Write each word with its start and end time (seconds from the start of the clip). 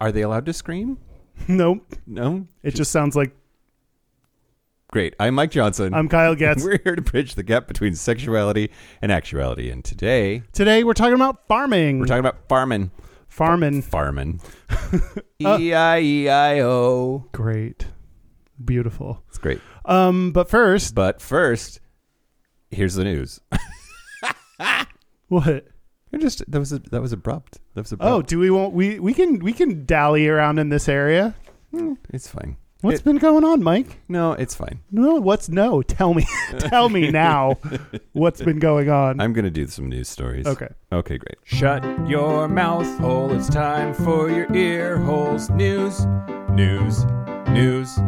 are 0.00 0.12
they 0.12 0.22
allowed 0.22 0.46
to 0.46 0.52
scream? 0.52 0.98
Nope. 1.48 1.94
No? 2.06 2.46
It 2.62 2.74
just 2.74 2.90
sounds 2.90 3.14
like 3.16 3.32
Great. 4.92 5.14
I'm 5.18 5.34
Mike 5.34 5.50
Johnson. 5.50 5.92
I'm 5.94 6.08
Kyle 6.08 6.34
Getz. 6.36 6.62
We're 6.64 6.78
here 6.82 6.94
to 6.96 7.02
bridge 7.02 7.34
the 7.34 7.42
gap 7.42 7.66
between 7.66 7.94
sexuality 7.94 8.70
and 9.02 9.10
actuality. 9.10 9.68
And 9.68 9.84
today, 9.84 10.42
Today 10.52 10.84
we're 10.84 10.94
talking 10.94 11.14
about 11.14 11.46
farming. 11.48 11.98
we're 11.98 12.06
talking 12.06 12.20
about 12.20 12.48
farming. 12.48 12.92
farming. 13.28 13.82
Farming. 13.82 14.40
E 15.40 15.74
I 15.74 15.98
E 16.00 16.28
I 16.28 16.60
O. 16.60 17.26
Great. 17.32 17.86
Beautiful. 18.64 19.22
It's 19.28 19.36
great. 19.38 19.60
Um, 19.84 20.32
but 20.32 20.48
first, 20.48 20.94
But 20.94 21.20
first, 21.20 21.80
here's 22.70 22.94
the 22.94 23.04
news. 23.04 23.40
what? 25.28 25.66
It 26.12 26.20
just 26.20 26.42
that 26.50 26.58
was 26.58 26.72
a, 26.72 26.78
that 26.90 27.02
was 27.02 27.12
abrupt. 27.12 27.58
That 27.74 27.82
was 27.82 27.92
abrupt. 27.92 28.10
Oh, 28.12 28.22
do 28.22 28.38
we 28.38 28.50
want 28.50 28.72
we 28.72 28.98
we 29.00 29.12
can 29.12 29.38
we 29.40 29.52
can 29.52 29.84
dally 29.84 30.28
around 30.28 30.58
in 30.58 30.68
this 30.68 30.88
area? 30.88 31.34
Oh, 31.74 31.96
it's 32.12 32.28
fine. 32.28 32.56
What's 32.82 33.00
It- 33.00 33.04
been 33.04 33.16
going 33.18 33.42
on, 33.44 33.62
Mike? 33.62 34.00
No, 34.08 34.32
it's 34.32 34.54
fine. 34.54 34.80
No, 34.90 35.16
what's 35.16 35.48
no? 35.48 35.82
Tell 35.82 36.14
me. 36.14 36.24
Tell 36.58 36.88
me 36.88 37.10
now 37.10 37.58
what's 38.12 38.40
been 38.40 38.58
going 38.60 38.88
on. 38.88 39.20
I'm 39.20 39.32
gonna 39.32 39.50
do 39.50 39.66
some 39.66 39.88
news 39.88 40.08
stories. 40.08 40.46
okay. 40.46 40.68
Okay, 40.92 41.18
great. 41.18 41.36
Shut 41.44 41.82
your 42.08 42.46
mouth 42.48 42.86
hole. 42.98 43.32
It's 43.32 43.48
time 43.48 43.92
for 43.92 44.30
your 44.30 44.52
ear 44.54 44.98
holes. 44.98 45.50
News, 45.50 46.06
news, 46.50 47.04
news. 47.48 47.98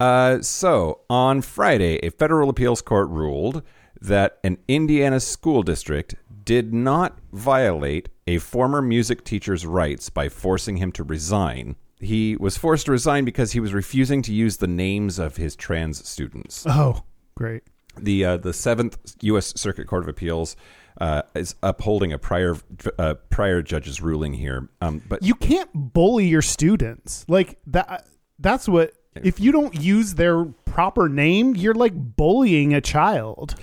Uh, 0.00 0.40
so 0.42 1.00
on 1.10 1.40
Friday, 1.42 1.96
a 2.04 2.10
federal 2.10 2.50
appeals 2.50 2.82
court 2.82 3.08
ruled 3.08 3.62
that 4.00 4.38
an 4.44 4.58
Indiana 4.68 5.18
school 5.18 5.62
district 5.64 6.14
did 6.48 6.72
not 6.72 7.18
violate 7.30 8.08
a 8.26 8.38
former 8.38 8.80
music 8.80 9.22
teacher's 9.22 9.66
rights 9.66 10.08
by 10.08 10.30
forcing 10.30 10.78
him 10.78 10.90
to 10.92 11.04
resign. 11.04 11.76
He 12.00 12.36
was 12.36 12.56
forced 12.56 12.86
to 12.86 12.92
resign 12.92 13.26
because 13.26 13.52
he 13.52 13.60
was 13.60 13.74
refusing 13.74 14.22
to 14.22 14.32
use 14.32 14.56
the 14.56 14.66
names 14.66 15.18
of 15.18 15.36
his 15.36 15.54
trans 15.54 16.08
students 16.08 16.64
Oh, 16.66 17.02
great. 17.34 17.64
the 17.98 18.24
uh, 18.24 18.36
the 18.38 18.54
Seventh 18.54 18.96
U.S. 19.20 19.52
Circuit 19.60 19.86
Court 19.86 20.04
of 20.04 20.08
Appeals 20.08 20.56
uh, 21.02 21.20
is 21.34 21.54
upholding 21.62 22.14
a 22.14 22.18
prior 22.18 22.56
uh, 22.98 23.12
prior 23.28 23.60
judge's 23.60 24.00
ruling 24.00 24.32
here. 24.32 24.70
Um, 24.80 25.02
but 25.06 25.22
You 25.22 25.34
can't 25.34 25.68
bully 25.74 26.28
your 26.28 26.40
students. 26.42 27.26
Like 27.28 27.58
that 27.66 28.06
that's 28.38 28.66
what 28.70 28.94
if 29.22 29.38
you 29.38 29.52
don't 29.52 29.74
use 29.78 30.14
their 30.14 30.46
proper 30.64 31.10
name, 31.10 31.54
you're 31.56 31.74
like 31.74 31.92
bullying 31.94 32.72
a 32.72 32.80
child. 32.80 33.54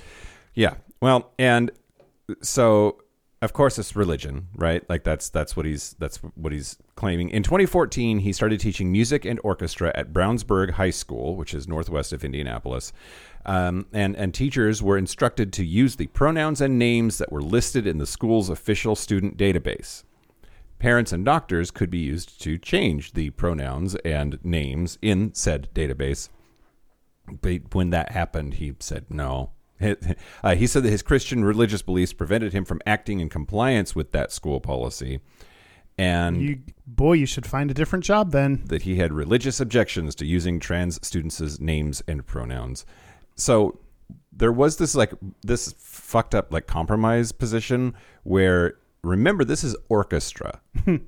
yeah, 0.54 0.76
well, 1.02 1.32
and 1.40 1.72
so 2.42 2.98
of 3.42 3.54
course 3.54 3.78
it's 3.78 3.96
religion, 3.96 4.48
right? 4.56 4.88
Like 4.90 5.04
that's 5.04 5.30
that's 5.30 5.56
what 5.56 5.66
he's 5.66 5.96
that's 6.00 6.18
what 6.18 6.52
he's 6.52 6.78
claiming. 6.96 7.30
In 7.30 7.44
2014, 7.44 8.20
he 8.20 8.34
started 8.34 8.60
teaching 8.60 8.92
music 8.92 9.26
and 9.26 9.40
orchestra 9.44 9.92
at 9.94 10.12
Brownsburg 10.12 10.72
High 10.72 10.90
School, 10.90 11.36
which 11.36 11.54
is 11.54 11.68
northwest 11.68 12.12
of 12.12 12.24
Indianapolis. 12.24 12.92
Um, 13.46 13.86
and 13.94 14.16
and 14.16 14.34
teachers 14.34 14.82
were 14.82 14.98
instructed 14.98 15.54
to 15.54 15.66
use 15.66 15.96
the 15.96 16.08
pronouns 16.08 16.62
and 16.62 16.80
names 16.80 17.18
that 17.20 17.32
were 17.32 17.42
listed 17.42 17.86
in 17.86 18.00
the 18.00 18.08
school's 18.08 18.50
official 18.50 18.96
student 18.96 19.38
database. 19.38 20.04
Parents 20.80 21.14
and 21.14 21.24
doctors 21.24 21.72
could 21.72 21.90
be 21.90 22.00
used 22.00 22.42
to 22.42 22.58
change 22.58 23.14
the 23.14 23.30
pronouns 23.32 23.96
and 24.04 24.44
names 24.44 24.98
in 25.02 25.34
said 25.34 25.70
database. 25.74 26.30
But 27.42 27.74
when 27.74 27.92
that 27.92 28.12
happened, 28.12 28.56
he 28.56 28.74
said 28.80 29.06
no. 29.10 29.52
Uh, 30.44 30.56
he 30.56 30.68
said 30.68 30.84
that 30.84 30.92
his 30.92 31.02
Christian 31.02 31.44
religious 31.44 31.82
beliefs 31.82 32.14
prevented 32.14 32.54
him 32.54 32.66
from 32.66 32.82
acting 32.86 33.20
in 33.20 33.30
compliance 33.30 33.96
with 33.96 34.12
that 34.12 34.32
school 34.32 34.60
policy, 34.60 35.20
and 35.98 36.42
You 36.42 36.60
boy, 36.86 37.14
you 37.14 37.26
should 37.26 37.46
find 37.46 37.72
a 37.72 37.74
different 37.74 38.04
job 38.04 38.32
then. 38.32 38.64
that 38.66 38.84
he 38.84 38.98
had 38.98 39.14
religious 39.14 39.60
objections 39.60 40.14
to 40.16 40.26
using 40.26 40.60
trans 40.60 41.06
students' 41.06 41.60
names 41.60 42.04
and 42.08 42.26
pronouns. 42.26 42.86
So 43.36 43.80
there 44.32 44.52
was 44.52 44.78
this 44.78 44.96
like 44.96 45.14
this 45.42 45.74
fucked 45.78 46.36
up 46.36 46.52
like 46.52 46.68
compromise 46.68 47.32
position 47.32 47.94
where 48.24 48.78
remember 49.04 49.44
this 49.44 49.64
is 49.64 49.76
orchestra. 49.90 50.62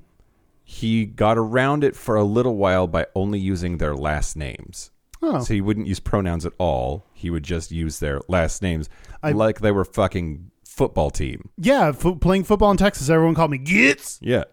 he 0.64 1.04
got 1.04 1.38
around 1.38 1.84
it 1.84 1.94
for 1.94 2.16
a 2.16 2.24
little 2.24 2.56
while 2.56 2.86
by 2.86 3.06
only 3.14 3.38
using 3.38 3.78
their 3.78 3.94
last 3.94 4.36
names. 4.36 4.90
Oh. 5.20 5.40
So 5.40 5.52
he 5.54 5.60
wouldn't 5.60 5.86
use 5.86 6.00
pronouns 6.00 6.46
at 6.46 6.52
all. 6.58 7.06
He 7.12 7.28
would 7.30 7.42
just 7.42 7.70
use 7.72 7.98
their 7.98 8.20
last 8.28 8.62
names 8.62 8.88
I- 9.22 9.32
like 9.32 9.60
they 9.60 9.72
were 9.72 9.84
fucking 9.84 10.50
football 10.64 11.10
team. 11.10 11.48
Yeah, 11.56 11.90
fo- 11.92 12.14
playing 12.14 12.44
football 12.44 12.70
in 12.70 12.76
Texas, 12.76 13.10
everyone 13.10 13.34
called 13.34 13.50
me 13.50 13.58
Getz. 13.58 14.18
Yeah. 14.22 14.44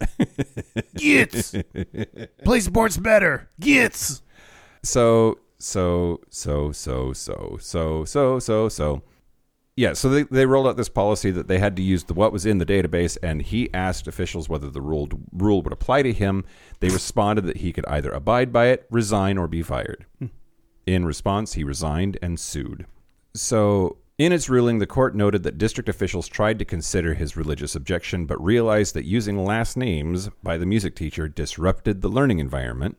Getz. 0.95 1.55
Play 2.43 2.59
sports 2.61 2.97
better. 2.97 3.49
Getz. 3.59 4.21
so 4.83 5.37
so 5.57 6.19
so 6.29 6.71
so 6.71 7.13
so 7.13 7.57
so 7.59 8.05
so 8.05 8.39
so 8.39 8.69
so 8.69 9.01
yeah 9.77 9.93
so 9.93 10.09
they, 10.09 10.23
they 10.23 10.45
rolled 10.45 10.67
out 10.67 10.77
this 10.77 10.89
policy 10.89 11.31
that 11.31 11.47
they 11.47 11.57
had 11.59 11.75
to 11.77 11.81
use 11.81 12.03
the 12.03 12.13
what 12.13 12.31
was 12.33 12.45
in 12.45 12.57
the 12.57 12.65
database 12.65 13.17
and 13.23 13.41
he 13.41 13.73
asked 13.73 14.05
officials 14.05 14.49
whether 14.49 14.69
the 14.69 14.81
rule 14.81 15.07
rule 15.31 15.61
would 15.61 15.71
apply 15.73 16.01
to 16.03 16.11
him 16.13 16.43
they 16.81 16.89
responded 16.89 17.45
that 17.45 17.57
he 17.57 17.71
could 17.71 17.85
either 17.87 18.11
abide 18.11 18.51
by 18.51 18.67
it 18.67 18.85
resign 18.91 19.37
or 19.37 19.47
be 19.47 19.61
fired 19.63 20.05
hmm. 20.19 20.25
In 20.85 21.05
response 21.05 21.53
he 21.53 21.63
resigned 21.63 22.17
and 22.21 22.39
sued 22.39 22.85
so 23.33 23.97
in 24.17 24.31
its 24.31 24.49
ruling 24.49 24.79
the 24.79 24.87
court 24.87 25.15
noted 25.15 25.43
that 25.43 25.57
district 25.57 25.89
officials 25.89 26.27
tried 26.27 26.57
to 26.57 26.65
consider 26.65 27.13
his 27.13 27.35
religious 27.35 27.75
objection 27.75 28.25
but 28.25 28.43
realized 28.43 28.93
that 28.93 29.05
using 29.05 29.43
last 29.43 29.75
names 29.75 30.29
by 30.41 30.57
the 30.57 30.65
music 30.65 30.95
teacher 30.95 31.27
disrupted 31.27 32.01
the 32.01 32.09
learning 32.09 32.39
environment 32.39 32.97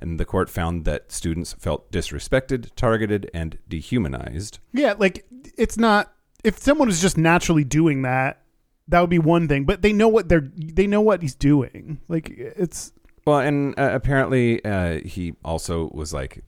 and 0.00 0.18
the 0.18 0.24
court 0.24 0.48
found 0.48 0.84
that 0.86 1.12
students 1.12 1.52
felt 1.52 1.92
disrespected, 1.92 2.70
targeted, 2.74 3.30
and 3.34 3.58
dehumanized. 3.68 4.58
Yeah, 4.72 4.94
like 4.98 5.26
it's 5.56 5.76
not 5.76 6.12
if 6.42 6.58
someone 6.58 6.88
was 6.88 7.00
just 7.00 7.18
naturally 7.18 7.64
doing 7.64 8.02
that, 8.02 8.42
that 8.88 9.00
would 9.00 9.10
be 9.10 9.18
one 9.18 9.46
thing. 9.46 9.64
But 9.64 9.82
they 9.82 9.92
know 9.92 10.08
what 10.08 10.28
they're 10.28 10.50
they 10.56 10.86
know 10.86 11.00
what 11.00 11.22
he's 11.22 11.34
doing. 11.34 12.00
Like 12.08 12.30
it's 12.30 12.92
Well, 13.26 13.40
and 13.40 13.78
uh, 13.78 13.90
apparently 13.92 14.64
uh, 14.64 15.00
he 15.04 15.34
also 15.44 15.90
was 15.92 16.12
like 16.12 16.42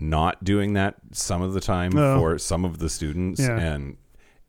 not 0.00 0.42
doing 0.44 0.72
that 0.74 0.96
some 1.12 1.42
of 1.42 1.52
the 1.52 1.60
time 1.60 1.92
Oh. 1.96 2.18
for 2.18 2.38
some 2.38 2.64
of 2.64 2.78
the 2.78 2.88
students. 2.88 3.40
Yeah. 3.40 3.58
And 3.58 3.96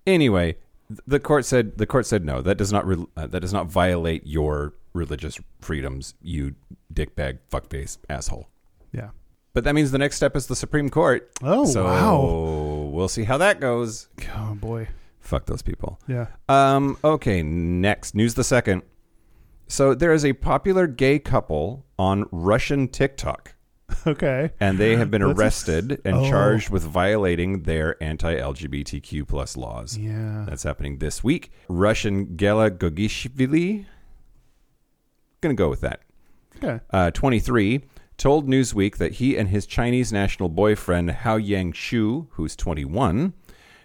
anyway, 0.07 0.53
th- 0.87 0.99
the 1.07 1.19
court 1.19 1.45
said 1.45 1.77
the 1.77 1.85
court 1.85 2.05
said 2.05 2.25
no, 2.25 2.41
that 2.41 2.57
does 2.57 2.71
not 2.71 2.85
re- 2.87 3.05
uh, 3.17 3.27
that 3.27 3.39
does 3.39 3.53
not 3.53 3.67
violate 3.67 4.25
your 4.25 4.73
religious 4.93 5.39
freedoms, 5.61 6.15
you 6.21 6.55
dickbag 6.93 7.39
fuckface 7.51 7.97
asshole. 8.09 8.47
yeah. 8.91 9.09
But 9.53 9.65
that 9.65 9.75
means 9.75 9.91
the 9.91 9.97
next 9.97 10.15
step 10.15 10.35
is 10.37 10.47
the 10.47 10.55
Supreme 10.55 10.89
Court. 10.89 11.29
Oh 11.43 11.65
so 11.65 11.83
wow. 11.85 12.89
we'll 12.93 13.09
see 13.09 13.23
how 13.25 13.37
that 13.37 13.59
goes. 13.59 14.07
Oh 14.35 14.55
boy. 14.55 14.87
Fuck 15.19 15.45
those 15.45 15.61
people. 15.61 15.99
Yeah. 16.07 16.27
Um, 16.49 16.97
okay, 17.03 17.43
next. 17.43 18.15
News 18.15 18.33
the 18.33 18.43
second. 18.43 18.81
So 19.67 19.93
there 19.93 20.11
is 20.13 20.25
a 20.25 20.33
popular 20.33 20.87
gay 20.87 21.19
couple 21.19 21.85
on 21.99 22.25
Russian 22.31 22.87
TikTok, 22.87 23.53
Okay. 24.07 24.51
and 24.59 24.77
they 24.77 24.95
have 24.95 25.11
been 25.11 25.21
That's 25.21 25.39
arrested 25.39 26.01
and 26.05 26.15
oh. 26.15 26.29
charged 26.29 26.69
with 26.69 26.83
violating 26.83 27.63
their 27.63 28.01
anti-LGBTQ 28.01 29.27
plus 29.27 29.55
laws. 29.55 29.97
Yeah. 29.97 30.45
That's 30.47 30.63
happening 30.63 30.97
this 30.97 31.23
week. 31.23 31.51
Russian 31.67 32.35
Gela 32.35 32.71
Gogishvili, 32.71 33.85
gonna 35.41 35.53
go 35.53 35.69
with 35.69 35.81
that. 35.81 36.01
Okay. 36.57 36.79
Uh, 36.91 37.11
23 37.11 37.81
told 38.17 38.47
Newsweek 38.47 38.97
that 38.97 39.13
he 39.13 39.35
and 39.35 39.49
his 39.49 39.65
Chinese 39.65 40.13
national 40.13 40.49
boyfriend 40.49 41.09
Hao 41.09 41.37
Yang 41.37 41.73
Shu, 41.73 42.27
who's 42.31 42.55
21, 42.55 43.33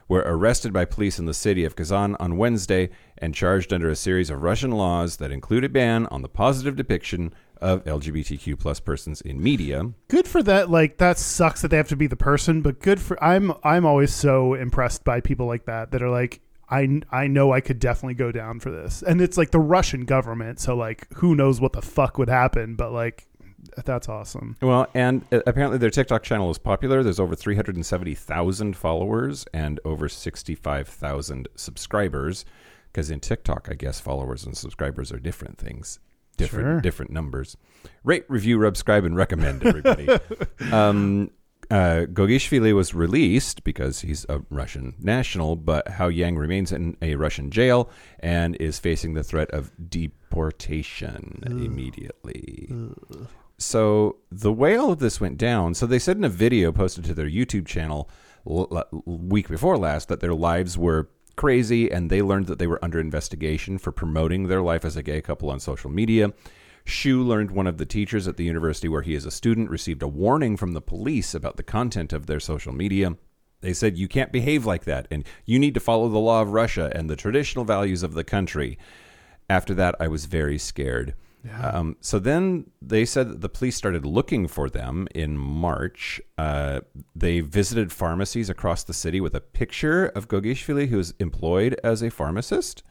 were 0.09 0.23
arrested 0.27 0.73
by 0.73 0.85
police 0.85 1.19
in 1.19 1.27
the 1.27 1.35
city 1.35 1.65
of 1.65 1.75
Kazan 1.75 2.17
on 2.21 2.37
Wednesday 2.37 2.91
and 3.19 3.35
charged 3.35 3.73
under 3.73 3.89
a 3.89 3.97
series 3.97 4.31
of 4.31 4.43
Russian 4.43 4.71
laws 4.71 5.17
that 5.17 5.33
include 5.33 5.65
a 5.65 5.69
ban 5.69 6.07
on 6.07 6.23
the 6.23 6.29
positive 6.29 6.77
depiction 6.77 7.33
of 7.61 7.85
LGBTQ 7.85 8.59
plus 8.59 8.81
persons 8.81 9.21
in 9.21 9.43
media. 9.43 9.93
Good 10.09 10.29
for 10.29 10.43
that. 10.43 10.71
Like 10.71 10.99
that 10.99 11.19
sucks 11.19 11.63
that 11.63 11.69
they 11.69 11.77
have 11.77 11.89
to 11.89 11.97
be 11.97 12.07
the 12.07 12.17
person, 12.17 12.63
but 12.63 12.81
good 12.81 13.01
for 13.01 13.23
I'm 13.23 13.53
I'm 13.65 13.87
always 13.87 14.13
so 14.13 14.55
impressed 14.55 15.05
by 15.05 15.21
people 15.21 15.47
like 15.47 15.67
that 15.67 15.91
that 15.93 16.03
are 16.03 16.11
like 16.11 16.41
I 16.69 17.01
I 17.11 17.27
know 17.27 17.53
I 17.53 17.61
could 17.61 17.79
definitely 17.79 18.15
go 18.15 18.33
down 18.33 18.61
for 18.61 18.71
this. 18.71 19.03
And 19.03 19.21
it's 19.21 19.37
like 19.37 19.51
the 19.51 19.61
Russian 19.61 20.05
government, 20.05 20.61
so 20.61 20.77
like 20.77 21.07
who 21.15 21.35
knows 21.35 21.61
what 21.61 21.73
the 21.73 21.83
fuck 21.83 22.19
would 22.19 22.29
happen, 22.29 22.77
but 22.77 22.93
like 22.93 23.27
that's 23.85 24.09
awesome. 24.09 24.57
Well, 24.63 24.87
and 24.95 25.25
uh, 25.33 25.41
apparently 25.47 25.79
their 25.79 25.91
TikTok 25.91 26.23
channel 26.23 26.51
is 26.51 26.59
popular. 26.59 27.03
There's 27.03 27.21
over 27.21 27.35
370,000 27.35 28.77
followers 28.77 29.45
and 29.53 29.81
over 29.85 30.09
65,000 30.09 31.49
subscribers. 31.57 32.45
Because 32.93 33.11
in 33.11 33.21
TikTok, 33.21 33.69
I 33.71 33.75
guess 33.75 34.01
followers 34.01 34.47
and 34.47 34.57
subscribers 34.57 35.13
are 35.13 35.19
different 35.19 35.59
things, 35.59 35.99
different 36.37 36.67
Sure. 36.67 36.81
different 36.81 37.11
numbers. 37.11 37.57
Rate, 38.05 38.25
review, 38.29 38.63
subscribe, 38.65 39.05
and 39.05 39.17
recommend 39.17 39.65
everybody. 39.65 40.09
um, 40.73 41.31
uh, 41.71 42.07
Gogishvili 42.13 42.73
was 42.75 42.95
released 42.95 43.65
because 43.65 44.01
he's 44.03 44.25
a 44.29 44.41
Russian 44.51 44.95
national, 45.01 45.57
but 45.57 45.89
Hao 45.89 46.09
Yang 46.09 46.37
remains 46.39 46.71
in 46.73 46.97
a 47.03 47.17
Russian 47.17 47.51
jail 47.51 47.91
and 48.21 48.55
is 48.57 48.79
facing 48.79 49.15
the 49.15 49.25
threat 49.25 49.51
of 49.51 49.73
deportation 49.91 51.43
immediately. 51.47 52.69
So 53.59 54.17
the 54.31 54.53
way 54.53 54.77
all 54.77 54.93
of 54.93 54.99
this 54.99 55.21
went 55.21 55.39
down, 55.39 55.75
so 55.75 55.87
they 55.87 55.99
said 55.99 56.17
in 56.19 56.25
a 56.25 56.29
video 56.29 56.73
posted 56.73 57.05
to 57.07 57.15
their 57.15 57.29
YouTube 57.29 57.67
channel 57.67 58.09
l- 58.49 58.69
l- 58.71 59.03
week 59.07 59.49
before 59.49 59.79
last 59.79 60.09
that 60.09 60.21
their 60.21 60.35
lives 60.35 60.77
were 60.77 61.09
crazy 61.37 61.91
and 61.91 62.11
they 62.11 62.23
learned 62.23 62.47
that 62.47 62.59
they 62.59 62.67
were 62.67 62.85
under 62.85 62.99
investigation 62.99 63.79
for 63.79 63.93
promoting 63.93 64.49
their 64.49 64.63
life 64.63 64.85
as 64.85 64.97
a 64.97 65.03
gay 65.03 65.21
couple 65.21 65.51
on 65.51 65.61
social 65.61 65.91
media. 65.91 66.33
Shu 66.85 67.23
learned 67.23 67.51
one 67.51 67.67
of 67.67 67.79
the 67.79 67.87
teachers 67.87 68.29
at 68.29 68.37
the 68.37 68.45
university 68.45 68.89
where 68.89 69.03
he 69.03 69.15
is 69.15 69.27
a 69.27 69.31
student 69.31 69.71
received 69.71 70.03
a 70.03 70.09
warning 70.09 70.57
from 70.57 70.73
the 70.73 70.81
police 70.81 71.35
about 71.35 71.57
the 71.57 71.63
content 71.63 72.13
of 72.13 72.27
their 72.27 72.41
social 72.41 72.73
media. 72.73 73.17
They 73.61 73.73
said 73.73 73.99
you 73.99 74.09
can't 74.09 74.33
behave 74.33 74.65
like 74.65 74.85
that 74.85 75.09
and 75.11 75.25
you 75.45 75.59
need 75.59 75.75
to 75.75 75.81
follow 75.81 76.09
the 76.09 76.19
law 76.19 76.43
of 76.43 76.53
Russia 76.53 76.93
and 76.95 77.11
the 77.11 77.17
traditional 77.17 77.65
values 77.65 78.03
of 78.03 78.15
the 78.15 78.25
country. 78.25 78.79
After 79.51 79.75
that, 79.75 79.95
I 79.99 80.09
was 80.09 80.27
very 80.27 80.59
scared. 80.59 81.15
Um, 81.61 81.97
so 82.01 82.19
then 82.19 82.71
they 82.81 83.05
said 83.05 83.29
that 83.31 83.41
the 83.41 83.49
police 83.49 83.77
started 83.77 84.05
looking 84.05 84.49
for 84.49 84.69
them 84.69 85.09
in 85.15 85.37
March. 85.37 86.21
Uh, 86.39 86.81
they 87.15 87.41
visited 87.41 87.93
pharmacies 87.93 88.51
across 88.51 88.85
the 88.85 88.95
city 88.95 89.21
with 89.21 89.35
a 89.35 89.41
picture 89.41 90.07
of 90.07 90.29
Gogishvili, 90.29 90.89
who 90.89 90.99
is 90.99 91.15
employed 91.19 91.79
as 91.85 92.03
a 92.03 92.11
pharmacist. 92.11 92.83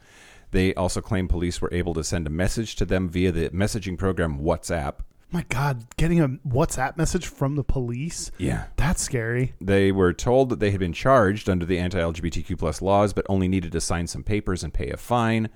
They 0.52 0.74
also 0.74 1.00
claim 1.00 1.28
police 1.28 1.60
were 1.60 1.72
able 1.72 1.94
to 1.94 2.04
send 2.04 2.26
a 2.26 2.30
message 2.30 2.76
to 2.76 2.84
them 2.84 3.08
via 3.08 3.32
the 3.32 3.50
messaging 3.50 3.98
program 3.98 4.38
WhatsApp. 4.38 5.00
My 5.32 5.44
God, 5.48 5.84
getting 5.96 6.20
a 6.20 6.28
WhatsApp 6.28 6.96
message 6.96 7.26
from 7.26 7.56
the 7.56 7.64
police. 7.64 8.30
Yeah. 8.38 8.66
That's 8.76 9.02
scary. 9.02 9.54
They 9.60 9.90
were 9.90 10.12
told 10.12 10.50
that 10.50 10.60
they 10.60 10.70
had 10.70 10.78
been 10.78 10.92
charged 10.92 11.48
under 11.48 11.66
the 11.66 11.78
anti-LGBTQ 11.78 12.56
plus 12.56 12.80
laws, 12.80 13.12
but 13.12 13.26
only 13.28 13.48
needed 13.48 13.72
to 13.72 13.80
sign 13.80 14.06
some 14.06 14.22
papers 14.22 14.62
and 14.62 14.72
pay 14.72 14.88
a 14.90 14.96
fine. 14.96 15.48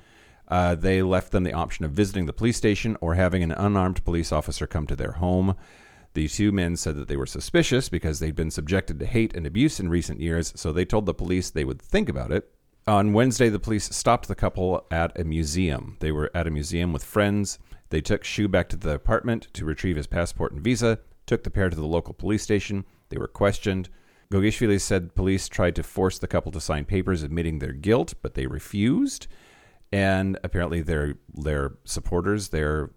Uh, 0.50 0.74
they 0.74 1.00
left 1.00 1.30
them 1.30 1.44
the 1.44 1.52
option 1.52 1.84
of 1.84 1.92
visiting 1.92 2.26
the 2.26 2.32
police 2.32 2.56
station 2.56 2.96
or 3.00 3.14
having 3.14 3.42
an 3.42 3.52
unarmed 3.52 4.04
police 4.04 4.32
officer 4.32 4.66
come 4.66 4.86
to 4.86 4.96
their 4.96 5.12
home. 5.12 5.54
The 6.14 6.26
two 6.26 6.50
men 6.50 6.76
said 6.76 6.96
that 6.96 7.06
they 7.06 7.16
were 7.16 7.26
suspicious 7.26 7.88
because 7.88 8.18
they'd 8.18 8.34
been 8.34 8.50
subjected 8.50 8.98
to 8.98 9.06
hate 9.06 9.34
and 9.34 9.46
abuse 9.46 9.78
in 9.78 9.88
recent 9.88 10.20
years, 10.20 10.52
so 10.56 10.72
they 10.72 10.84
told 10.84 11.06
the 11.06 11.14
police 11.14 11.50
they 11.50 11.64
would 11.64 11.80
think 11.80 12.08
about 12.08 12.32
it. 12.32 12.50
On 12.88 13.12
Wednesday, 13.12 13.48
the 13.48 13.60
police 13.60 13.94
stopped 13.94 14.26
the 14.26 14.34
couple 14.34 14.84
at 14.90 15.16
a 15.18 15.22
museum. 15.22 15.96
They 16.00 16.10
were 16.10 16.30
at 16.34 16.48
a 16.48 16.50
museum 16.50 16.92
with 16.92 17.04
friends. 17.04 17.60
They 17.90 18.00
took 18.00 18.24
Shu 18.24 18.48
back 18.48 18.68
to 18.70 18.76
the 18.76 18.94
apartment 18.94 19.46
to 19.52 19.64
retrieve 19.64 19.96
his 19.96 20.08
passport 20.08 20.50
and 20.50 20.60
visa, 20.60 20.98
took 21.26 21.44
the 21.44 21.50
pair 21.50 21.70
to 21.70 21.76
the 21.76 21.86
local 21.86 22.14
police 22.14 22.42
station. 22.42 22.84
They 23.10 23.18
were 23.18 23.28
questioned. 23.28 23.88
Gogishvili 24.32 24.80
said 24.80 25.14
police 25.14 25.48
tried 25.48 25.76
to 25.76 25.84
force 25.84 26.18
the 26.18 26.26
couple 26.26 26.50
to 26.52 26.60
sign 26.60 26.84
papers 26.84 27.22
admitting 27.22 27.58
their 27.58 27.72
guilt, 27.72 28.14
but 28.22 28.34
they 28.34 28.46
refused. 28.46 29.28
And 29.92 30.38
apparently, 30.44 30.82
their 30.82 31.14
their 31.34 31.74
supporters, 31.84 32.50
their 32.50 32.90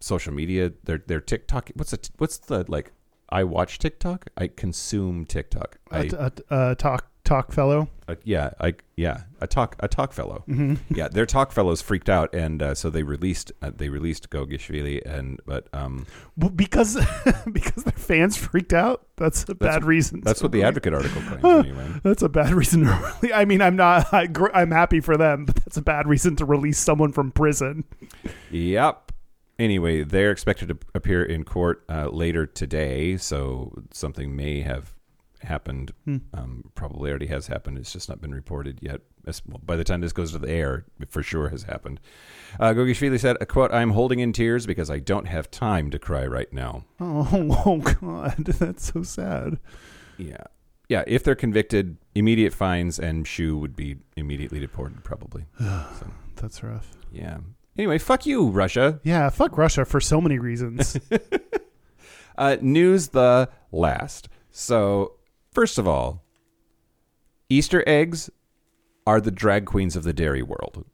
social 0.00 0.32
media, 0.32 0.72
their 0.82 0.98
their 0.98 1.20
TikTok. 1.20 1.70
What's 1.74 1.92
a, 1.92 1.98
what's 2.18 2.38
the 2.38 2.64
like? 2.68 2.92
I 3.28 3.44
watch 3.44 3.78
TikTok. 3.78 4.26
I 4.36 4.48
consume 4.48 5.24
TikTok. 5.24 5.78
I, 5.90 6.74
talk 6.74 7.11
talk 7.24 7.52
fellow. 7.52 7.88
uh, 8.08 8.16
yeah, 8.24 8.50
I 8.60 8.74
yeah, 8.96 9.22
a 9.40 9.46
talk 9.46 9.76
a 9.80 9.88
talk 9.88 10.12
fellow. 10.12 10.44
Yeah, 10.94 11.08
their 11.08 11.24
talk 11.26 11.52
fellows 11.52 11.80
freaked 11.80 12.08
out, 12.08 12.34
and 12.34 12.62
uh, 12.62 12.74
so 12.74 12.90
they 12.90 13.02
released 13.02 13.52
uh, 13.62 13.70
they 13.74 13.88
released 13.88 14.30
Gogishvili, 14.30 15.00
and 15.06 15.40
but 15.46 15.68
um, 15.72 16.06
Well, 16.36 16.50
because 16.50 16.94
because 17.52 17.84
their 17.84 17.92
fans 17.96 18.36
freaked 18.36 18.72
out. 18.72 19.06
That's 19.16 19.48
a 19.48 19.54
bad 19.54 19.84
reason. 19.84 20.20
that's 20.22 20.42
what 20.42 20.52
the 20.52 20.62
Advocate 20.64 20.94
article 20.94 21.22
claims 21.22 21.66
anyway. 21.66 21.88
That's 22.02 22.22
a 22.22 22.28
bad 22.28 22.52
reason 22.52 22.84
to 22.84 23.14
really. 23.22 23.32
I 23.32 23.44
mean, 23.44 23.62
I'm 23.62 23.76
not. 23.76 24.12
I, 24.12 24.26
gr- 24.26 24.52
I'm 24.54 24.70
happy 24.70 25.00
for 25.00 25.16
them, 25.16 25.44
but 25.46 25.56
that's 25.56 25.76
a 25.76 25.82
bad 25.82 26.06
reason 26.08 26.36
to 26.36 26.44
release 26.44 26.78
someone 26.78 27.12
from 27.12 27.30
prison. 27.32 27.84
Yep. 28.50 29.12
Anyway, 29.58 30.02
they're 30.02 30.30
expected 30.32 30.68
to 30.68 30.78
appear 30.94 31.22
in 31.22 31.44
court 31.44 31.84
uh, 31.88 32.08
later 32.08 32.46
today, 32.46 33.16
so 33.16 33.72
something 33.92 34.34
may 34.34 34.62
have 34.62 34.94
happened. 35.42 35.92
Um, 36.34 36.70
probably 36.74 37.10
already 37.10 37.26
has 37.26 37.46
happened. 37.46 37.78
It's 37.78 37.92
just 37.92 38.08
not 38.08 38.20
been 38.20 38.34
reported 38.34 38.78
yet. 38.82 39.00
By 39.64 39.76
the 39.76 39.84
time 39.84 40.00
this 40.00 40.12
goes 40.12 40.32
to 40.32 40.38
the 40.38 40.50
air, 40.50 40.84
it 41.00 41.10
for 41.10 41.22
sure 41.22 41.48
has 41.50 41.62
happened. 41.64 42.00
Uh, 42.58 42.72
Gogishvili 42.72 43.20
said, 43.20 43.36
a 43.40 43.46
quote, 43.46 43.72
I'm 43.72 43.90
holding 43.90 44.18
in 44.20 44.32
tears 44.32 44.66
because 44.66 44.90
I 44.90 44.98
don't 44.98 45.26
have 45.26 45.50
time 45.50 45.90
to 45.90 45.98
cry 45.98 46.26
right 46.26 46.52
now. 46.52 46.84
Oh, 47.00 47.62
oh 47.66 47.78
God, 47.78 48.36
that's 48.44 48.92
so 48.92 49.02
sad. 49.02 49.58
Yeah. 50.18 50.44
Yeah, 50.88 51.04
if 51.06 51.22
they're 51.24 51.34
convicted, 51.34 51.96
immediate 52.14 52.52
fines 52.52 52.98
and 52.98 53.26
Shu 53.26 53.56
would 53.58 53.76
be 53.76 53.96
immediately 54.16 54.60
deported, 54.60 55.04
probably. 55.04 55.46
so, 55.58 56.06
That's 56.36 56.62
rough. 56.62 56.90
yeah. 57.12 57.38
Anyway, 57.78 57.96
fuck 57.98 58.26
you, 58.26 58.48
Russia. 58.48 59.00
Yeah, 59.02 59.30
fuck 59.30 59.56
Russia 59.56 59.84
for 59.86 60.00
so 60.00 60.20
many 60.20 60.38
reasons. 60.38 60.98
Uh, 62.38 62.56
news 62.62 63.08
the 63.08 63.48
last. 63.72 64.28
So, 64.50 65.16
first 65.52 65.78
of 65.78 65.86
all, 65.86 66.22
Easter 67.48 67.84
eggs 67.86 68.30
are 69.06 69.20
the 69.20 69.30
drag 69.30 69.66
queens 69.66 69.96
of 69.96 70.04
the 70.04 70.12
dairy 70.12 70.42
world. 70.42 70.84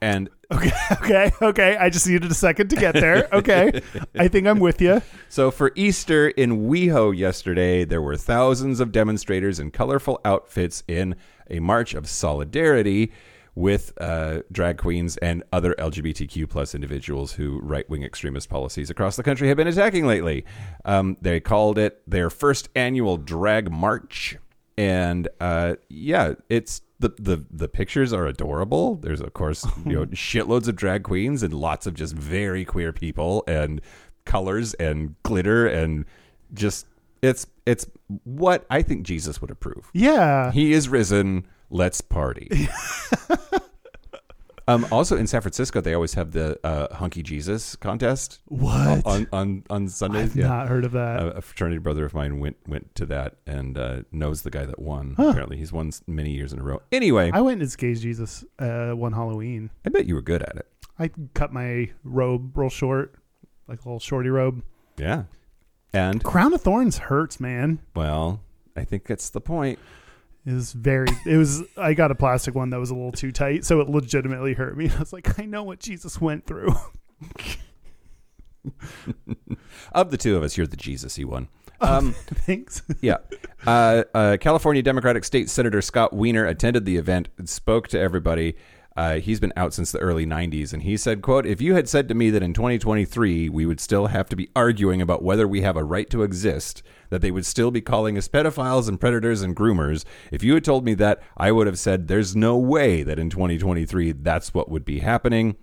And 0.00 0.28
okay, 0.52 0.72
okay, 0.92 1.30
okay. 1.40 1.76
I 1.76 1.88
just 1.88 2.06
needed 2.06 2.30
a 2.30 2.34
second 2.34 2.68
to 2.68 2.76
get 2.76 2.94
there. 2.94 3.28
Okay, 3.32 3.80
I 4.18 4.28
think 4.28 4.46
I'm 4.46 4.60
with 4.60 4.80
you. 4.80 5.00
so 5.28 5.50
for 5.50 5.72
Easter 5.74 6.28
in 6.28 6.68
WeHo 6.68 7.16
yesterday, 7.16 7.84
there 7.84 8.02
were 8.02 8.16
thousands 8.16 8.80
of 8.80 8.92
demonstrators 8.92 9.58
in 9.58 9.70
colorful 9.70 10.20
outfits 10.24 10.82
in 10.86 11.16
a 11.50 11.60
march 11.60 11.94
of 11.94 12.08
solidarity 12.08 13.12
with 13.56 13.92
uh, 14.00 14.42
drag 14.52 14.76
queens 14.76 15.16
and 15.16 15.42
other 15.50 15.74
LGBTQ 15.78 16.48
plus 16.48 16.74
individuals 16.74 17.32
who 17.32 17.58
right 17.62 17.88
wing 17.88 18.04
extremist 18.04 18.48
policies 18.48 18.90
across 18.90 19.16
the 19.16 19.22
country 19.22 19.48
have 19.48 19.56
been 19.56 19.66
attacking 19.66 20.06
lately. 20.06 20.44
Um, 20.84 21.16
they 21.22 21.40
called 21.40 21.78
it 21.78 22.02
their 22.06 22.30
first 22.30 22.68
annual 22.76 23.16
drag 23.16 23.72
march, 23.72 24.36
and 24.76 25.26
uh, 25.40 25.76
yeah, 25.88 26.34
it's 26.50 26.82
the, 26.98 27.08
the 27.18 27.44
the 27.50 27.66
pictures 27.66 28.12
are 28.12 28.26
adorable. 28.26 28.96
There's 28.96 29.22
of 29.22 29.32
course 29.32 29.66
you 29.86 29.92
know 29.92 30.06
shitloads 30.06 30.68
of 30.68 30.76
drag 30.76 31.02
queens 31.02 31.42
and 31.42 31.52
lots 31.54 31.86
of 31.86 31.94
just 31.94 32.14
very 32.14 32.64
queer 32.64 32.92
people 32.92 33.42
and 33.48 33.80
colors 34.26 34.74
and 34.74 35.14
glitter 35.22 35.66
and 35.66 36.04
just 36.52 36.86
it's 37.22 37.46
it's 37.64 37.86
what 38.24 38.66
I 38.70 38.82
think 38.82 39.04
Jesus 39.04 39.40
would 39.40 39.50
approve. 39.50 39.90
Yeah. 39.94 40.52
He 40.52 40.72
is 40.72 40.88
risen. 40.88 41.46
Let's 41.70 42.00
party. 42.00 42.48
um, 44.68 44.86
also 44.90 45.16
in 45.16 45.26
San 45.26 45.40
Francisco, 45.40 45.80
they 45.80 45.94
always 45.94 46.14
have 46.14 46.32
the 46.32 46.58
uh, 46.64 46.94
Hunky 46.94 47.22
Jesus 47.22 47.76
contest 47.76 48.40
What? 48.46 49.06
on 49.06 49.26
on 49.32 49.64
on 49.70 49.88
Sundays. 49.88 50.30
I've 50.30 50.36
yeah, 50.36 50.48
not 50.48 50.68
heard 50.68 50.84
of 50.84 50.92
that. 50.92 51.20
a, 51.20 51.26
a 51.36 51.40
fraternity 51.40 51.78
brother 51.78 52.04
of 52.04 52.14
mine 52.14 52.40
went 52.40 52.56
went 52.66 52.94
to 52.96 53.06
that 53.06 53.36
and 53.46 53.78
uh, 53.78 54.02
knows 54.12 54.42
the 54.42 54.50
guy 54.50 54.64
that 54.64 54.78
won. 54.78 55.14
Apparently, 55.18 55.56
he's 55.56 55.72
won 55.72 55.92
many 56.06 56.32
years 56.32 56.52
in 56.52 56.58
a 56.58 56.62
row. 56.62 56.82
Anyway, 56.92 57.30
I, 57.32 57.40
went 57.40 57.62
as 57.62 57.76
Gays 57.76 58.00
Jesus 58.00 58.44
uh, 58.58 58.92
one 58.92 59.12
Halloween. 59.12 59.70
I 59.84 59.90
bet 59.90 60.06
you 60.06 60.14
were 60.14 60.22
good 60.22 60.42
at 60.42 60.56
it. 60.56 60.66
I 60.98 61.10
cut 61.34 61.52
my 61.52 61.90
robe 62.04 62.56
real 62.56 62.70
short, 62.70 63.14
like 63.68 63.84
a 63.84 63.88
little 63.88 64.00
shorty 64.00 64.30
robe. 64.30 64.62
Yeah, 64.96 65.24
and 65.92 66.22
Crown 66.24 66.54
of 66.54 66.62
Thorns 66.62 66.98
hurts, 66.98 67.38
man. 67.38 67.80
well, 67.94 68.40
I 68.76 68.84
think 68.84 69.06
that's 69.06 69.30
the 69.30 69.40
point. 69.40 69.78
It 70.46 70.52
was 70.52 70.72
very. 70.72 71.08
It 71.26 71.36
was. 71.36 71.62
I 71.76 71.94
got 71.94 72.12
a 72.12 72.14
plastic 72.14 72.54
one 72.54 72.70
that 72.70 72.78
was 72.78 72.90
a 72.90 72.94
little 72.94 73.10
too 73.10 73.32
tight, 73.32 73.64
so 73.64 73.80
it 73.80 73.88
legitimately 73.88 74.54
hurt 74.54 74.76
me. 74.76 74.88
I 74.96 74.98
was 75.00 75.12
like, 75.12 75.38
I 75.40 75.44
know 75.44 75.64
what 75.64 75.80
Jesus 75.80 76.20
went 76.20 76.46
through. 76.46 76.74
Of 79.92 80.10
the 80.10 80.16
two 80.16 80.36
of 80.36 80.42
us, 80.42 80.56
you're 80.56 80.66
the 80.66 80.76
Jesus-y 80.76 81.24
one. 81.24 81.48
Um, 81.80 82.12
Thanks. 82.26 82.82
yeah. 83.00 83.18
Uh, 83.66 84.04
uh, 84.14 84.36
California 84.40 84.82
Democratic 84.82 85.24
State 85.24 85.48
Senator 85.50 85.80
Scott 85.80 86.12
Wiener 86.12 86.46
attended 86.46 86.84
the 86.84 86.96
event 86.96 87.28
and 87.38 87.48
spoke 87.48 87.88
to 87.88 87.98
everybody. 87.98 88.56
Uh, 88.96 89.16
he's 89.16 89.40
been 89.40 89.52
out 89.56 89.74
since 89.74 89.92
the 89.92 89.98
early 89.98 90.24
90s, 90.24 90.72
and 90.72 90.82
he 90.82 90.96
said, 90.96 91.20
quote, 91.20 91.44
if 91.44 91.60
you 91.60 91.74
had 91.74 91.88
said 91.88 92.08
to 92.08 92.14
me 92.14 92.30
that 92.30 92.42
in 92.42 92.54
2023 92.54 93.48
we 93.50 93.66
would 93.66 93.80
still 93.80 94.06
have 94.06 94.28
to 94.28 94.36
be 94.36 94.48
arguing 94.56 95.02
about 95.02 95.22
whether 95.22 95.46
we 95.46 95.60
have 95.60 95.76
a 95.76 95.84
right 95.84 96.08
to 96.08 96.22
exist, 96.22 96.82
that 97.10 97.20
they 97.20 97.30
would 97.30 97.44
still 97.44 97.70
be 97.70 97.82
calling 97.82 98.16
us 98.16 98.28
pedophiles 98.28 98.88
and 98.88 99.00
predators 99.00 99.42
and 99.42 99.54
groomers, 99.54 100.04
if 100.32 100.42
you 100.42 100.54
had 100.54 100.64
told 100.64 100.84
me 100.84 100.94
that, 100.94 101.22
I 101.36 101.52
would 101.52 101.66
have 101.66 101.78
said 101.78 102.08
there's 102.08 102.34
no 102.34 102.56
way 102.56 103.02
that 103.02 103.18
in 103.18 103.28
2023 103.28 104.12
that's 104.12 104.54
what 104.54 104.70
would 104.70 104.84
be 104.84 105.00
happening. 105.00 105.56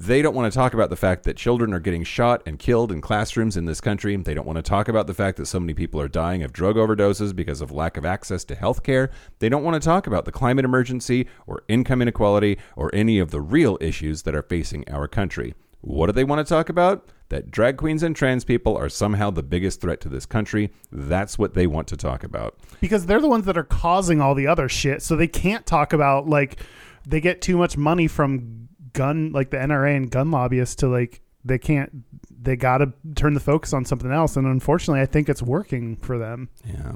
They 0.00 0.22
don't 0.22 0.36
want 0.36 0.52
to 0.52 0.56
talk 0.56 0.74
about 0.74 0.90
the 0.90 0.96
fact 0.96 1.24
that 1.24 1.36
children 1.36 1.74
are 1.74 1.80
getting 1.80 2.04
shot 2.04 2.44
and 2.46 2.56
killed 2.56 2.92
in 2.92 3.00
classrooms 3.00 3.56
in 3.56 3.64
this 3.64 3.80
country. 3.80 4.14
They 4.14 4.32
don't 4.32 4.46
want 4.46 4.54
to 4.58 4.62
talk 4.62 4.86
about 4.86 5.08
the 5.08 5.14
fact 5.14 5.38
that 5.38 5.46
so 5.46 5.58
many 5.58 5.74
people 5.74 6.00
are 6.00 6.06
dying 6.06 6.44
of 6.44 6.52
drug 6.52 6.76
overdoses 6.76 7.34
because 7.34 7.60
of 7.60 7.72
lack 7.72 7.96
of 7.96 8.04
access 8.06 8.44
to 8.44 8.54
health 8.54 8.84
care. 8.84 9.10
They 9.40 9.48
don't 9.48 9.64
want 9.64 9.74
to 9.74 9.84
talk 9.84 10.06
about 10.06 10.24
the 10.24 10.30
climate 10.30 10.64
emergency 10.64 11.26
or 11.48 11.64
income 11.66 12.00
inequality 12.00 12.58
or 12.76 12.94
any 12.94 13.18
of 13.18 13.32
the 13.32 13.40
real 13.40 13.76
issues 13.80 14.22
that 14.22 14.36
are 14.36 14.42
facing 14.42 14.88
our 14.88 15.08
country. 15.08 15.54
What 15.80 16.06
do 16.06 16.12
they 16.12 16.22
want 16.22 16.46
to 16.46 16.48
talk 16.48 16.68
about? 16.68 17.08
That 17.30 17.50
drag 17.50 17.76
queens 17.76 18.04
and 18.04 18.14
trans 18.14 18.44
people 18.44 18.76
are 18.76 18.88
somehow 18.88 19.32
the 19.32 19.42
biggest 19.42 19.80
threat 19.80 20.00
to 20.02 20.08
this 20.08 20.26
country. 20.26 20.70
That's 20.92 21.40
what 21.40 21.54
they 21.54 21.66
want 21.66 21.88
to 21.88 21.96
talk 21.96 22.22
about. 22.22 22.56
because 22.80 23.06
they're 23.06 23.20
the 23.20 23.26
ones 23.26 23.46
that 23.46 23.58
are 23.58 23.64
causing 23.64 24.20
all 24.20 24.36
the 24.36 24.46
other 24.46 24.68
shit. 24.68 25.02
So 25.02 25.16
they 25.16 25.26
can't 25.26 25.66
talk 25.66 25.92
about 25.92 26.28
like 26.28 26.60
they 27.04 27.20
get 27.20 27.42
too 27.42 27.56
much 27.56 27.76
money 27.76 28.06
from 28.06 28.68
gun 28.98 29.32
like 29.32 29.50
the 29.50 29.56
NRA 29.56 29.96
and 29.96 30.10
gun 30.10 30.30
lobbyists 30.30 30.74
to 30.76 30.88
like 30.88 31.20
they 31.44 31.58
can't 31.58 32.04
they 32.42 32.56
got 32.56 32.78
to 32.78 32.92
turn 33.14 33.34
the 33.34 33.40
focus 33.40 33.72
on 33.72 33.84
something 33.84 34.10
else 34.10 34.36
and 34.36 34.46
unfortunately 34.46 35.00
I 35.00 35.06
think 35.06 35.28
it's 35.28 35.42
working 35.42 35.96
for 35.96 36.18
them. 36.18 36.48
Yeah. 36.66 36.92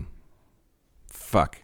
Fuck. 1.06 1.58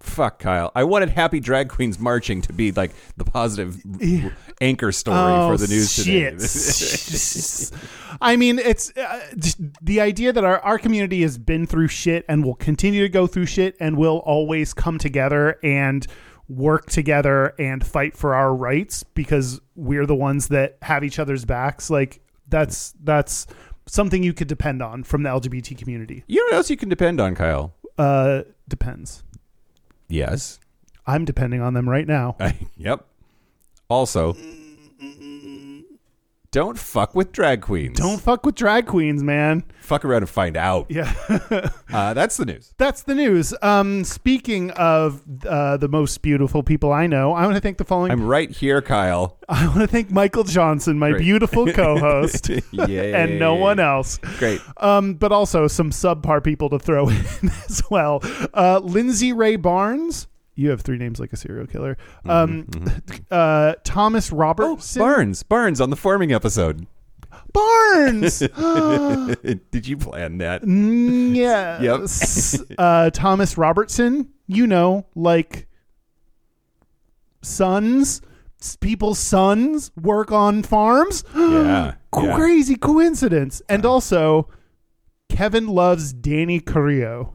Fuck, 0.00 0.38
Kyle. 0.38 0.70
I 0.74 0.84
wanted 0.84 1.08
Happy 1.08 1.40
Drag 1.40 1.68
Queens 1.70 1.98
Marching 1.98 2.42
to 2.42 2.52
be 2.52 2.72
like 2.72 2.90
the 3.16 3.24
positive 3.24 3.80
Yeah. 3.98 4.30
anchor 4.60 4.92
story 4.92 5.16
for 5.16 5.56
the 5.56 5.66
news 5.66 5.96
today. 5.96 7.72
Oh. 7.72 8.16
I 8.20 8.36
mean, 8.36 8.58
it's 8.58 8.94
uh, 8.96 9.20
the 9.80 10.00
idea 10.02 10.32
that 10.34 10.44
our, 10.44 10.58
our 10.60 10.78
community 10.78 11.22
has 11.22 11.38
been 11.38 11.66
through 11.66 11.88
shit 11.88 12.26
and 12.28 12.44
will 12.44 12.54
continue 12.54 13.00
to 13.02 13.08
go 13.08 13.26
through 13.26 13.46
shit 13.46 13.76
and 13.80 13.96
will 13.96 14.18
always 14.26 14.74
come 14.74 14.98
together 14.98 15.58
and 15.62 16.06
work 16.48 16.90
together 16.90 17.54
and 17.58 17.84
fight 17.84 18.16
for 18.16 18.34
our 18.34 18.54
rights 18.54 19.02
because 19.02 19.60
we're 19.74 20.06
the 20.06 20.14
ones 20.14 20.48
that 20.48 20.76
have 20.82 21.02
each 21.04 21.18
other's 21.18 21.44
backs. 21.44 21.90
Like 21.90 22.20
that's 22.48 22.94
that's 23.02 23.46
something 23.86 24.22
you 24.22 24.32
could 24.32 24.48
depend 24.48 24.82
on 24.82 25.04
from 25.04 25.22
the 25.22 25.30
LGBT 25.30 25.76
community. 25.76 26.24
you 26.26 26.40
know 26.40 26.44
what 26.46 26.54
else 26.54 26.70
you 26.70 26.76
can 26.76 26.88
depend 26.88 27.20
on, 27.20 27.34
Kyle? 27.34 27.74
Uh, 27.98 28.42
depends. 28.68 29.22
Yes. 30.08 30.58
I'm 31.06 31.24
depending 31.24 31.60
on 31.60 31.74
them 31.74 31.88
right 31.88 32.06
now. 32.06 32.36
yep. 32.76 33.06
Also, 33.88 34.34
don't 36.54 36.78
fuck 36.78 37.16
with 37.16 37.32
drag 37.32 37.62
queens. 37.62 37.98
Don't 37.98 38.20
fuck 38.20 38.46
with 38.46 38.54
drag 38.54 38.86
queens, 38.86 39.24
man. 39.24 39.64
fuck 39.80 40.04
around 40.04 40.22
and 40.22 40.28
find 40.30 40.56
out. 40.56 40.86
Yeah. 40.88 41.12
Uh, 41.94 42.12
that's 42.12 42.36
the 42.36 42.44
news. 42.44 42.74
That's 42.76 43.02
the 43.02 43.14
news. 43.14 43.54
Um, 43.62 44.02
speaking 44.02 44.72
of 44.72 45.22
uh, 45.46 45.76
the 45.76 45.86
most 45.86 46.22
beautiful 46.22 46.64
people 46.64 46.92
I 46.92 47.06
know, 47.06 47.32
I 47.32 47.44
want 47.44 47.54
to 47.54 47.60
thank 47.60 47.78
the 47.78 47.84
following. 47.84 48.10
I'm 48.10 48.26
right 48.26 48.50
here, 48.50 48.82
Kyle. 48.82 49.38
I 49.48 49.68
want 49.68 49.78
to 49.82 49.86
thank 49.86 50.10
Michael 50.10 50.42
Johnson, 50.42 50.98
my 50.98 51.10
Great. 51.10 51.20
beautiful 51.22 51.66
co-host, 51.72 52.48
and 52.50 53.38
no 53.38 53.54
one 53.54 53.78
else. 53.78 54.18
Great. 54.38 54.60
Um, 54.78 55.14
but 55.14 55.30
also 55.30 55.68
some 55.68 55.90
subpar 55.90 56.42
people 56.42 56.68
to 56.70 56.80
throw 56.80 57.08
in 57.10 57.24
as 57.68 57.80
well. 57.90 58.20
Uh, 58.52 58.80
Lindsay 58.82 59.32
Ray 59.32 59.54
Barnes. 59.54 60.26
You 60.56 60.70
have 60.70 60.82
three 60.82 60.98
names 60.98 61.18
like 61.18 61.32
a 61.32 61.36
serial 61.36 61.66
killer. 61.66 61.96
Um, 62.24 62.68
uh, 63.30 63.74
Thomas 63.84 64.30
Oh, 64.32 64.34
Barnes. 65.00 65.42
Barnes 65.42 65.80
on 65.80 65.90
the 65.90 65.96
farming 65.96 66.32
episode. 66.32 66.86
Barnes. 67.52 68.38
Did 69.70 69.86
you 69.86 69.96
plan 69.96 70.38
that? 70.38 70.62
Mm, 70.62 71.34
yes. 71.80 72.62
uh, 72.78 73.10
Thomas 73.10 73.58
Robertson, 73.58 74.28
you 74.46 74.66
know, 74.66 75.06
like 75.16 75.66
sons, 77.42 78.20
people's 78.80 79.18
sons 79.18 79.90
work 80.00 80.30
on 80.32 80.62
farms. 80.62 81.24
Yeah. 81.34 81.94
yeah. 82.16 82.36
Crazy 82.36 82.76
coincidence. 82.76 83.60
And 83.68 83.84
also, 83.84 84.48
Kevin 85.28 85.66
loves 85.66 86.12
Danny 86.12 86.60
Carrillo. 86.60 87.34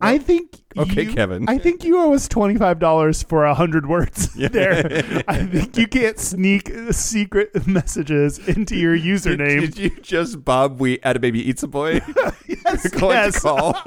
I 0.00 0.18
think. 0.18 0.62
Okay, 0.76 1.04
you- 1.04 1.12
Kevin. 1.14 1.48
I 1.48 1.56
think 1.56 1.84
you 1.84 1.98
owe 1.98 2.12
us 2.12 2.28
twenty 2.28 2.56
five 2.56 2.78
dollars 2.78 3.22
for 3.22 3.44
a 3.46 3.54
hundred 3.54 3.86
words 3.88 4.28
there. 4.34 5.22
I 5.26 5.46
think 5.46 5.78
you 5.78 5.86
can't 5.86 6.18
sneak 6.18 6.70
secret 6.90 7.66
messages 7.66 8.38
into 8.46 8.76
your 8.76 8.96
username. 8.96 9.60
did 9.60 9.78
you 9.78 9.90
just 10.02 10.44
Bob 10.44 10.78
We 10.78 11.00
at 11.00 11.16
a 11.16 11.18
baby 11.18 11.40
eats 11.48 11.62
a 11.62 11.68
boy? 11.68 12.00
yes, 12.46 12.90
yes. 12.94 13.40
call. 13.40 13.74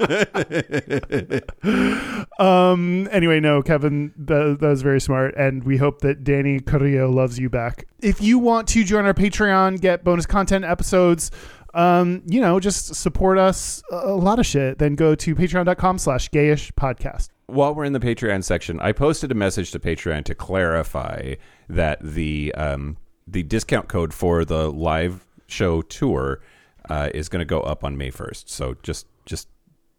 Um. 2.38 3.08
Anyway, 3.12 3.38
no, 3.40 3.62
Kevin, 3.62 4.12
that, 4.16 4.58
that 4.60 4.66
was 4.68 4.82
very 4.82 5.00
smart, 5.00 5.34
and 5.36 5.62
we 5.64 5.76
hope 5.76 6.00
that 6.00 6.24
Danny 6.24 6.58
Carrillo 6.60 7.10
loves 7.10 7.38
you 7.38 7.50
back. 7.50 7.86
If 8.00 8.22
you 8.22 8.38
want 8.38 8.66
to 8.68 8.82
join 8.82 9.04
our 9.04 9.12
Patreon, 9.12 9.80
get 9.80 10.02
bonus 10.04 10.24
content 10.26 10.64
episodes, 10.64 11.30
um, 11.74 12.22
you 12.26 12.40
know, 12.40 12.60
just 12.60 12.94
support 12.94 13.38
us 13.38 13.82
a 13.90 14.12
lot 14.12 14.38
of 14.38 14.46
shit. 14.46 14.78
Then 14.78 14.94
go 14.94 15.14
to 15.14 15.34
Patreon.com/slash 15.34 16.30
Gayish 16.30 16.72
Podcast. 16.72 17.28
While 17.46 17.74
we're 17.74 17.84
in 17.84 17.92
the 17.92 18.00
Patreon 18.00 18.44
section, 18.44 18.78
I 18.80 18.92
posted 18.92 19.32
a 19.32 19.34
message 19.34 19.72
to 19.72 19.78
Patreon 19.78 20.24
to 20.24 20.34
clarify 20.34 21.34
that 21.68 22.00
the 22.00 22.54
um, 22.56 22.96
the 23.26 23.42
discount 23.42 23.88
code 23.88 24.14
for 24.14 24.44
the 24.44 24.70
live 24.70 25.26
show 25.46 25.82
tour 25.82 26.40
uh, 26.88 27.10
is 27.12 27.28
going 27.28 27.40
to 27.40 27.44
go 27.44 27.60
up 27.60 27.84
on 27.84 27.96
May 27.96 28.10
first. 28.10 28.48
So 28.50 28.76
just 28.82 29.06
just 29.26 29.48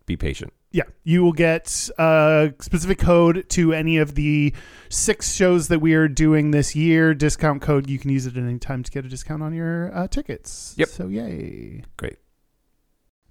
be 0.05 0.17
patient. 0.17 0.53
Yeah, 0.73 0.83
you 1.03 1.21
will 1.21 1.33
get 1.33 1.89
a 1.97 2.53
specific 2.61 2.97
code 2.97 3.49
to 3.49 3.73
any 3.73 3.97
of 3.97 4.15
the 4.15 4.53
six 4.87 5.33
shows 5.33 5.67
that 5.67 5.79
we 5.79 5.93
are 5.95 6.07
doing 6.07 6.51
this 6.51 6.75
year. 6.77 7.13
Discount 7.13 7.61
code. 7.61 7.89
You 7.89 7.99
can 7.99 8.09
use 8.09 8.25
it 8.25 8.37
at 8.37 8.43
any 8.43 8.57
time 8.57 8.81
to 8.83 8.89
get 8.91 9.03
a 9.05 9.09
discount 9.09 9.43
on 9.43 9.53
your 9.53 9.93
uh, 9.93 10.07
tickets. 10.07 10.73
Yep. 10.77 10.87
So 10.87 11.07
yay. 11.07 11.83
Great. 11.97 12.17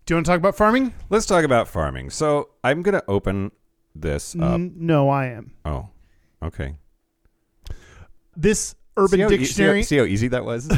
Do 0.05 0.13
you 0.13 0.17
want 0.17 0.27
to 0.27 0.31
talk 0.33 0.39
about 0.39 0.55
farming? 0.57 0.93
Let's 1.09 1.25
talk 1.25 1.45
about 1.45 1.67
farming. 1.69 2.11
So 2.11 2.51
I'm 2.63 2.83
going 2.83 2.95
to 2.95 3.05
open 3.09 3.53
this 3.95 4.35
up. 4.37 4.55
N- 4.55 4.75
no, 4.77 5.09
I 5.09 5.27
am. 5.27 5.53
Oh, 5.65 5.89
okay. 6.43 6.75
This 8.37 8.75
Urban 8.97 9.19
see 9.19 9.21
how, 9.23 9.29
e- 9.31 9.31
see 9.31 9.37
how- 9.37 9.39
Dictionary. 9.39 9.83
see 9.83 9.97
how 9.99 10.05
easy 10.05 10.29
that 10.29 10.45
was? 10.45 10.71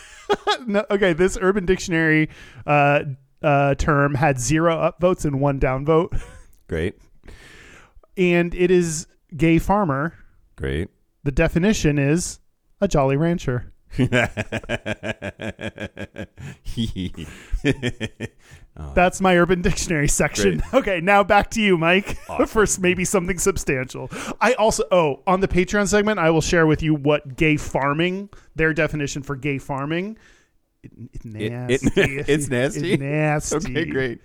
no, 0.66 0.84
okay, 0.90 1.12
this 1.12 1.38
Urban 1.40 1.66
Dictionary 1.66 2.28
uh, 2.66 3.00
uh, 3.46 3.74
term 3.76 4.14
had 4.14 4.38
zero 4.40 4.76
upvotes 4.76 5.24
and 5.24 5.40
one 5.40 5.60
downvote, 5.60 6.20
Great. 6.68 6.96
and 8.16 8.54
it 8.54 8.70
is 8.70 9.06
gay 9.36 9.58
farmer. 9.58 10.14
Great. 10.56 10.88
The 11.24 11.30
definition 11.32 11.98
is 11.98 12.40
a 12.80 12.88
jolly 12.88 13.16
rancher. 13.16 13.72
That's 18.94 19.20
my 19.20 19.36
Urban 19.38 19.62
Dictionary 19.62 20.08
section. 20.08 20.62
Okay, 20.74 21.00
now 21.00 21.22
back 21.24 21.50
to 21.52 21.62
you, 21.62 21.78
Mike, 21.78 22.18
Awesome. 22.28 22.46
for 22.46 22.62
s- 22.64 22.78
maybe 22.78 23.04
something 23.04 23.38
substantial. 23.38 24.10
I 24.40 24.52
also, 24.54 24.82
oh, 24.90 25.22
on 25.26 25.40
the 25.40 25.48
Patreon 25.48 25.88
segment, 25.88 26.18
I 26.18 26.28
will 26.30 26.40
share 26.42 26.66
with 26.66 26.82
you 26.82 26.94
what 26.94 27.36
gay 27.36 27.56
farming, 27.56 28.28
their 28.54 28.74
definition 28.74 29.22
for 29.22 29.36
gay 29.36 29.58
farming. 29.58 30.18
It, 30.86 31.10
it's 31.12 31.24
It- 31.24 31.52
nasty. 31.52 32.16
it- 32.18 32.28
it's 32.28 32.48
nasty? 32.48 32.92
It's 32.92 33.00
nasty. 33.02 33.56
okay, 33.56 33.84
great. 33.90 34.20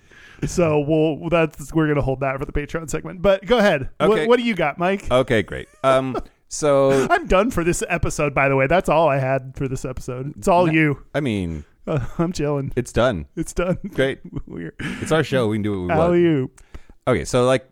So 0.46 0.80
we'll 0.80 1.28
that's 1.28 1.72
we're 1.72 1.86
gonna 1.88 2.02
hold 2.02 2.20
that 2.20 2.38
for 2.38 2.44
the 2.44 2.52
Patreon 2.52 2.90
segment. 2.90 3.22
But 3.22 3.46
go 3.46 3.58
ahead. 3.58 3.90
Okay. 4.00 4.08
What, 4.22 4.28
what 4.28 4.36
do 4.38 4.44
you 4.44 4.54
got, 4.54 4.76
Mike? 4.78 5.08
Okay, 5.10 5.42
great. 5.42 5.68
Um, 5.84 6.16
so 6.48 7.06
I'm 7.10 7.26
done 7.28 7.50
for 7.52 7.62
this 7.62 7.82
episode. 7.88 8.34
By 8.34 8.48
the 8.48 8.56
way, 8.56 8.66
that's 8.66 8.88
all 8.88 9.08
I 9.08 9.18
had 9.18 9.52
for 9.56 9.68
this 9.68 9.84
episode. 9.84 10.34
It's 10.36 10.48
all 10.48 10.66
No. 10.66 10.72
you. 10.72 11.04
I 11.14 11.20
mean, 11.20 11.64
Uh, 11.86 12.04
I'm 12.18 12.32
chilling. 12.32 12.72
it's 12.74 12.92
done. 12.92 13.26
It's 13.36 13.52
done. 13.52 13.78
Great. 13.94 14.18
We're 14.46 14.74
It's 14.80 15.12
our 15.12 15.22
show. 15.22 15.46
We 15.48 15.56
can 15.58 15.62
do 15.62 15.86
what 15.86 15.88
we 15.88 15.96
want. 15.98 16.14
oop. 16.16 16.60
Okay, 17.06 17.24
so 17.24 17.44
like, 17.44 17.68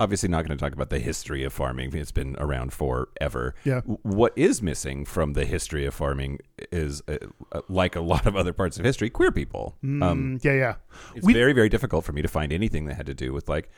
obviously 0.00 0.28
not 0.28 0.46
going 0.46 0.56
to 0.56 0.62
talk 0.62 0.72
about 0.72 0.90
the 0.90 0.98
history 1.00 1.42
of 1.44 1.52
farming. 1.52 1.94
It's 1.94 2.12
been 2.12 2.36
around 2.38 2.72
forever. 2.72 3.54
Yeah. 3.64 3.80
What 3.82 4.32
is 4.36 4.62
missing 4.62 5.04
from 5.04 5.32
the 5.32 5.44
history 5.44 5.84
of 5.86 5.94
farming 5.94 6.38
is, 6.70 7.02
uh, 7.08 7.16
uh, 7.52 7.62
like 7.68 7.96
a 7.96 8.00
lot 8.00 8.26
of 8.26 8.36
other 8.36 8.52
parts 8.52 8.78
of 8.78 8.84
history, 8.84 9.10
queer 9.10 9.32
people. 9.32 9.76
Um, 9.82 10.00
Mm, 10.38 10.44
yeah, 10.44 10.52
yeah. 10.52 10.74
it's 11.16 11.26
we- 11.26 11.32
very, 11.32 11.52
very 11.52 11.68
difficult 11.68 12.04
for 12.04 12.12
me 12.12 12.22
to 12.22 12.28
find 12.28 12.52
anything 12.52 12.84
that 12.86 12.94
had 12.94 13.06
to 13.06 13.14
do 13.14 13.32
with 13.32 13.48
like 13.48 13.70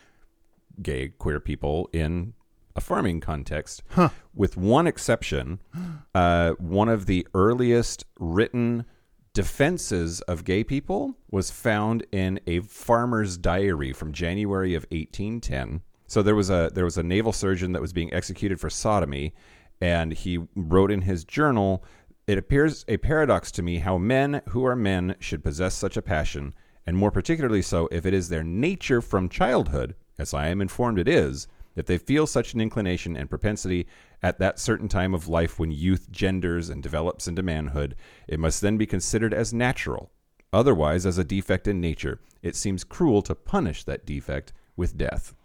gay 0.82 1.08
queer 1.08 1.40
people 1.40 1.88
in 1.92 2.34
a 2.76 2.80
farming 2.80 3.20
context. 3.20 3.82
Huh. 3.90 4.10
With 4.34 4.56
one 4.56 4.86
exception, 4.86 5.60
uh, 6.14 6.52
one 6.58 6.88
of 6.88 7.06
the 7.06 7.26
earliest 7.34 8.04
written 8.18 8.84
defenses 9.32 10.20
of 10.22 10.44
gay 10.44 10.62
people 10.64 11.16
was 11.30 11.50
found 11.50 12.04
in 12.12 12.40
a 12.46 12.60
farmer's 12.60 13.36
diary 13.38 13.92
from 13.92 14.12
January 14.12 14.74
of 14.74 14.82
1810. 14.90 15.80
So 16.10 16.24
there 16.24 16.34
was 16.34 16.50
a 16.50 16.72
there 16.74 16.84
was 16.84 16.98
a 16.98 17.04
naval 17.04 17.32
surgeon 17.32 17.70
that 17.70 17.80
was 17.80 17.92
being 17.92 18.12
executed 18.12 18.58
for 18.58 18.68
sodomy, 18.68 19.32
and 19.80 20.10
he 20.12 20.40
wrote 20.56 20.90
in 20.90 21.02
his 21.02 21.22
journal, 21.22 21.84
"It 22.26 22.36
appears 22.36 22.84
a 22.88 22.96
paradox 22.96 23.52
to 23.52 23.62
me 23.62 23.78
how 23.78 23.96
men 23.96 24.42
who 24.48 24.64
are 24.66 24.74
men 24.74 25.14
should 25.20 25.44
possess 25.44 25.76
such 25.76 25.96
a 25.96 26.02
passion, 26.02 26.52
and 26.84 26.96
more 26.96 27.12
particularly 27.12 27.62
so 27.62 27.88
if 27.92 28.04
it 28.04 28.12
is 28.12 28.28
their 28.28 28.42
nature 28.42 29.00
from 29.00 29.28
childhood, 29.28 29.94
as 30.18 30.34
I 30.34 30.48
am 30.48 30.60
informed 30.60 30.98
it 30.98 31.06
is." 31.06 31.46
If 31.76 31.86
they 31.86 31.96
feel 31.96 32.26
such 32.26 32.54
an 32.54 32.60
inclination 32.60 33.16
and 33.16 33.30
propensity 33.30 33.86
at 34.20 34.40
that 34.40 34.58
certain 34.58 34.88
time 34.88 35.14
of 35.14 35.28
life 35.28 35.60
when 35.60 35.70
youth 35.70 36.10
genders 36.10 36.68
and 36.68 36.82
develops 36.82 37.28
into 37.28 37.44
manhood, 37.44 37.94
it 38.26 38.40
must 38.40 38.60
then 38.62 38.76
be 38.76 38.84
considered 38.84 39.32
as 39.32 39.54
natural. 39.54 40.10
Otherwise, 40.52 41.06
as 41.06 41.18
a 41.18 41.24
defect 41.24 41.68
in 41.68 41.80
nature, 41.80 42.18
it 42.42 42.56
seems 42.56 42.82
cruel 42.82 43.22
to 43.22 43.36
punish 43.36 43.84
that 43.84 44.04
defect 44.04 44.52
with 44.74 44.98
death. 44.98 45.36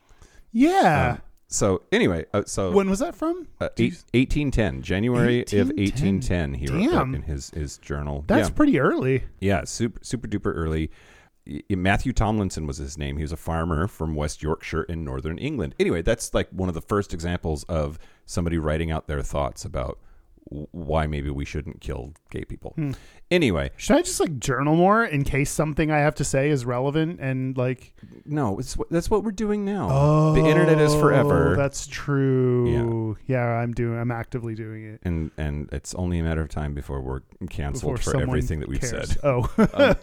Yeah. 0.55 1.17
So 1.47 1.83
anyway, 1.91 2.25
uh, 2.33 2.43
so 2.45 2.71
when 2.71 2.89
was 2.89 2.99
that 2.99 3.13
from? 3.13 3.47
uh, 3.59 3.69
eight, 3.77 4.03
1810, 4.13 4.81
January 4.81 5.41
of 5.41 5.69
1810. 5.69 6.51
1810, 6.51 6.53
he 6.55 6.67
wrote 6.67 6.91
Damn. 6.91 7.11
that 7.11 7.17
in 7.17 7.23
his 7.23 7.49
his 7.51 7.77
journal. 7.77 8.23
That's 8.25 8.49
yeah, 8.49 8.55
pretty 8.55 8.79
early. 8.79 9.23
yeah, 9.39 9.65
super 9.65 9.99
super 10.01 10.27
duper 10.27 10.53
early. 10.55 10.89
Matthew 11.69 12.13
Tomlinson 12.13 12.65
was 12.65 12.77
his 12.77 12.97
name. 12.97 13.17
He 13.17 13.23
was 13.23 13.31
a 13.31 13.37
farmer 13.37 13.87
from 13.87 14.15
West 14.15 14.41
Yorkshire 14.41 14.83
in 14.83 15.03
northern 15.03 15.37
England. 15.37 15.75
Anyway, 15.79 16.01
that's 16.01 16.33
like 16.33 16.49
one 16.49 16.69
of 16.69 16.73
the 16.73 16.81
first 16.81 17.13
examples 17.13 17.63
of 17.65 17.99
somebody 18.25 18.57
writing 18.57 18.89
out 18.89 19.07
their 19.07 19.21
thoughts 19.21 19.63
about 19.65 19.99
why 20.47 21.07
maybe 21.07 21.29
we 21.29 21.43
shouldn't 21.43 21.81
kill 21.81 22.13
gay 22.29 22.45
people. 22.45 22.73
Hmm. 22.75 22.91
Anyway, 23.31 23.71
Should 23.77 23.97
I 23.97 24.01
just 24.03 24.19
like 24.19 24.39
journal 24.39 24.75
more 24.75 25.03
in 25.03 25.23
case 25.23 25.49
something 25.49 25.89
I 25.89 25.97
have 25.97 26.13
to 26.15 26.23
say 26.23 26.49
is 26.51 26.63
relevant 26.65 27.19
and 27.19 27.57
like 27.57 27.93
no, 28.25 28.59
it's, 28.59 28.77
that's 28.91 29.09
what 29.09 29.23
we're 29.23 29.31
doing 29.31 29.65
now. 29.65 29.89
oh 29.91 30.33
the 30.35 30.45
internet 30.45 30.79
is 30.79 30.93
forever. 30.93 31.55
That's 31.57 31.87
true. 31.87 33.17
Yeah. 33.27 33.43
I'm 33.45 33.73
doing 33.73 33.97
I'm 33.99 34.11
actively 34.11 34.53
doing 34.53 34.85
it. 34.85 34.99
and 35.03 35.31
and 35.37 35.67
it's 35.71 35.95
only 35.95 36.19
a 36.19 36.23
matter 36.23 36.41
of 36.41 36.49
time 36.49 36.73
before 36.75 37.01
we're 37.01 37.21
canceled 37.49 37.95
Before 37.97 38.13
for 38.13 38.21
everything 38.21 38.59
that 38.59 38.69
we've 38.69 38.79
cares. 38.81 39.09
said. 39.09 39.17
Oh. 39.23 39.95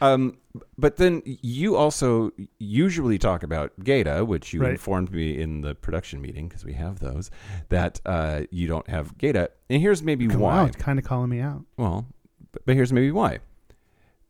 um, 0.00 0.36
but 0.76 0.96
then 0.96 1.22
you 1.24 1.76
also 1.76 2.30
usually 2.58 3.18
talk 3.18 3.42
about 3.42 3.72
Gayta, 3.80 4.26
which 4.26 4.52
you 4.52 4.62
Right. 4.62 4.70
informed 4.72 5.12
me 5.12 5.40
in 5.40 5.60
the 5.60 5.74
production 5.74 6.20
meeting 6.20 6.48
because 6.48 6.64
we 6.64 6.72
have 6.74 6.98
those 7.00 7.30
that 7.68 8.00
uh, 8.06 8.42
you 8.50 8.66
don't 8.66 8.88
have 8.88 9.16
Gayta, 9.18 9.48
and 9.68 9.80
here's 9.80 10.02
maybe 10.02 10.26
Come 10.26 10.40
why. 10.40 10.58
on, 10.60 10.70
kind 10.72 10.98
of 10.98 11.04
calling 11.04 11.30
me 11.30 11.40
out. 11.40 11.64
Well, 11.76 12.06
but, 12.52 12.64
but 12.66 12.74
here's 12.76 12.92
maybe 12.92 13.10
why. 13.10 13.38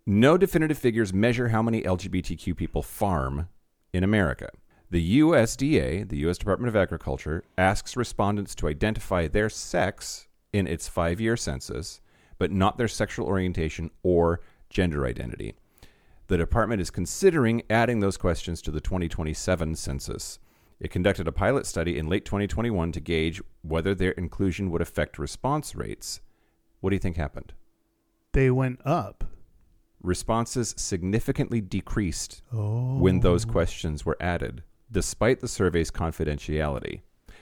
No 0.07 0.37
definitive 0.39 0.79
figures 0.79 1.13
measure 1.13 1.49
how 1.49 1.63
many 1.63 1.83
LGBTQ 1.83 2.57
people 2.57 2.83
farm 2.83 3.49
in 3.93 4.03
America. 4.03 4.49
The 4.91 5.21
USDA, 5.21 6.09
the 6.09 6.17
U.S. 6.19 6.39
Department 6.39 6.69
of 6.69 6.77
Agriculture, 6.77 7.45
asks 7.59 7.95
respondents 7.97 8.55
to 8.57 8.69
identify 8.69 9.29
their 9.29 9.51
sex 9.51 10.27
in 10.53 10.67
its 10.67 10.89
five 10.89 11.21
year 11.21 11.37
census, 11.37 12.01
but 12.39 12.51
not 12.51 12.79
their 12.79 12.89
sexual 12.89 13.27
orientation 13.27 13.91
or 14.03 14.41
gender 14.71 15.05
identity. 15.05 15.55
The 16.29 16.37
department 16.37 16.81
is 16.81 16.91
considering 16.91 17.63
adding 17.71 18.01
those 18.01 18.17
questions 18.19 18.61
to 18.63 18.71
the 18.71 18.81
2027 18.81 19.75
census. 19.75 20.39
It 20.79 20.91
conducted 20.91 21.27
a 21.27 21.33
pilot 21.33 21.67
study 21.67 21.99
in 21.99 22.07
late 22.07 22.25
2021 22.25 22.93
to 22.93 23.01
gauge 23.01 23.41
whether 23.63 23.95
their 23.95 24.13
inclusion 24.13 24.71
would 24.71 24.83
affect 24.83 25.19
response 25.19 25.75
rates. 25.75 26.21
What 26.81 26.91
do 26.91 26.97
you 26.97 27.01
think 27.01 27.17
happened? 27.17 27.55
They 28.33 28.51
went 28.51 28.81
up. 28.87 29.25
Responses 30.03 30.75
significantly 30.77 31.61
decreased 31.61 32.43
Oh. 32.53 32.99
when 32.99 33.21
those 33.21 33.45
questions 33.45 34.05
were 34.07 34.17
added, 34.21 34.63
despite 34.93 35.41
the 35.41 35.49
survey's 35.49 35.91
confidentiality. 35.91 37.01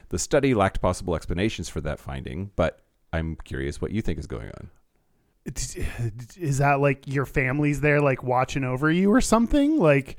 The 0.08 0.18
study 0.18 0.54
lacked 0.54 0.80
possible 0.80 1.14
explanations 1.16 1.68
for 1.68 1.80
that 1.82 1.98
finding, 1.98 2.52
but 2.56 2.80
I'm 3.12 3.36
curious 3.44 3.80
what 3.80 3.90
you 3.90 4.00
think 4.00 4.18
is 4.18 4.26
going 4.26 4.48
on. 4.48 4.70
Is 6.36 6.58
that 6.58 6.80
like 6.80 7.06
your 7.06 7.24
family's 7.24 7.80
there 7.80 8.00
like 8.00 8.22
watching 8.22 8.64
over 8.64 8.90
you 8.90 9.12
or 9.12 9.20
something? 9.20 9.78
Like 9.78 10.16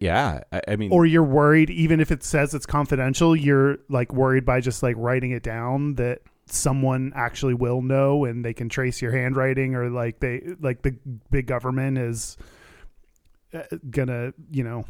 Yeah, 0.00 0.40
I, 0.52 0.62
I 0.68 0.76
mean, 0.76 0.92
or 0.92 1.04
you're 1.04 1.22
worried 1.22 1.70
even 1.70 2.00
if 2.00 2.10
it 2.10 2.24
says 2.24 2.54
it's 2.54 2.66
confidential, 2.66 3.36
you're 3.36 3.78
like 3.88 4.12
worried 4.12 4.44
by 4.44 4.60
just 4.60 4.82
like 4.82 4.96
writing 4.98 5.32
it 5.32 5.42
down 5.42 5.94
that 5.96 6.20
someone 6.46 7.12
actually 7.14 7.54
will 7.54 7.82
know 7.82 8.24
and 8.24 8.44
they 8.44 8.52
can 8.52 8.68
trace 8.68 9.00
your 9.00 9.12
handwriting 9.12 9.74
or 9.74 9.88
like 9.88 10.20
they 10.20 10.42
like 10.60 10.82
the 10.82 10.96
big 11.30 11.46
government 11.46 11.98
is 11.98 12.36
uh, 13.52 13.62
gonna, 13.90 14.32
you 14.50 14.64
know, 14.64 14.84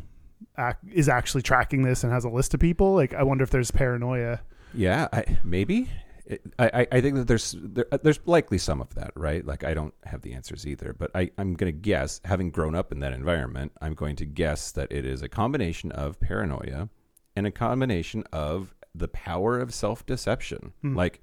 act, 0.57 0.85
is 0.93 1.09
actually 1.09 1.43
tracking 1.43 1.83
this 1.83 2.05
and 2.05 2.13
has 2.13 2.25
a 2.25 2.29
list 2.29 2.55
of 2.55 2.61
people. 2.61 2.95
Like 2.95 3.15
I 3.15 3.23
wonder 3.23 3.45
if 3.45 3.51
there's 3.51 3.71
paranoia. 3.71 4.41
Yeah, 4.73 5.09
I, 5.13 5.39
maybe. 5.45 5.89
It, 6.27 6.41
I, 6.59 6.87
I- 6.91 7.01
think 7.03 7.17
that 7.17 7.27
there's 7.29 7.55
there, 7.59 7.85
uh, 7.93 7.99
there's 8.03 8.19
likely 8.25 8.57
some 8.57 8.81
of 8.81 8.95
that, 8.95 9.11
right? 9.15 9.45
Like 9.45 9.63
I 9.63 9.75
don't 9.75 9.93
have 10.05 10.23
the 10.23 10.33
answers 10.33 10.67
either, 10.67 10.95
but 10.99 11.11
I, 11.15 11.31
I'm 11.37 11.55
going 11.55 11.71
to 11.73 11.79
guess, 11.79 12.21
having 12.25 12.51
grown 12.51 12.75
up 12.75 12.91
in 12.93 13.01
that 13.01 13.13
environment, 13.13 13.73
I'm 13.83 13.93
going 13.95 14.17
to 14.17 14.25
guess 14.25 14.73
that 14.73 14.91
it 14.91 15.05
is 15.05 15.21
a 15.23 15.29
combination 15.29 15.93
of 15.93 16.19
paranoia 16.21 16.89
and 17.37 17.47
a 17.47 17.51
combination 17.51 18.25
of 18.33 18.75
the 18.95 19.09
power 19.09 19.59
of 19.59 19.75
self 19.75 20.07
deception. 20.07 20.73
Hmm. 20.81 20.97
Like 20.97 21.21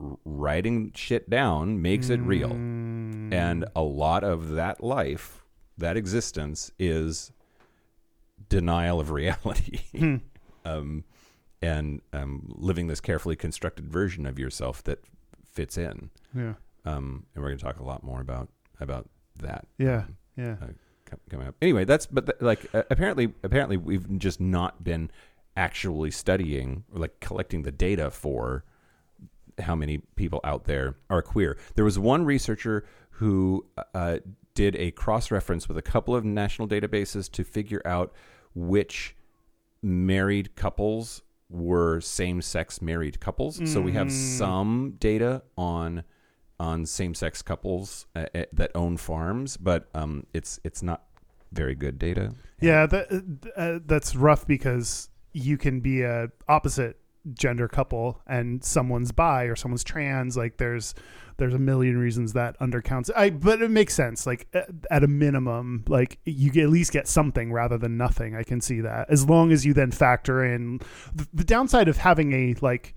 r- 0.00 0.16
writing 0.24 0.92
shit 0.94 1.28
down 1.28 1.82
makes 1.82 2.08
it 2.08 2.20
real, 2.20 2.50
Mm. 2.50 3.32
and 3.34 3.66
a 3.76 3.82
lot 3.82 4.24
of 4.24 4.50
that 4.52 4.82
life, 4.82 5.44
that 5.76 5.96
existence, 5.98 6.70
is 6.78 7.30
denial 8.48 9.00
of 9.00 9.10
reality. 9.22 9.80
Hmm. 9.96 10.16
um, 10.64 11.04
and 11.64 12.00
um, 12.12 12.44
living 12.54 12.86
this 12.88 13.00
carefully 13.00 13.36
constructed 13.36 13.88
version 13.88 14.26
of 14.26 14.38
yourself 14.38 14.82
that 14.84 15.02
fits 15.52 15.76
in. 15.78 16.10
yeah, 16.34 16.54
Um, 16.84 17.26
and 17.34 17.42
we're 17.42 17.50
going 17.50 17.58
to 17.58 17.64
talk 17.64 17.80
a 17.80 17.84
lot 17.84 18.02
more 18.02 18.20
about 18.20 18.48
about 18.80 19.08
that 19.40 19.66
yeah, 19.78 19.98
um, 20.00 20.16
yeah. 20.36 20.56
com- 21.06 21.20
coming 21.30 21.46
up. 21.46 21.54
Anyway, 21.62 21.84
that's 21.84 22.06
but 22.06 22.26
th- 22.26 22.38
like 22.40 22.66
uh, 22.74 22.82
apparently 22.90 23.32
apparently 23.42 23.76
we've 23.76 24.18
just 24.18 24.40
not 24.40 24.82
been 24.84 25.10
actually 25.56 26.10
studying 26.10 26.84
or 26.92 27.00
like 27.00 27.18
collecting 27.20 27.62
the 27.62 27.72
data 27.72 28.10
for 28.10 28.64
how 29.60 29.74
many 29.76 29.98
people 30.16 30.40
out 30.42 30.64
there 30.64 30.96
are 31.08 31.22
queer. 31.22 31.56
There 31.76 31.84
was 31.84 31.98
one 31.98 32.24
researcher 32.24 32.84
who 33.10 33.64
uh, 33.94 34.18
did 34.54 34.74
a 34.76 34.90
cross 34.90 35.30
reference 35.30 35.68
with 35.68 35.78
a 35.78 35.82
couple 35.82 36.14
of 36.16 36.24
national 36.24 36.66
databases 36.66 37.30
to 37.30 37.44
figure 37.44 37.82
out 37.84 38.12
which 38.54 39.14
married 39.82 40.54
couples 40.56 41.22
were 41.50 42.00
same 42.00 42.40
sex 42.42 42.80
married 42.82 43.20
couples. 43.20 43.60
So 43.70 43.80
we 43.80 43.92
have 43.92 44.08
Mm. 44.08 44.38
some 44.38 44.94
data 44.98 45.42
on 45.56 46.04
on 46.60 46.86
same 46.86 47.14
sex 47.14 47.42
couples 47.42 48.06
uh, 48.14 48.26
uh, 48.34 48.44
that 48.52 48.70
own 48.76 48.96
farms, 48.96 49.56
but 49.56 49.88
um, 49.94 50.24
it's 50.32 50.60
it's 50.64 50.82
not 50.82 51.02
very 51.52 51.74
good 51.74 51.98
data. 51.98 52.32
Yeah, 52.60 52.86
that 52.86 53.50
uh, 53.56 53.80
that's 53.84 54.14
rough 54.16 54.46
because 54.46 55.10
you 55.32 55.58
can 55.58 55.80
be 55.80 56.02
a 56.02 56.28
opposite 56.48 56.96
gender 57.32 57.68
couple 57.68 58.20
and 58.26 58.62
someone's 58.62 59.12
bi 59.12 59.44
or 59.44 59.56
someone's 59.56 59.84
trans. 59.84 60.36
Like 60.36 60.58
there's 60.58 60.94
there's 61.36 61.54
a 61.54 61.58
million 61.58 61.98
reasons 61.98 62.32
that 62.34 62.58
undercounts. 62.60 63.10
I 63.16 63.30
but 63.30 63.60
it 63.62 63.70
makes 63.70 63.94
sense. 63.94 64.26
Like 64.26 64.46
at, 64.90 65.02
a 65.02 65.08
minimum, 65.08 65.84
like 65.88 66.18
you 66.24 66.50
at 66.62 66.68
least 66.70 66.92
get 66.92 67.08
something 67.08 67.52
rather 67.52 67.78
than 67.78 67.96
nothing. 67.96 68.36
I 68.36 68.42
can 68.42 68.60
see 68.60 68.80
that 68.82 69.10
as 69.10 69.28
long 69.28 69.50
as 69.52 69.64
you 69.66 69.74
then 69.74 69.90
factor 69.90 70.44
in 70.44 70.78
the, 71.14 71.26
the 71.32 71.44
downside 71.44 71.88
of 71.88 71.96
having 71.96 72.32
a 72.32 72.54
like 72.60 72.94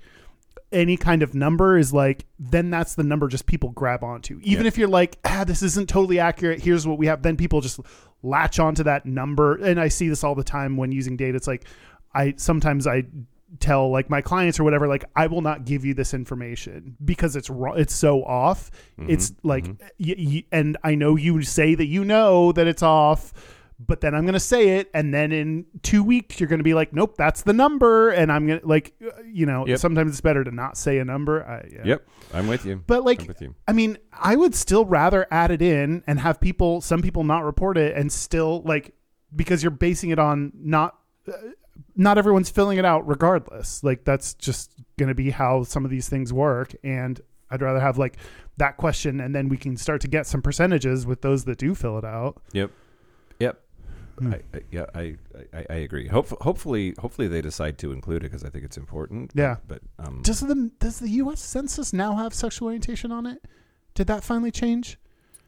any 0.72 0.98
kind 0.98 1.24
of 1.24 1.34
number 1.34 1.78
is 1.78 1.94
like 1.94 2.26
then 2.38 2.70
that's 2.70 2.96
the 2.96 3.04
number 3.04 3.30
just 3.30 3.46
people 3.46 3.70
grab 3.70 4.04
onto 4.04 4.38
even 4.44 4.66
Yeah. 4.66 4.68
if 4.68 4.78
you're 4.78 4.90
like 4.90 5.18
ah 5.24 5.46
this 5.46 5.64
isn't 5.64 5.88
totally 5.88 6.20
accurate 6.20 6.62
here's 6.62 6.86
what 6.86 6.98
we 6.98 7.08
have 7.08 7.22
then 7.22 7.38
people 7.38 7.62
just 7.62 7.80
latch 8.22 8.60
onto 8.60 8.84
that 8.84 9.06
number 9.06 9.56
and 9.56 9.80
i 9.80 9.88
see 9.88 10.10
this 10.10 10.26
all 10.26 10.36
the 10.36 10.44
time 10.44 10.76
when 10.76 10.92
using 10.92 11.16
data 11.16 11.38
it's 11.38 11.48
like 11.48 11.64
i 12.14 12.34
sometimes 12.36 12.86
i 12.86 13.04
tell 13.60 13.90
like 13.90 14.10
my 14.10 14.22
clients 14.22 14.60
or 14.60 14.64
whatever 14.66 14.88
like 14.88 15.06
i 15.16 15.26
will 15.28 15.42
not 15.42 15.64
give 15.64 15.86
you 15.86 15.94
this 15.94 16.14
information 16.14 16.96
because 17.06 17.36
it's 17.36 17.50
wrong 17.50 17.80
it's 17.80 17.94
so 17.96 18.24
off 18.24 18.70
it's 19.08 19.32
like 19.44 19.64
mhm. 19.66 19.80
y- 20.00 20.16
y- 20.18 20.44
and 20.52 20.76
i 20.84 20.94
know 20.96 21.16
you 21.16 21.42
say 21.42 21.74
that 21.74 21.86
you 21.86 22.04
know 22.04 22.52
that 22.52 22.68
it's 22.68 22.84
off 22.84 23.32
but 23.80 24.02
then 24.02 24.14
i'm 24.14 24.24
going 24.24 24.34
to 24.34 24.40
say 24.40 24.78
it 24.80 24.90
and 24.94 25.14
then 25.14 25.32
in 25.32 25.66
two 25.82 26.04
weeks 26.04 26.40
you're 26.40 26.50
going 26.50 26.60
to 26.60 26.64
be 26.64 26.74
like 26.74 26.92
nope 26.92 27.16
that's 27.16 27.44
the 27.44 27.54
number 27.54 28.10
and 28.10 28.32
i'm 28.32 28.48
going 28.48 28.60
to 28.60 28.68
like 28.68 28.94
uh, 29.02 29.12
you 29.26 29.46
know 29.46 29.66
Yep. 29.66 29.80
sometimes 29.80 30.12
it's 30.12 30.20
better 30.22 30.44
to 30.44 30.52
not 30.52 30.78
say 30.78 30.98
a 30.98 31.06
number 31.06 31.46
I, 31.48 31.70
yeah. 31.72 31.82
Yep, 31.86 32.08
I'm 32.34 32.48
with 32.48 32.66
you. 32.66 32.84
but 32.86 33.06
like 33.06 33.40
you. 33.40 33.56
I 33.68 33.72
mean, 33.72 33.98
I 34.12 34.36
would 34.36 34.56
still 34.56 34.84
rather 34.86 35.26
add 35.32 35.52
it 35.52 35.62
in 35.62 36.04
and 36.08 36.20
have 36.20 36.42
people, 36.42 36.82
some 36.82 37.02
people 37.02 37.24
not 37.24 37.46
report 37.46 37.78
it 37.78 37.96
and 37.96 38.12
still 38.12 38.62
like, 38.64 38.94
because 39.36 39.64
you're 39.64 39.72
basing 39.72 40.10
it 40.10 40.20
on 40.20 40.52
not, 40.56 40.98
uh, 41.28 41.32
not 41.96 42.18
everyone's 42.18 42.50
filling 42.50 42.78
it 42.78 42.86
out 42.86 43.08
regardless. 43.08 43.84
Like 43.84 44.04
that's 44.04 44.34
just 44.34 44.72
going 44.98 45.10
to 45.10 45.16
be 45.16 45.30
how 45.32 45.64
some 45.64 45.86
of 45.86 45.92
these 45.92 46.10
things 46.10 46.34
work. 46.34 46.76
And 46.84 47.20
I'd 47.50 47.62
rather 47.62 47.80
have 47.80 47.98
like 47.98 48.18
that 48.58 48.78
question 48.78 49.20
and 49.20 49.34
then 49.36 49.50
we 49.50 49.58
can 49.58 49.78
start 49.78 50.02
to 50.02 50.08
get 50.08 50.26
some 50.28 50.42
percentages 50.42 51.06
with 51.06 51.22
those 51.22 51.46
that 51.46 51.58
do 51.58 51.76
fill 51.76 51.98
it 51.98 52.06
out. 52.06 52.42
Yep, 52.54 52.72
yep. 53.40 53.62
Hmm. 54.20 54.34
I, 54.34 54.38
I, 54.54 54.62
yeah, 54.72 54.86
I, 54.96 55.16
I, 55.54 55.66
I 55.70 55.76
agree. 55.76 56.08
Hope, 56.08 56.30
hopefully, 56.42 56.96
hopefully 57.00 57.28
they 57.28 57.42
decide 57.42 57.78
to 57.80 57.92
include 57.92 58.24
it 58.24 58.32
because 58.32 58.44
I 58.44 58.50
think 58.50 58.66
it's 58.66 58.78
important. 58.78 59.32
Yeah. 59.36 59.58
but 59.68 59.82
um, 60.00 60.22
Does 60.24 60.40
the 60.40 60.72
does 60.80 61.00
the 61.00 61.10
U.S. 61.10 61.40
Census 61.40 61.94
now 61.94 62.16
have 62.16 62.34
sexual 62.34 62.66
orientation 62.68 63.12
on 63.12 63.28
it? 63.28 63.46
Did 63.94 64.08
that 64.08 64.24
finally 64.24 64.52
change? 64.52 64.98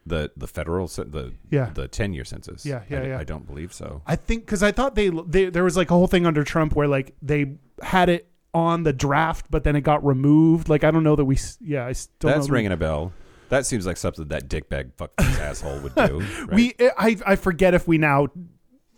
The 0.09 0.31
the 0.35 0.47
federal 0.47 0.87
the 0.87 1.33
Yeah. 1.49 1.71
the 1.73 1.87
ten 1.87 2.13
year 2.13 2.25
census. 2.25 2.65
Yeah, 2.65 2.83
yeah, 2.89 2.99
I, 2.99 3.07
yeah. 3.07 3.19
I 3.19 3.23
don't 3.23 3.47
believe 3.47 3.71
so. 3.73 4.01
I 4.05 4.15
think 4.15 4.45
because 4.45 4.61
I 4.61 4.71
thought 4.71 4.95
they, 4.95 5.09
they 5.27 5.49
there 5.49 5.63
was 5.63 5.77
like 5.77 5.89
a 5.89 5.93
whole 5.93 6.07
thing 6.07 6.25
under 6.25 6.43
Trump 6.43 6.75
where 6.75 6.87
like 6.87 7.15
they 7.21 7.55
had 7.81 8.09
it 8.09 8.29
on 8.53 8.83
the 8.83 8.91
draft, 8.93 9.45
but 9.49 9.63
then 9.63 9.75
it 9.75 9.81
got 9.81 10.05
removed. 10.05 10.67
Like 10.69 10.83
I 10.83 10.91
don't 10.91 11.03
know 11.03 11.15
that 11.15 11.25
we. 11.25 11.37
Yeah, 11.61 11.85
I 11.85 11.93
still 11.93 12.29
That's 12.29 12.47
know 12.47 12.53
ringing 12.53 12.71
a 12.71 12.77
bell. 12.77 13.13
That 13.49 13.65
seems 13.65 13.85
like 13.85 13.97
something 13.97 14.27
that 14.27 14.47
dickbag 14.47 14.93
fuckface 14.93 15.39
asshole 15.39 15.79
would 15.79 15.95
do. 15.95 16.21
Right? 16.39 16.49
We 16.53 16.73
I 16.97 17.17
I 17.25 17.35
forget 17.35 17.73
if 17.73 17.87
we 17.87 17.97
now 17.97 18.27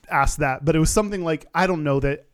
asked 0.09 0.39
that, 0.39 0.65
but 0.65 0.75
it 0.75 0.79
was 0.79 0.89
something 0.89 1.23
like 1.23 1.45
I 1.53 1.67
don't 1.67 1.83
know 1.83 1.99
that. 1.99 2.25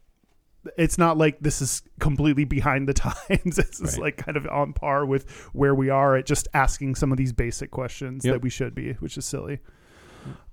It's 0.77 0.97
not 0.97 1.17
like 1.17 1.39
this 1.39 1.61
is 1.61 1.81
completely 1.99 2.43
behind 2.45 2.87
the 2.87 2.93
times. 3.05 3.55
this 3.55 3.79
is 3.79 3.93
Right. 3.93 4.01
like 4.01 4.17
kind 4.17 4.37
of 4.37 4.47
on 4.47 4.73
par 4.73 5.05
with 5.05 5.29
where 5.53 5.75
we 5.75 5.89
are 5.89 6.15
at 6.15 6.25
just 6.25 6.47
asking 6.53 6.95
some 6.95 7.11
of 7.11 7.17
these 7.17 7.33
basic 7.33 7.71
questions 7.71 8.25
Yep. 8.25 8.33
that 8.35 8.41
we 8.41 8.49
should 8.49 8.73
be, 8.75 8.93
which 8.93 9.17
is 9.17 9.25
silly. 9.25 9.59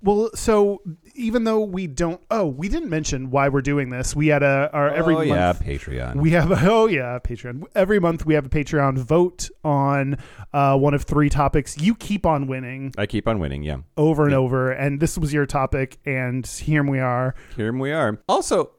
Well, 0.03 0.31
so 0.35 0.83
even 1.17 1.43
though 1.45 1.61
we 1.65 1.89
don't, 1.89 2.21
oh, 2.31 2.47
we 2.47 2.69
didn't 2.69 2.91
mention 2.91 3.31
why 3.31 3.49
we're 3.49 3.63
doing 3.63 3.89
this. 3.91 4.15
We 4.15 4.29
had 4.29 4.43
a 4.45 4.71
our 4.73 4.89
every 4.89 5.15
oh 5.15 5.19
month, 5.25 5.29
yeah, 5.31 5.53
Patreon. 5.55 6.17
we 6.17 6.31
have 6.31 6.53
a 6.53 6.59
oh 6.71 6.87
yeah 6.87 7.19
Patreon. 7.19 7.65
Every 7.75 7.99
month 7.99 8.25
we 8.25 8.35
have 8.35 8.47
a 8.47 8.49
Patreon 8.51 8.99
vote 8.99 9.49
on 9.65 10.19
uh, 10.53 10.77
one 10.79 10.95
of 10.95 11.03
three 11.05 11.29
topics. 11.31 11.77
You 11.79 11.95
keep 11.97 12.25
on 12.27 12.47
winning 12.47 12.93
I 12.99 13.07
keep 13.07 13.27
on 13.27 13.41
winning. 13.41 13.65
Yeah, 13.65 13.79
over 13.97 14.27
and 14.27 14.35
over, 14.35 14.71
and 14.71 15.01
this 15.01 15.19
was 15.19 15.33
your 15.33 15.47
topic, 15.47 15.99
and 16.05 16.47
here 16.47 16.85
we 16.85 17.01
are. 17.01 17.35
here 17.57 17.73
we 17.73 17.91
are. 17.91 18.21
Also, 18.29 18.71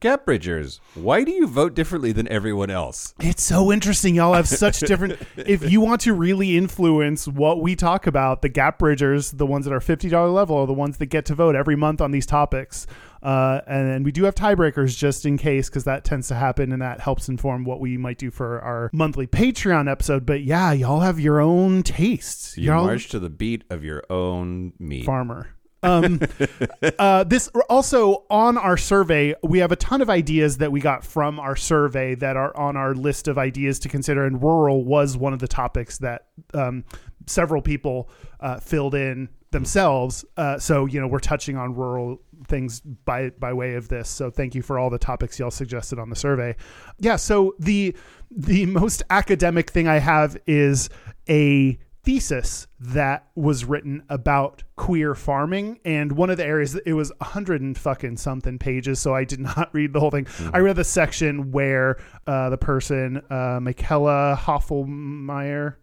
Gap 0.00 0.24
Bridgers, 0.24 0.80
why 0.94 1.24
do 1.24 1.30
you 1.30 1.46
vote 1.46 1.74
differently 1.74 2.10
than 2.10 2.26
everyone 2.28 2.70
else? 2.70 3.14
It's 3.20 3.42
so 3.42 3.70
interesting. 3.70 4.14
Y'all 4.14 4.32
have 4.32 4.48
such 4.48 4.80
different. 4.80 5.18
if 5.36 5.70
you 5.70 5.80
want 5.80 6.00
to 6.02 6.14
really 6.14 6.56
influence 6.56 7.28
what 7.28 7.60
we 7.60 7.76
talk 7.76 8.06
about, 8.06 8.40
the 8.40 8.48
Gap 8.48 8.78
Bridgers, 8.78 9.32
the 9.32 9.46
ones 9.46 9.66
that 9.66 9.74
are 9.74 9.80
fifty 9.80 10.08
dollar 10.08 10.30
level, 10.30 10.56
are 10.56 10.66
the 10.66 10.72
ones 10.72 10.96
that 10.98 11.06
get 11.06 11.26
to 11.26 11.34
vote 11.34 11.54
every 11.54 11.76
month 11.76 12.00
on 12.00 12.12
these 12.12 12.24
topics. 12.26 12.86
Uh, 13.22 13.60
and 13.66 13.88
then 13.88 14.02
we 14.02 14.12
do 14.12 14.24
have 14.24 14.34
tiebreakers 14.34 14.96
just 14.96 15.24
in 15.24 15.38
case, 15.38 15.68
because 15.68 15.84
that 15.84 16.04
tends 16.04 16.28
to 16.28 16.34
happen, 16.34 16.72
and 16.72 16.80
that 16.82 17.00
helps 17.00 17.28
inform 17.28 17.64
what 17.64 17.80
we 17.80 17.96
might 17.96 18.18
do 18.18 18.30
for 18.30 18.60
our 18.60 18.90
monthly 18.92 19.26
Patreon 19.26 19.90
episode. 19.90 20.24
But 20.24 20.42
yeah, 20.42 20.72
y'all 20.72 21.00
have 21.00 21.20
your 21.20 21.40
own 21.40 21.82
tastes. 21.82 22.56
You 22.56 22.64
y'all 22.72 22.84
march 22.84 23.08
to 23.10 23.18
the 23.18 23.30
beat 23.30 23.64
of 23.70 23.84
your 23.84 24.02
own 24.10 24.72
meat. 24.78 25.04
farmer. 25.04 25.48
Um, 25.84 26.20
uh, 26.98 27.24
this 27.24 27.48
also 27.68 28.24
on 28.30 28.58
our 28.58 28.76
survey, 28.76 29.34
we 29.42 29.58
have 29.58 29.72
a 29.72 29.76
ton 29.76 30.00
of 30.00 30.10
ideas 30.10 30.58
that 30.58 30.72
we 30.72 30.80
got 30.80 31.04
from 31.04 31.38
our 31.38 31.56
survey 31.56 32.14
that 32.16 32.36
are 32.36 32.56
on 32.56 32.76
our 32.76 32.94
list 32.94 33.28
of 33.28 33.38
ideas 33.38 33.78
to 33.80 33.88
consider. 33.88 34.24
And 34.24 34.42
rural 34.42 34.84
was 34.84 35.16
one 35.16 35.32
of 35.32 35.38
the 35.38 35.48
topics 35.48 35.98
that 35.98 36.26
um, 36.54 36.84
several 37.26 37.62
people 37.62 38.10
uh, 38.40 38.58
filled 38.58 38.94
in 38.94 39.28
themselves. 39.50 40.24
Uh, 40.36 40.58
so 40.58 40.84
you 40.84 41.00
know 41.00 41.06
we're 41.06 41.18
touching 41.18 41.56
on 41.56 41.74
rural 41.74 42.20
things 42.48 42.80
by 42.80 43.30
by 43.30 43.52
way 43.52 43.74
of 43.74 43.88
this. 43.88 44.08
So 44.08 44.30
thank 44.30 44.54
you 44.54 44.62
for 44.62 44.78
all 44.78 44.90
the 44.90 44.98
topics 44.98 45.38
y'all 45.38 45.50
suggested 45.50 45.98
on 45.98 46.10
the 46.10 46.16
survey. 46.16 46.56
Yeah. 46.98 47.16
So 47.16 47.54
the 47.58 47.96
the 48.30 48.66
most 48.66 49.02
academic 49.10 49.70
thing 49.70 49.88
I 49.88 49.98
have 49.98 50.36
is 50.46 50.90
a 51.28 51.78
thesis 52.04 52.66
that 52.78 53.26
was 53.34 53.64
written 53.64 54.02
about 54.10 54.62
queer 54.76 55.14
farming 55.14 55.80
and 55.86 56.12
one 56.12 56.28
of 56.28 56.36
the 56.36 56.44
areas 56.44 56.74
it 56.84 56.92
was 56.92 57.10
a 57.20 57.24
hundred 57.24 57.62
and 57.62 57.78
fucking 57.78 58.16
something 58.16 58.58
pages 58.58 59.00
so 59.00 59.14
i 59.14 59.24
did 59.24 59.40
not 59.56 59.70
read 59.72 59.92
the 59.92 60.00
whole 60.00 60.10
thing 60.10 60.26
i 60.52 60.58
read 60.58 60.76
the 60.76 60.84
section 60.84 61.50
where 61.50 61.96
uh, 62.26 62.50
the 62.50 62.58
person 62.58 63.22
uh, 63.30 63.58
michaela 63.60 64.38
hoffelmeyer 64.38 65.76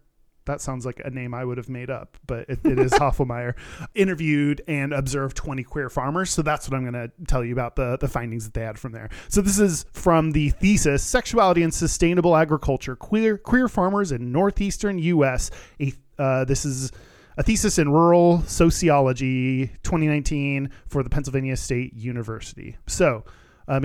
that 0.44 0.60
sounds 0.60 0.84
like 0.84 1.00
a 1.04 1.10
name 1.10 1.34
I 1.34 1.44
would 1.44 1.56
have 1.56 1.68
made 1.68 1.90
up, 1.90 2.16
but 2.26 2.48
it, 2.48 2.60
it 2.64 2.78
is 2.78 2.92
Hoffelmeyer, 2.92 3.54
interviewed 3.94 4.62
and 4.66 4.92
observed 4.92 5.36
20 5.36 5.62
queer 5.64 5.88
farmers. 5.88 6.30
So 6.30 6.42
that's 6.42 6.68
what 6.68 6.76
I'm 6.76 6.82
going 6.82 6.94
to 6.94 7.12
tell 7.26 7.44
you 7.44 7.52
about 7.52 7.76
the, 7.76 7.96
the 7.98 8.08
findings 8.08 8.44
that 8.44 8.54
they 8.54 8.62
had 8.62 8.78
from 8.78 8.92
there. 8.92 9.08
So 9.28 9.40
this 9.40 9.58
is 9.58 9.86
from 9.92 10.32
the 10.32 10.50
thesis 10.50 11.02
Sexuality 11.02 11.62
and 11.62 11.72
Sustainable 11.72 12.36
Agriculture 12.36 12.96
Queer, 12.96 13.38
queer 13.38 13.68
Farmers 13.68 14.12
in 14.12 14.32
Northeastern 14.32 14.98
U.S. 14.98 15.50
A, 15.80 15.92
uh, 16.22 16.44
this 16.44 16.64
is 16.64 16.92
a 17.36 17.42
thesis 17.42 17.78
in 17.78 17.90
rural 17.90 18.42
sociology 18.42 19.66
2019 19.82 20.70
for 20.86 21.02
the 21.02 21.10
Pennsylvania 21.10 21.56
State 21.56 21.94
University. 21.94 22.76
So 22.86 23.24
uh, 23.66 23.80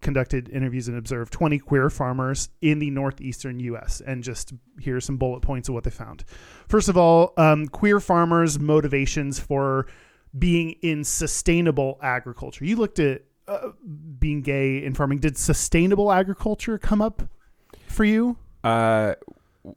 conducted 0.00 0.48
interviews 0.50 0.86
and 0.86 0.96
observed 0.96 1.32
20 1.32 1.58
queer 1.58 1.90
farmers 1.90 2.50
in 2.60 2.78
the 2.78 2.90
northeastern 2.90 3.58
U.S. 3.60 4.00
And 4.06 4.22
just 4.22 4.52
here 4.80 4.96
are 4.96 5.00
some 5.00 5.16
bullet 5.16 5.40
points 5.40 5.68
of 5.68 5.74
what 5.74 5.82
they 5.82 5.90
found. 5.90 6.24
First 6.68 6.88
of 6.88 6.96
all, 6.96 7.32
um, 7.36 7.66
queer 7.66 7.98
farmers' 7.98 8.60
motivations 8.60 9.40
for 9.40 9.86
being 10.38 10.72
in 10.82 11.02
sustainable 11.02 11.98
agriculture. 12.00 12.64
You 12.64 12.76
looked 12.76 13.00
at 13.00 13.22
uh, 13.48 13.70
being 14.20 14.42
gay 14.42 14.84
in 14.84 14.94
farming. 14.94 15.18
Did 15.18 15.36
sustainable 15.36 16.12
agriculture 16.12 16.78
come 16.78 17.02
up 17.02 17.22
for 17.88 18.04
you? 18.04 18.36
Uh, 18.62 19.14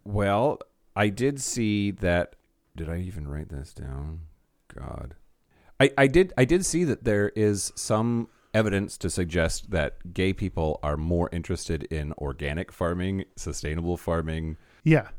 well, 0.03 0.59
I 0.95 1.09
did 1.09 1.41
see 1.41 1.91
that. 1.91 2.35
Did 2.75 2.89
I 2.89 2.97
even 2.99 3.27
write 3.27 3.49
this 3.49 3.73
down? 3.73 4.21
God, 4.73 5.15
I, 5.79 5.91
I 5.97 6.07
did. 6.07 6.33
I 6.37 6.45
did 6.45 6.65
see 6.65 6.83
that 6.83 7.03
there 7.05 7.29
is 7.35 7.71
some 7.75 8.27
evidence 8.53 8.97
to 8.97 9.09
suggest 9.09 9.71
that 9.71 10.13
gay 10.13 10.31
people 10.33 10.79
are 10.81 10.97
more 10.97 11.29
interested 11.31 11.83
in 11.83 12.13
organic 12.13 12.71
farming, 12.71 13.25
sustainable 13.35 13.97
farming. 13.97 14.57
Yeah. 14.83 15.09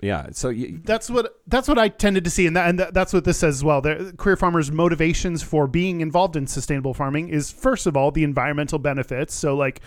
Yeah. 0.00 0.28
So 0.32 0.48
y- 0.48 0.74
That's 0.84 1.08
what 1.08 1.40
that's 1.46 1.68
what 1.68 1.78
I 1.78 1.88
tended 1.88 2.24
to 2.24 2.30
see, 2.30 2.46
and 2.46 2.56
that, 2.56 2.68
and 2.68 2.78
that, 2.78 2.94
that's 2.94 3.12
what 3.12 3.24
this 3.24 3.38
says 3.38 3.56
as 3.56 3.64
well. 3.64 3.80
There, 3.80 4.12
queer 4.12 4.36
farmers' 4.36 4.72
motivations 4.72 5.42
for 5.42 5.66
being 5.66 6.00
involved 6.00 6.36
in 6.36 6.46
sustainable 6.46 6.92
farming 6.92 7.28
is 7.28 7.50
first 7.50 7.86
of 7.86 7.96
all 7.96 8.10
the 8.10 8.24
environmental 8.24 8.78
benefits. 8.78 9.32
So 9.34 9.54
like 9.56 9.80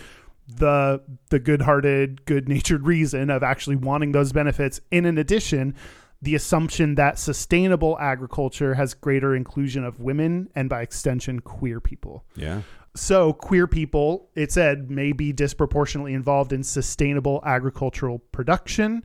the 0.48 1.02
the 1.30 1.38
good-hearted, 1.38 2.24
good-natured 2.24 2.86
reason 2.86 3.30
of 3.30 3.42
actually 3.42 3.76
wanting 3.76 4.12
those 4.12 4.32
benefits. 4.32 4.80
And 4.90 5.06
in 5.06 5.18
addition, 5.18 5.74
the 6.20 6.34
assumption 6.34 6.96
that 6.96 7.18
sustainable 7.18 7.96
agriculture 8.00 8.74
has 8.74 8.94
greater 8.94 9.36
inclusion 9.36 9.84
of 9.84 10.00
women 10.00 10.48
and 10.54 10.68
by 10.68 10.82
extension 10.82 11.40
queer 11.40 11.80
people. 11.80 12.24
yeah. 12.34 12.62
So, 12.96 13.32
queer 13.32 13.68
people, 13.68 14.28
it 14.34 14.50
said, 14.50 14.90
may 14.90 15.12
be 15.12 15.32
disproportionately 15.32 16.14
involved 16.14 16.52
in 16.52 16.64
sustainable 16.64 17.40
agricultural 17.44 18.18
production. 18.32 19.04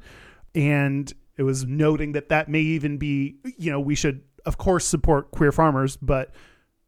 And 0.56 1.14
it 1.38 1.44
was 1.44 1.66
noting 1.66 2.14
that 2.14 2.30
that 2.30 2.50
may 2.50 2.62
even 2.62 2.98
be, 2.98 3.36
you 3.58 3.70
know, 3.70 3.80
we 3.80 3.94
should, 3.94 4.22
of 4.46 4.58
course, 4.58 4.86
support 4.86 5.30
queer 5.30 5.52
farmers, 5.52 5.98
but 5.98 6.32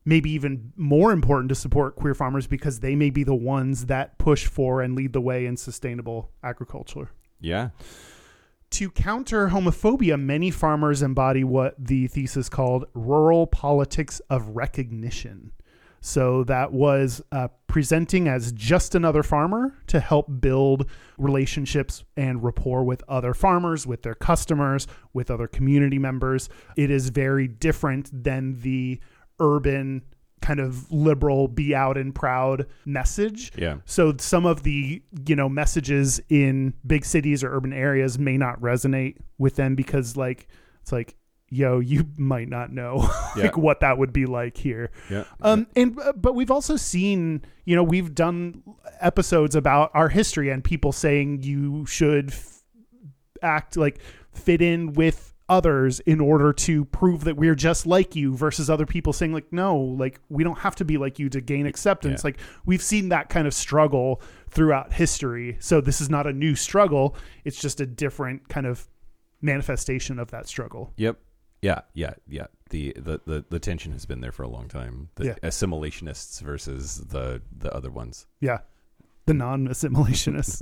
maybe 0.06 0.30
even 0.32 0.72
more 0.76 1.12
important 1.12 1.50
to 1.50 1.56
support 1.56 1.96
queer 1.96 2.14
farmers 2.14 2.48
because 2.48 2.80
they 2.80 2.96
may 2.96 3.10
be 3.10 3.24
the 3.24 3.36
ones 3.36 3.88
that 3.88 4.18
push 4.20 4.46
for 4.46 4.82
and 4.82 4.96
lead 4.96 5.14
the 5.14 5.22
way 5.22 5.46
in 5.46 5.58
sustainable 5.58 6.30
agriculture. 6.44 7.10
Yeah. 7.42 7.70
To 8.72 8.92
counter 8.92 9.50
homophobia, 9.50 10.20
many 10.20 10.52
farmers 10.52 11.02
embody 11.02 11.44
what 11.44 11.76
the 11.80 12.08
thesis 12.08 12.50
called 12.50 12.86
rural 12.94 13.48
politics 13.48 14.22
of 14.30 14.50
recognition. 14.50 15.52
So 16.02 16.44
that 16.44 16.72
was 16.72 17.24
uh, 17.32 17.48
presenting 17.66 18.28
as 18.28 18.52
just 18.52 18.94
another 18.94 19.24
farmer 19.24 19.76
to 19.88 20.00
help 20.00 20.28
build 20.40 20.88
relationships 21.18 22.04
and 22.16 22.44
rapport 22.44 22.84
with 22.84 23.04
other 23.08 23.34
farmers, 23.34 23.88
with 23.88 24.04
their 24.04 24.14
customers, 24.14 24.86
with 25.14 25.32
other 25.32 25.48
community 25.48 25.98
members. 25.98 26.48
It 26.76 26.92
is 26.92 27.10
very 27.10 27.48
different 27.48 28.12
than 28.24 28.60
the 28.62 29.00
urban 29.40 30.04
kind 30.42 30.60
of 30.60 30.92
liberal 30.92 31.48
be 31.48 31.74
out 31.74 31.98
and 31.98 32.14
proud 32.14 32.68
message. 32.86 33.52
Yeah. 33.58 33.78
So 33.86 34.14
some 34.20 34.46
of 34.46 34.62
the, 34.64 35.02
you 35.28 35.36
know, 35.36 35.50
messages 35.50 36.22
in 36.30 36.74
big 36.86 37.04
cities 37.06 37.44
or 37.44 37.56
urban 37.56 37.74
areas 37.74 38.20
may 38.20 38.38
not 38.38 38.62
resonate 38.62 39.18
with 39.40 39.56
them 39.56 39.76
because 39.76 40.16
like 40.16 40.48
it's 40.82 40.92
like 40.92 41.16
yo, 41.50 41.80
you 41.80 42.06
might 42.18 42.50
not 42.50 42.72
know 42.72 42.98
like 43.36 43.56
Yeah. 43.56 43.62
what 43.62 43.80
that 43.80 43.98
would 43.98 44.12
be 44.14 44.26
like 44.26 44.58
here. 44.58 44.90
Yeah. 45.10 45.24
Um, 45.42 45.68
and 45.76 45.98
uh, 46.00 46.14
but 46.14 46.36
we've 46.36 46.52
also 46.52 46.76
seen, 46.76 47.44
you 47.66 47.76
know, 47.76 47.84
we've 47.84 48.14
done 48.14 48.62
episodes 49.00 49.56
about 49.56 49.90
our 49.94 50.10
history 50.10 50.50
and 50.50 50.64
people 50.64 50.92
saying 50.92 51.44
you 51.44 51.86
should 51.86 52.32
f- 52.32 52.62
act 53.42 53.78
like 53.78 54.00
fit 54.34 54.62
in 54.62 54.94
with 54.94 55.34
others 55.48 56.00
in 56.02 56.20
order 56.20 56.52
to 56.52 56.86
prove 56.86 57.24
that 57.24 57.36
we're 57.38 57.54
just 57.56 57.86
like 57.86 58.16
you 58.16 58.36
versus 58.36 58.68
other 58.70 58.86
people 58.86 59.14
saying 59.14 59.32
like 59.32 59.52
no 59.54 59.78
like 59.78 60.20
we 60.30 60.44
don't 60.44 60.58
have 60.60 60.76
to 60.76 60.84
be 60.84 60.98
like 60.98 61.20
you 61.20 61.30
to 61.30 61.40
gain 61.40 61.68
acceptance 61.68 62.22
Yeah. 62.24 62.28
like 62.30 62.38
we've 62.66 62.82
seen 62.82 63.10
that 63.10 63.30
kind 63.30 63.46
of 63.46 63.54
struggle 63.54 64.22
throughout 64.50 64.94
history 64.94 65.58
so 65.60 65.82
this 65.82 66.02
is 66.02 66.10
not 66.10 66.26
a 66.26 66.34
new 66.34 66.56
struggle 66.56 67.16
it's 67.44 67.62
just 67.62 67.80
a 67.80 67.86
different 67.86 68.50
kind 68.50 68.66
of 68.66 68.88
manifestation 69.42 70.18
of 70.20 70.32
that 70.32 70.48
struggle 70.48 70.92
Yep. 70.98 71.20
Yeah. 71.62 71.82
Yeah. 71.94 72.14
Yeah. 72.28 72.48
the, 72.70 72.94
the, 72.96 73.22
the, 73.26 73.46
the 73.50 73.60
tension 73.60 73.92
has 73.92 74.06
been 74.06 74.22
there 74.22 74.32
for 74.32 74.44
a 74.44 74.48
long 74.48 74.68
time. 74.68 75.10
The 75.16 75.26
Yeah. 75.26 75.34
assimilationists 75.44 76.42
versus 76.42 76.98
the 76.98 77.42
the 77.56 77.74
other 77.74 77.90
ones. 77.90 78.28
Yeah. 78.40 78.60
The 79.26 79.34
non 79.34 79.68
assimilationists. 79.68 80.62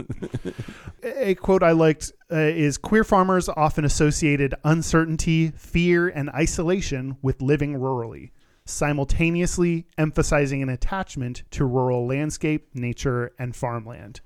a 1.03 1.35
quote 1.35 1.63
I 1.63 1.71
liked 1.71 2.13
uh, 2.31 2.37
is 2.37 2.77
Queer 2.77 3.03
farmers 3.03 3.49
often 3.49 3.83
associated 3.83 4.55
uncertainty, 4.63 5.51
fear, 5.57 6.07
and 6.07 6.29
isolation 6.29 7.17
with 7.21 7.41
living 7.41 7.73
rurally, 7.73 8.31
simultaneously 8.65 9.87
emphasizing 9.97 10.63
an 10.63 10.69
attachment 10.69 11.43
to 11.51 11.65
rural 11.65 12.07
landscape, 12.07 12.69
nature, 12.73 13.33
and 13.37 13.53
farmland. 13.53 14.21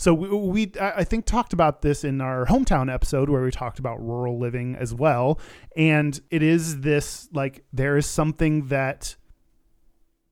So 0.00 0.14
we, 0.14 0.28
we 0.28 0.72
I 0.80 1.04
think 1.04 1.26
talked 1.26 1.52
about 1.52 1.82
this 1.82 2.04
in 2.04 2.22
our 2.22 2.46
hometown 2.46 2.92
episode 2.92 3.28
where 3.28 3.42
we 3.42 3.50
talked 3.50 3.78
about 3.78 4.00
rural 4.00 4.38
living 4.38 4.74
as 4.74 4.94
well 4.94 5.38
and 5.76 6.18
it 6.30 6.42
is 6.42 6.80
this 6.80 7.28
like 7.34 7.64
there 7.70 7.98
is 7.98 8.06
something 8.06 8.68
that 8.68 9.16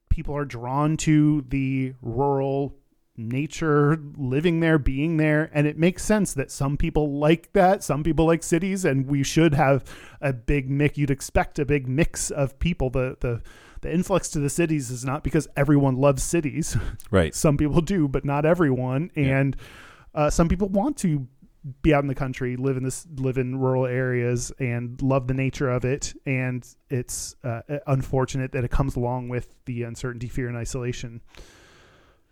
people 0.08 0.34
are 0.34 0.46
drawn 0.46 0.96
to 0.96 1.44
the 1.50 1.92
rural 2.00 2.78
nature 3.18 3.98
living 4.16 4.60
there 4.60 4.78
being 4.78 5.16
there 5.16 5.50
and 5.52 5.66
it 5.66 5.76
makes 5.76 6.04
sense 6.04 6.34
that 6.34 6.50
some 6.50 6.76
people 6.76 7.18
like 7.18 7.52
that 7.52 7.82
some 7.82 8.02
people 8.04 8.24
like 8.26 8.42
cities 8.42 8.84
and 8.84 9.06
we 9.08 9.22
should 9.24 9.54
have 9.54 9.84
a 10.20 10.32
big 10.32 10.70
mix 10.70 10.96
you'd 10.96 11.10
expect 11.10 11.58
a 11.58 11.64
big 11.64 11.88
mix 11.88 12.30
of 12.30 12.58
people 12.60 12.88
the 12.90 13.16
the 13.20 13.42
the 13.80 13.92
influx 13.92 14.28
to 14.28 14.40
the 14.40 14.50
cities 14.50 14.90
is 14.90 15.04
not 15.04 15.22
because 15.22 15.46
everyone 15.56 15.96
loves 15.96 16.22
cities 16.22 16.76
Right. 17.10 17.34
some 17.34 17.56
people 17.56 17.80
do, 17.80 18.08
but 18.08 18.24
not 18.24 18.44
everyone. 18.44 19.10
Yeah. 19.14 19.38
And 19.38 19.56
uh, 20.14 20.30
some 20.30 20.48
people 20.48 20.68
want 20.68 20.96
to 20.98 21.28
be 21.82 21.94
out 21.94 22.02
in 22.02 22.08
the 22.08 22.14
country, 22.14 22.56
live 22.56 22.76
in 22.76 22.82
this, 22.82 23.06
live 23.16 23.38
in 23.38 23.56
rural 23.58 23.86
areas, 23.86 24.50
and 24.58 25.00
love 25.00 25.28
the 25.28 25.34
nature 25.34 25.70
of 25.70 25.84
it. 25.84 26.12
And 26.26 26.66
it's 26.90 27.36
uh, 27.44 27.60
unfortunate 27.86 28.50
that 28.52 28.64
it 28.64 28.70
comes 28.72 28.96
along 28.96 29.28
with 29.28 29.54
the 29.66 29.84
uncertainty, 29.84 30.26
fear, 30.26 30.48
and 30.48 30.56
isolation. 30.56 31.20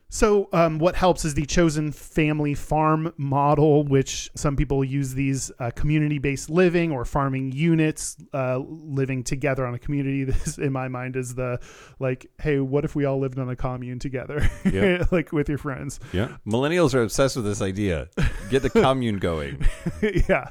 So, 0.08 0.48
um, 0.52 0.78
what 0.78 0.94
helps 0.94 1.24
is 1.24 1.34
the 1.34 1.46
chosen 1.46 1.90
family 1.90 2.54
farm 2.54 3.12
model, 3.16 3.82
which 3.84 4.30
some 4.36 4.54
people 4.54 4.84
use 4.84 5.14
these 5.14 5.50
uh, 5.58 5.72
community 5.72 6.18
based 6.18 6.48
living 6.48 6.92
or 6.92 7.04
farming 7.04 7.50
units 7.52 8.16
uh, 8.32 8.58
living 8.58 9.24
together 9.24 9.66
on 9.66 9.74
a 9.74 9.78
community. 9.78 10.24
This, 10.36 10.58
in 10.58 10.72
my 10.72 10.88
mind, 10.88 11.16
is 11.16 11.34
the 11.34 11.58
like, 11.98 12.30
hey, 12.40 12.60
what 12.60 12.84
if 12.84 12.94
we 12.94 13.04
all 13.04 13.18
lived 13.18 13.38
on 13.38 13.48
a 13.48 13.56
commune 13.56 13.98
together, 13.98 14.48
Yeah. 14.64 15.04
like 15.10 15.32
with 15.32 15.48
your 15.48 15.58
friends? 15.58 15.98
Yeah. 16.12 16.36
Millennials 16.46 16.94
are 16.94 17.02
obsessed 17.02 17.36
with 17.36 17.44
this 17.44 17.60
idea. 17.60 18.08
Get 18.50 18.62
the 18.62 18.70
commune 18.82 19.18
going. 19.18 19.66
yeah, 20.28 20.50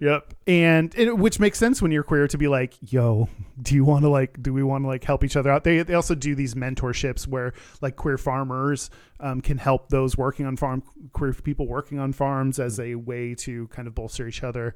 yep. 0.00 0.32
And, 0.46 0.94
and 0.96 1.20
which 1.20 1.40
makes 1.40 1.58
sense 1.58 1.82
when 1.82 1.90
you're 1.92 2.02
queer 2.02 2.28
to 2.28 2.38
be 2.38 2.46
like, 2.48 2.74
yo, 2.80 3.28
do 3.60 3.74
you 3.74 3.84
want 3.84 4.02
to 4.04 4.08
like, 4.08 4.40
do 4.42 4.52
we 4.52 4.62
want 4.62 4.84
to 4.84 4.88
like 4.88 5.04
help 5.04 5.24
each 5.24 5.36
other 5.36 5.50
out? 5.50 5.64
They 5.64 5.82
they 5.82 5.94
also 5.94 6.14
do 6.14 6.34
these 6.34 6.54
mentorships 6.54 7.26
where 7.26 7.52
like 7.80 7.96
queer 7.96 8.18
farmers 8.18 8.90
um, 9.20 9.40
can 9.40 9.58
help 9.58 9.88
those 9.88 10.16
working 10.16 10.46
on 10.46 10.56
farm 10.56 10.82
queer 11.12 11.32
people 11.32 11.66
working 11.66 11.98
on 11.98 12.12
farms 12.12 12.58
as 12.58 12.78
a 12.80 12.94
way 12.94 13.34
to 13.34 13.68
kind 13.68 13.88
of 13.88 13.94
bolster 13.94 14.26
each 14.26 14.42
other. 14.42 14.74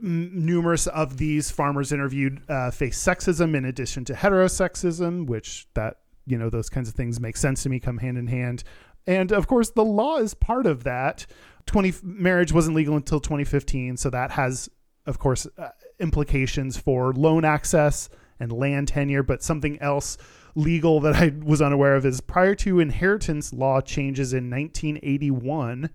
Numerous 0.00 0.86
of 0.88 1.18
these 1.18 1.50
farmers 1.50 1.92
interviewed 1.92 2.42
uh, 2.48 2.70
face 2.70 3.02
sexism 3.02 3.54
in 3.56 3.64
addition 3.64 4.04
to 4.06 4.14
heterosexism, 4.14 5.26
which 5.26 5.66
that 5.74 5.98
you 6.26 6.38
know 6.38 6.50
those 6.50 6.68
kinds 6.68 6.88
of 6.88 6.94
things 6.94 7.20
make 7.20 7.36
sense 7.36 7.62
to 7.62 7.68
me, 7.68 7.78
come 7.78 7.98
hand 7.98 8.18
in 8.18 8.26
hand. 8.26 8.64
And 9.06 9.32
of 9.32 9.46
course, 9.46 9.70
the 9.70 9.84
law 9.84 10.18
is 10.18 10.34
part 10.34 10.66
of 10.66 10.84
that. 10.84 11.26
Twenty 11.66 11.92
marriage 12.02 12.52
wasn't 12.52 12.76
legal 12.76 12.96
until 12.96 13.20
2015, 13.20 13.96
so 13.96 14.10
that 14.10 14.32
has, 14.32 14.68
of 15.06 15.18
course, 15.18 15.46
uh, 15.58 15.68
implications 16.00 16.76
for 16.76 17.12
loan 17.12 17.44
access 17.44 18.08
and 18.40 18.52
land 18.52 18.88
tenure. 18.88 19.22
But 19.22 19.42
something 19.42 19.80
else 19.80 20.18
legal 20.54 21.00
that 21.00 21.14
I 21.14 21.32
was 21.42 21.62
unaware 21.62 21.94
of 21.96 22.04
is 22.04 22.20
prior 22.20 22.54
to 22.56 22.80
inheritance 22.80 23.52
law 23.52 23.80
changes 23.80 24.32
in 24.32 24.50
1981, 24.50 25.90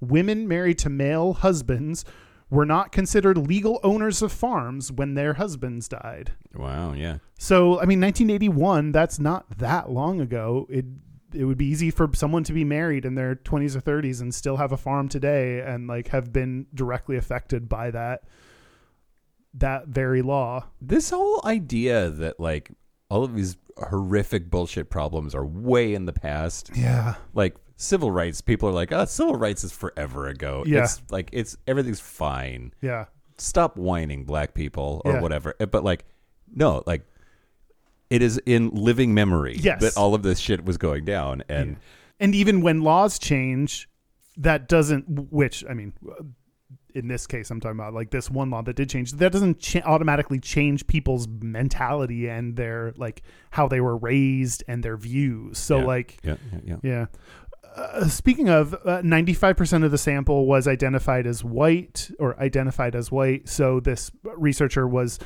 women 0.00 0.48
married 0.48 0.78
to 0.78 0.88
male 0.88 1.34
husbands 1.34 2.04
were 2.50 2.66
not 2.66 2.90
considered 2.90 3.38
legal 3.38 3.78
owners 3.84 4.22
of 4.22 4.32
farms 4.32 4.90
when 4.90 5.14
their 5.14 5.34
husbands 5.34 5.88
died. 5.88 6.32
Wow. 6.54 6.92
Yeah. 6.92 7.18
So, 7.38 7.80
I 7.80 7.86
mean, 7.86 8.00
1981, 8.00 8.92
that's 8.92 9.20
not 9.20 9.58
that 9.58 9.90
long 9.90 10.20
ago. 10.20 10.66
It 10.68 10.84
it 11.32 11.44
would 11.44 11.58
be 11.58 11.66
easy 11.66 11.92
for 11.92 12.10
someone 12.12 12.42
to 12.42 12.52
be 12.52 12.64
married 12.64 13.04
in 13.04 13.14
their 13.14 13.36
20s 13.36 13.76
or 13.76 13.80
30s 13.80 14.20
and 14.20 14.34
still 14.34 14.56
have 14.56 14.72
a 14.72 14.76
farm 14.76 15.08
today 15.08 15.60
and 15.60 15.86
like 15.86 16.08
have 16.08 16.32
been 16.32 16.66
directly 16.74 17.16
affected 17.16 17.68
by 17.68 17.90
that 17.92 18.24
that 19.54 19.88
very 19.88 20.22
law. 20.22 20.64
This 20.80 21.10
whole 21.10 21.40
idea 21.44 22.10
that 22.10 22.40
like 22.40 22.70
all 23.10 23.24
of 23.24 23.34
these 23.34 23.56
horrific 23.76 24.50
bullshit 24.50 24.88
problems 24.90 25.34
are 25.34 25.44
way 25.44 25.94
in 25.94 26.06
the 26.06 26.12
past. 26.12 26.70
Yeah. 26.74 27.14
Like 27.34 27.56
civil 27.76 28.10
rights, 28.10 28.40
people 28.40 28.68
are 28.68 28.72
like, 28.72 28.92
"Oh, 28.92 29.04
civil 29.04 29.36
rights 29.36 29.64
is 29.64 29.72
forever 29.72 30.28
ago." 30.28 30.64
Yeah. 30.66 30.84
It's 30.84 31.02
like 31.10 31.28
it's 31.32 31.56
everything's 31.66 32.00
fine. 32.00 32.72
Yeah. 32.80 33.06
Stop 33.38 33.76
whining, 33.76 34.24
black 34.24 34.54
people, 34.54 35.02
or 35.04 35.12
Yeah. 35.14 35.20
whatever. 35.20 35.54
Uh, 35.60 35.66
But 35.66 35.82
like, 35.84 36.04
no, 36.54 36.82
like 36.86 37.04
it 38.10 38.22
is 38.22 38.38
in 38.44 38.70
living 38.70 39.14
memory 39.14 39.56
Yes. 39.60 39.80
that 39.82 39.96
all 39.96 40.14
of 40.14 40.22
this 40.22 40.38
shit 40.40 40.64
was 40.64 40.76
going 40.78 41.04
down, 41.04 41.42
and 41.48 41.76
And 42.18 42.34
even 42.34 42.60
when 42.60 42.82
laws 42.82 43.18
change, 43.18 43.88
that 44.36 44.68
doesn't 44.68 45.30
which 45.32 45.64
I 45.68 45.72
mean 45.74 45.94
in 46.94 47.08
this 47.08 47.26
case 47.26 47.50
I'm 47.50 47.60
talking 47.60 47.78
about 47.78 47.94
like 47.94 48.10
this 48.10 48.30
one 48.30 48.50
law 48.50 48.62
that 48.62 48.76
did 48.76 48.88
change 48.90 49.12
that 49.12 49.32
doesn't 49.32 49.58
cha- 49.60 49.80
automatically 49.84 50.38
change 50.40 50.86
people's 50.86 51.26
mentality 51.28 52.28
and 52.28 52.56
their 52.56 52.92
like 52.96 53.22
how 53.50 53.68
they 53.68 53.80
were 53.80 53.96
raised 53.96 54.64
and 54.68 54.82
their 54.82 54.96
views. 54.96 55.58
So 55.58 55.78
Yeah. 55.78 55.84
like 55.84 56.18
yeah, 56.22 56.36
yeah, 56.52 56.58
yeah. 56.64 56.76
Yeah. 56.82 57.06
Uh, 57.76 58.08
speaking 58.08 58.48
of, 58.48 58.74
uh, 58.84 59.00
95% 59.02 59.84
of 59.84 59.92
the 59.92 59.98
sample 59.98 60.46
was 60.46 60.66
identified 60.66 61.24
as 61.24 61.44
white 61.44 62.10
or 62.18 62.38
identified 62.40 62.96
as 62.96 63.12
white. 63.12 63.48
So 63.48 63.78
this 63.78 64.10
researcher 64.24 64.88
was 64.88 65.20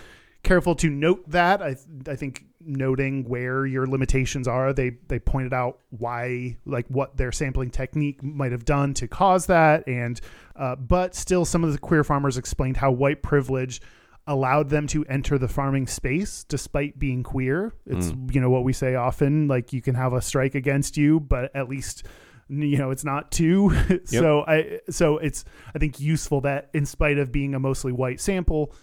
careful 0.44 0.74
to 0.76 0.90
note 0.90 1.28
that. 1.30 1.62
I, 1.62 1.76
I 2.06 2.16
think 2.16 2.44
noting 2.60 3.28
where 3.28 3.66
your 3.66 3.86
limitations 3.86 4.46
are, 4.46 4.72
they, 4.72 4.92
they 5.08 5.18
pointed 5.18 5.52
out 5.52 5.80
why, 5.90 6.56
like 6.64 6.86
what 6.88 7.16
their 7.16 7.32
sampling 7.32 7.70
technique 7.70 8.22
might 8.22 8.52
have 8.52 8.64
done 8.64 8.94
to 8.94 9.08
cause 9.08 9.46
that. 9.46 9.86
And, 9.88 10.20
uh, 10.56 10.76
but 10.76 11.14
still, 11.14 11.44
some 11.44 11.64
of 11.64 11.72
the 11.72 11.78
queer 11.78 12.04
farmers 12.04 12.38
explained 12.38 12.76
how 12.76 12.92
white 12.92 13.22
privilege 13.22 13.80
allowed 14.26 14.70
them 14.70 14.86
to 14.86 15.04
enter 15.06 15.38
the 15.38 15.48
farming 15.48 15.86
space 15.86 16.44
despite 16.44 16.98
being 16.98 17.22
queer. 17.22 17.72
It's 17.86 18.12
you 18.32 18.40
know 18.40 18.50
what 18.50 18.64
we 18.64 18.72
say 18.72 18.94
often 18.94 19.48
like 19.48 19.72
you 19.72 19.82
can 19.82 19.94
have 19.94 20.12
a 20.12 20.22
strike 20.22 20.54
against 20.54 20.96
you 20.96 21.20
but 21.20 21.54
at 21.54 21.68
least 21.68 22.04
you 22.48 22.78
know 22.78 22.90
it's 22.90 23.04
not 23.04 23.30
two. 23.30 23.74
so 24.04 24.44
I 24.46 24.80
so 24.90 25.18
it's 25.18 25.44
I 25.74 25.78
think 25.78 26.00
useful 26.00 26.40
that 26.42 26.70
in 26.72 26.86
spite 26.86 27.18
of 27.18 27.32
being 27.32 27.54
a 27.54 27.60
mostly 27.60 27.92
white 27.92 28.20
sample 28.20 28.74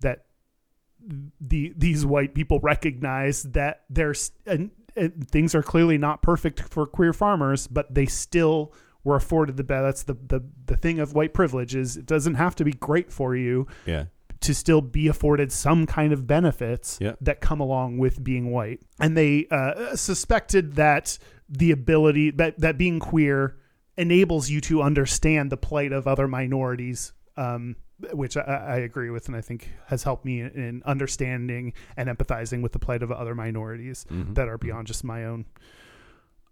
that 0.00 0.25
the 1.40 1.72
these 1.76 2.04
white 2.04 2.34
people 2.34 2.58
recognize 2.60 3.42
that 3.44 3.82
there's 3.88 4.32
and, 4.46 4.70
and 4.96 5.28
things 5.30 5.54
are 5.54 5.62
clearly 5.62 5.98
not 5.98 6.22
perfect 6.22 6.60
for 6.60 6.86
queer 6.86 7.12
farmers 7.12 7.66
but 7.66 7.92
they 7.94 8.06
still 8.06 8.72
were 9.04 9.16
afforded 9.16 9.56
the 9.56 9.64
best 9.64 9.82
that's 9.84 10.02
the, 10.04 10.14
the 10.14 10.44
the 10.66 10.76
thing 10.76 10.98
of 10.98 11.14
white 11.14 11.32
privilege 11.32 11.74
is 11.74 11.96
it 11.96 12.06
doesn't 12.06 12.34
have 12.34 12.54
to 12.56 12.64
be 12.64 12.72
great 12.72 13.12
for 13.12 13.36
you 13.36 13.66
yeah. 13.86 14.06
to 14.40 14.52
still 14.54 14.80
be 14.80 15.06
afforded 15.06 15.52
some 15.52 15.86
kind 15.86 16.12
of 16.12 16.26
benefits 16.26 16.98
Yeah. 17.00 17.12
that 17.20 17.40
come 17.40 17.60
along 17.60 17.98
with 17.98 18.22
being 18.22 18.50
white. 18.50 18.80
And 19.00 19.16
they 19.16 19.46
uh, 19.50 19.94
suspected 19.96 20.74
that 20.74 21.18
the 21.48 21.70
ability 21.70 22.32
that, 22.32 22.58
that 22.58 22.76
being 22.76 22.98
queer 22.98 23.56
enables 23.96 24.50
you 24.50 24.60
to 24.62 24.82
understand 24.82 25.50
the 25.50 25.56
plight 25.56 25.92
of 25.92 26.06
other 26.08 26.26
minorities, 26.28 27.12
um, 27.36 27.76
which 28.12 28.36
I, 28.36 28.40
I 28.42 28.76
agree 28.78 29.10
with, 29.10 29.26
and 29.26 29.36
I 29.36 29.40
think 29.40 29.70
has 29.86 30.02
helped 30.02 30.24
me 30.24 30.40
in 30.40 30.82
understanding 30.84 31.72
and 31.96 32.08
empathizing 32.08 32.62
with 32.62 32.72
the 32.72 32.78
plight 32.78 33.02
of 33.02 33.10
other 33.10 33.34
minorities 33.34 34.04
Mhm. 34.10 34.34
that 34.34 34.48
are 34.48 34.58
beyond 34.58 34.86
just 34.86 35.02
my 35.04 35.24
own. 35.24 35.46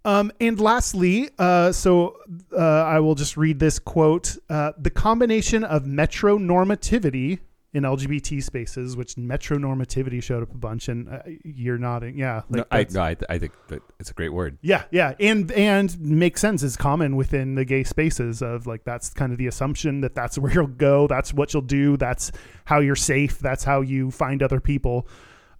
Um, 0.07 0.33
and 0.41 0.61
lastly, 0.61 1.31
uh, 1.39 1.73
so 1.73 2.17
uh, 2.53 2.59
I 2.59 3.01
will 3.01 3.15
just 3.15 3.37
read 3.37 3.59
this 3.59 3.79
quote: 3.79 4.37
uh, 4.51 4.73
"The 4.79 4.91
combination 4.91 5.65
of 5.65 5.85
metronormativity 5.85 7.39
in 7.75 7.83
LGBT 7.83 8.43
spaces, 8.43 8.97
which 8.97 9.17
metronormativity 9.17 10.23
showed 10.23 10.43
up 10.45 10.55
a 10.55 10.57
bunch, 10.57 10.89
and 10.89 11.09
uh, 11.09 11.19
you're 11.45 11.77
nodding, 11.77 12.17
yeah, 12.17 12.43
No, 12.49 12.65
I, 12.71 12.87
no, 12.91 13.03
I, 13.03 13.15
th- 13.15 13.27
I 13.29 13.39
think 13.39 13.53
that 13.69 13.83
it's 13.99 14.11
a 14.11 14.15
great 14.15 14.33
word. 14.33 14.57
yeah, 14.63 14.85
yeah, 14.93 15.15
and 15.19 15.51
and 15.53 15.99
makes 16.01 16.41
sense 16.41 16.63
is 16.63 16.77
common 16.77 17.17
within 17.17 17.57
the 17.57 17.65
gay 17.65 17.83
spaces 17.85 18.43
of 18.43 18.67
like 18.67 18.85
that's 18.85 19.11
kind 19.11 19.33
of 19.33 19.39
the 19.39 19.49
assumption 19.49 20.01
that 20.03 20.15
that's 20.15 20.39
where 20.43 20.53
you'll 20.53 20.67
go, 20.69 21.07
that's 21.09 21.35
what 21.35 21.53
you'll 21.53 21.63
do, 21.63 21.97
that's 21.97 22.31
how 22.65 22.79
you're 22.79 22.97
safe, 22.97 23.39
that's 23.41 23.65
how 23.65 23.81
you 23.81 24.11
find 24.11 24.43
other 24.43 24.61
people. 24.61 25.09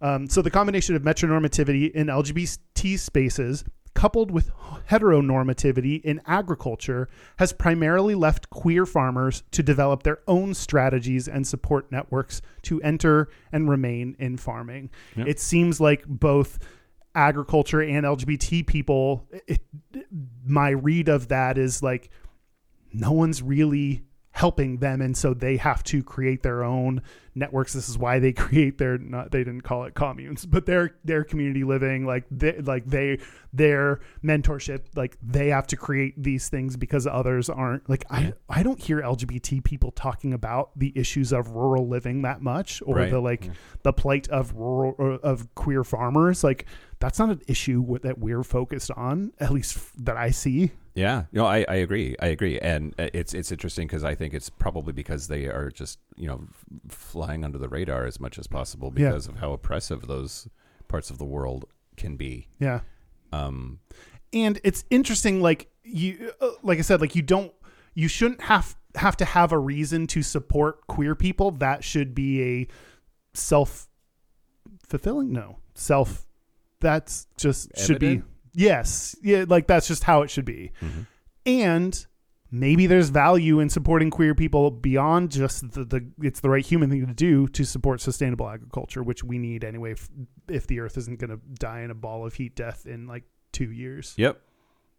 Um, 0.01 0.27
so 0.27 0.41
the 0.41 0.51
combination 0.51 0.95
of 0.95 1.01
metronormativity 1.03 1.91
in 1.91 2.07
LGBT 2.07 2.97
spaces 2.99 3.63
coupled 3.95 4.29
with 4.29 4.51
heteronormativity 4.89 6.01
in 6.03 6.21
agriculture, 6.27 7.09
has 7.37 7.51
primarily 7.51 8.13
left 8.13 8.49
queer 8.51 8.85
farmers 8.85 9.41
to 9.51 9.63
develop 9.63 10.03
their 10.03 10.19
own 10.27 10.53
strategies 10.53 11.27
and 11.27 11.47
support 11.47 11.91
networks 11.91 12.41
to 12.61 12.79
enter 12.83 13.29
and 13.51 13.69
remain 13.69 14.15
in 14.19 14.37
farming. 14.37 14.91
Yeah. 15.15 15.23
It 15.25 15.39
seems 15.39 15.81
like 15.81 16.03
both 16.05 16.59
agriculture 17.15 17.81
and 17.81 18.05
LGBT 18.05 18.67
people, 18.67 19.27
it, 19.47 19.61
my 20.45 20.69
read 20.69 21.09
of 21.09 21.29
that 21.29 21.57
is 21.57 21.81
like 21.81 22.09
no 22.93 23.11
one's 23.11 23.41
really 23.41 24.03
helping 24.35 24.79
them 24.79 25.01
and 25.01 25.15
so 25.15 25.33
they 25.33 25.55
have 25.55 25.81
to 25.81 26.03
create 26.03 26.43
their 26.43 26.61
own 26.61 27.01
networks. 27.35 27.71
This 27.71 27.87
is 27.87 27.97
why 27.97 28.19
they 28.19 28.33
create 28.45 28.77
their 28.77 28.97
not 28.97 29.31
they 29.31 29.45
didn't 29.45 29.61
call 29.61 29.85
it 29.85 29.93
communes 29.93 30.45
but 30.45 30.65
their 30.65 30.93
their 31.05 31.23
community 31.23 31.63
living 31.63 32.05
like 32.05 32.25
they 32.29 32.59
like 32.59 32.85
they 32.85 33.17
their 33.53 34.01
mentorship 34.21 34.81
like 34.95 35.17
they 35.23 35.47
have 35.47 35.65
to 35.67 35.77
create 35.77 36.21
these 36.21 36.49
things 36.49 36.75
because 36.75 37.07
others 37.07 37.49
aren't. 37.49 37.89
Like 37.89 38.03
i 38.09 38.33
i 38.49 38.61
don't 38.61 38.81
hear 38.81 39.01
lgbt 39.01 39.63
people 39.63 39.91
talking 39.91 40.33
about 40.33 40.77
the 40.77 40.91
issues 40.95 41.31
of 41.31 41.51
rural 41.51 41.87
living 41.87 42.23
that 42.23 42.41
much 42.41 42.81
or 42.85 42.95
Right. 42.95 43.09
the 43.11 43.19
like 43.21 43.49
the 43.83 43.93
plight 43.93 44.27
of 44.27 44.53
rural 44.53 44.95
or 44.97 45.13
of 45.13 45.53
queer 45.55 45.85
farmers. 45.85 46.43
Like 46.43 46.65
that's 46.99 47.19
not 47.19 47.29
an 47.29 47.41
issue 47.47 47.97
that 47.99 48.19
we're 48.19 48.43
focused 48.43 48.91
on 48.91 49.31
at 49.39 49.51
least 49.51 49.77
that 50.05 50.17
i 50.17 50.29
see 50.31 50.71
Yeah, 50.95 51.25
no, 51.33 51.45
I, 51.45 51.65
I 51.67 51.75
agree. 51.75 52.15
I 52.21 52.27
agree, 52.27 52.57
and 52.59 52.95
uh, 52.97 53.09
it's 53.13 53.33
it's 53.33 53.51
interesting 53.51 53.85
because 53.85 54.03
I 54.05 54.15
think 54.15 54.33
it's 54.33 54.49
probably 54.49 54.93
because 54.93 55.27
they 55.27 55.45
are 55.47 55.69
just 55.69 55.99
you 56.15 56.25
know 56.27 56.47
flying 56.87 57.43
under 57.43 57.57
the 57.57 57.67
radar 57.69 58.05
as 58.05 58.19
much 58.19 58.39
as 58.39 58.47
possible 58.47 58.91
Yeah. 58.95 59.09
because 59.09 59.27
of 59.27 59.35
how 59.39 59.51
oppressive 59.51 60.07
those 60.07 60.47
parts 60.87 61.09
of 61.09 61.17
the 61.17 61.25
world 61.25 61.65
can 61.97 62.15
be. 62.15 62.47
yeah 62.59 62.79
Um, 63.33 63.79
and 64.31 64.59
it's 64.63 64.85
interesting 64.89 65.41
like 65.41 65.69
you 65.83 66.31
uh, 66.41 66.49
like 66.63 66.79
i 66.79 66.81
said 66.81 66.99
like 67.01 67.15
you 67.15 67.21
don't 67.21 67.53
you 67.93 68.07
shouldn't 68.07 68.41
have 68.41 68.75
have 68.95 69.15
to 69.17 69.25
have 69.25 69.51
a 69.51 69.57
reason 69.59 70.07
to 70.07 70.21
support 70.23 70.87
queer 70.87 71.13
people 71.15 71.51
that 71.51 71.83
should 71.83 72.15
be 72.15 72.41
a 72.43 72.67
self 73.33 73.87
fulfilling 74.87 75.31
no 75.31 75.57
self 75.73 76.25
that's 76.79 77.27
just 77.37 77.69
should 77.77 77.99
be 77.99 78.07
Evident? 78.07 78.31
Yes 78.55 79.15
yeah 79.21 79.45
like 79.47 79.67
that's 79.67 79.87
just 79.87 80.03
how 80.03 80.21
it 80.21 80.29
should 80.29 80.45
be 80.45 80.71
mhm. 80.81 81.05
and 81.45 82.05
maybe 82.51 82.87
there's 82.87 83.09
value 83.09 83.59
in 83.59 83.69
supporting 83.69 84.09
queer 84.09 84.33
people 84.33 84.71
beyond 84.71 85.29
just 85.31 85.71
the, 85.73 85.83
the 85.83 86.05
it's 86.21 86.39
the 86.39 86.49
right 86.49 86.65
human 86.65 86.89
thing 86.89 87.05
to 87.05 87.13
do 87.13 87.47
to 87.49 87.65
support 87.65 87.99
sustainable 87.99 88.47
agriculture 88.47 89.03
which 89.03 89.23
we 89.23 89.37
need 89.37 89.63
anyway 89.63 89.91
if, 89.91 90.09
if 90.47 90.67
the 90.67 90.79
earth 90.79 90.97
isn't 90.97 91.19
going 91.19 91.29
to 91.29 91.39
die 91.55 91.81
in 91.81 91.91
a 91.91 91.95
ball 91.95 92.25
of 92.25 92.33
heat 92.33 92.55
death 92.55 92.85
in 92.85 93.07
like 93.07 93.23
two 93.51 93.71
years 93.71 94.13
Yep. 94.17 94.39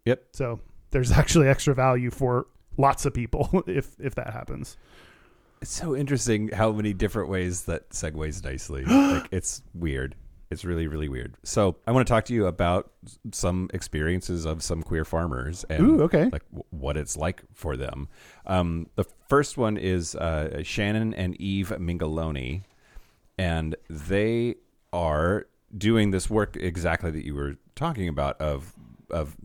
Yep. 0.05 0.23
so 0.33 0.59
there's 0.91 1.11
actually 1.11 1.47
extra 1.47 1.73
value 1.73 2.11
for 2.11 2.47
lots 2.77 3.05
of 3.05 3.13
people 3.13 3.63
if 3.67 3.95
if 3.99 4.15
that 4.15 4.31
happens 4.33 4.77
It's 5.61 5.71
so 5.71 5.95
interesting 5.95 6.49
how 6.49 6.71
many 6.71 6.93
different 6.93 7.29
ways 7.29 7.63
that 7.63 7.89
segues 7.89 8.43
nicely. 8.43 8.85
like 8.85 9.27
it's 9.31 9.63
weird. 9.73 10.13
It's 10.49 10.63
really 10.63 10.87
really 10.87 11.09
weird. 11.09 11.35
So 11.43 11.75
I 11.85 11.91
want 11.91 12.07
to 12.07 12.11
talk 12.11 12.25
to 12.25 12.33
you 12.33 12.45
about 12.47 12.91
some 13.31 13.69
experiences 13.73 14.45
of 14.45 14.63
some 14.63 14.81
queer 14.83 15.03
farmers 15.05 15.65
and 15.69 15.81
Ooh, 15.85 16.01
okay. 16.03 16.29
like 16.31 16.45
w- 16.51 16.63
what 16.69 16.95
it's 16.97 17.17
like 17.17 17.43
for 17.53 17.75
them. 17.75 18.07
Um, 18.45 18.87
the 18.95 19.05
first 19.27 19.57
one 19.57 19.77
is 19.77 20.15
uh, 20.15 20.63
Shannon 20.63 21.13
and 21.13 21.39
Eve 21.41 21.73
Mingaloni, 21.77 22.63
and 23.37 23.75
they 23.89 24.55
are 24.93 25.47
doing 25.77 26.11
this 26.11 26.29
work 26.29 26.55
exactly 26.55 27.11
that 27.11 27.25
you 27.25 27.35
were 27.35 27.55
talking 27.75 28.07
about 28.07 28.39
of 28.39 28.73
of 29.11 29.35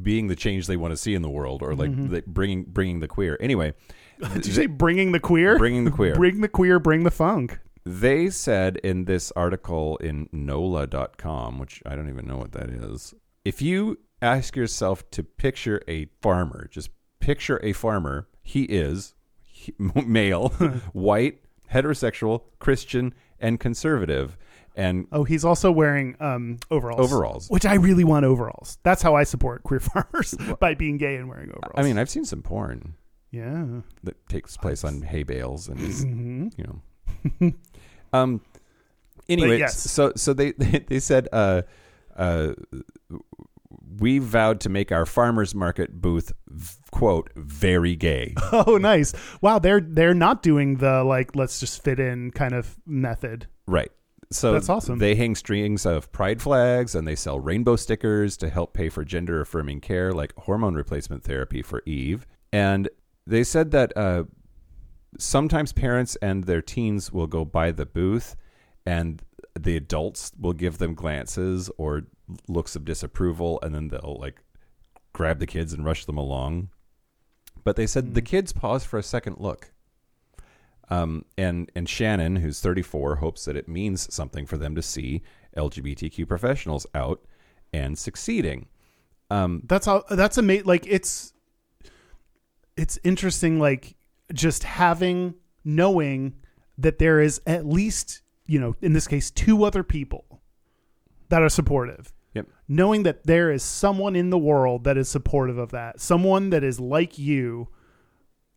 being 0.00 0.26
the 0.26 0.36
change 0.36 0.66
they 0.66 0.76
want 0.76 0.92
to 0.92 0.96
see 0.96 1.14
in 1.14 1.22
the 1.22 1.30
world, 1.30 1.62
or 1.62 1.74
like 1.74 1.90
the, 2.10 2.22
bringing 2.26 2.64
bringing 2.64 3.00
the 3.00 3.08
queer. 3.08 3.36
Anyway, 3.40 3.72
Did 4.34 4.46
you 4.46 4.52
say 4.52 4.66
bringing 4.66 5.12
the 5.12 5.20
queer? 5.20 5.58
bringing 5.58 5.84
the 5.84 5.90
queer. 5.90 6.14
Bring 6.16 6.40
the 6.40 6.48
queer, 6.48 6.78
bring 6.78 7.04
the 7.04 7.10
funk. 7.10 7.60
They 7.88 8.30
said 8.30 8.78
in 8.78 9.04
this 9.04 9.30
article 9.36 9.96
in 9.98 10.28
NOLA.com, 10.32 11.60
which 11.60 11.80
I 11.86 11.94
don't 11.94 12.08
even 12.08 12.26
know 12.26 12.36
what 12.36 12.50
that 12.50 12.68
is, 12.68 13.14
if 13.44 13.62
you 13.62 14.00
ask 14.20 14.56
yourself 14.56 15.08
to 15.12 15.22
picture 15.22 15.80
a 15.86 16.06
farmer, 16.20 16.66
just 16.68 16.90
picture 17.20 17.60
a 17.62 17.72
farmer, 17.72 18.26
he 18.42 18.64
is 18.64 19.14
he- 19.40 19.72
male, 19.78 20.48
white, 20.94 21.38
heterosexual, 21.72 22.42
Christian, 22.58 23.14
and 23.38 23.60
conservative. 23.60 24.36
And 24.74 25.06
Oh, 25.12 25.22
he's 25.22 25.44
also 25.44 25.70
wearing 25.70 26.16
um, 26.18 26.58
overalls. 26.72 27.00
Overalls. 27.00 27.48
Which 27.50 27.64
I 27.64 27.74
really 27.74 28.02
want 28.04 28.24
overalls. 28.24 28.78
That's 28.82 29.00
how 29.00 29.14
I 29.14 29.22
support 29.22 29.62
queer 29.62 29.78
farmers 29.94 30.34
by 30.58 30.74
being 30.74 30.96
gay 30.98 31.14
and 31.14 31.28
wearing 31.28 31.50
overalls. 31.50 31.74
I 31.76 31.84
mean, 31.84 31.98
I've 31.98 32.10
seen 32.10 32.24
some 32.24 32.42
porn 32.42 32.94
yeah. 33.30 33.64
that 34.02 34.28
takes 34.28 34.56
place 34.56 34.82
on 34.82 35.02
hay 35.02 35.22
bales 35.22 35.68
and 35.68 35.78
is, 35.80 36.02
hmm 36.02 36.48
you 36.56 36.64
know. 36.64 36.82
Um. 38.12 38.40
Anyway, 39.28 39.58
yes. 39.58 39.78
so 39.90 40.12
so 40.16 40.32
they 40.34 40.52
they 40.52 41.00
said 41.00 41.28
uh 41.32 41.62
uh 42.16 42.52
we 43.98 44.18
vowed 44.18 44.60
to 44.60 44.68
make 44.68 44.92
our 44.92 45.06
farmers 45.06 45.54
market 45.54 46.00
booth 46.00 46.32
quote 46.90 47.30
very 47.36 47.96
gay. 47.96 48.34
Oh, 48.52 48.78
nice. 48.78 49.12
Wow, 49.40 49.58
they're 49.58 49.80
they're 49.80 50.14
not 50.14 50.42
doing 50.42 50.76
the 50.76 51.02
like 51.04 51.34
let's 51.34 51.60
just 51.60 51.82
fit 51.82 51.98
in 51.98 52.30
kind 52.30 52.54
of 52.54 52.76
method. 52.86 53.46
right. 53.66 53.90
So 54.32 54.52
That's 54.52 54.68
awesome. 54.68 54.98
They 54.98 55.14
hang 55.14 55.36
strings 55.36 55.86
of 55.86 56.10
pride 56.10 56.42
flags 56.42 56.96
and 56.96 57.06
they 57.06 57.14
sell 57.14 57.38
rainbow 57.38 57.76
stickers 57.76 58.36
to 58.38 58.48
help 58.48 58.72
pay 58.74 58.88
for 58.88 59.04
gender 59.04 59.40
affirming 59.40 59.80
care 59.80 60.12
like 60.12 60.34
hormone 60.36 60.74
replacement 60.74 61.22
therapy 61.22 61.62
for 61.62 61.80
Eve. 61.86 62.26
And 62.52 62.88
they 63.24 63.44
said 63.44 63.70
that 63.70 63.96
uh, 63.96 64.24
sometimes 65.18 65.72
parents 65.72 66.16
and 66.16 66.44
their 66.44 66.62
teens 66.62 67.12
will 67.12 67.26
go 67.26 67.44
by 67.44 67.72
the 67.72 67.86
booth 67.86 68.36
and 68.84 69.22
the 69.58 69.76
adults 69.76 70.32
will 70.38 70.52
give 70.52 70.78
them 70.78 70.94
glances 70.94 71.70
or 71.78 72.02
looks 72.48 72.76
of 72.76 72.84
disapproval 72.84 73.58
and 73.62 73.74
then 73.74 73.88
they'll 73.88 74.18
like 74.20 74.42
grab 75.12 75.38
the 75.38 75.46
kids 75.46 75.72
and 75.72 75.84
rush 75.84 76.04
them 76.04 76.18
along. 76.18 76.68
But 77.64 77.76
they 77.76 77.86
said 77.86 78.14
the 78.14 78.22
kids 78.22 78.52
pause 78.52 78.84
for 78.84 78.98
a 78.98 79.02
second 79.02 79.38
look. 79.38 79.72
Um, 80.88 81.24
and 81.36 81.70
and 81.74 81.88
Shannon, 81.88 82.36
who's 82.36 82.60
34, 82.60 83.16
hopes 83.16 83.44
that 83.46 83.56
it 83.56 83.66
means 83.66 84.12
something 84.14 84.46
for 84.46 84.56
them 84.56 84.76
to 84.76 84.82
see 84.82 85.22
LGBTQ 85.56 86.28
professionals 86.28 86.86
out 86.94 87.24
and 87.72 87.98
succeeding. 87.98 88.68
Um, 89.30 89.62
That's 89.64 89.88
all. 89.88 90.04
That's 90.08 90.38
amazing. 90.38 90.66
Like 90.66 90.86
it's, 90.86 91.32
it's 92.76 93.00
interesting. 93.02 93.58
Like 93.58 93.96
just 94.32 94.64
having 94.64 95.34
knowing 95.64 96.34
that 96.78 96.98
there 96.98 97.20
is 97.20 97.40
at 97.46 97.66
least 97.66 98.22
you 98.46 98.60
know 98.60 98.74
in 98.80 98.92
this 98.92 99.06
case 99.06 99.30
two 99.30 99.64
other 99.64 99.82
people 99.82 100.40
that 101.28 101.42
are 101.42 101.48
supportive. 101.48 102.12
Yep. 102.34 102.46
Knowing 102.68 103.02
that 103.04 103.24
there 103.24 103.50
is 103.50 103.62
someone 103.62 104.14
in 104.14 104.30
the 104.30 104.38
world 104.38 104.84
that 104.84 104.96
is 104.96 105.08
supportive 105.08 105.58
of 105.58 105.70
that, 105.70 106.00
someone 106.00 106.50
that 106.50 106.62
is 106.62 106.78
like 106.78 107.18
you. 107.18 107.68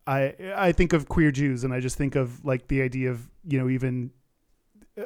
I 0.06 0.34
I 0.56 0.72
think 0.72 0.92
of 0.92 1.08
queer 1.08 1.30
Jews 1.30 1.64
and 1.64 1.72
I 1.72 1.80
just 1.80 1.96
think 1.96 2.16
of 2.16 2.44
like 2.44 2.68
the 2.68 2.82
idea 2.82 3.10
of 3.10 3.28
you 3.46 3.58
know 3.58 3.68
even 3.68 4.10
uh, 4.98 5.04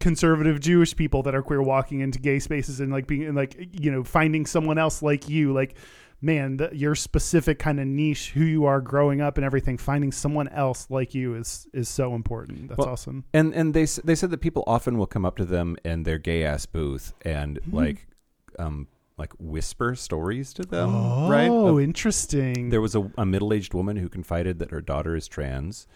conservative 0.00 0.60
Jewish 0.60 0.96
people 0.96 1.22
that 1.24 1.34
are 1.34 1.42
queer 1.42 1.62
walking 1.62 2.00
into 2.00 2.18
gay 2.18 2.38
spaces 2.38 2.80
and 2.80 2.92
like 2.92 3.06
being 3.06 3.24
and 3.24 3.36
like 3.36 3.56
you 3.72 3.90
know 3.90 4.02
finding 4.02 4.46
someone 4.46 4.78
else 4.78 5.02
like 5.02 5.28
you 5.28 5.52
like 5.52 5.76
man 6.24 6.56
the, 6.56 6.70
your 6.72 6.94
specific 6.94 7.58
kind 7.58 7.78
of 7.78 7.86
niche 7.86 8.30
who 8.30 8.44
you 8.44 8.64
are 8.64 8.80
growing 8.80 9.20
up 9.20 9.36
and 9.38 9.44
everything 9.44 9.76
finding 9.78 10.10
someone 10.12 10.48
else 10.48 10.86
like 10.90 11.14
you 11.14 11.34
is 11.34 11.66
is 11.72 11.88
so 11.88 12.14
important 12.14 12.68
that's 12.68 12.78
Well, 12.78 12.88
awesome 12.88 13.24
and 13.34 13.54
and 13.54 13.74
they 13.74 13.84
they 13.84 14.14
said 14.14 14.30
that 14.30 14.40
people 14.40 14.64
often 14.66 14.96
will 14.98 15.06
come 15.06 15.24
up 15.24 15.36
to 15.36 15.44
them 15.44 15.76
in 15.84 16.02
their 16.04 16.18
gay 16.18 16.44
ass 16.44 16.66
booth 16.66 17.12
and 17.22 17.60
like 17.70 18.06
um 18.58 18.88
like 19.16 19.32
whisper 19.38 19.94
stories 19.94 20.52
to 20.54 20.62
them, 20.64 20.90
oh 20.92 21.28
right? 21.30 21.48
Of- 21.50 21.78
interesting 21.80 22.70
There 22.70 22.80
was 22.80 22.96
a, 22.96 23.08
a 23.16 23.24
middle 23.24 23.52
aged 23.52 23.72
woman 23.72 23.96
who 23.96 24.08
confided 24.08 24.58
that 24.58 24.72
her 24.72 24.80
daughter 24.80 25.14
is 25.14 25.28
trans 25.28 25.86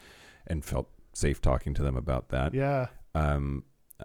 and 0.47 0.64
felt 0.64 0.88
safe 1.14 1.41
talking 1.41 1.75
to 1.75 1.83
them 1.83 1.97
about 1.97 2.29
that. 2.29 2.55
yeah 2.55 2.87
Um, 3.17 3.64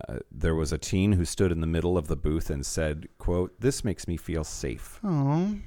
uh, 0.10 0.18
there 0.32 0.56
was 0.56 0.72
a 0.74 0.80
teen 0.80 1.12
who 1.12 1.26
stood 1.26 1.52
in 1.52 1.62
the 1.62 1.68
middle 1.68 1.96
of 1.96 2.08
the 2.08 2.16
booth 2.16 2.50
and 2.50 2.66
said, 2.66 3.08
"quote 3.20 3.52
This 3.60 3.84
makes 3.84 4.08
me 4.08 4.18
feel 4.18 4.44
safe." 4.44 5.00
oh 5.04 5.58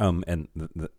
Um, 0.00 0.24
and 0.26 0.48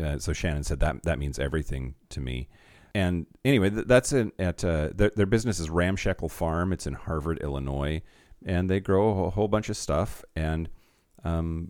uh, 0.04 0.20
so 0.20 0.34
Shannon 0.34 0.64
said 0.64 0.80
that 0.82 1.04
that 1.04 1.20
means 1.20 1.40
everything 1.40 1.96
to 2.10 2.20
me. 2.20 2.50
And 2.94 3.28
anyway, 3.46 3.70
th- 3.70 3.86
that's 3.88 4.14
in, 4.14 4.32
at 4.40 4.64
uh, 4.64 4.90
their, 4.94 5.12
their 5.16 5.26
business 5.26 5.60
is 5.60 5.70
Ramshackle 5.70 6.30
Farm. 6.30 6.74
It's 6.74 6.88
in 6.88 6.94
Harvard, 6.94 7.40
Illinois, 7.40 8.02
and 8.46 8.70
they 8.70 8.80
grow 8.80 9.26
a 9.26 9.30
whole, 9.30 9.48
bunch 9.48 9.70
of 9.70 9.78
stuff. 9.78 10.24
And 10.36 10.70
um, 11.24 11.70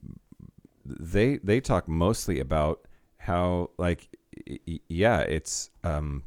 they 0.85 1.37
they 1.37 1.59
talk 1.61 1.87
mostly 1.87 2.39
about 2.39 2.87
how 3.17 3.71
like 3.77 4.09
y- 4.47 4.79
yeah, 4.87 5.19
it's 5.19 5.69
um, 5.83 6.23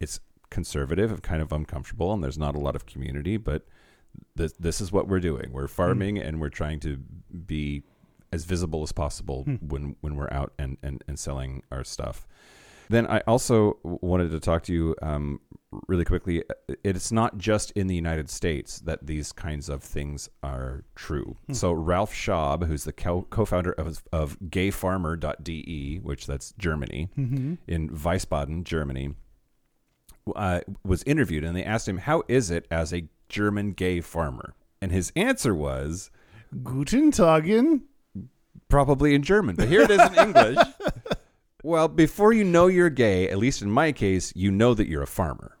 it's 0.00 0.20
conservative 0.50 1.10
and 1.12 1.22
kind 1.22 1.40
of 1.40 1.52
uncomfortable, 1.52 2.12
and 2.12 2.22
there's 2.22 2.38
not 2.38 2.54
a 2.54 2.60
lot 2.60 2.76
of 2.76 2.86
community, 2.86 3.36
but 3.36 3.66
this 4.34 4.52
this 4.54 4.80
is 4.80 4.92
what 4.92 5.08
we're 5.08 5.20
doing. 5.20 5.52
We're 5.52 5.68
farming 5.68 6.18
and 6.18 6.40
we're 6.40 6.48
trying 6.48 6.80
to 6.80 6.96
be 7.46 7.84
as 8.32 8.44
visible 8.44 8.82
as 8.82 8.92
possible 8.92 9.44
when 9.60 9.96
when 10.00 10.16
we're 10.16 10.32
out 10.32 10.52
and, 10.58 10.76
and 10.82 11.02
and 11.08 11.18
selling 11.18 11.62
our 11.70 11.84
stuff. 11.84 12.26
Then 12.88 13.06
I 13.06 13.20
also 13.20 13.78
wanted 13.84 14.32
to 14.32 14.40
talk 14.40 14.64
to 14.64 14.72
you 14.72 14.96
um, 15.00 15.40
really 15.86 16.04
quickly. 16.04 16.42
It's 16.82 17.12
not 17.12 17.38
just 17.38 17.70
in 17.72 17.86
the 17.86 17.94
United 17.94 18.28
States 18.28 18.80
that 18.80 19.06
these 19.06 19.30
kinds 19.30 19.68
of 19.68 19.84
things 19.84 20.28
are 20.42 20.82
true. 20.96 21.36
So 21.52 21.70
Ralph 21.70 22.12
Schaub, 22.12 22.66
who's 22.66 22.82
the 22.82 22.92
co- 22.92 23.28
co-founder 23.30 23.70
of, 23.74 24.02
of 24.12 24.36
GayFarmer.de, 24.40 25.98
which 26.02 26.26
that's 26.26 26.52
Germany 26.58 27.10
in 27.68 27.90
Wiesbaden, 27.90 28.64
Germany, 28.64 29.14
uh, 30.34 30.60
was 30.84 31.02
interviewed, 31.04 31.44
and 31.44 31.56
they 31.56 31.64
asked 31.64 31.88
him, 31.88 31.98
"How 31.98 32.22
is 32.26 32.50
it 32.50 32.66
as 32.72 32.92
a 32.92 33.08
German 33.28 33.72
gay 33.72 34.00
farmer?" 34.00 34.54
And 34.82 34.90
his 34.90 35.12
answer 35.14 35.54
was 35.54 36.10
Guten 36.64 37.12
Tagen. 37.12 37.82
Probably 38.68 39.14
in 39.14 39.22
German, 39.22 39.56
but 39.56 39.68
here 39.68 39.82
it 39.82 39.90
is 39.90 40.00
in 40.00 40.14
English. 40.18 40.58
Well, 41.62 41.88
before 41.88 42.32
you 42.32 42.44
know 42.44 42.68
you're 42.68 42.90
gay, 42.90 43.28
at 43.28 43.38
least 43.38 43.60
in 43.62 43.70
my 43.70 43.92
case, 43.92 44.32
you 44.34 44.50
know 44.50 44.74
that 44.74 44.88
you're 44.88 45.02
a 45.02 45.06
farmer. 45.06 45.58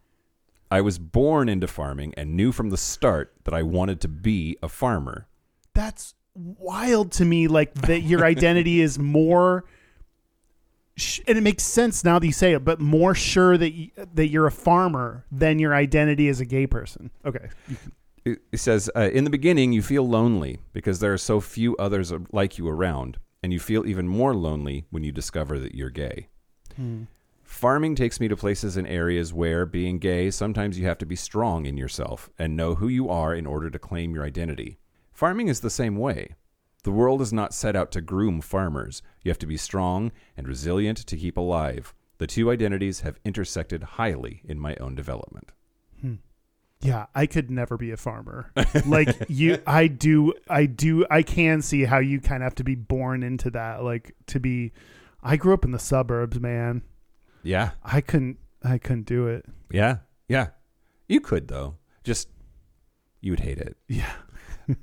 I 0.70 0.80
was 0.80 0.98
born 0.98 1.48
into 1.48 1.66
farming 1.66 2.14
and 2.16 2.36
knew 2.36 2.52
from 2.52 2.70
the 2.70 2.76
start 2.76 3.34
that 3.44 3.52
I 3.52 3.62
wanted 3.62 4.00
to 4.02 4.08
be 4.08 4.56
a 4.62 4.68
farmer. 4.68 5.26
That's 5.74 6.14
wild 6.34 7.12
to 7.12 7.24
me. 7.24 7.48
Like 7.48 7.74
that 7.74 8.02
your 8.02 8.24
identity 8.24 8.80
is 8.80 8.98
more. 8.98 9.64
And 11.26 11.38
it 11.38 11.40
makes 11.40 11.62
sense 11.62 12.04
now 12.04 12.18
that 12.18 12.26
you 12.26 12.32
say 12.32 12.52
it, 12.52 12.64
but 12.64 12.78
more 12.78 13.14
sure 13.14 13.56
that 13.56 13.72
you, 13.72 13.90
that 14.14 14.28
you're 14.28 14.46
a 14.46 14.52
farmer 14.52 15.24
than 15.32 15.58
your 15.58 15.74
identity 15.74 16.28
as 16.28 16.40
a 16.40 16.44
gay 16.44 16.66
person. 16.66 17.10
Okay, 17.24 17.48
It 18.24 18.40
says, 18.54 18.90
uh, 18.94 19.10
In 19.12 19.24
the 19.24 19.30
beginning, 19.30 19.72
you 19.72 19.82
feel 19.82 20.06
lonely 20.06 20.60
because 20.72 21.00
there 21.00 21.12
are 21.12 21.18
so 21.18 21.40
few 21.40 21.76
others 21.76 22.12
like 22.32 22.58
you 22.58 22.68
around, 22.68 23.18
and 23.42 23.52
you 23.52 23.58
feel 23.58 23.86
even 23.86 24.06
more 24.06 24.34
lonely 24.34 24.84
when 24.90 25.04
you 25.04 25.12
discover 25.12 25.58
that 25.58 25.74
you're 25.74 25.90
gay. 25.90 26.28
Farming 27.42 27.96
takes 27.96 28.20
me 28.20 28.28
to 28.28 28.36
places 28.36 28.76
and 28.76 28.86
areas 28.86 29.32
where, 29.32 29.66
being 29.66 29.98
gay, 29.98 30.30
sometimes 30.30 30.78
you 30.78 30.86
have 30.86 30.98
to 30.98 31.06
be 31.06 31.16
strong 31.16 31.66
in 31.66 31.76
yourself 31.76 32.30
and 32.38 32.56
know 32.56 32.76
who 32.76 32.86
you 32.88 33.08
are 33.08 33.34
in 33.34 33.46
order 33.46 33.68
to 33.70 33.78
claim 33.78 34.14
your 34.14 34.24
identity. 34.24 34.78
Farming 35.12 35.48
is 35.48 35.60
the 35.60 35.70
same 35.70 35.96
way. 35.96 36.36
The 36.84 36.92
world 36.92 37.20
is 37.20 37.32
not 37.32 37.52
set 37.52 37.74
out 37.76 37.90
to 37.92 38.00
groom 38.00 38.40
farmers. 38.40 39.02
You 39.22 39.30
have 39.30 39.38
to 39.40 39.46
be 39.46 39.56
strong 39.56 40.12
and 40.36 40.46
resilient 40.46 40.98
to 40.98 41.16
keep 41.16 41.36
alive. 41.36 41.92
The 42.18 42.26
two 42.26 42.50
identities 42.50 43.00
have 43.00 43.18
intersected 43.24 43.82
highly 43.82 44.42
in 44.44 44.58
my 44.60 44.76
own 44.76 44.94
development. 44.94 45.50
Yeah, 46.82 47.06
I 47.14 47.26
could 47.26 47.50
never 47.50 47.76
be 47.76 47.90
a 47.90 47.96
farmer. 47.96 48.52
like 48.86 49.26
you, 49.28 49.58
I 49.66 49.86
do, 49.86 50.32
I 50.48 50.66
do, 50.66 51.06
I 51.10 51.22
can 51.22 51.62
see 51.62 51.84
how 51.84 51.98
you 51.98 52.20
kind 52.20 52.42
of 52.42 52.46
have 52.46 52.54
to 52.56 52.64
be 52.64 52.74
born 52.74 53.22
into 53.22 53.50
that. 53.50 53.82
Like 53.84 54.14
to 54.28 54.40
be, 54.40 54.72
I 55.22 55.36
grew 55.36 55.52
up 55.54 55.64
in 55.64 55.72
the 55.72 55.78
suburbs, 55.78 56.40
man. 56.40 56.82
Yeah, 57.42 57.70
I 57.82 58.00
couldn't, 58.00 58.38
I 58.62 58.78
couldn't 58.78 59.06
do 59.06 59.26
it. 59.26 59.44
yeah, 59.70 59.98
yeah. 60.28 60.48
You 61.08 61.20
could, 61.20 61.48
though. 61.48 61.76
Just, 62.04 62.28
you 63.20 63.32
would 63.32 63.40
hate 63.40 63.58
it. 63.58 63.76
Yeah. 63.88 64.12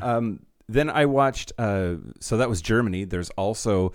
Um, 0.00 0.46
then 0.68 0.88
I 0.88 1.04
watched. 1.06 1.52
Uh, 1.58 1.96
so 2.20 2.38
that 2.38 2.48
was 2.48 2.62
Germany. 2.62 3.04
There's 3.04 3.28
also 3.30 3.92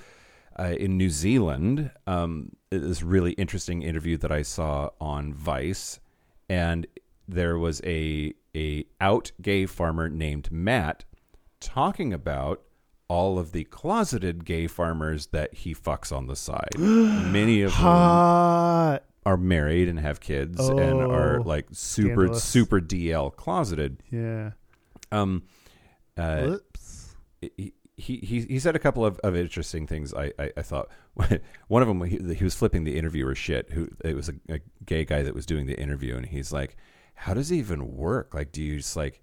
uh, 0.59 0.75
in 0.77 0.97
New 0.97 1.09
Zealand 1.09 1.89
um, 2.05 2.51
this 2.69 3.01
really 3.01 3.31
interesting 3.31 3.81
interview 3.81 4.17
that 4.17 4.31
I 4.31 4.41
saw 4.41 4.89
on 4.99 5.33
Vice, 5.33 5.99
and 6.49 6.85
there 7.27 7.57
was 7.57 7.81
a 7.85 8.33
a 8.55 8.85
out 9.01 9.31
gay 9.41 9.65
farmer 9.65 10.07
named 10.09 10.51
Matt 10.51 11.03
talking 11.59 12.13
about 12.13 12.61
all 13.07 13.37
of 13.37 13.51
the 13.51 13.63
closeted 13.65 14.45
gay 14.45 14.67
farmers 14.67 15.27
that 15.27 15.53
he 15.53 15.73
fucks 15.75 16.15
on 16.15 16.27
the 16.27 16.35
side. 16.35 16.69
Many 16.77 17.61
of 17.61 17.71
them 17.71 17.81
Hot. 17.81 19.03
are 19.25 19.37
married 19.37 19.87
and 19.89 19.99
have 19.99 20.19
kids 20.19 20.59
and 20.67 21.01
are 21.01 21.39
Oh, 21.39 21.43
like 21.43 21.67
super 21.71 22.13
scandalous. 22.25 22.43
super 22.43 22.79
DL 22.81 23.35
closeted. 23.35 24.01
Yeah. 24.09 24.51
Um, 25.11 25.43
uh, 26.17 26.41
Whoops. 26.47 27.15
he, 27.41 27.73
he 27.97 28.17
he 28.17 28.41
he 28.41 28.59
said 28.59 28.75
a 28.75 28.79
couple 28.79 29.05
of, 29.05 29.19
of 29.19 29.35
interesting 29.35 29.85
things. 29.87 30.13
I, 30.13 30.31
I, 30.39 30.51
I 30.57 30.61
thought 30.61 30.89
one 31.67 31.81
of 31.81 31.87
them 31.87 32.01
he, 32.03 32.17
he 32.35 32.43
was 32.43 32.55
flipping 32.55 32.83
the 32.85 32.97
interviewer 32.97 33.35
shit. 33.35 33.69
Who 33.71 33.89
it 34.03 34.15
was 34.15 34.29
a, 34.29 34.33
a 34.49 34.59
gay 34.85 35.05
guy 35.05 35.21
that 35.23 35.35
was 35.35 35.45
doing 35.45 35.65
the 35.67 35.79
interview, 35.79 36.15
and 36.15 36.25
he's 36.25 36.51
like, 36.51 36.75
"How 37.15 37.33
does 37.33 37.51
it 37.51 37.55
even 37.55 37.95
work? 37.95 38.33
Like, 38.33 38.51
do 38.51 38.61
you 38.61 38.77
just 38.77 38.95
like?" 38.95 39.21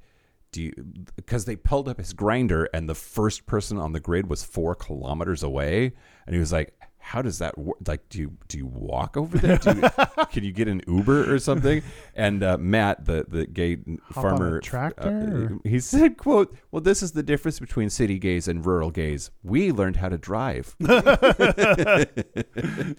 Do 0.51 0.61
you 0.61 0.73
because 1.17 1.47
they 1.47 1.57
pulled 1.57 1.89
up 1.89 1.97
his 1.97 2.13
Grindr 2.13 2.67
and 2.75 2.87
the 2.87 2.95
first 2.95 3.47
person 3.47 3.79
on 3.79 3.93
the 3.93 4.01
grid 4.01 4.29
was 4.29 4.45
four 4.45 4.75
kilometers 4.75 5.43
away, 5.43 5.95
and 6.27 6.35
he 6.35 6.39
was 6.39 6.53
like, 6.53 6.79
"How 6.99 7.23
does 7.23 7.39
that 7.39 7.57
work? 7.57 7.79
Like, 7.87 8.07
do 8.11 8.19
you 8.19 8.37
do 8.49 8.59
you 8.59 8.67
walk 8.67 9.17
over 9.17 9.39
there? 9.39 9.57
Do 9.57 9.71
you, 9.71 9.89
can 10.31 10.45
you 10.45 10.53
get 10.53 10.69
an 10.69 10.83
Uber 10.87 11.33
or 11.33 11.39
something?" 11.39 11.81
And 12.15 12.43
uh, 12.43 12.59
Matt, 12.59 13.07
the 13.07 13.25
the 13.27 13.47
gay 13.47 13.79
Hop 14.11 14.23
farmer, 14.23 14.61
tractor, 14.61 15.59
uh, 15.65 15.67
he 15.67 15.81
said, 15.81 16.19
"quote 16.19 16.55
Well, 16.71 16.83
this 16.83 17.03
is 17.03 17.13
the 17.13 17.23
difference 17.23 17.59
between 17.59 17.89
city 17.89 18.19
gays 18.19 18.47
and 18.47 18.67
rural 18.67 18.91
gays. 18.91 19.31
We 19.43 19.73
learned 19.73 19.97
how 19.97 20.11
to 20.11 20.19
drive." 20.19 20.77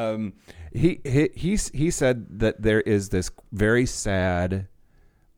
um, 0.00 0.34
he 0.72 1.00
he 1.04 1.30
he 1.34 1.58
he 1.74 1.90
said 1.90 2.26
that 2.40 2.62
there 2.62 2.80
is 2.80 3.08
this 3.08 3.30
very 3.52 3.86
sad 3.86 4.68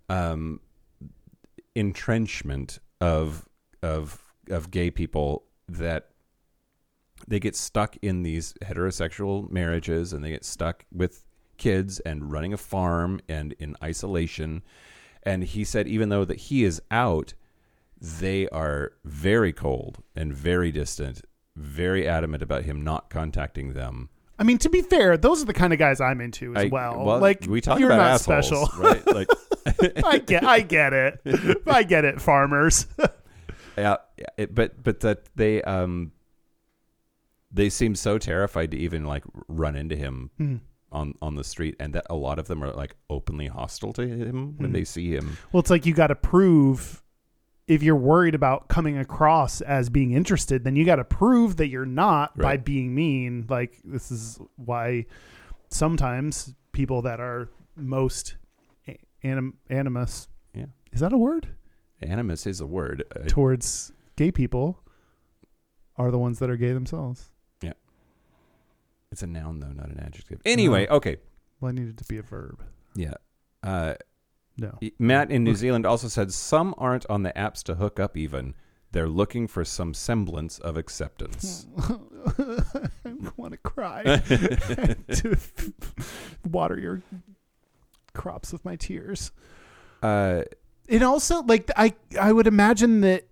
um, 0.08 0.60
entrenchment 1.74 2.78
of 3.00 3.48
of 3.82 4.22
of 4.50 4.70
gay 4.70 4.90
people 4.90 5.44
that 5.68 6.10
they 7.26 7.40
get 7.40 7.56
stuck 7.56 7.96
in 8.02 8.22
these 8.22 8.54
heterosexual 8.64 9.50
marriages 9.50 10.12
and 10.12 10.24
they 10.24 10.30
get 10.30 10.44
stuck 10.44 10.84
with 10.92 11.24
kids 11.56 12.00
and 12.00 12.32
running 12.32 12.52
a 12.52 12.56
farm 12.56 13.20
and 13.28 13.54
in 13.58 13.76
isolation. 13.82 14.62
And 15.22 15.44
he 15.44 15.62
said 15.62 15.86
even 15.86 16.08
though 16.08 16.24
that 16.24 16.38
he 16.38 16.64
is 16.64 16.82
out 16.90 17.34
they 18.00 18.48
are 18.48 18.94
very 19.04 19.52
cold 19.52 20.02
and 20.16 20.34
very 20.34 20.72
distant 20.72 21.22
very 21.54 22.08
adamant 22.08 22.42
about 22.42 22.64
him 22.64 22.82
not 22.82 23.08
contacting 23.08 23.74
them 23.74 24.08
I 24.42 24.44
mean, 24.44 24.58
to 24.58 24.68
be 24.68 24.82
fair, 24.82 25.16
those 25.16 25.40
are 25.40 25.44
the 25.44 25.52
kind 25.52 25.72
of 25.72 25.78
guys 25.78 26.00
I'm 26.00 26.20
into 26.20 26.52
as 26.56 26.64
I- 26.64 26.68
well. 26.68 27.04
Like, 27.20 27.46
we 27.48 27.60
talk 27.60 27.78
you're 27.78 27.92
about 27.92 27.98
not 28.26 28.30
assholes, 28.30 28.70
special. 28.70 28.82
right 28.82 29.06
like 29.14 29.28
I 30.04 30.18
get, 30.18 30.42
I 30.44 30.60
get 30.60 30.92
it. 30.92 31.20
I 31.66 31.84
get 31.84 32.04
it, 32.04 32.20
farmers. 32.20 32.86
yeah, 33.78 33.96
it, 34.36 34.52
but 34.52 34.82
but 34.82 34.98
that 35.00 35.28
they 35.36 35.62
um 35.62 36.10
they 37.52 37.68
seem 37.70 37.94
so 37.94 38.18
terrified 38.18 38.72
to 38.72 38.76
even 38.76 39.04
like 39.04 39.22
run 39.46 39.76
into 39.76 39.94
him 39.94 40.30
Hmm. 40.38 40.56
on 40.90 41.14
on 41.22 41.36
the 41.36 41.44
street 41.44 41.76
and 41.78 41.94
that 41.94 42.06
a 42.10 42.14
lot 42.16 42.38
of 42.40 42.48
them 42.48 42.64
are 42.64 42.72
like 42.72 42.96
openly 43.10 43.46
hostile 43.46 43.92
to 43.94 44.02
him 44.06 44.56
when 44.58 44.70
Hmm. 44.70 44.72
they 44.72 44.84
see 44.84 45.14
him 45.14 45.36
Well, 45.52 45.60
it's 45.60 45.70
like 45.70 45.86
you 45.86 45.94
got 45.94 46.08
to 46.08 46.16
prove 46.16 47.01
if 47.68 47.82
you're 47.82 47.96
worried 47.96 48.34
about 48.34 48.68
coming 48.68 48.98
across 48.98 49.60
as 49.60 49.88
being 49.88 50.12
interested, 50.12 50.64
then 50.64 50.74
you 50.76 50.84
got 50.84 50.96
to 50.96 51.04
prove 51.04 51.56
that 51.58 51.68
you're 51.68 51.86
not 51.86 52.36
by 52.36 52.56
being 52.56 52.94
mean. 52.94 53.46
Like 53.48 53.78
this 53.84 54.10
is 54.10 54.38
why 54.56 55.06
sometimes 55.68 56.54
people 56.72 57.02
that 57.02 57.20
are 57.20 57.48
most 57.76 58.36
anim- 59.22 59.56
animus 59.70 60.28
yeah 60.54 60.66
is 60.92 61.00
that 61.00 61.12
a 61.12 61.16
word 61.18 61.48
animus 62.02 62.46
is 62.46 62.60
a 62.60 62.66
word 62.66 63.04
Uh, 63.14 63.20
towards 63.26 63.92
gay 64.16 64.30
people 64.30 64.82
are 65.96 66.10
the 66.10 66.18
ones 66.18 66.38
that 66.40 66.50
are 66.50 66.56
gay 66.56 66.72
themselves. 66.72 67.30
Yeah. 67.62 67.72
It's 69.10 69.22
a 69.22 69.26
noun 69.26 69.60
though 69.60 69.72
not 69.72 69.88
an 69.88 70.00
adjective 70.00 70.40
anyway 70.44 70.86
No. 70.90 70.96
okay 70.96 71.16
Well, 71.60 71.70
I 71.70 71.72
needed 71.72 71.96
to 71.98 72.04
be 72.04 72.18
a 72.18 72.22
verb. 72.22 72.62
yeah 72.94 73.14
uh 73.62 73.94
No. 74.56 74.78
matt 74.98 75.30
in 75.30 75.44
new 75.44 75.54
zealand 75.54 75.86
also 75.86 76.08
said 76.08 76.32
some 76.32 76.74
aren't 76.76 77.06
on 77.08 77.22
the 77.22 77.32
apps 77.32 77.62
to 77.64 77.76
hook 77.76 77.98
up 77.98 78.16
even 78.16 78.54
they're 78.92 79.08
looking 79.08 79.48
for 79.48 79.64
some 79.64 79.94
semblance 79.94 80.58
of 80.58 80.76
acceptance 80.76 81.66
I 83.04 83.30
want 83.36 83.52
to 83.52 83.58
cry. 83.58 84.02
to 85.12 85.36
water 86.48 86.78
your 86.78 87.02
crops 88.12 88.52
with 88.52 88.64
my 88.64 88.76
tears. 88.76 89.32
uh 90.02 90.42
It 90.88 91.02
also 91.02 91.42
like 91.42 91.70
I 91.76 91.94
I 92.20 92.32
would 92.32 92.46
imagine 92.46 93.00
that 93.02 93.26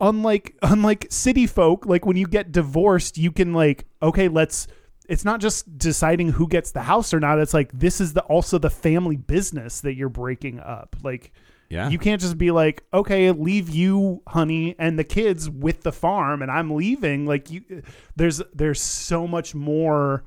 unlike 0.00 0.56
unlike 0.62 1.06
city 1.10 1.46
folk, 1.46 1.86
like 1.86 2.06
when 2.06 2.16
you 2.16 2.26
get 2.26 2.52
divorced, 2.52 3.18
you 3.18 3.32
can 3.32 3.52
like 3.52 3.84
okay, 4.02 4.28
let's 4.28 4.66
it's 5.08 5.24
not 5.24 5.40
just 5.40 5.78
deciding 5.78 6.32
who 6.32 6.46
gets 6.46 6.70
the 6.70 6.82
house 6.82 7.14
or 7.14 7.20
not. 7.20 7.38
It's 7.38 7.54
like 7.54 7.72
this 7.72 8.00
is 8.00 8.12
the 8.12 8.22
also 8.22 8.58
the 8.58 8.70
family 8.70 9.16
business 9.16 9.80
that 9.80 9.94
you're 9.94 10.10
breaking 10.10 10.60
up. 10.60 10.96
Like 11.02 11.32
yeah 11.70 11.88
you 11.88 11.98
can't 11.98 12.20
just 12.20 12.38
be 12.38 12.50
like, 12.50 12.84
okay, 12.92 13.30
leave 13.30 13.68
you, 13.70 14.22
honey, 14.28 14.76
and 14.78 14.98
the 14.98 15.04
kids 15.04 15.48
with 15.48 15.82
the 15.82 15.92
farm, 15.92 16.42
and 16.42 16.50
I'm 16.50 16.70
leaving. 16.70 17.26
Like 17.26 17.50
you, 17.50 17.82
there's 18.16 18.42
there's 18.54 18.80
so 18.80 19.26
much 19.26 19.54
more, 19.54 20.24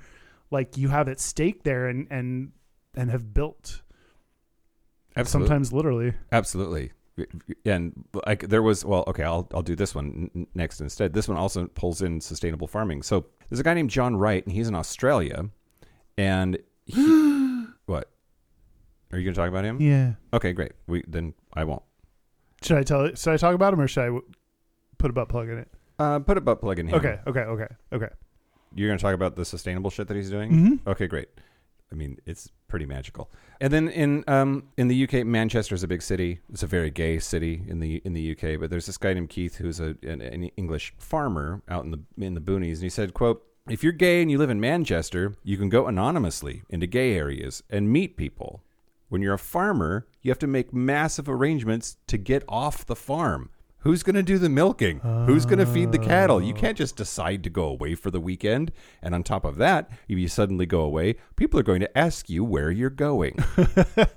like 0.49 0.77
you 0.77 0.89
have 0.89 1.07
at 1.07 1.19
stake 1.19 1.63
there, 1.63 1.87
and 1.87 2.07
and 2.09 2.51
and 2.95 3.11
have 3.11 3.33
built 3.33 3.81
absolutely 5.15 5.47
sometimes 5.47 5.71
literally. 5.71 6.13
Absolutely. 6.31 6.91
And 7.65 8.05
like 8.27 8.49
there 8.49 8.61
was 8.61 8.83
well 8.85 9.03
okay 9.07 9.23
I'll 9.23 9.47
I'll 9.53 9.61
do 9.61 9.75
this 9.75 9.93
one 9.95 10.29
n- 10.35 10.47
next 10.55 10.81
instead. 10.81 11.13
This 11.13 11.27
one 11.27 11.37
also 11.37 11.67
pulls 11.67 12.01
in 12.01 12.21
sustainable 12.21 12.67
farming. 12.67 13.03
So 13.03 13.25
there's 13.49 13.59
a 13.59 13.63
guy 13.63 13.73
named 13.73 13.89
John 13.89 14.15
Wright 14.15 14.43
and 14.45 14.53
he's 14.53 14.67
in 14.67 14.75
Australia, 14.75 15.49
and 16.17 16.57
he, 16.85 17.01
what 17.85 18.09
are 19.11 19.19
you 19.19 19.25
to 19.33 19.33
talk 19.33 19.49
about 19.49 19.65
him? 19.65 19.81
Yeah. 19.81 20.13
Okay, 20.33 20.53
great. 20.53 20.71
We 20.87 21.03
then 21.07 21.33
I 21.53 21.63
won't. 21.63 21.83
Should 22.63 22.77
I 22.77 22.83
tell 22.83 23.05
it? 23.05 23.17
Should 23.17 23.33
I 23.33 23.37
talk 23.37 23.55
about 23.55 23.73
him 23.73 23.81
or 23.81 23.87
should 23.87 24.03
I 24.03 24.07
w- 24.07 24.23
put 24.97 25.09
a 25.09 25.13
butt 25.13 25.29
plug 25.29 25.49
in 25.49 25.57
it? 25.57 25.67
Uh, 25.99 26.19
put 26.19 26.37
a 26.37 26.41
butt 26.41 26.61
plug 26.61 26.79
in 26.79 26.87
here. 26.87 26.97
Okay. 26.97 27.19
Okay. 27.27 27.41
Okay. 27.41 27.67
Okay. 27.93 28.09
You're 28.75 28.87
to 28.97 29.01
talk 29.01 29.13
about 29.13 29.35
the 29.35 29.43
sustainable 29.45 29.89
shit 29.89 30.07
that 30.07 30.15
he's 30.15 30.29
doing. 30.29 30.51
Mm-hmm. 30.51 30.89
Okay, 30.89 31.07
great. 31.07 31.27
I 31.91 31.95
mean, 31.95 32.17
it's 32.25 32.49
pretty 32.67 32.85
magical. 32.85 33.29
And 33.59 33.71
then 33.71 33.89
in 33.89 34.23
um 34.27 34.69
in 34.77 34.87
the 34.87 35.03
UK, 35.03 35.25
Manchester 35.25 35.75
is 35.75 35.83
a 35.83 35.87
big 35.87 36.01
city. 36.01 36.39
It's 36.51 36.63
a 36.63 36.67
very 36.67 36.89
gay 36.89 37.19
city 37.19 37.63
in 37.67 37.79
the 37.79 38.01
in 38.05 38.13
the 38.13 38.31
UK. 38.31 38.59
But 38.59 38.69
there's 38.69 38.85
this 38.85 38.97
guy 38.97 39.13
named 39.13 39.29
Keith 39.29 39.55
who's 39.55 39.79
a 39.79 39.95
an, 40.03 40.21
an 40.21 40.43
English 40.57 40.93
farmer 40.97 41.61
out 41.67 41.83
in 41.83 41.91
the 41.91 42.01
in 42.17 42.33
the 42.33 42.41
boonies, 42.41 42.75
and 42.75 42.83
he 42.83 42.89
said, 42.89 43.13
"quote 43.13 43.45
If 43.69 43.83
you're 43.83 43.93
gay 43.93 44.21
and 44.21 44.31
you 44.31 44.37
live 44.37 44.49
in 44.49 44.59
Manchester, 44.59 45.35
you 45.43 45.57
can 45.57 45.69
go 45.69 45.87
anonymously 45.87 46.63
into 46.69 46.87
gay 46.87 47.15
areas 47.15 47.63
and 47.69 47.91
meet 47.91 48.17
people. 48.17 48.63
When 49.09 49.21
you're 49.21 49.33
a 49.33 49.39
farmer, 49.39 50.07
you 50.21 50.31
have 50.31 50.39
to 50.39 50.47
make 50.47 50.73
massive 50.73 51.27
arrangements 51.27 51.97
to 52.07 52.17
get 52.17 52.43
off 52.47 52.85
the 52.85 52.95
farm." 52.95 53.49
Who's 53.81 54.03
going 54.03 54.15
to 54.15 54.23
do 54.23 54.37
the 54.37 54.49
milking? 54.49 54.99
Who's 54.99 55.45
going 55.45 55.59
to 55.59 55.65
feed 55.65 55.91
the 55.91 55.99
cattle? 55.99 56.41
You 56.41 56.53
oh. 56.53 56.57
can't 56.57 56.77
just 56.77 56.95
decide 56.95 57.43
to 57.43 57.49
go 57.49 57.65
away 57.65 57.95
for 57.95 58.11
the 58.11 58.19
weekend. 58.19 58.71
And 59.01 59.15
on 59.15 59.23
top 59.23 59.43
of 59.43 59.57
that, 59.57 59.89
if 60.07 60.19
you 60.19 60.27
suddenly 60.27 60.67
go 60.67 60.81
away, 60.81 61.15
people 61.35 61.59
are 61.59 61.63
going 61.63 61.81
to 61.81 61.97
ask 61.97 62.29
you 62.29 62.43
where 62.43 62.71
you're 62.71 62.89
going. 62.89 63.37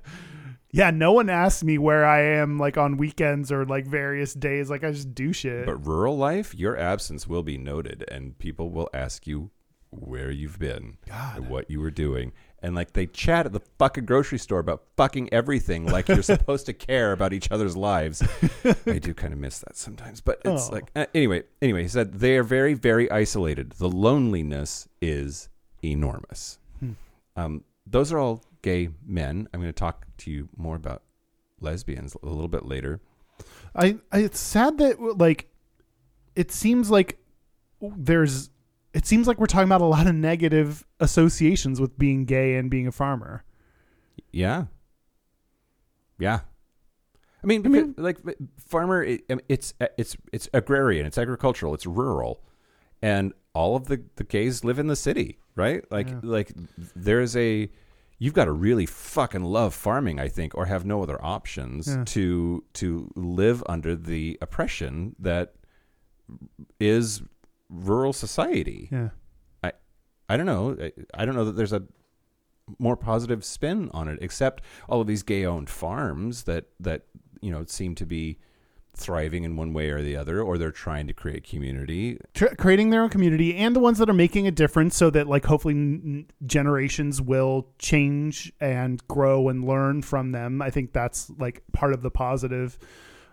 Yeah. 0.74 0.90
No 0.90 1.12
one 1.12 1.30
asks 1.30 1.62
me 1.62 1.78
where 1.78 2.04
I 2.04 2.22
am, 2.22 2.58
like 2.58 2.76
on 2.76 2.96
weekends 2.96 3.52
or 3.52 3.64
like 3.64 3.86
various 3.86 4.34
days. 4.34 4.68
Like 4.68 4.82
I 4.82 4.90
just 4.90 5.14
do 5.14 5.32
shit. 5.32 5.66
But 5.66 5.86
rural 5.86 6.16
life, 6.16 6.52
your 6.52 6.76
absence 6.76 7.28
will 7.28 7.44
be 7.44 7.56
noted, 7.56 8.04
and 8.10 8.36
people 8.40 8.70
will 8.70 8.90
ask 8.92 9.24
you 9.24 9.52
where 9.90 10.32
you've 10.32 10.58
been, 10.58 10.98
and 11.08 11.48
what 11.48 11.70
you 11.70 11.80
were 11.80 11.92
doing. 11.92 12.32
And 12.64 12.74
like 12.74 12.94
they 12.94 13.06
chat 13.06 13.44
at 13.44 13.52
the 13.52 13.60
fucking 13.78 14.06
grocery 14.06 14.38
store 14.38 14.58
about 14.58 14.84
fucking 14.96 15.28
everything, 15.32 15.84
like 15.86 16.08
you're 16.08 16.22
supposed 16.36 16.64
to 16.66 16.72
care 16.72 17.12
about 17.12 17.34
each 17.34 17.50
other's 17.52 17.76
lives. 17.76 18.22
I 18.86 18.98
do 18.98 19.12
kind 19.12 19.34
of 19.34 19.38
miss 19.38 19.58
that 19.58 19.76
sometimes, 19.76 20.22
but 20.22 20.40
it's 20.46 20.68
Oh. 20.70 20.72
like 20.72 20.90
uh, 20.96 21.04
anyway. 21.14 21.42
Anyway, 21.60 21.82
he 21.82 21.88
said 21.88 22.14
they 22.14 22.36
are 22.38 22.42
very, 22.42 22.72
very 22.72 23.10
isolated. 23.10 23.72
The 23.72 23.88
loneliness 23.90 24.88
is 25.02 25.50
enormous. 25.84 26.58
Um, 27.36 27.64
those 27.86 28.12
are 28.12 28.18
all 28.18 28.42
gay 28.62 28.88
men. 29.04 29.46
I'm 29.52 29.60
going 29.60 29.72
to 29.72 29.78
talk 29.78 30.06
to 30.18 30.30
you 30.30 30.48
more 30.56 30.76
about 30.76 31.02
lesbians 31.60 32.16
a 32.22 32.26
little 32.26 32.48
bit 32.48 32.64
later. 32.64 33.00
I, 33.74 33.96
I 34.10 34.20
it's 34.20 34.38
sad 34.40 34.78
that 34.78 35.18
like 35.18 35.50
it 36.34 36.50
seems 36.50 36.90
like 36.90 37.18
there's 37.82 38.48
it 38.94 39.04
seems 39.06 39.26
like 39.26 39.38
we're 39.38 39.46
talking 39.46 39.68
about 39.68 39.80
a 39.82 39.86
lot 39.86 40.06
of 40.06 40.14
negative 40.14 40.86
associations 41.00 41.80
with 41.80 41.98
being 41.98 42.24
gay 42.24 42.56
and 42.56 42.70
being 42.70 42.86
a 42.86 42.92
farmer. 42.92 43.44
Yeah. 44.32 44.64
Yeah. 46.18 46.40
I 47.42 47.46
mean, 47.46 47.66
I 47.66 47.68
mean- 47.68 47.94
like 47.98 48.18
farmer, 48.58 49.02
it, 49.02 49.24
it's 49.48 49.74
uh, 49.80 49.88
it's 49.98 50.16
it's 50.32 50.48
agrarian, 50.54 51.04
it's 51.04 51.18
agricultural, 51.18 51.74
it's 51.74 51.84
rural, 51.86 52.42
and 53.02 53.32
all 53.52 53.76
of 53.76 53.86
the 53.86 54.02
the 54.16 54.24
gays 54.24 54.64
live 54.64 54.78
in 54.78 54.86
the 54.86 54.96
city, 54.96 55.38
right? 55.54 55.84
Like 55.90 56.08
Yeah. 56.08 56.20
like 56.22 56.52
there's 56.96 57.36
a 57.36 57.70
you've 58.18 58.32
got 58.32 58.46
to 58.46 58.52
really 58.52 58.86
fucking 58.86 59.42
love 59.42 59.74
farming, 59.74 60.18
I 60.20 60.28
think, 60.28 60.54
or 60.54 60.66
have 60.66 60.86
no 60.86 61.02
other 61.02 61.22
options 61.22 61.88
Yeah. 61.88 62.04
to 62.06 62.64
to 62.74 63.10
live 63.14 63.62
under 63.68 63.94
the 63.94 64.38
oppression 64.40 65.14
that 65.18 65.54
is 66.80 67.20
rural 67.74 68.12
society. 68.12 68.88
Yeah. 68.90 69.10
I 69.62 69.72
I 70.28 70.36
don't 70.36 70.46
know. 70.46 70.76
I, 70.80 70.92
I 71.14 71.24
don't 71.24 71.34
know 71.34 71.44
that 71.44 71.52
there's 71.52 71.72
a 71.72 71.82
more 72.78 72.96
positive 72.96 73.44
spin 73.44 73.90
on 73.92 74.08
it, 74.08 74.18
except 74.22 74.62
all 74.88 75.00
of 75.00 75.06
these 75.06 75.22
gay-owned 75.22 75.68
farms 75.68 76.44
that 76.44 76.66
that 76.80 77.02
you 77.40 77.50
know 77.50 77.64
seem 77.66 77.94
to 77.96 78.06
be 78.06 78.38
thriving 78.96 79.42
in 79.42 79.56
one 79.56 79.72
way 79.72 79.90
or 79.90 80.02
the 80.02 80.16
other, 80.16 80.40
or 80.40 80.56
they're 80.56 80.70
trying 80.70 81.08
to 81.08 81.12
create 81.12 81.42
community. 81.42 82.16
Tr- 82.32 82.54
creating 82.56 82.90
their 82.90 83.02
own 83.02 83.08
community 83.08 83.56
and 83.56 83.74
the 83.74 83.80
ones 83.80 83.98
that 83.98 84.08
are 84.08 84.14
making 84.14 84.46
a 84.46 84.52
difference 84.52 84.96
so 84.96 85.10
that 85.10 85.26
like 85.26 85.44
hopefully 85.44 85.74
n- 85.74 86.26
generations 86.46 87.20
will 87.20 87.66
change 87.78 88.52
and 88.60 89.06
grow 89.08 89.48
and 89.48 89.64
learn 89.64 90.00
from 90.00 90.30
them 90.30 90.62
i 90.62 90.70
think 90.70 90.92
that's 90.92 91.28
like 91.38 91.62
part 91.72 91.92
of 91.92 92.02
the 92.02 92.10
positive 92.10 92.78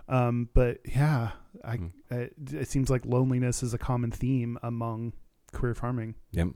um 0.09 0.49
but 0.55 0.79
yeah 0.85 1.31
i 1.63 1.75
Hmm. 1.75 1.87
it, 2.09 2.33
it 2.53 2.67
seems 2.69 2.89
like 2.89 3.05
loneliness 3.05 3.63
is 3.63 3.73
a 3.73 3.77
common 3.77 4.11
theme 4.11 4.57
among 4.63 5.13
career 5.51 5.75
farming 5.75 6.15
Yep, 6.31 6.47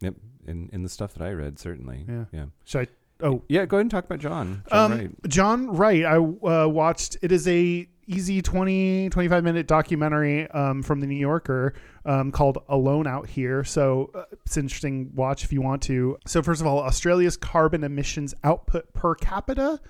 yep. 0.00 0.14
In 0.46 0.70
in 0.72 0.82
the 0.82 0.88
stuff 0.88 1.14
that 1.14 1.22
I 1.22 1.32
read, 1.32 1.58
certainly. 1.58 2.04
Yeah. 2.08 2.24
yeah. 2.32 2.44
should 2.64 2.88
i 2.88 3.26
oh 3.26 3.42
Yeah, 3.48 3.66
Go 3.66 3.78
ahead 3.78 3.82
and 3.82 3.90
talk 3.90 4.04
about 4.04 4.20
John. 4.20 4.62
John 4.70 4.92
um, 4.92 4.98
Wright. 4.98 5.10
John 5.28 5.66
Wright, 5.76 6.04
I 6.04 6.16
uh, 6.16 6.68
watched. 6.68 7.16
It 7.22 7.32
is 7.32 7.48
a 7.48 7.88
easy 8.06 8.40
20, 8.40 9.08
25 9.10 9.42
minute 9.42 9.66
documentary 9.66 10.48
um, 10.52 10.80
from 10.84 11.00
the 11.00 11.06
New 11.08 11.16
Yorker 11.16 11.74
um, 12.04 12.30
called 12.30 12.58
Alone 12.68 13.08
Out 13.08 13.28
Here. 13.28 13.64
So 13.64 14.12
uh, 14.14 14.22
it's 14.44 14.56
an 14.56 14.66
interesting 14.66 15.10
watch 15.14 15.42
if 15.42 15.52
you 15.52 15.60
want 15.60 15.82
to. 15.82 16.16
So 16.26 16.40
first 16.42 16.60
of 16.60 16.68
all, 16.68 16.78
Australia's 16.78 17.36
carbon 17.36 17.82
emissions 17.82 18.32
output 18.44 18.92
per 18.94 19.16
capita 19.16 19.80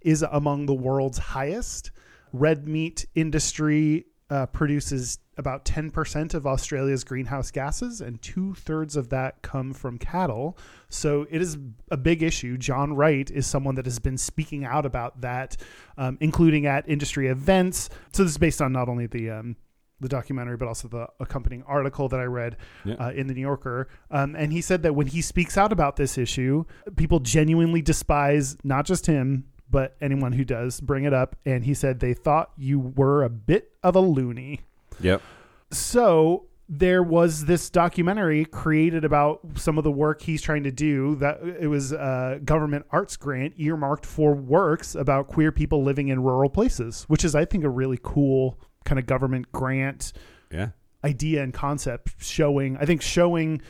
is 0.00 0.22
among 0.22 0.66
the 0.66 0.74
world's 0.74 1.18
highest. 1.18 1.92
Red 2.32 2.66
meat 2.68 3.06
industry 3.14 4.06
uh, 4.28 4.46
produces 4.46 5.18
about 5.36 5.64
10% 5.64 6.34
of 6.34 6.46
Australia's 6.46 7.02
greenhouse 7.02 7.50
gases, 7.50 8.00
and 8.00 8.20
two 8.22 8.54
thirds 8.54 8.94
of 8.94 9.08
that 9.08 9.40
come 9.42 9.72
from 9.72 9.98
cattle. 9.98 10.56
So 10.88 11.26
it 11.30 11.40
is 11.40 11.56
a 11.90 11.96
big 11.96 12.22
issue. 12.22 12.56
John 12.58 12.92
Wright 12.94 13.28
is 13.30 13.46
someone 13.46 13.74
that 13.76 13.86
has 13.86 13.98
been 13.98 14.18
speaking 14.18 14.64
out 14.64 14.84
about 14.86 15.22
that, 15.22 15.56
um, 15.96 16.18
including 16.20 16.66
at 16.66 16.88
industry 16.88 17.28
events. 17.28 17.88
So 18.12 18.22
this 18.22 18.32
is 18.32 18.38
based 18.38 18.60
on 18.62 18.72
not 18.72 18.88
only 18.88 19.06
the 19.06 19.30
um, 19.30 19.56
the 20.02 20.08
documentary, 20.08 20.56
but 20.56 20.66
also 20.66 20.88
the 20.88 21.06
accompanying 21.20 21.62
article 21.64 22.08
that 22.08 22.18
I 22.20 22.24
read 22.24 22.56
Yeah. 22.86 22.94
uh, 22.94 23.10
in 23.10 23.26
the 23.26 23.34
New 23.34 23.42
Yorker. 23.42 23.86
Um, 24.10 24.34
and 24.34 24.50
he 24.50 24.62
said 24.62 24.82
that 24.84 24.94
when 24.94 25.06
he 25.08 25.20
speaks 25.20 25.58
out 25.58 25.72
about 25.72 25.96
this 25.96 26.16
issue, 26.16 26.64
people 26.96 27.20
genuinely 27.20 27.82
despise 27.82 28.56
not 28.64 28.86
just 28.86 29.04
him, 29.06 29.44
but 29.70 29.96
anyone 30.00 30.32
who 30.32 30.44
does 30.44 30.80
bring 30.80 31.04
it 31.04 31.12
up. 31.12 31.36
And 31.44 31.64
he 31.64 31.74
said 31.74 32.00
they 32.00 32.14
thought 32.14 32.50
you 32.56 32.78
were 32.80 33.22
a 33.22 33.30
bit 33.30 33.72
of 33.82 33.96
a 33.96 34.00
loony. 34.00 34.60
Yep. 35.00 35.22
So 35.70 36.46
there 36.68 37.02
was 37.02 37.46
this 37.46 37.68
documentary 37.68 38.44
created 38.44 39.04
about 39.04 39.40
some 39.56 39.76
of 39.76 39.82
the 39.84 39.90
work 39.90 40.22
he's 40.22 40.40
trying 40.40 40.62
to 40.62 40.70
do 40.70 41.16
that 41.16 41.40
it 41.60 41.66
was 41.66 41.90
a 41.90 42.40
government 42.44 42.86
arts 42.90 43.16
grant 43.16 43.52
earmarked 43.56 44.06
for 44.06 44.34
works 44.34 44.94
about 44.94 45.26
queer 45.26 45.50
people 45.50 45.82
living 45.82 46.06
in 46.06 46.22
rural 46.22 46.48
places 46.48 47.02
which 47.08 47.24
is 47.24 47.34
i 47.34 47.44
think 47.44 47.64
a 47.64 47.68
really 47.68 47.98
cool 48.04 48.56
kind 48.84 49.00
of 49.00 49.06
government 49.06 49.50
grant 49.50 50.12
Yeah. 50.52 50.68
idea 51.04 51.42
and 51.42 51.52
concept 51.52 52.14
showing 52.18 52.76
i 52.76 52.84
think 52.86 53.02
showing 53.02 53.60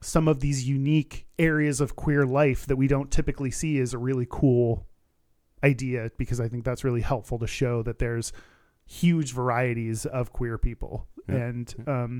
some 0.00 0.28
of 0.28 0.38
these 0.38 0.68
unique 0.68 1.26
areas 1.40 1.80
of 1.80 1.96
queer 1.96 2.24
life 2.24 2.64
that 2.66 2.76
we 2.76 2.86
don't 2.86 3.10
typically 3.10 3.50
see 3.50 3.78
is 3.78 3.92
a 3.92 3.98
really 3.98 4.26
cool 4.30 4.86
idea 5.70 6.10
because 6.22 6.38
i 6.40 6.48
think 6.50 6.62
that's 6.64 6.84
really 6.88 7.00
helpful 7.12 7.38
to 7.38 7.46
show 7.46 7.82
that 7.82 7.98
there's 7.98 8.32
huge 8.88 9.32
varieties 9.40 10.06
of 10.06 10.32
queer 10.32 10.56
people 10.68 10.94
Yeah. 11.28 11.34
and 11.48 11.66
um, 11.94 12.12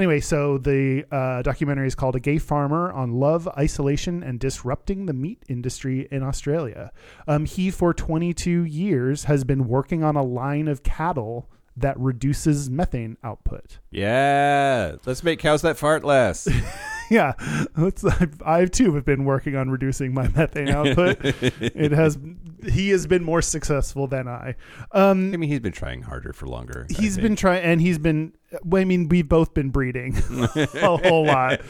anyway 0.00 0.18
so 0.32 0.58
the 0.58 1.04
uh, 1.18 1.42
documentary 1.50 1.86
is 1.86 1.94
called 1.94 2.16
a 2.16 2.20
gay 2.30 2.38
farmer 2.38 2.90
on 3.02 3.08
love 3.26 3.42
isolation 3.66 4.14
and 4.28 4.40
disrupting 4.40 5.06
the 5.06 5.12
meat 5.24 5.40
industry 5.48 6.08
in 6.10 6.22
australia 6.30 6.90
um, 7.32 7.44
he 7.54 7.70
for 7.70 7.94
22 7.94 8.64
years 8.64 9.24
has 9.24 9.44
been 9.44 9.62
working 9.76 10.02
on 10.02 10.16
a 10.16 10.24
line 10.24 10.66
of 10.74 10.82
cattle 10.82 11.48
that 11.76 11.96
reduces 12.10 12.68
methane 12.68 13.16
output 13.22 13.78
Yeah. 13.92 14.96
Let's 15.06 15.22
make 15.22 15.38
cows 15.38 15.62
that 15.62 15.76
fart 15.78 16.02
less. 16.04 16.48
yeah. 17.12 17.32
I've, 17.76 18.40
I 18.46 18.66
too 18.66 18.94
have 18.94 19.04
been 19.04 19.24
working 19.24 19.56
on 19.56 19.68
reducing 19.68 20.14
my 20.14 20.28
methane 20.28 20.68
output. 20.68 21.18
It 21.60 21.92
has 21.92 22.18
he 22.64 22.90
has 22.90 23.06
been 23.06 23.24
more 23.24 23.42
successful 23.42 24.06
than 24.06 24.28
i. 24.28 24.54
Um 24.92 25.32
I 25.32 25.36
mean, 25.36 25.50
he's 25.50 25.60
been 25.60 25.72
trying 25.72 26.02
harder 26.02 26.32
for 26.32 26.46
longer. 26.46 26.86
He's 26.88 27.16
been 27.18 27.36
trying 27.36 27.62
and 27.62 27.80
he's 27.80 27.98
been 27.98 28.32
well, 28.62 28.80
i 28.80 28.84
mean 28.84 29.08
we've 29.08 29.28
both 29.28 29.54
been 29.54 29.70
breeding 29.70 30.16
a 30.74 30.96
whole 30.96 31.26
lot 31.26 31.60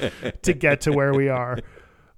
to 0.42 0.52
get 0.52 0.82
to 0.82 0.92
where 0.92 1.14
we 1.14 1.28
are. 1.28 1.58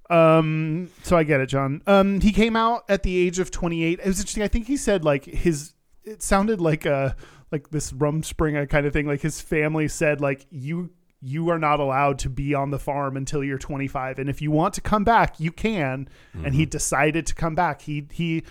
Um 0.09 0.89
so 1.03 1.15
i 1.15 1.23
get 1.23 1.39
it 1.39 1.47
john. 1.47 1.81
Um 1.87 2.19
he 2.19 2.31
came 2.31 2.55
out 2.55 2.83
at 2.89 3.03
the 3.03 3.15
age 3.15 3.39
of 3.39 3.51
28 3.51 3.99
it 3.99 4.05
was 4.05 4.19
interesting. 4.19 4.43
I 4.43 4.47
think 4.47 4.67
he 4.67 4.77
said 4.77 5.05
like 5.05 5.25
his 5.25 5.73
it 6.03 6.21
sounded 6.21 6.59
like 6.59 6.85
a 6.85 7.15
like 7.51 7.69
this 7.69 7.91
rumspringa 7.93 8.69
kind 8.69 8.85
of 8.85 8.93
thing. 8.93 9.07
Like 9.07 9.21
his 9.21 9.39
family 9.39 9.87
said 9.87 10.19
like 10.19 10.45
you 10.49 10.91
you 11.23 11.49
are 11.49 11.59
not 11.59 11.79
allowed 11.79 12.19
to 12.19 12.29
be 12.29 12.53
on 12.53 12.69
the 12.71 12.79
farm 12.79 13.15
until 13.15 13.43
you're 13.43 13.57
25 13.57 14.19
and 14.19 14.29
if 14.29 14.41
you 14.41 14.51
want 14.51 14.73
to 14.73 14.81
come 14.81 15.03
back 15.03 15.39
you 15.39 15.51
can. 15.51 16.07
And 16.33 16.53
he 16.53 16.63
mm-hmm. 16.63 16.69
decided 16.69 17.25
to 17.27 17.35
come 17.35 17.55
back. 17.55 17.81
He 17.81 18.07
he 18.11 18.43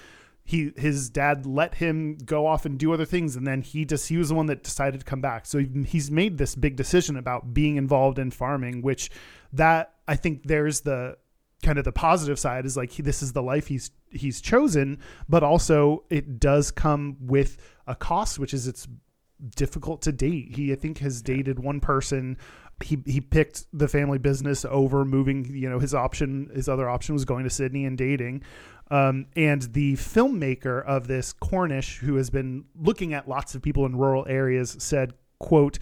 he 0.45 0.73
his 0.77 1.11
dad 1.11 1.47
let 1.47 1.77
him 1.77 2.17
go 2.25 2.47
off 2.47 2.65
and 2.65 2.79
do 2.79 2.93
other 2.93 3.05
things. 3.05 3.37
And 3.37 3.47
then 3.47 3.63
he 3.63 3.85
just 3.85 4.09
he 4.09 4.17
was 4.17 4.31
the 4.31 4.35
one 4.35 4.47
that 4.47 4.63
decided 4.63 5.01
to 5.01 5.07
come 5.07 5.21
back. 5.21 5.47
So 5.47 5.59
he, 5.59 5.69
he's 5.87 6.11
made 6.11 6.39
this 6.39 6.55
big 6.55 6.77
decision 6.77 7.17
about 7.17 7.53
being 7.53 7.77
involved 7.77 8.19
in 8.19 8.31
farming 8.31 8.83
which 8.83 9.11
that 9.53 9.95
i 10.09 10.17
think 10.17 10.45
there's 10.45 10.81
the 10.81 11.17
kind 11.63 11.79
of 11.79 11.85
the 11.85 11.93
positive 11.93 12.39
side 12.39 12.67
is 12.67 12.77
like 12.77 12.91
he, 12.91 13.03
this 13.03 13.23
is 13.23 13.33
the 13.33 13.43
life 13.43 13.69
he's 13.69 13.91
he's 14.11 14.41
chosen 14.41 14.99
but 15.29 15.43
also 15.43 16.05
it 16.11 16.41
does 16.41 16.71
come 16.71 17.17
with 17.21 17.57
a 17.87 17.95
cost 17.95 18.39
which 18.39 18.53
is 18.53 18.67
it's 18.67 18.89
difficult 19.57 20.03
to 20.03 20.13
date. 20.13 20.55
He 20.55 20.73
i 20.73 20.77
think 20.77 20.99
has 20.99 21.23
dated 21.23 21.59
one 21.59 21.81
person 21.81 22.37
he 22.85 22.99
he 23.07 23.21
picked 23.21 23.67
the 23.73 23.89
family 23.89 24.19
business 24.19 24.65
over 24.65 25.05
moving 25.05 25.55
you 25.55 25.69
know 25.69 25.79
his 25.79 25.95
option 25.95 26.51
his 26.55 26.69
other 26.69 26.89
option 26.89 27.15
was 27.15 27.25
going 27.25 27.45
to 27.45 27.51
sydney 27.51 27.85
and 27.85 27.97
dating. 27.99 28.43
Um, 28.91 29.27
and 29.37 29.63
the 29.63 29.95
filmmaker 29.95 30.85
of 30.85 31.07
this 31.07 31.33
cornish 31.33 31.99
who 31.99 32.17
has 32.17 32.29
been 32.29 32.65
looking 32.79 33.15
at 33.15 33.27
lots 33.27 33.55
of 33.55 33.63
people 33.63 33.87
in 33.87 33.97
rural 33.97 34.27
areas 34.29 34.77
said 34.79 35.15
quote 35.39 35.79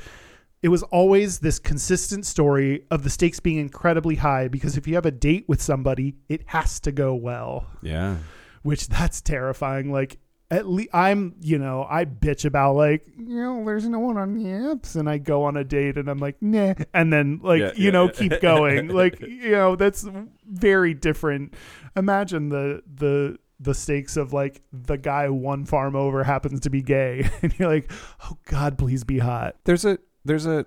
it 0.63 0.69
was 0.69 0.83
always 0.85 1.39
this 1.39 1.59
consistent 1.59 2.27
story 2.27 2.85
of 2.91 3.03
the 3.03 3.11
stakes 3.11 3.41
being 3.41 3.59
incredibly 3.59 4.17
high 4.17 4.47
because 4.47 4.77
if 4.77 4.87
you 4.87 4.95
have 4.95 5.07
a 5.07 5.11
date 5.11 5.45
with 5.49 5.61
somebody 5.61 6.17
it 6.29 6.43
has 6.47 6.79
to 6.81 6.93
go 6.93 7.15
well. 7.15 7.67
Yeah. 7.83 8.17
which 8.63 8.89
that's 8.89 9.21
terrifying. 9.21 9.91
Like 9.91 10.19
at 10.51 10.69
least 10.69 10.91
I'm, 10.93 11.37
you 11.41 11.59
know, 11.59 11.87
I 11.89 12.05
bitch 12.05 12.45
about 12.45 12.75
like, 12.75 13.07
you 13.17 13.41
know, 13.41 13.65
there's 13.65 13.89
no 13.89 14.01
one 14.01 14.17
on 14.17 14.35
the 14.35 14.45
apps, 14.45 14.97
and 14.97 15.09
I 15.09 15.19
go 15.19 15.45
on 15.45 15.57
a 15.57 15.65
date, 15.65 15.97
and 15.97 16.09
I'm 16.09 16.19
like, 16.19 16.41
nah, 16.41 16.75
and 16.93 17.13
then 17.13 17.41
like, 17.43 17.61
Yeah, 17.61 17.73
you 17.77 17.85
yeah, 17.85 17.91
know, 17.91 18.05
yeah. 18.07 18.13
keep 18.13 18.41
going, 18.41 18.89
like, 19.03 19.21
you 19.21 19.53
know, 19.53 19.77
that's 19.77 20.07
very 20.47 20.95
different. 20.95 21.55
Imagine 21.97 22.49
the 22.49 22.83
the 22.93 23.39
the 23.63 23.75
stakes 23.75 24.17
of 24.17 24.33
like 24.33 24.63
the 24.73 24.97
guy 24.97 25.29
one 25.29 25.67
farm 25.67 25.95
over 25.95 26.25
happens 26.25 26.61
to 26.61 26.71
be 26.71 26.83
gay, 26.83 27.29
and 27.43 27.57
you're 27.59 27.69
like, 27.69 27.91
oh 28.25 28.37
God, 28.47 28.77
please 28.79 29.05
be 29.05 29.19
hot. 29.19 29.57
There's 29.65 29.85
a 29.85 29.99
there's 30.25 30.47
a 30.47 30.67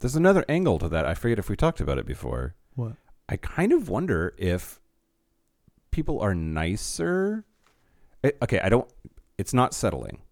there's 0.00 0.16
another 0.16 0.44
angle 0.48 0.78
to 0.80 0.88
that. 0.90 1.06
I 1.06 1.14
forget 1.14 1.38
if 1.38 1.48
we 1.48 1.56
talked 1.56 1.80
about 1.80 1.96
it 1.98 2.04
before. 2.06 2.54
What? 2.74 2.94
I 3.28 3.36
kind 3.36 3.72
of 3.72 3.88
wonder 3.88 4.34
if 4.36 4.80
people 5.90 6.20
are 6.20 6.34
nicer. 6.34 7.44
Eh, 8.24 8.32
okay, 8.42 8.60
I 8.60 8.68
don't. 8.68 8.88
It's 9.42 9.52
not 9.52 9.74
settling. 9.74 10.22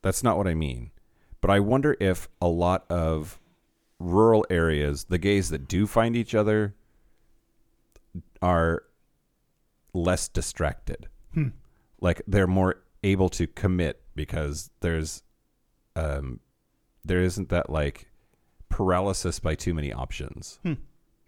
That's 0.00 0.22
not 0.22 0.38
what 0.38 0.46
I 0.46 0.54
mean. 0.54 0.90
But 1.42 1.50
I 1.50 1.60
wonder 1.60 1.94
if 2.00 2.26
a 2.40 2.48
lot 2.48 2.86
of 2.88 3.38
rural 3.98 4.46
areas, 4.48 5.04
the 5.04 5.18
gays 5.18 5.50
that 5.50 5.68
do 5.68 5.86
find 5.86 6.16
each 6.16 6.34
other, 6.34 6.74
are 8.40 8.84
less 9.92 10.26
distracted. 10.28 11.06
Hmm. 11.34 11.48
Like 12.00 12.22
they're 12.26 12.46
more 12.46 12.76
able 13.04 13.28
to 13.28 13.46
commit 13.46 14.00
because 14.14 14.70
there's, 14.80 15.22
um, 15.94 16.40
there 17.04 17.20
isn't 17.20 17.50
that 17.50 17.68
like 17.68 18.08
paralysis 18.70 19.38
by 19.38 19.54
too 19.54 19.74
many 19.74 19.92
options. 19.92 20.60
Hmm. 20.62 20.72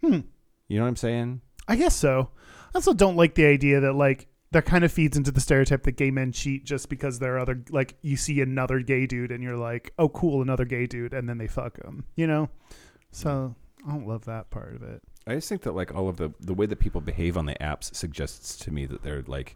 Hmm. 0.01 0.21
You 0.67 0.79
know 0.79 0.81
what 0.81 0.89
I'm 0.89 0.95
saying? 0.95 1.41
I 1.67 1.75
guess 1.75 1.95
so. 1.95 2.31
I 2.69 2.71
also 2.73 2.95
don't 2.95 3.17
like 3.17 3.35
the 3.35 3.45
idea 3.45 3.81
that 3.81 3.93
like 3.93 4.25
that 4.51 4.65
kind 4.65 4.83
of 4.83 4.91
feeds 4.91 5.15
into 5.15 5.31
the 5.31 5.39
stereotype 5.41 5.83
that 5.83 5.91
gay 5.93 6.09
men 6.11 6.31
cheat 6.31 6.65
just 6.65 6.89
because 6.89 7.19
they're 7.19 7.37
other 7.37 7.63
like 7.69 7.95
you 8.01 8.17
see 8.17 8.41
another 8.41 8.79
gay 8.79 9.05
dude 9.05 9.31
and 9.31 9.43
you're 9.43 9.57
like, 9.57 9.93
oh 9.99 10.09
cool, 10.09 10.41
another 10.41 10.65
gay 10.65 10.87
dude, 10.87 11.13
and 11.13 11.27
then 11.29 11.37
they 11.37 11.47
fuck 11.47 11.81
him, 11.83 12.05
you 12.15 12.25
know. 12.27 12.49
So 13.11 13.55
I 13.87 13.91
don't 13.91 14.07
love 14.07 14.25
that 14.25 14.49
part 14.49 14.75
of 14.75 14.83
it. 14.83 15.01
I 15.27 15.35
just 15.35 15.49
think 15.49 15.61
that 15.63 15.75
like 15.75 15.93
all 15.93 16.09
of 16.09 16.17
the 16.17 16.31
the 16.39 16.53
way 16.53 16.65
that 16.65 16.79
people 16.79 17.01
behave 17.01 17.37
on 17.37 17.45
the 17.45 17.55
apps 17.55 17.93
suggests 17.95 18.57
to 18.57 18.71
me 18.71 18.85
that 18.87 19.03
they're 19.03 19.23
like 19.27 19.55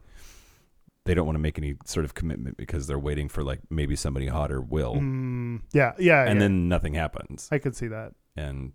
they 1.06 1.14
don't 1.14 1.26
want 1.26 1.36
to 1.36 1.42
make 1.42 1.58
any 1.58 1.76
sort 1.86 2.06
of 2.06 2.14
commitment 2.14 2.56
because 2.56 2.88
they're 2.88 3.00
waiting 3.00 3.28
for 3.28 3.44
like 3.44 3.60
maybe 3.70 3.96
somebody 3.96 4.28
hotter 4.28 4.62
will, 4.62 4.96
Mm, 4.96 5.62
yeah, 5.74 5.94
yeah, 6.00 6.24
and 6.24 6.36
yeah. 6.36 6.40
then 6.40 6.70
nothing 6.70 6.94
happens. 6.94 7.50
I 7.52 7.58
could 7.58 7.76
see 7.76 7.88
that. 7.88 8.14
And 8.38 8.72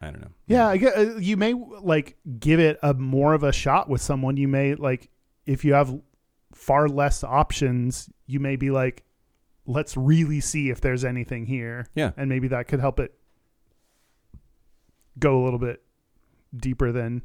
I 0.00 0.06
don't 0.10 0.22
know. 0.22 0.30
Yeah, 0.46 0.66
I 0.68 0.78
get, 0.78 0.96
uh, 0.96 1.16
you 1.18 1.36
may 1.36 1.52
like 1.52 2.16
give 2.38 2.60
it 2.60 2.78
a 2.82 2.94
more 2.94 3.34
of 3.34 3.42
a 3.42 3.52
shot 3.52 3.90
with 3.90 4.00
someone. 4.00 4.38
You 4.38 4.48
may 4.48 4.74
like 4.74 5.10
if 5.46 5.64
you 5.64 5.74
have 5.74 5.98
far 6.54 6.88
less 6.88 7.24
options, 7.24 8.10
you 8.26 8.40
may 8.40 8.56
be 8.56 8.70
like, 8.70 9.04
let's 9.66 9.96
really 9.96 10.40
see 10.40 10.70
if 10.70 10.80
there's 10.80 11.04
anything 11.04 11.46
here. 11.46 11.86
Yeah. 11.94 12.12
and 12.16 12.28
maybe 12.28 12.48
that 12.48 12.68
could 12.68 12.80
help 12.80 12.98
it 13.00 13.14
go 15.18 15.42
a 15.42 15.44
little 15.44 15.58
bit 15.58 15.82
deeper 16.56 16.92
than 16.92 17.22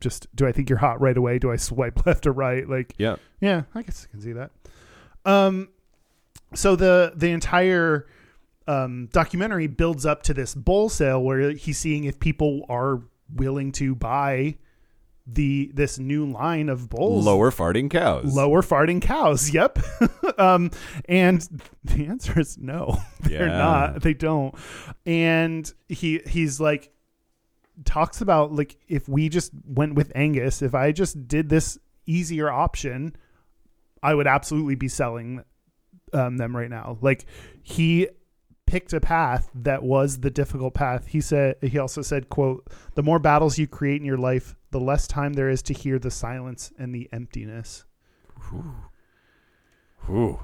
just 0.00 0.34
do 0.36 0.46
I 0.46 0.52
think 0.52 0.68
you're 0.68 0.78
hot 0.78 1.00
right 1.00 1.16
away? 1.16 1.38
Do 1.38 1.50
I 1.50 1.56
swipe 1.56 2.04
left 2.06 2.26
or 2.26 2.32
right? 2.32 2.68
Like 2.68 2.94
Yeah. 2.98 3.16
yeah, 3.40 3.62
I 3.74 3.82
guess 3.82 4.06
I 4.08 4.10
can 4.10 4.20
see 4.20 4.32
that. 4.32 4.50
Um, 5.24 5.68
so 6.54 6.76
the 6.76 7.12
the 7.16 7.30
entire 7.30 8.06
um, 8.68 9.08
documentary 9.12 9.66
builds 9.68 10.04
up 10.04 10.22
to 10.24 10.34
this 10.34 10.54
bull 10.54 10.88
sale 10.88 11.22
where 11.22 11.50
he's 11.52 11.78
seeing 11.78 12.04
if 12.04 12.18
people 12.18 12.64
are 12.68 13.02
willing 13.34 13.72
to 13.72 13.94
buy 13.94 14.56
the 15.26 15.70
this 15.74 15.98
new 15.98 16.24
line 16.24 16.68
of 16.68 16.88
bulls 16.88 17.24
Lower 17.26 17.50
farting 17.50 17.90
cows. 17.90 18.34
lower 18.34 18.62
farting 18.62 19.02
cows. 19.02 19.50
Yep. 19.52 19.78
um, 20.38 20.70
and 21.08 21.46
the 21.84 22.06
answer 22.06 22.38
is 22.38 22.56
no. 22.58 22.98
They're 23.20 23.48
Yeah. 23.48 23.58
not. 23.58 24.02
They 24.02 24.14
don't. 24.14 24.54
And 25.04 25.72
he 25.88 26.20
he's 26.26 26.60
like 26.60 26.92
talks 27.84 28.20
about 28.20 28.52
like 28.52 28.76
if 28.88 29.08
we 29.08 29.28
just 29.28 29.50
went 29.66 29.94
with 29.94 30.12
Angus, 30.14 30.62
if 30.62 30.74
I 30.74 30.92
just 30.92 31.26
did 31.28 31.48
this 31.48 31.76
easier 32.06 32.48
option, 32.48 33.16
I 34.02 34.14
would 34.14 34.26
absolutely 34.28 34.76
be 34.76 34.88
selling 34.88 35.42
um, 36.12 36.36
them 36.36 36.56
right 36.56 36.70
now. 36.70 36.98
Like 37.00 37.26
he 37.62 38.08
picked 38.66 38.92
a 38.92 39.00
path 39.00 39.50
that 39.54 39.82
was 39.82 40.20
the 40.20 40.30
difficult 40.30 40.74
path. 40.74 41.06
He 41.08 41.20
said 41.20 41.56
he 41.62 41.78
also 41.78 42.02
said, 42.02 42.28
quote, 42.28 42.68
the 42.94 43.02
more 43.02 43.18
battles 43.18 43.58
you 43.58 43.66
create 43.66 44.00
in 44.00 44.06
your 44.06 44.18
life, 44.18 44.54
the 44.76 44.84
less 44.84 45.06
time 45.06 45.32
there 45.32 45.48
is 45.48 45.62
to 45.62 45.72
hear 45.72 45.98
the 45.98 46.10
silence 46.10 46.70
and 46.78 46.94
the 46.94 47.08
emptiness. 47.10 47.84
Ooh. 50.10 50.40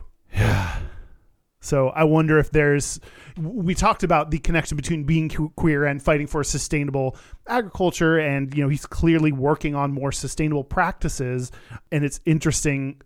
So 1.60 1.90
I 1.90 2.04
wonder 2.04 2.38
if 2.38 2.50
there's. 2.50 2.98
We 3.36 3.74
talked 3.74 4.02
about 4.02 4.30
the 4.30 4.38
connection 4.38 4.76
between 4.76 5.04
being 5.04 5.28
queer 5.28 5.84
and 5.84 6.02
fighting 6.02 6.26
for 6.26 6.42
sustainable 6.42 7.14
agriculture, 7.46 8.18
and 8.18 8.54
you 8.56 8.62
know 8.64 8.70
he's 8.70 8.86
clearly 8.86 9.32
working 9.32 9.74
on 9.74 9.92
more 9.92 10.12
sustainable 10.12 10.64
practices, 10.64 11.52
and 11.92 12.04
it's 12.04 12.20
interesting. 12.24 13.02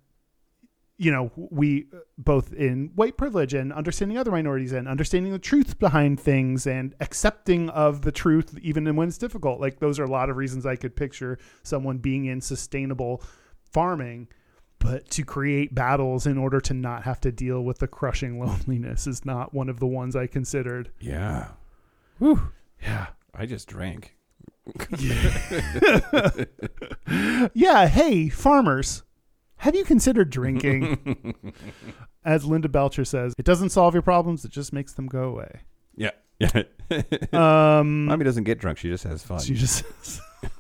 You 0.99 1.13
know, 1.13 1.31
we 1.37 1.87
both 2.17 2.55
in 2.55 2.91
white 2.95 3.19
privilege 3.19 3.53
and 3.53 3.73
understanding 3.73 4.17
other 4.17 4.31
minorities 4.31 4.73
and 4.73 4.89
understanding 4.89 5.31
the 5.33 5.39
truth 5.39 5.79
behind 5.79 6.19
things 6.19 6.67
and 6.67 6.95
accepting 7.01 7.69
of 7.69 8.01
the 8.03 8.13
truth, 8.13 8.59
even 8.63 8.97
when 8.97 9.09
it's 9.09 9.19
difficult. 9.19 9.61
Like 9.61 9.79
those 9.79 9.99
are 9.99 10.05
a 10.05 10.11
lot 10.11 10.31
of 10.31 10.37
reasons 10.37 10.65
I 10.65 10.77
could 10.77 10.97
picture 10.97 11.39
someone 11.63 11.99
being 11.99 12.25
in 12.25 12.41
sustainable 12.41 13.23
farming 13.73 14.29
but 14.79 15.09
to 15.11 15.25
create 15.25 15.75
battles 15.75 16.27
in 16.27 16.37
order 16.37 16.61
to 16.61 16.75
not 16.75 17.03
have 17.05 17.21
to 17.23 17.33
deal 17.33 17.63
with 17.65 17.79
the 17.79 17.89
crushing 17.89 18.39
loneliness 18.45 19.07
is 19.07 19.25
not 19.25 19.55
one 19.55 19.69
of 19.69 19.81
the 19.81 19.87
ones 19.87 20.15
I 20.15 20.27
considered. 20.27 20.91
Yeah. 21.01 21.49
Whew. 22.19 22.53
Yeah. 22.83 23.07
I 23.35 23.47
just 23.47 23.69
drank. 23.69 24.17
Yeah, 27.55 27.87
hey, 27.87 28.29
farmers, 28.29 29.05
have 29.59 29.75
you 29.75 29.85
considered 29.85 30.31
drinking? 30.31 31.35
As 32.25 32.45
Linda 32.45 32.69
Belcher 32.69 33.05
says, 33.05 33.35
it 33.39 33.45
doesn't 33.45 33.71
solve 33.71 33.95
your 33.95 34.03
problems, 34.03 34.45
it 34.45 34.51
just 34.51 34.73
makes 34.73 34.93
them 34.93 35.07
go 35.07 35.25
away. 35.25 35.61
Yeah. 35.95 36.11
Yeah. 36.39 36.63
Um 37.33 38.05
Mommy 38.05 38.25
doesn't 38.25 38.45
get 38.45 38.61
drunk. 38.61 38.79
She 38.79 38.89
just 38.89 39.03
has 39.05 39.23
fun. 39.23 39.41
She 39.41 39.55
just 39.55 39.83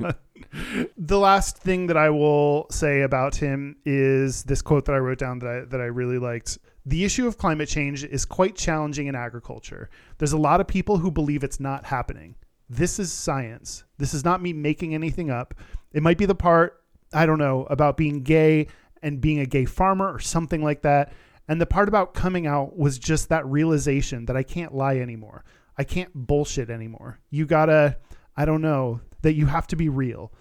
the 0.96 1.18
last 1.18 1.58
thing 1.58 1.86
that 1.86 1.96
I 1.96 2.10
will 2.10 2.66
say 2.70 3.02
about 3.02 3.36
him 3.36 3.76
is 3.84 4.42
this 4.44 4.62
quote 4.62 4.86
that 4.86 4.94
I 4.94 4.98
wrote 4.98 5.18
down 5.18 5.38
that 5.40 5.48
I, 5.48 5.60
that 5.66 5.80
I 5.80 5.84
really 5.84 6.18
liked. 6.18 6.58
The 6.84 7.04
issue 7.04 7.26
of 7.26 7.38
climate 7.38 7.68
change 7.68 8.04
is 8.04 8.24
quite 8.24 8.56
challenging 8.56 9.06
in 9.06 9.14
agriculture. 9.14 9.90
There's 10.18 10.32
a 10.32 10.38
lot 10.38 10.60
of 10.60 10.66
people 10.66 10.98
who 10.98 11.10
believe 11.10 11.44
it's 11.44 11.60
not 11.60 11.84
happening. 11.84 12.36
This 12.68 12.98
is 12.98 13.12
science. 13.12 13.84
This 13.98 14.14
is 14.14 14.24
not 14.24 14.42
me 14.42 14.52
making 14.52 14.94
anything 14.94 15.30
up. 15.30 15.54
It 15.92 16.02
might 16.02 16.18
be 16.18 16.26
the 16.26 16.34
part, 16.34 16.82
I 17.12 17.26
don't 17.26 17.38
know, 17.38 17.64
about 17.70 17.96
being 17.96 18.22
gay 18.22 18.68
and 19.06 19.20
being 19.20 19.38
a 19.38 19.46
gay 19.46 19.64
farmer 19.64 20.12
or 20.12 20.18
something 20.18 20.64
like 20.64 20.82
that. 20.82 21.12
And 21.46 21.60
the 21.60 21.66
part 21.66 21.86
about 21.86 22.12
coming 22.12 22.44
out 22.44 22.76
was 22.76 22.98
just 22.98 23.28
that 23.28 23.46
realization 23.46 24.26
that 24.26 24.36
I 24.36 24.42
can't 24.42 24.74
lie 24.74 24.96
anymore. 24.96 25.44
I 25.78 25.84
can't 25.84 26.12
bullshit 26.12 26.70
anymore. 26.70 27.20
You 27.30 27.46
gotta, 27.46 27.98
I 28.36 28.44
don't 28.44 28.62
know, 28.62 29.00
that 29.22 29.34
you 29.34 29.46
have 29.46 29.68
to 29.68 29.76
be 29.76 29.88
real, 29.88 30.32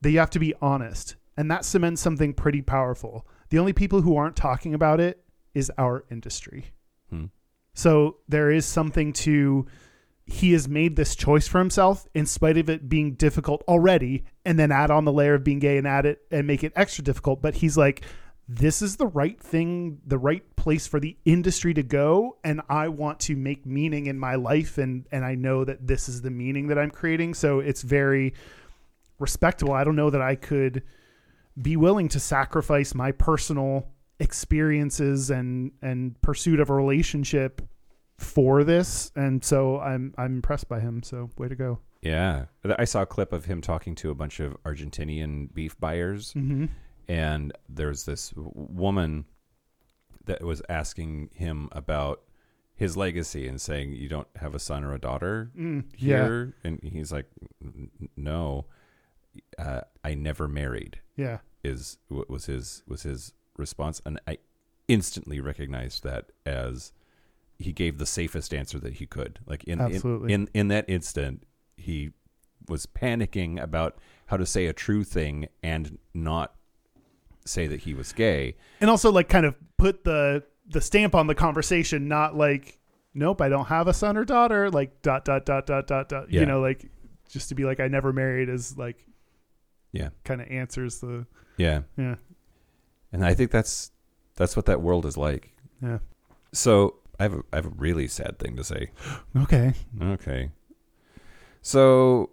that 0.00 0.10
you 0.10 0.18
have 0.18 0.30
to 0.30 0.40
be 0.40 0.52
honest. 0.60 1.14
And 1.36 1.48
that 1.52 1.64
cements 1.64 2.02
something 2.02 2.34
pretty 2.34 2.60
powerful. 2.60 3.24
The 3.50 3.60
only 3.60 3.72
people 3.72 4.00
who 4.00 4.16
aren't 4.16 4.34
talking 4.34 4.74
about 4.74 4.98
it 4.98 5.22
is 5.54 5.70
our 5.78 6.04
industry. 6.10 6.72
Hmm. 7.10 7.26
So 7.74 8.16
there 8.28 8.50
is 8.50 8.66
something 8.66 9.12
to, 9.12 9.66
he 10.28 10.52
has 10.52 10.68
made 10.68 10.94
this 10.94 11.16
choice 11.16 11.48
for 11.48 11.58
himself 11.58 12.06
in 12.14 12.26
spite 12.26 12.58
of 12.58 12.68
it 12.68 12.88
being 12.88 13.14
difficult 13.14 13.62
already, 13.66 14.24
and 14.44 14.58
then 14.58 14.70
add 14.70 14.90
on 14.90 15.04
the 15.04 15.12
layer 15.12 15.34
of 15.34 15.44
being 15.44 15.58
gay 15.58 15.78
and 15.78 15.86
add 15.86 16.04
it 16.04 16.20
and 16.30 16.46
make 16.46 16.62
it 16.62 16.72
extra 16.76 17.02
difficult. 17.02 17.40
But 17.40 17.56
he's 17.56 17.78
like, 17.78 18.04
this 18.46 18.82
is 18.82 18.96
the 18.96 19.06
right 19.06 19.40
thing, 19.40 20.00
the 20.06 20.18
right 20.18 20.44
place 20.56 20.86
for 20.86 21.00
the 21.00 21.16
industry 21.24 21.72
to 21.74 21.82
go, 21.82 22.36
and 22.44 22.60
I 22.68 22.88
want 22.88 23.20
to 23.20 23.36
make 23.36 23.64
meaning 23.66 24.06
in 24.06 24.18
my 24.18 24.34
life, 24.34 24.78
and 24.78 25.06
and 25.10 25.24
I 25.24 25.34
know 25.34 25.64
that 25.64 25.86
this 25.86 26.08
is 26.08 26.22
the 26.22 26.30
meaning 26.30 26.68
that 26.68 26.78
I'm 26.78 26.90
creating. 26.90 27.34
So 27.34 27.60
it's 27.60 27.82
very 27.82 28.34
respectable. 29.18 29.72
I 29.72 29.84
don't 29.84 29.96
know 29.96 30.10
that 30.10 30.22
I 30.22 30.34
could 30.34 30.82
be 31.60 31.76
willing 31.76 32.08
to 32.08 32.20
sacrifice 32.20 32.94
my 32.94 33.12
personal 33.12 33.88
experiences 34.20 35.30
and 35.30 35.72
and 35.80 36.20
pursuit 36.20 36.60
of 36.60 36.70
a 36.70 36.74
relationship 36.74 37.62
for 38.18 38.64
this 38.64 39.10
and 39.14 39.44
so 39.44 39.78
i'm 39.80 40.12
i'm 40.18 40.34
impressed 40.36 40.68
by 40.68 40.80
him 40.80 41.02
so 41.02 41.30
way 41.38 41.48
to 41.48 41.54
go. 41.54 41.78
Yeah, 42.00 42.44
I 42.78 42.84
saw 42.84 43.02
a 43.02 43.06
clip 43.06 43.32
of 43.32 43.46
him 43.46 43.60
talking 43.60 43.96
to 43.96 44.10
a 44.10 44.14
bunch 44.14 44.38
of 44.38 44.56
Argentinian 44.62 45.52
beef 45.52 45.76
buyers, 45.80 46.32
mm-hmm. 46.32 46.66
and 47.08 47.52
there's 47.68 48.04
this 48.04 48.32
woman 48.36 49.24
that 50.26 50.42
was 50.44 50.62
asking 50.68 51.30
him 51.34 51.68
about 51.72 52.22
his 52.76 52.96
legacy 52.96 53.48
and 53.48 53.60
saying, 53.60 53.94
"You 53.94 54.08
don't 54.08 54.28
have 54.36 54.54
a 54.54 54.60
son 54.60 54.84
or 54.84 54.94
a 54.94 55.00
daughter 55.00 55.50
Mm, 55.58 55.86
yeah. 55.96 56.22
here," 56.24 56.54
and 56.62 56.78
he's 56.84 57.10
like, 57.10 57.26
"N- 57.60 57.90
n- 58.00 58.08
"No, 58.16 58.66
uh, 59.58 59.80
I 60.04 60.14
never 60.14 60.46
married." 60.46 61.00
yeah. 61.16 61.38
Is 61.64 61.98
what 62.06 62.30
was 62.30 62.46
his 62.46 62.84
was 62.86 63.02
his 63.02 63.32
response, 63.56 64.00
and 64.06 64.20
I 64.28 64.38
instantly 64.86 65.40
recognized 65.40 66.04
that 66.04 66.26
as 66.46 66.92
he 67.58 67.72
gave 67.72 67.98
the 67.98 68.06
safest 68.06 68.54
answer 68.54 68.78
that 68.78 68.94
he 68.94 69.06
could. 69.06 69.38
Like 69.46 69.64
in 69.64 69.80
in, 69.80 70.28
in 70.30 70.48
in 70.54 70.68
that 70.68 70.84
instant, 70.88 71.44
he 71.76 72.10
was 72.68 72.86
panicking 72.86 73.60
about 73.60 73.98
how 74.26 74.36
to 74.36 74.46
say 74.46 74.66
a 74.66 74.72
true 74.72 75.02
thing 75.04 75.48
and 75.62 75.98
not 76.14 76.54
say 77.46 77.66
that 77.66 77.80
he 77.80 77.94
was 77.94 78.12
gay. 78.12 78.54
and 78.80 78.90
also 78.90 79.10
like 79.10 79.28
kind 79.28 79.46
of 79.46 79.54
put 79.78 80.04
the 80.04 80.42
the 80.68 80.80
stamp 80.82 81.14
on 81.14 81.26
the 81.28 81.34
conversation 81.34 82.06
not 82.08 82.36
like 82.36 82.78
nope 83.14 83.40
i 83.40 83.48
don't 83.48 83.68
have 83.68 83.88
a 83.88 83.94
son 83.94 84.18
or 84.18 84.24
daughter 84.26 84.70
like 84.70 85.00
dot 85.00 85.24
dot 85.24 85.46
dot 85.46 85.64
dot 85.64 85.86
dot 85.86 86.10
dot 86.10 86.30
Yeah. 86.30 86.40
you 86.40 86.46
know 86.46 86.60
like 86.60 86.90
just 87.30 87.48
to 87.48 87.54
be 87.54 87.64
like 87.64 87.80
i 87.80 87.88
never 87.88 88.12
married 88.12 88.50
is 88.50 88.76
like 88.76 88.98
Yeah, 89.92 90.10
kind 90.24 90.42
of 90.42 90.48
answers 90.50 91.00
the 91.00 91.24
yeah, 91.56 91.80
yeah 91.96 92.16
and 93.12 93.24
I 93.24 93.32
think 93.32 93.50
that's 93.50 93.90
that's 94.36 94.54
what 94.54 94.66
that 94.66 94.82
world 94.82 95.06
is 95.06 95.16
like. 95.16 95.54
yeah 95.82 95.98
So 96.52 96.96
I 97.18 97.24
have 97.24 97.34
a, 97.34 97.42
I 97.52 97.56
have 97.56 97.66
a 97.66 97.70
really 97.76 98.06
sad 98.08 98.38
thing 98.38 98.56
to 98.56 98.64
say. 98.64 98.90
okay 99.36 99.74
Okay. 100.00 100.50
So 101.62 102.30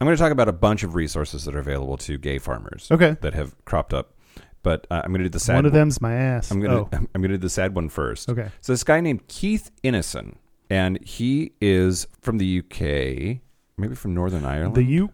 I'm 0.00 0.06
going 0.06 0.16
to 0.16 0.22
talk 0.22 0.32
about 0.32 0.48
a 0.48 0.52
bunch 0.52 0.82
of 0.82 0.94
resources 0.94 1.44
that 1.44 1.54
are 1.54 1.58
available 1.58 1.96
to 1.98 2.18
gay 2.18 2.38
farmers 2.38 2.88
okay 2.90 3.16
that 3.20 3.34
have 3.34 3.54
cropped 3.64 3.92
up. 3.92 4.14
But 4.62 4.86
uh, 4.90 5.02
I'm 5.04 5.10
going 5.10 5.18
to 5.18 5.24
do 5.24 5.30
the 5.30 5.40
sad 5.40 5.56
one 5.56 5.66
of 5.66 5.72
them's 5.72 6.00
my 6.00 6.14
ass 6.14 6.50
I'm 6.50 6.60
going 6.60 6.72
oh 6.72 6.84
to 6.90 6.96
I'm 7.14 7.20
going 7.22 7.30
to 7.30 7.36
do 7.36 7.42
the 7.42 7.50
sad 7.50 7.74
one 7.74 7.88
first. 7.88 8.28
okay 8.28 8.50
So 8.60 8.72
this 8.72 8.84
guy 8.84 9.00
named 9.00 9.26
Keith 9.28 9.70
Innocent, 9.82 10.38
and 10.70 11.02
he 11.04 11.52
is 11.60 12.06
from 12.20 12.38
the 12.38 12.58
UK, 12.60 13.40
maybe 13.76 13.94
from 13.94 14.14
Northern 14.14 14.44
Ireland. 14.44 14.74
the 14.74 14.82
you 14.82 15.12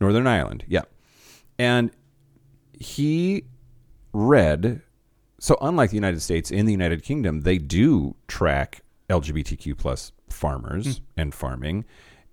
Northern 0.00 0.26
Ireland, 0.26 0.64
yeah. 0.66 0.82
And 1.58 1.90
he 2.72 3.44
read 4.12 4.82
so 5.42 5.56
unlike 5.60 5.90
the 5.90 5.96
United 5.96 6.22
States, 6.22 6.50
in 6.50 6.66
the 6.66 6.72
United 6.72 7.02
Kingdom, 7.02 7.40
they 7.40 7.58
do 7.58 8.14
track 8.28 8.82
LGBTQ 9.10 9.76
plus 9.76 10.12
farmers 10.28 11.00
and 11.16 11.34
farming. 11.34 11.84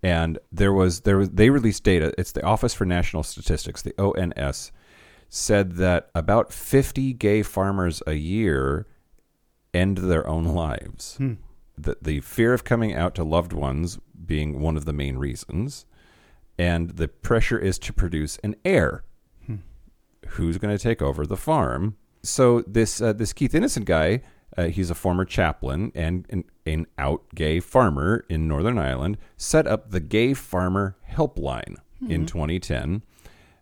And 0.02 0.40
there 0.52 0.72
was 0.72 1.02
there 1.02 1.18
was 1.18 1.32
they 1.32 1.50
released 1.50 1.84
data. 1.84 2.14
It's 2.18 2.32
the 2.32 2.44
Office 2.44 2.74
for 2.74 2.86
National 2.86 3.24
Statistics, 3.24 3.82
the 3.82 3.94
ONS, 3.98 4.72
said 5.28 5.74
that 5.74 6.10
about 6.14 6.54
fifty 6.54 7.12
gay 7.12 7.44
farmers 7.44 8.02
a 8.08 8.14
year 8.14 8.88
end 9.74 9.98
their 9.98 10.26
own 10.28 10.46
lives. 10.46 11.16
Hmm. 11.18 11.34
The, 11.78 11.98
the 12.02 12.20
fear 12.22 12.54
of 12.54 12.64
coming 12.64 12.94
out 12.94 13.16
to 13.16 13.24
loved 13.24 13.54
ones 13.54 14.00
being 14.26 14.60
one 14.62 14.78
of 14.78 14.86
the 14.86 14.94
main 14.94 15.18
reasons 15.18 15.86
and 16.60 16.90
the 16.98 17.08
pressure 17.08 17.58
is 17.58 17.80
to 17.80 17.94
produce 17.94 18.38
an 18.44 18.54
heir 18.66 19.06
who's 20.28 20.58
going 20.58 20.78
to 20.78 20.82
take 20.82 21.02
over 21.02 21.26
the 21.26 21.38
farm. 21.38 21.96
So 22.22 22.62
this 22.62 23.02
uh, 23.02 23.14
this 23.14 23.34
Keith 23.34 23.56
Innocent 23.56 23.86
guy, 23.86 24.22
uh, 24.58 24.66
he's 24.66 24.90
a 24.90 24.96
former 24.96 25.26
chaplain 25.26 25.92
and 25.96 26.26
an, 26.30 26.44
an 26.66 26.88
out 26.98 27.24
gay 27.36 27.60
farmer 27.60 28.26
in 28.30 28.48
Northern 28.48 28.78
Ireland, 28.78 29.18
set 29.38 29.68
up 29.68 29.92
the 29.92 30.00
Gay 30.00 30.34
Farmer 30.34 30.98
Helpline 31.10 31.78
in 32.08 32.26
2010. 32.26 33.04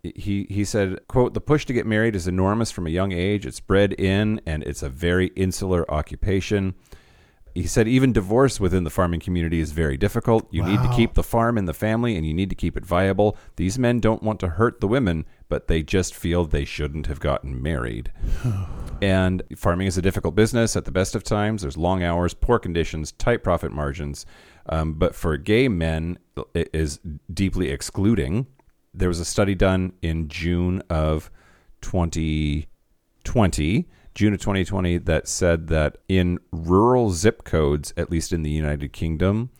He 0.02 0.46
he 0.48 0.64
said, 0.64 1.06
"quote 1.08 1.34
The 1.34 1.40
push 1.40 1.64
to 1.66 1.72
get 1.72 1.86
married 1.86 2.16
is 2.16 2.26
enormous 2.26 2.70
from 2.70 2.86
a 2.86 2.90
young 2.90 3.12
age. 3.12 3.46
It's 3.46 3.60
bred 3.60 3.92
in, 3.94 4.40
and 4.46 4.62
it's 4.62 4.82
a 4.82 4.88
very 4.88 5.28
insular 5.36 5.88
occupation." 5.90 6.74
He 7.54 7.66
said 7.66 7.88
even 7.88 8.12
divorce 8.12 8.60
within 8.60 8.84
the 8.84 8.90
farming 8.90 9.18
community 9.18 9.58
is 9.58 9.72
very 9.72 9.96
difficult. 9.96 10.46
You 10.52 10.62
need 10.62 10.80
to 10.80 10.92
keep 10.94 11.14
the 11.14 11.24
farm 11.24 11.58
in 11.58 11.64
the 11.64 11.74
family 11.74 12.16
and 12.16 12.24
you 12.24 12.32
need 12.32 12.50
to 12.50 12.54
keep 12.54 12.76
it 12.76 12.86
viable. 12.86 13.36
These 13.56 13.80
men 13.80 13.98
don't 13.98 14.22
want 14.22 14.38
to 14.40 14.48
hurt 14.48 14.80
the 14.80 14.86
women, 14.86 15.24
but 15.48 15.68
they 15.68 15.82
just 15.82 16.14
feel 16.14 16.44
they 16.44 16.64
shouldn't 16.64 17.06
have 17.06 17.20
gotten 17.20 17.62
married. 17.62 18.10
and 19.02 19.42
farming 19.56 19.86
is 19.86 19.96
a 19.96 20.02
difficult 20.02 20.34
business 20.34 20.76
at 20.76 20.84
the 20.84 20.90
best 20.90 21.14
of 21.14 21.22
times. 21.22 21.62
There's 21.62 21.76
long 21.76 22.02
hours, 22.02 22.34
poor 22.34 22.58
conditions, 22.58 23.12
tight 23.12 23.44
profit 23.44 23.70
margins. 23.72 24.26
Um, 24.68 24.94
but 24.94 25.14
for 25.14 25.36
gay 25.36 25.68
men, 25.68 26.18
it 26.54 26.70
is 26.72 26.98
deeply 27.32 27.70
excluding. 27.70 28.48
There 28.92 29.08
was 29.08 29.20
a 29.20 29.24
study 29.24 29.54
done 29.54 29.92
in 30.02 30.28
June 30.28 30.82
of 30.90 31.30
2020, 31.80 33.88
June 34.14 34.34
of 34.34 34.40
2020, 34.40 34.98
that 34.98 35.28
said 35.28 35.68
that 35.68 35.98
in 36.08 36.40
rural 36.50 37.10
zip 37.10 37.44
codes, 37.44 37.94
at 37.96 38.10
least 38.10 38.32
in 38.32 38.42
the 38.42 38.50
United 38.50 38.92
Kingdom, 38.92 39.50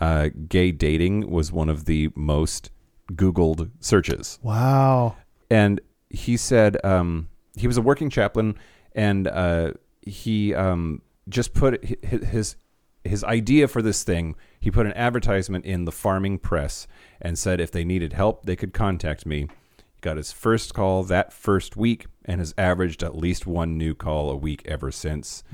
uh, 0.00 0.30
gay 0.48 0.72
dating 0.72 1.30
was 1.30 1.52
one 1.52 1.68
of 1.68 1.84
the 1.86 2.10
most 2.14 2.70
Googled 3.12 3.70
searches 3.80 4.38
wow 4.42 5.16
and 5.50 5.80
he 6.10 6.36
said 6.36 6.76
um, 6.84 7.28
he 7.56 7.66
was 7.66 7.76
a 7.76 7.82
working 7.82 8.10
chaplain, 8.10 8.56
and 8.94 9.26
uh, 9.28 9.72
he 10.02 10.54
um, 10.54 11.02
just 11.28 11.54
put 11.54 11.84
hi- 11.84 11.96
hi- 12.08 12.24
his 12.26 12.56
his 13.04 13.22
idea 13.24 13.68
for 13.68 13.82
this 13.82 14.02
thing. 14.02 14.34
He 14.58 14.70
put 14.70 14.86
an 14.86 14.92
advertisement 14.94 15.64
in 15.64 15.84
the 15.84 15.92
farming 15.92 16.38
press 16.40 16.88
and 17.20 17.38
said 17.38 17.60
if 17.60 17.70
they 17.70 17.84
needed 17.84 18.12
help, 18.14 18.46
they 18.46 18.56
could 18.56 18.72
contact 18.72 19.24
me. 19.26 19.42
He 19.76 20.00
got 20.00 20.16
his 20.16 20.32
first 20.32 20.74
call 20.74 21.04
that 21.04 21.32
first 21.32 21.76
week, 21.76 22.06
and 22.24 22.40
has 22.40 22.52
averaged 22.58 23.02
at 23.02 23.16
least 23.16 23.46
one 23.46 23.78
new 23.78 23.94
call 23.94 24.30
a 24.30 24.36
week 24.36 24.62
ever 24.66 24.90
since. 24.90 25.44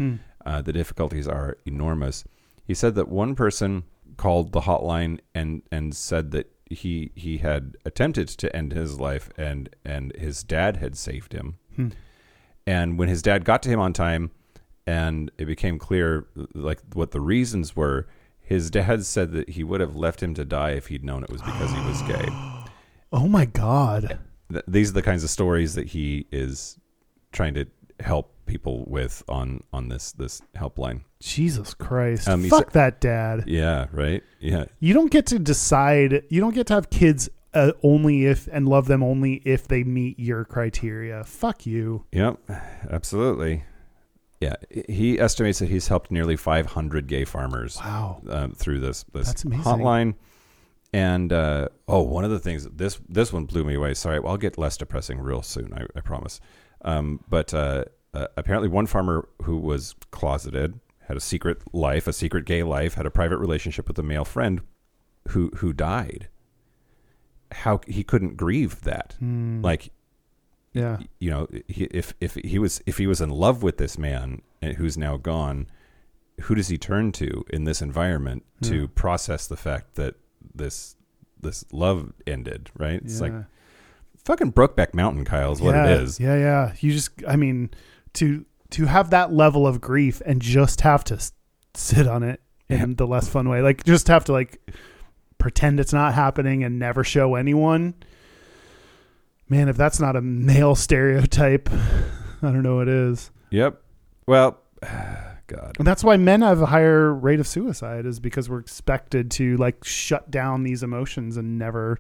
Uh, 0.45 0.61
the 0.63 0.73
difficulties 0.73 1.29
are 1.29 1.59
enormous. 1.67 2.25
He 2.65 2.75
said 2.75 2.95
that 2.97 3.09
one 3.09 3.35
person 3.35 3.85
called 4.17 4.53
the 4.53 4.63
hotline 4.63 5.19
and 5.35 5.63
and 5.71 5.95
said 5.97 6.31
that 6.33 6.52
he 6.73 7.11
he 7.15 7.39
had 7.39 7.77
attempted 7.85 8.29
to 8.29 8.55
end 8.55 8.73
his 8.73 8.99
life 8.99 9.31
and 9.37 9.75
and 9.85 10.15
his 10.17 10.43
dad 10.43 10.79
had 10.79 10.97
saved 10.97 11.33
him. 11.33 11.59
Hmm. 11.77 11.89
And 12.67 12.99
when 12.99 13.09
his 13.09 13.23
dad 13.23 13.45
got 13.45 13.63
to 13.65 13.69
him 13.69 13.81
on 13.81 13.93
time 13.93 14.31
and 14.87 15.31
it 15.39 15.47
became 15.47 15.79
clear 15.79 16.27
like 16.55 16.81
what 16.95 17.11
the 17.11 17.21
reasons 17.21 17.75
were, 17.75 18.07
his 18.41 18.71
dad 18.71 19.05
said 19.05 19.33
that 19.33 19.51
he 19.51 19.65
would 19.65 19.81
have 19.81 19.97
left 19.97 20.23
him 20.23 20.35
to 20.35 20.45
die 20.45 20.71
if 20.71 20.89
he'd 20.89 21.05
known 21.05 21.25
it 21.25 21.31
was 21.31 21.43
because 21.43 21.71
he 21.73 21.81
was 21.81 22.03
gay. 22.03 22.29
oh 23.13 23.29
my 23.29 23.45
god 23.45 24.19
Th- 24.51 24.65
these 24.69 24.91
are 24.91 24.95
the 24.95 25.03
kinds 25.03 25.25
of 25.25 25.31
stories 25.31 25.75
that 25.75 25.89
he 25.89 26.27
is 26.31 26.79
trying 27.33 27.55
to 27.55 27.67
help 28.01 28.32
people 28.47 28.85
with 28.87 29.23
on 29.29 29.63
on 29.73 29.89
this 29.89 30.13
this 30.13 30.43
helpline. 30.57 31.03
jesus 31.21 31.75
christ 31.75 32.29
Um, 32.29 32.45
fuck 32.49 32.67
said- 32.67 32.73
that 32.75 33.01
dad 33.01 33.45
Yeah, 33.47 33.87
right? 33.93 34.23
Yeah. 34.41 34.65
you 34.81 34.95
don't 34.95 35.11
get 35.11 35.27
to 35.27 35.39
decide 35.39 36.23
you 36.29 36.41
don't 36.41 36.55
get 36.55 36.67
to 36.69 36.75
have 36.75 36.91
kids 36.91 37.29
uh, 37.55 37.73
only 37.83 38.25
if 38.27 38.49
and 38.51 38.67
love 38.69 38.87
them 38.87 39.03
only 39.03 39.35
if 39.45 39.69
they 39.69 39.85
meet 39.85 40.19
your 40.19 40.45
criteria 40.45 41.23
fuck 41.25 41.67
you 41.67 42.05
Yep, 42.13 42.39
absolutely. 42.91 43.65
Yeah, 44.41 44.55
he 44.89 45.21
estimates 45.21 45.61
that 45.61 45.69
he's 45.69 45.87
helped 45.87 46.11
nearly 46.11 46.35
500 46.37 47.07
gay 47.07 47.25
farmers 47.25 47.77
wow 47.77 48.21
um, 48.29 48.53
through 48.53 48.81
this 48.81 49.05
this 49.13 49.33
hotline. 49.45 50.15
And 50.95 51.33
uh, 51.33 51.69
oh, 51.89 52.03
one 52.03 52.25
of 52.25 52.31
the 52.31 52.39
things 52.41 52.67
this 52.75 53.01
this 53.09 53.33
one 53.33 53.45
blew 53.47 53.65
me 53.65 53.75
away. 53.75 53.95
Sorry, 53.95 54.19
well, 54.19 54.33
I'll 54.33 54.37
get 54.39 54.59
less 54.59 54.77
depressing 54.77 55.21
real 55.21 55.41
soon. 55.43 55.73
I, 55.73 55.87
I 55.97 56.01
promise. 56.01 56.41
Um, 56.85 57.21
but 57.31 57.55
uh, 58.15 58.27
apparently, 58.37 58.69
one 58.69 58.87
farmer 58.87 59.29
who 59.43 59.59
was 59.59 59.95
closeted 60.11 60.79
had 61.09 61.17
a 61.17 61.21
secret 61.21 61.63
life, 61.73 62.07
a 62.07 62.13
secret 62.13 62.45
gay 62.45 62.63
life, 62.63 62.95
had 62.95 63.07
a 63.07 63.11
private 63.11 63.39
relationship 63.39 63.89
with 63.89 63.99
a 63.99 64.03
male 64.03 64.25
friend 64.25 64.61
who 65.29 65.51
who 65.57 65.73
died. 65.73 66.29
How 67.53 67.81
he 67.87 68.03
couldn't 68.03 68.37
grieve 68.37 68.83
that, 68.83 69.15
Hmm. 69.19 69.61
like 69.63 69.91
yeah 70.75 70.97
you 71.19 71.29
know 71.29 71.47
he, 71.69 71.85
if 71.85 72.15
if 72.19 72.35
he 72.37 72.59
was 72.59 72.81
if 72.87 72.97
he 72.97 73.07
was 73.07 73.21
in 73.21 73.29
love 73.29 73.63
with 73.63 73.77
this 73.77 73.99
man 73.99 74.41
who's 74.79 74.97
now 74.97 75.19
gone 75.19 75.67
who 76.41 76.55
does 76.55 76.69
he 76.69 76.79
turn 76.79 77.13
to 77.13 77.45
in 77.51 77.65
this 77.65 77.83
environment 77.83 78.43
to 78.63 78.89
process 78.89 79.47
the 79.47 79.57
fact 79.57 79.97
that 79.97 80.15
this 80.55 80.97
this 81.39 81.63
love 81.73 82.15
ended 82.27 82.71
right 82.75 83.03
it's 83.05 83.21
like 83.21 83.35
fucking 84.25 84.53
Brokeback 84.53 84.95
Mountain, 84.95 85.25
Kyle, 85.25 85.53
is 85.53 85.61
what 85.61 85.75
yeah, 85.75 85.87
it 85.87 86.03
is. 86.03 86.21
Yeah, 86.21 86.37
yeah. 86.37 86.75
You 86.81 86.93
just, 86.93 87.11
I 87.27 87.37
mean, 87.37 87.71
to 88.15 88.45
to 88.71 88.87
have 88.87 89.11
that 89.11 89.33
level 89.33 89.67
of 89.67 89.81
grief 89.81 90.23
and 90.25 90.41
just 90.41 90.81
have 90.81 91.05
to 91.05 91.19
sit 91.75 92.07
on 92.07 92.23
it 92.23 92.41
in 92.69 92.79
Yeah. 92.79 92.87
the 92.97 93.07
less 93.07 93.29
fun 93.29 93.49
way, 93.49 93.61
like 93.63 93.85
just 93.85 94.09
have 94.09 94.25
to 94.25 94.33
like 94.33 94.61
pretend 95.39 95.79
it's 95.81 95.93
not 95.93 96.15
happening 96.15 96.65
and 96.65 96.79
never 96.79 97.05
show 97.05 97.35
anyone. 97.35 97.95
Man, 99.49 99.69
if 99.69 99.77
that's 99.77 100.01
not 100.01 100.17
a 100.17 100.23
male 100.23 100.75
stereotype, 100.75 101.69
I 102.43 102.51
don't 102.51 102.63
know 102.63 102.77
what 102.77 102.89
is. 102.89 103.31
Yep. 103.51 103.81
Well, 104.27 104.59
God. 105.49 105.77
And 105.79 105.87
that's 105.87 106.03
why 106.03 106.17
men 106.17 106.41
have 106.41 106.63
a 106.63 106.67
higher 106.67 107.13
rate 107.13 107.41
of 107.41 107.47
suicide 107.47 108.07
is 108.07 108.21
because 108.21 108.49
we're 108.49 108.61
expected 108.61 109.31
to 109.33 109.57
like 109.59 109.85
shut 109.85 110.31
down 110.31 110.63
these 110.63 110.83
emotions 110.83 111.37
and 111.37 111.59
never 111.59 111.99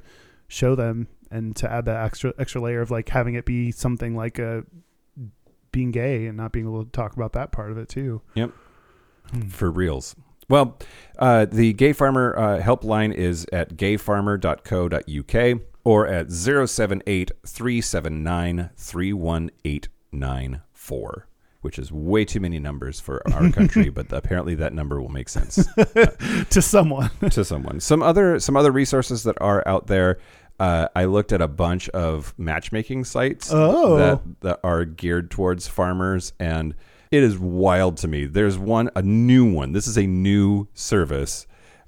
show 0.48 0.74
them 0.74 1.08
and 1.30 1.54
to 1.56 1.70
add 1.70 1.84
that 1.86 2.02
extra 2.04 2.32
extra 2.38 2.60
layer 2.60 2.80
of 2.80 2.90
like 2.90 3.08
having 3.10 3.34
it 3.34 3.44
be 3.44 3.70
something 3.72 4.16
like 4.16 4.38
a 4.38 4.64
being 5.72 5.90
gay 5.90 6.26
and 6.26 6.36
not 6.36 6.52
being 6.52 6.66
able 6.66 6.84
to 6.84 6.90
talk 6.90 7.16
about 7.16 7.32
that 7.32 7.52
part 7.52 7.70
of 7.70 7.78
it 7.78 7.88
too. 7.88 8.20
Yep. 8.34 8.50
Hmm. 9.30 9.48
For 9.48 9.70
reals. 9.70 10.14
Well, 10.48 10.76
uh, 11.18 11.46
the 11.46 11.72
Gay 11.72 11.94
Farmer 11.94 12.36
uh, 12.36 12.60
helpline 12.60 13.14
is 13.14 13.46
at 13.52 13.76
gayfarmer.co.uk 13.76 15.60
or 15.84 16.06
at 16.06 16.30
078 16.30 17.30
379 17.46 18.70
31894, 18.76 21.28
which 21.60 21.78
is 21.78 21.92
way 21.92 22.24
too 22.24 22.40
many 22.40 22.58
numbers 22.58 22.98
for 23.00 23.22
our 23.32 23.50
country, 23.50 23.88
but 23.94 24.12
apparently 24.12 24.54
that 24.56 24.72
number 24.72 25.00
will 25.00 25.08
make 25.08 25.28
sense. 25.28 25.66
to 26.50 26.60
someone. 26.60 27.10
to 27.30 27.44
someone. 27.44 27.78
Some 27.80 28.02
other 28.02 28.38
some 28.38 28.56
other 28.56 28.72
resources 28.72 29.22
that 29.24 29.36
are 29.40 29.66
out 29.66 29.86
there. 29.86 30.18
Uh, 30.60 30.88
I 30.94 31.06
looked 31.06 31.32
at 31.32 31.40
a 31.40 31.48
bunch 31.48 31.88
of 31.90 32.34
matchmaking 32.38 33.04
sites 33.04 33.50
Oh. 33.52 33.96
that 33.96 34.20
that 34.40 34.60
are 34.62 34.84
geared 34.84 35.30
towards 35.30 35.66
farmers, 35.68 36.32
and 36.38 36.74
it 37.10 37.22
is 37.22 37.38
wild 37.38 37.96
to 37.98 38.08
me. 38.08 38.26
There's 38.26 38.58
one, 38.58 38.90
a 38.94 39.02
new 39.02 39.50
one. 39.50 39.72
This 39.72 39.86
is 39.86 39.98
a 39.98 40.06
new 40.06 40.68
service 40.74 41.46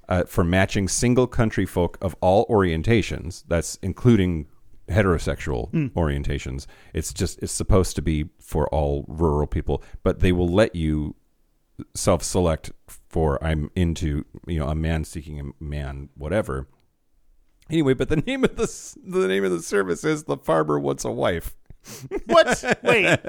uh, 0.09 0.23
for 0.25 0.43
matching 0.43 0.87
single 0.87 1.25
country 1.27 1.65
folk 1.65 1.97
of 2.01 2.15
all 2.21 2.45
orientations. 2.47 3.43
That's 3.47 3.77
including 3.81 4.47
heterosexual 4.89 5.71
orientations. 5.93 6.67
It's 6.93 7.11
just 7.13 7.39
it's 7.41 7.51
supposed 7.53 7.95
to 7.95 8.01
be 8.01 8.29
for 8.39 8.67
all 8.69 9.05
rural 9.07 9.47
people, 9.47 9.81
but 10.03 10.19
they 10.19 10.31
will 10.31 10.47
let 10.49 10.75
you 10.75 11.15
self-select 11.93 12.71
for 13.09 13.43
I'm 13.43 13.69
into 13.75 14.25
you 14.47 14.59
know 14.59 14.67
a 14.67 14.75
man 14.75 15.03
seeking 15.05 15.39
a 15.39 15.63
man 15.63 16.09
whatever. 16.15 16.67
Anyway, 17.69 17.93
but 17.93 18.09
the 18.09 18.15
name 18.27 18.43
of 18.43 18.55
the 18.55 18.95
the 19.03 19.27
name 19.27 19.43
of 19.43 19.51
the 19.51 19.61
service 19.61 20.03
is 20.03 20.23
the 20.23 20.37
farmer 20.37 20.79
wants 20.79 21.05
a 21.05 21.11
wife. 21.11 21.55
what? 22.25 22.79
Wait. 22.83 23.19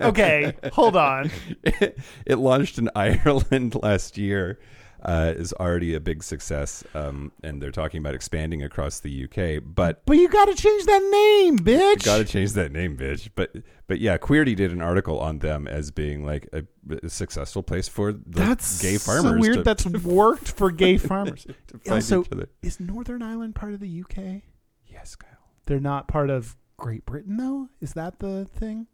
Okay, 0.00 0.54
hold 0.72 0.96
on. 0.96 1.30
it 1.64 2.38
launched 2.38 2.78
in 2.78 2.88
Ireland 2.94 3.76
last 3.82 4.16
year. 4.16 4.58
Uh, 5.02 5.32
is 5.36 5.52
already 5.52 5.94
a 5.94 6.00
big 6.00 6.22
success, 6.24 6.82
um, 6.94 7.30
and 7.44 7.62
they're 7.62 7.70
talking 7.70 8.00
about 8.00 8.14
expanding 8.14 8.62
across 8.64 8.98
the 8.98 9.24
UK. 9.24 9.62
But 9.64 10.04
But 10.06 10.16
you 10.16 10.28
got 10.28 10.46
to 10.46 10.54
change 10.54 10.84
that 10.86 11.02
name, 11.02 11.58
bitch. 11.60 12.04
Got 12.04 12.18
to 12.18 12.24
change 12.24 12.54
that 12.54 12.72
name, 12.72 12.96
bitch. 12.96 13.28
But 13.36 13.54
but 13.86 14.00
yeah, 14.00 14.18
Queerty 14.18 14.56
did 14.56 14.72
an 14.72 14.80
article 14.80 15.20
on 15.20 15.38
them 15.40 15.68
as 15.68 15.90
being 15.92 16.24
like 16.24 16.48
a, 16.52 16.64
a 17.04 17.08
successful 17.08 17.62
place 17.62 17.86
for 17.88 18.12
the 18.12 18.20
That's 18.26 18.82
gay 18.82 18.96
farmers. 18.98 19.32
so 19.34 19.38
weird. 19.38 19.54
to, 19.58 19.62
that's 19.62 19.86
worked 20.04 20.50
for 20.50 20.72
gay 20.72 20.96
farmers. 20.96 21.46
Also- 21.88 22.24
Is 22.62 22.80
Northern 22.80 23.22
Ireland 23.22 23.54
part 23.54 23.74
of 23.74 23.80
the 23.80 24.02
UK? 24.02 24.42
Yes, 24.86 25.14
Kyle. 25.14 25.30
They're 25.66 25.78
not 25.78 26.08
part 26.08 26.30
of 26.30 26.56
Great 26.78 27.06
Britain, 27.06 27.36
though. 27.36 27.68
Is 27.80 27.92
that 27.92 28.18
the 28.18 28.44
thing? 28.46 28.86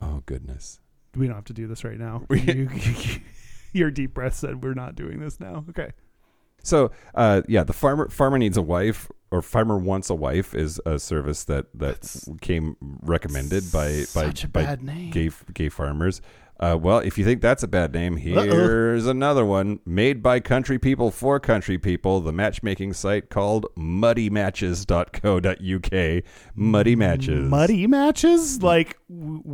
Oh 0.00 0.22
goodness. 0.26 0.80
We 1.14 1.26
don't 1.26 1.36
have 1.36 1.44
to 1.44 1.52
do 1.52 1.66
this 1.68 1.84
right 1.84 1.98
now. 1.98 2.22
Your 3.74 3.90
deep 3.90 4.14
breath 4.14 4.34
said 4.34 4.62
we're 4.62 4.74
not 4.74 4.94
doing 4.94 5.20
this 5.20 5.40
now. 5.40 5.64
Okay. 5.70 5.92
So 6.62 6.90
uh, 7.14 7.42
yeah, 7.46 7.64
the 7.64 7.74
farmer 7.74 8.08
farmer 8.08 8.38
needs 8.38 8.56
a 8.56 8.62
wife 8.62 9.10
or 9.30 9.42
farmer 9.42 9.76
wants 9.76 10.08
a 10.08 10.14
wife 10.14 10.54
is 10.54 10.80
a 10.86 10.98
service 10.98 11.44
that 11.44 11.66
that 11.74 12.00
That's 12.00 12.28
came 12.40 12.76
recommended 13.02 13.64
by 13.72 14.04
by 14.14 14.32
by 14.50 14.76
gay 15.10 15.30
gay 15.52 15.68
farmers. 15.68 16.22
Uh, 16.60 16.78
well, 16.80 16.98
if 16.98 17.18
you 17.18 17.24
think 17.24 17.42
that's 17.42 17.64
a 17.64 17.68
bad 17.68 17.92
name, 17.92 18.16
here's 18.16 19.08
another 19.08 19.44
one 19.44 19.80
made 19.84 20.22
by 20.22 20.38
country 20.38 20.78
people 20.78 21.10
for 21.10 21.40
country 21.40 21.78
people. 21.78 22.20
The 22.20 22.32
matchmaking 22.32 22.92
site 22.92 23.28
called 23.28 23.66
muddymatches.co.uk. 23.76 26.24
Muddy 26.54 26.96
matches. 26.96 27.50
Muddy 27.50 27.88
matches? 27.88 28.62
Like 28.62 28.96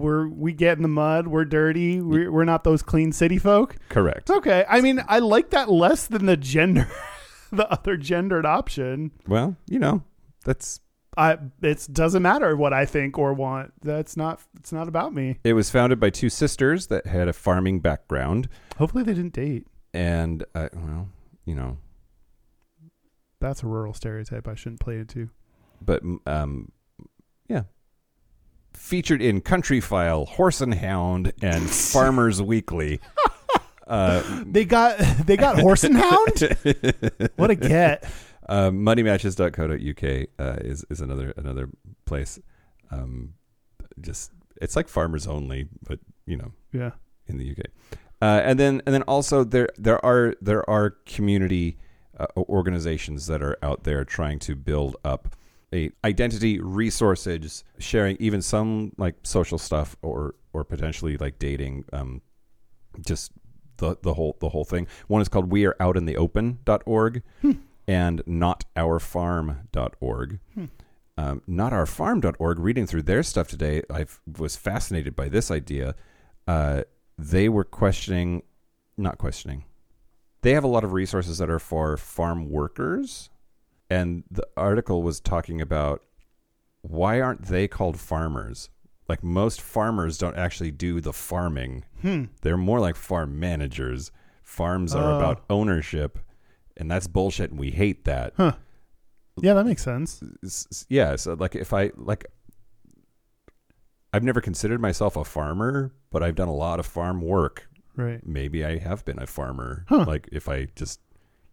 we're 0.01 0.27
we 0.29 0.53
get 0.53 0.77
in 0.79 0.83
the 0.83 0.89
mud, 0.89 1.29
we're 1.29 1.45
dirty, 1.45 2.01
we're, 2.01 2.31
we're 2.33 2.45
not 2.45 2.65
those 2.65 2.83
clean 2.83 3.13
city 3.13 3.39
folk. 3.39 3.77
Correct. 3.89 4.21
It's 4.23 4.31
okay. 4.31 4.65
I 4.69 4.81
mean, 4.81 5.03
I 5.09 5.19
like 5.21 5.51
that 5.51 5.71
less 5.71 6.07
than 6.07 6.27
the 6.27 6.37
gender, 6.37 6.89
the 7.53 7.71
other 7.71 7.97
gendered 7.97 8.47
option. 8.47 9.13
Well, 9.27 9.57
you 9.69 9.79
know, 9.79 10.03
that's 10.45 10.81
I 11.17 11.39
it 11.63 11.89
doesn't 11.93 12.23
matter 12.23 12.57
what 12.57 12.73
I 12.73 12.87
think 12.87 13.19
or 13.19 13.35
want. 13.35 13.73
That's 13.83 14.17
not 14.17 14.41
it's 14.59 14.73
not 14.73 14.89
about 14.89 15.13
me. 15.13 15.39
it 15.45 15.53
was 15.55 15.69
founded 15.71 15.99
by 16.01 16.11
two 16.11 16.31
sisters 16.31 16.87
that 16.87 17.07
had 17.07 17.29
a 17.29 17.33
farming 17.33 17.81
background 17.81 18.49
Hopefully 18.79 19.03
they 19.05 19.15
didn't 19.15 19.35
date. 19.35 19.67
and 19.93 20.45
uh, 20.55 20.69
well, 20.75 21.09
you 21.45 21.55
know, 21.55 21.79
That's 23.41 23.63
a 23.63 23.67
rural 23.67 23.93
stereotype 23.95 24.47
I 24.47 24.55
shouldn't 24.55 24.81
play 24.81 24.99
into. 24.99 25.31
but 25.83 26.03
um. 26.27 26.71
Featured 28.73 29.23
in 29.23 29.41
Countryfile, 29.41 30.27
Horse 30.29 30.61
and 30.61 30.75
Hound, 30.75 31.33
and 31.43 31.69
Farmers 31.93 32.41
Weekly. 32.43 33.01
Uh, 33.87 34.23
They 34.47 34.65
got 34.65 34.99
they 35.27 35.37
got 35.37 35.59
horse 35.59 35.83
and 35.83 35.97
hound. 35.97 36.57
What 37.35 37.51
a 37.51 37.57
get! 37.57 38.09
uh, 38.49 38.71
muddymatches.co.uk 38.71 40.29
uh, 40.39 40.57
is 40.61 40.85
is 40.89 41.01
another 41.01 41.35
another 41.37 41.69
place. 42.05 42.39
Um, 42.93 43.35
just 44.01 44.31
it's 44.63 44.77
like 44.77 44.87
farmers 44.89 45.27
only, 45.27 45.67
but 45.83 45.99
you 46.25 46.37
know, 46.37 46.53
Yeah. 46.73 46.93
in 47.27 47.39
the 47.39 47.51
UK. 47.51 47.65
Uh, 48.23 48.41
and 48.45 48.61
then 48.61 48.81
and 48.87 48.95
then 48.95 49.03
also 49.03 49.43
there 49.43 49.69
there 49.77 50.05
are 50.07 50.37
there 50.41 50.69
are 50.71 50.91
community 51.05 51.77
uh, 52.17 52.27
organizations 52.39 53.27
that 53.27 53.43
are 53.43 53.57
out 53.61 53.83
there 53.83 54.05
trying 54.05 54.39
to 54.41 54.55
build 54.55 54.95
up 55.05 55.35
a 55.73 55.91
identity 56.05 56.61
resources 56.61 57.65
sharing 57.79 58.17
even 58.19 58.43
some 58.43 58.93
like 58.99 59.15
social 59.23 59.59
stuff 59.59 59.97
or 60.03 60.35
or 60.53 60.65
potentially 60.65 61.17
like 61.17 61.39
dating 61.39 61.85
um 61.93 62.21
just 63.07 63.31
the 63.77 63.97
the 64.03 64.15
whole 64.15 64.37
the 64.41 64.49
whole 64.51 64.65
thing. 64.65 64.87
One 65.09 65.23
is 65.23 65.29
called 65.29 65.51
we 65.51 65.65
are 65.67 65.77
out 65.81 65.97
in 65.97 66.07
the 66.07 66.17
open.org 66.17 67.23
and 67.89 68.23
notourfarm.org 68.25 70.39
um, 71.17 71.43
notourfarm.org 71.49 72.59
reading 72.59 72.87
through 72.87 73.03
their 73.03 73.23
stuff 73.23 73.49
today 73.49 73.83
i 73.91 74.05
was 74.39 74.57
fascinated 74.57 75.15
by 75.17 75.29
this 75.29 75.51
idea. 75.51 75.95
Uh, 76.47 76.83
they 77.19 77.49
were 77.49 77.65
questioning 77.65 78.43
not 78.97 79.19
questioning 79.19 79.65
they 80.43 80.53
have 80.53 80.65
a 80.65 80.69
lot 80.69 80.85
of 80.85 80.93
resources 80.93 81.39
that 81.39 81.51
are 81.51 81.59
for 81.59 81.97
farm 81.97 82.49
workers 82.51 83.30
and 83.91 84.23
the 84.31 84.47
article 84.57 85.03
was 85.03 85.21
talking 85.21 85.61
about 85.61 86.03
why 86.83 87.21
aren't 87.21 87.43
they 87.47 87.67
called 87.69 87.99
farmers 87.99 88.71
like 89.09 89.23
most 89.25 89.61
farmers 89.61 90.17
don't 90.17 90.37
actually 90.37 90.71
do 90.71 91.01
the 91.01 91.13
farming 91.13 91.85
Hmm. 92.03 92.25
they're 92.43 92.57
more 92.57 92.81
like 92.81 92.97
farm 92.97 93.39
managers 93.39 94.11
farms 94.43 94.95
are 94.95 95.13
Oh. 95.13 95.17
about 95.19 95.45
ownership 95.51 96.19
and 96.77 96.91
that's 96.91 97.07
bullshit 97.09 97.51
and 97.51 97.59
we 97.61 97.71
hate 97.71 98.05
that 98.05 98.33
Huh. 98.37 98.53
Yeah, 99.43 99.55
that 99.55 99.65
makes 99.67 99.83
sense. 99.83 100.87
Yeah 100.89 101.17
so 101.17 101.35
like 101.35 101.55
if 101.57 101.73
i 101.73 101.91
like 101.97 102.27
i've 104.13 104.25
never 104.25 104.41
considered 104.41 104.81
myself 104.81 105.17
a 105.17 105.25
farmer 105.25 105.93
but 106.11 106.23
i've 106.23 106.35
done 106.35 106.49
a 106.49 106.55
lot 106.55 106.79
of 106.81 106.87
farm 106.87 107.21
work 107.21 107.67
Right. 107.97 108.25
maybe 108.27 108.65
i 108.65 108.79
have 108.79 109.05
been 109.05 109.19
a 109.19 109.27
farmer 109.27 109.85
Huh. 109.89 110.05
like 110.07 110.29
if 110.33 110.49
i 110.49 110.67
just 110.77 111.01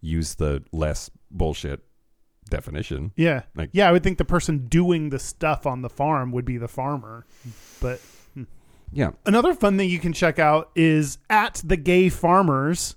use 0.02 0.36
the 0.36 0.64
less 0.72 1.10
bullshit 1.32 1.84
definition 2.48 3.12
Yeah. 3.16 3.44
Like- 3.56 3.70
yeah, 3.74 3.88
I 3.90 3.92
would 3.92 4.04
think 4.04 4.18
the 4.18 4.26
person 4.26 4.68
doing 4.68 5.10
the 5.10 5.20
stuff 5.20 5.66
on 5.66 5.82
the 5.82 5.90
farm 5.90 6.32
would 6.32 6.46
be 6.46 6.58
the 6.58 6.68
farmer. 6.68 7.26
But 7.82 8.00
yeah 8.92 9.12
another 9.26 9.54
fun 9.54 9.78
thing 9.78 9.90
you 9.90 10.00
can 10.00 10.14
check 10.14 10.40
out 10.40 10.72
is 10.76 11.18
at 11.30 11.62
the 11.66 11.76
Gay 11.78 12.10
Farmers. 12.10 12.96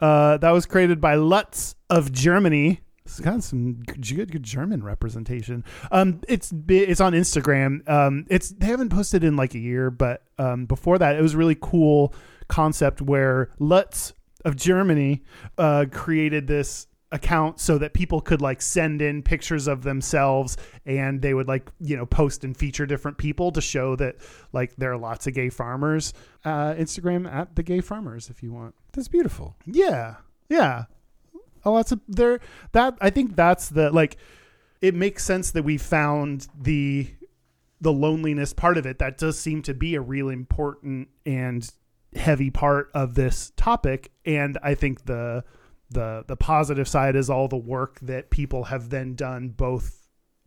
Uh, 0.00 0.36
that 0.38 0.50
was 0.50 0.66
created 0.66 1.00
by 1.00 1.14
Lutz 1.14 1.76
of 1.88 2.10
Germany. 2.10 2.80
It's 3.04 3.20
got 3.20 3.42
some 3.44 3.74
good, 3.84 4.32
good 4.32 4.42
German 4.42 4.82
representation. 4.82 5.64
Um, 5.92 6.20
it's 6.28 6.52
it's 6.68 7.00
on 7.00 7.12
Instagram. 7.12 7.88
Um, 7.88 8.26
it's 8.28 8.50
they 8.50 8.66
haven't 8.66 8.88
posted 8.90 9.22
in 9.22 9.36
like 9.36 9.54
a 9.54 9.58
year, 9.60 9.90
but 9.90 10.24
um, 10.38 10.66
before 10.66 10.98
that, 10.98 11.14
it 11.16 11.22
was 11.22 11.34
a 11.34 11.36
really 11.36 11.56
cool 11.60 12.14
concept 12.48 13.00
where 13.00 13.50
Lutz 13.60 14.12
of 14.44 14.56
Germany 14.56 15.22
uh, 15.56 15.86
created 15.92 16.46
this 16.48 16.88
account 17.12 17.60
so 17.60 17.78
that 17.78 17.92
people 17.92 18.20
could 18.20 18.40
like 18.40 18.60
send 18.62 19.02
in 19.02 19.22
pictures 19.22 19.68
of 19.68 19.82
themselves 19.82 20.56
and 20.86 21.20
they 21.22 21.34
would 21.34 21.46
like 21.46 21.70
you 21.80 21.96
know 21.96 22.06
post 22.06 22.42
and 22.42 22.56
feature 22.56 22.86
different 22.86 23.18
people 23.18 23.52
to 23.52 23.60
show 23.60 23.94
that 23.96 24.16
like 24.52 24.74
there 24.76 24.90
are 24.92 24.96
lots 24.96 25.26
of 25.26 25.34
gay 25.34 25.50
farmers. 25.50 26.12
Uh 26.44 26.74
instagram 26.74 27.30
at 27.32 27.54
the 27.54 27.62
gay 27.62 27.80
farmers 27.80 28.30
if 28.30 28.42
you 28.42 28.52
want. 28.52 28.74
That's 28.92 29.08
beautiful. 29.08 29.56
yeah. 29.66 30.16
Yeah. 30.48 30.84
Oh 31.64 31.76
that's 31.76 31.92
a 31.92 32.00
there 32.08 32.40
that 32.72 32.98
i 33.00 33.08
think 33.08 33.36
that's 33.36 33.68
the 33.68 33.90
like 33.90 34.16
it 34.80 34.94
makes 34.96 35.24
sense 35.24 35.52
that 35.52 35.62
we 35.62 35.78
found 35.78 36.48
the 36.60 37.08
the 37.80 37.92
loneliness 37.92 38.52
part 38.52 38.78
of 38.78 38.86
it. 38.86 38.98
That 38.98 39.18
does 39.18 39.38
seem 39.38 39.62
to 39.62 39.74
be 39.74 39.94
a 39.96 40.00
real 40.00 40.28
important 40.28 41.08
and 41.26 41.68
heavy 42.14 42.50
part 42.50 42.90
of 42.94 43.14
this 43.14 43.52
topic. 43.56 44.12
And 44.24 44.58
i 44.62 44.74
think 44.74 45.04
the 45.04 45.44
the 45.92 46.24
the 46.26 46.36
positive 46.36 46.88
side 46.88 47.16
is 47.16 47.30
all 47.30 47.48
the 47.48 47.56
work 47.56 47.98
that 48.00 48.30
people 48.30 48.64
have 48.64 48.90
then 48.90 49.14
done 49.14 49.48
both 49.48 49.98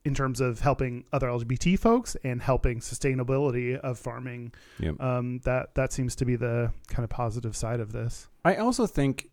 in 0.04 0.14
terms 0.14 0.40
of 0.40 0.60
helping 0.60 1.04
other 1.12 1.28
lgbt 1.28 1.80
folks 1.80 2.16
and 2.24 2.42
helping 2.42 2.80
sustainability 2.80 3.76
of 3.80 3.98
farming 3.98 4.52
Yep. 4.80 5.02
um 5.02 5.40
that 5.46 5.74
that 5.76 5.92
seems 5.94 6.16
to 6.18 6.26
be 6.26 6.36
the 6.36 6.72
kind 6.88 7.04
of 7.04 7.10
positive 7.10 7.56
side 7.56 7.80
of 7.80 7.92
this 7.92 8.28
I 8.44 8.56
also 8.58 8.86
think 8.86 9.30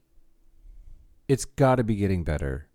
it's 1.28 1.44
got 1.44 1.76
to 1.76 1.84
be 1.84 1.96
getting 1.96 2.24
better. 2.24 2.68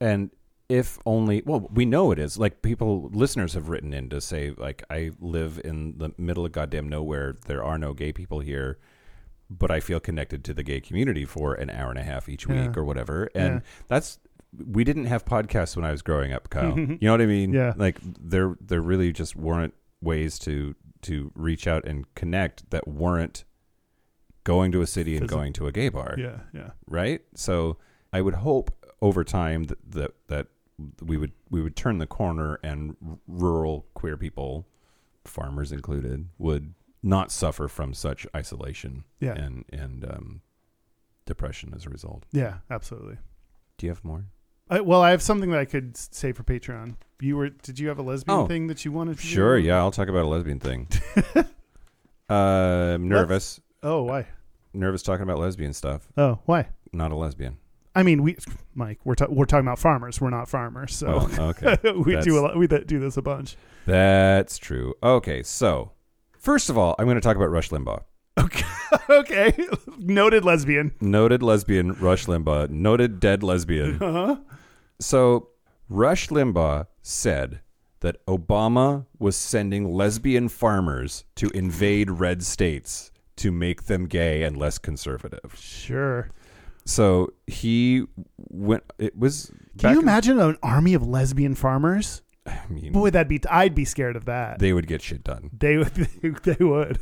And 0.00 0.30
if 0.68 0.98
only, 1.06 1.42
well, 1.44 1.68
we 1.72 1.84
know 1.84 2.10
it 2.10 2.18
is. 2.18 2.38
Like 2.38 2.62
people, 2.62 3.10
listeners 3.12 3.54
have 3.54 3.68
written 3.68 3.92
in 3.92 4.08
to 4.10 4.20
say, 4.20 4.52
like, 4.56 4.82
I 4.90 5.10
live 5.20 5.60
in 5.64 5.98
the 5.98 6.12
middle 6.18 6.44
of 6.46 6.52
goddamn 6.52 6.88
nowhere. 6.88 7.36
There 7.46 7.62
are 7.62 7.78
no 7.78 7.92
gay 7.92 8.12
people 8.12 8.40
here, 8.40 8.78
but 9.56 9.70
I 9.70 9.80
feel 9.80 10.00
connected 10.00 10.44
to 10.44 10.54
the 10.54 10.62
gay 10.62 10.80
community 10.80 11.24
for 11.24 11.54
an 11.54 11.70
hour 11.70 11.90
and 11.90 11.98
a 11.98 12.02
half 12.02 12.28
each 12.28 12.46
week 12.48 12.56
Yeah. 12.58 12.72
or 12.76 12.84
whatever. 12.84 13.28
And 13.34 13.54
Yeah. 13.56 13.60
that's, 13.88 14.18
we 14.66 14.84
didn't 14.84 15.06
have 15.06 15.24
podcasts 15.24 15.76
when 15.76 15.84
I 15.84 15.90
was 15.92 16.02
growing 16.02 16.32
up, 16.32 16.48
Kyle. 16.50 16.78
you 16.78 16.98
know 17.02 17.12
what 17.12 17.20
I 17.22 17.26
mean? 17.26 17.52
Yeah. 17.52 17.72
Like 17.76 17.98
there, 18.02 18.56
there 18.60 18.80
really 18.80 19.12
just 19.12 19.36
weren't 19.36 19.74
ways 20.00 20.38
to 20.40 20.74
to 21.02 21.30
reach 21.34 21.66
out 21.66 21.84
and 21.86 22.12
connect 22.14 22.70
that 22.70 22.88
weren't 22.88 23.44
going 24.44 24.72
to 24.72 24.80
a 24.82 24.86
city 24.86 25.16
and 25.16 25.28
going 25.28 25.52
to 25.52 25.66
a 25.66 25.72
gay 25.72 25.88
bar 25.90 26.14
yeah 26.18 26.40
yeah 26.52 26.70
right? 26.86 27.20
So 27.34 27.78
I 28.12 28.20
would 28.20 28.34
hope 28.36 28.70
over 29.02 29.22
time 29.24 29.64
that 29.64 29.78
that, 29.92 30.10
that 30.28 30.46
we 31.02 31.16
would 31.16 31.32
we 31.50 31.60
would 31.62 31.76
turn 31.76 31.98
the 31.98 32.06
corner 32.06 32.58
and 32.62 32.96
r- 33.06 33.18
rural 33.28 33.86
queer 33.94 34.16
people, 34.16 34.66
farmers 35.24 35.72
included, 35.72 36.28
would 36.38 36.74
not 37.06 37.30
suffer 37.30 37.68
from 37.68 37.92
such 37.94 38.26
isolation 38.34 39.04
Yeah. 39.20 39.34
and 39.34 39.64
and 39.72 40.04
um, 40.10 40.40
depression 41.26 41.72
as 41.76 41.84
a 41.86 41.90
result. 41.90 42.24
Yeah, 42.32 42.58
absolutely. 42.70 43.18
Do 43.78 43.86
you 43.86 43.90
have 43.92 44.02
more? 44.04 44.24
I, 44.70 44.80
well, 44.80 45.02
I 45.02 45.10
have 45.10 45.20
something 45.20 45.50
that 45.50 45.60
I 45.60 45.66
could 45.66 45.94
say 45.96 46.32
for 46.32 46.42
Patreon. 46.42 46.96
You 47.20 47.36
were? 47.36 47.50
Did 47.50 47.78
you 47.78 47.88
have 47.88 47.98
a 47.98 48.02
lesbian 48.02 48.38
Oh, 48.38 48.46
thing 48.46 48.66
that 48.68 48.84
you 48.84 48.92
wanted? 48.92 49.18
to 49.18 49.22
do? 49.22 49.28
Sure, 49.28 49.58
yeah, 49.58 49.76
I'll 49.76 49.90
talk 49.90 50.08
about 50.08 50.24
a 50.24 50.28
lesbian 50.28 50.58
thing. 50.58 50.88
uh, 52.30 52.34
I'm 52.34 53.08
nervous, 53.08 53.60
Oh, 53.82 54.02
why? 54.04 54.26
nervous 54.72 55.02
talking 55.02 55.22
about 55.22 55.38
lesbian 55.38 55.72
stuff. 55.74 56.08
Oh, 56.16 56.38
why? 56.46 56.68
Not 56.92 57.12
a 57.12 57.16
lesbian. 57.16 57.58
I 57.94 58.02
mean, 58.02 58.22
we, 58.22 58.36
Mike, 58.74 58.98
we're 59.04 59.14
ta- 59.14 59.28
we're 59.30 59.44
talking 59.44 59.66
about 59.66 59.78
farmers. 59.78 60.20
We're 60.20 60.30
not 60.30 60.48
farmers, 60.48 60.94
so 60.96 61.28
Oh, 61.38 61.48
okay. 61.50 61.76
we 61.92 62.12
That's- 62.12 62.24
do 62.24 62.38
a 62.38 62.40
lot, 62.40 62.56
we 62.56 62.66
do 62.66 62.98
this 62.98 63.16
a 63.16 63.22
bunch. 63.22 63.56
That's 63.86 64.58
true. 64.58 64.94
Okay, 65.02 65.42
so 65.42 65.92
first 66.44 66.68
of 66.70 66.76
all, 66.78 66.94
I'm 66.98 67.06
going 67.06 67.16
to 67.16 67.20
talk 67.20 67.36
about 67.36 67.50
Rush 67.50 67.70
Limbaugh. 67.70 68.02
Okay, 68.38 68.64
okay. 69.10 69.56
Noted 69.98 70.44
lesbian. 70.44 70.92
Noted 71.00 71.42
lesbian 71.42 71.92
Rush 71.94 72.26
Limbaugh, 72.26 72.68
noted 72.68 73.18
dead 73.18 73.42
lesbian. 73.42 74.02
Uh-huh. 74.02 74.36
So 75.00 75.48
Rush 75.88 76.28
Limbaugh 76.28 76.86
said 77.02 77.60
that 78.00 78.24
Obama 78.26 79.06
was 79.18 79.36
sending 79.36 79.92
lesbian 79.94 80.48
farmers 80.48 81.24
to 81.36 81.48
invade 81.50 82.10
red 82.10 82.42
states 82.42 83.10
to 83.36 83.50
make 83.50 83.84
them 83.84 84.06
gay 84.06 84.42
and 84.42 84.56
less 84.56 84.78
conservative. 84.78 85.56
Sure. 85.58 86.28
So 86.84 87.32
he 87.46 88.04
went. 88.36 88.84
It 88.98 89.18
was. 89.18 89.50
Can 89.78 89.92
you 89.94 89.98
in- 90.00 90.02
imagine 90.04 90.38
an 90.38 90.58
army 90.62 90.92
of 90.94 91.06
lesbian 91.06 91.54
farmers? 91.54 92.20
I 92.46 92.60
mean, 92.68 92.92
Boy, 92.92 93.10
that'd 93.10 93.28
be. 93.28 93.40
I'd 93.50 93.74
be 93.74 93.84
scared 93.84 94.16
of 94.16 94.26
that. 94.26 94.58
they 94.58 94.72
would 94.72 94.86
get 94.86 95.02
shit 95.02 95.24
done. 95.24 95.50
They 95.56 95.78
would. 95.78 96.08
They 96.42 96.64
would. 96.64 96.98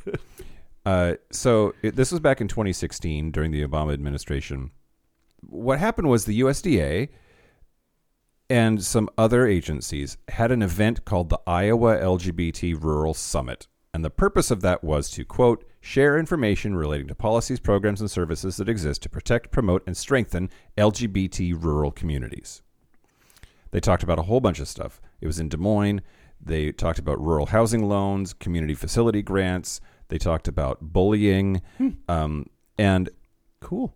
Uh, 0.84 1.14
so 1.30 1.74
it, 1.82 1.96
this 1.96 2.10
was 2.10 2.20
back 2.20 2.40
in 2.40 2.48
2016 2.48 3.30
during 3.30 3.50
the 3.50 3.66
Obama 3.66 3.92
administration. 3.92 4.70
What 5.40 5.78
happened 5.78 6.08
was 6.08 6.24
the 6.24 6.40
USDA 6.40 7.08
and 8.50 8.84
some 8.84 9.08
other 9.16 9.46
agencies 9.46 10.16
had 10.28 10.50
an 10.52 10.62
event 10.62 11.04
called 11.04 11.30
the 11.30 11.40
Iowa 11.46 11.96
LGBT 11.96 12.82
Rural 12.82 13.14
Summit. 13.14 13.66
And 13.94 14.04
the 14.04 14.10
purpose 14.10 14.50
of 14.50 14.60
that 14.62 14.82
was 14.82 15.10
to, 15.10 15.24
quote, 15.24 15.64
share 15.80 16.18
information 16.18 16.74
relating 16.74 17.08
to 17.08 17.14
policies, 17.14 17.60
programs, 17.60 18.00
and 18.00 18.10
services 18.10 18.56
that 18.56 18.68
exist 18.68 19.02
to 19.02 19.08
protect, 19.08 19.50
promote, 19.50 19.82
and 19.86 19.96
strengthen 19.96 20.50
LGBT 20.78 21.62
rural 21.62 21.90
communities. 21.90 22.62
They 23.72 23.80
talked 23.80 24.02
about 24.02 24.18
a 24.18 24.22
whole 24.22 24.40
bunch 24.40 24.60
of 24.60 24.68
stuff. 24.68 25.00
It 25.20 25.26
was 25.26 25.38
in 25.40 25.48
Des 25.48 25.56
Moines. 25.56 26.00
They 26.40 26.72
talked 26.72 26.98
about 26.98 27.20
rural 27.20 27.46
housing 27.46 27.88
loans, 27.88 28.32
community 28.32 28.74
facility 28.74 29.22
grants. 29.22 29.80
They 30.08 30.18
talked 30.18 30.46
about 30.48 30.78
bullying. 30.80 31.60
Um, 32.08 32.46
and 32.78 33.10
Cool. 33.60 33.94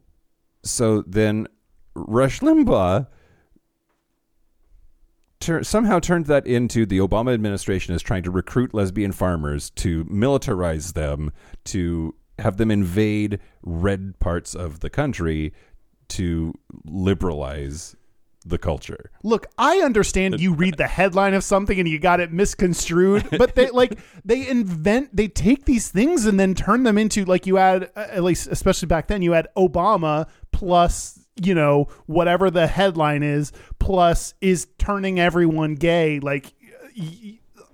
so 0.62 1.02
then 1.06 1.46
Rush 1.94 2.40
Limbaugh 2.40 3.06
tur- 5.40 5.64
somehow 5.64 5.98
turned 5.98 6.26
that 6.26 6.46
into 6.46 6.86
the 6.86 6.98
Obama 6.98 7.34
administration 7.34 7.94
is 7.94 8.02
trying 8.02 8.22
to 8.22 8.30
recruit 8.30 8.72
lesbian 8.74 9.12
farmers 9.12 9.70
to 9.70 10.04
militarize 10.06 10.92
them, 10.94 11.32
to 11.64 12.14
have 12.38 12.56
them 12.58 12.70
invade 12.70 13.40
red 13.62 14.18
parts 14.20 14.54
of 14.54 14.80
the 14.80 14.90
country 14.90 15.52
to 16.08 16.54
liberalize 16.84 17.96
the 18.48 18.58
culture. 18.58 19.10
Look, 19.22 19.46
I 19.58 19.78
understand 19.78 20.40
you 20.40 20.54
read 20.54 20.76
the 20.76 20.86
headline 20.86 21.34
of 21.34 21.44
something 21.44 21.78
and 21.78 21.88
you 21.88 21.98
got 21.98 22.20
it 22.20 22.32
misconstrued, 22.32 23.28
but 23.38 23.54
they 23.54 23.70
like 23.70 23.98
they 24.24 24.48
invent 24.48 25.14
they 25.14 25.28
take 25.28 25.64
these 25.64 25.88
things 25.90 26.26
and 26.26 26.38
then 26.38 26.54
turn 26.54 26.84
them 26.84 26.98
into 26.98 27.24
like 27.24 27.46
you 27.46 27.58
add 27.58 27.90
uh, 27.96 28.06
at 28.10 28.22
least 28.22 28.48
especially 28.48 28.86
back 28.86 29.08
then 29.08 29.22
you 29.22 29.32
had 29.32 29.48
Obama 29.56 30.28
plus 30.52 31.18
you 31.42 31.54
know 31.54 31.88
whatever 32.06 32.50
the 32.50 32.66
headline 32.66 33.22
is 33.22 33.52
plus 33.78 34.34
is 34.40 34.68
turning 34.78 35.20
everyone 35.20 35.74
gay 35.74 36.18
like 36.20 36.54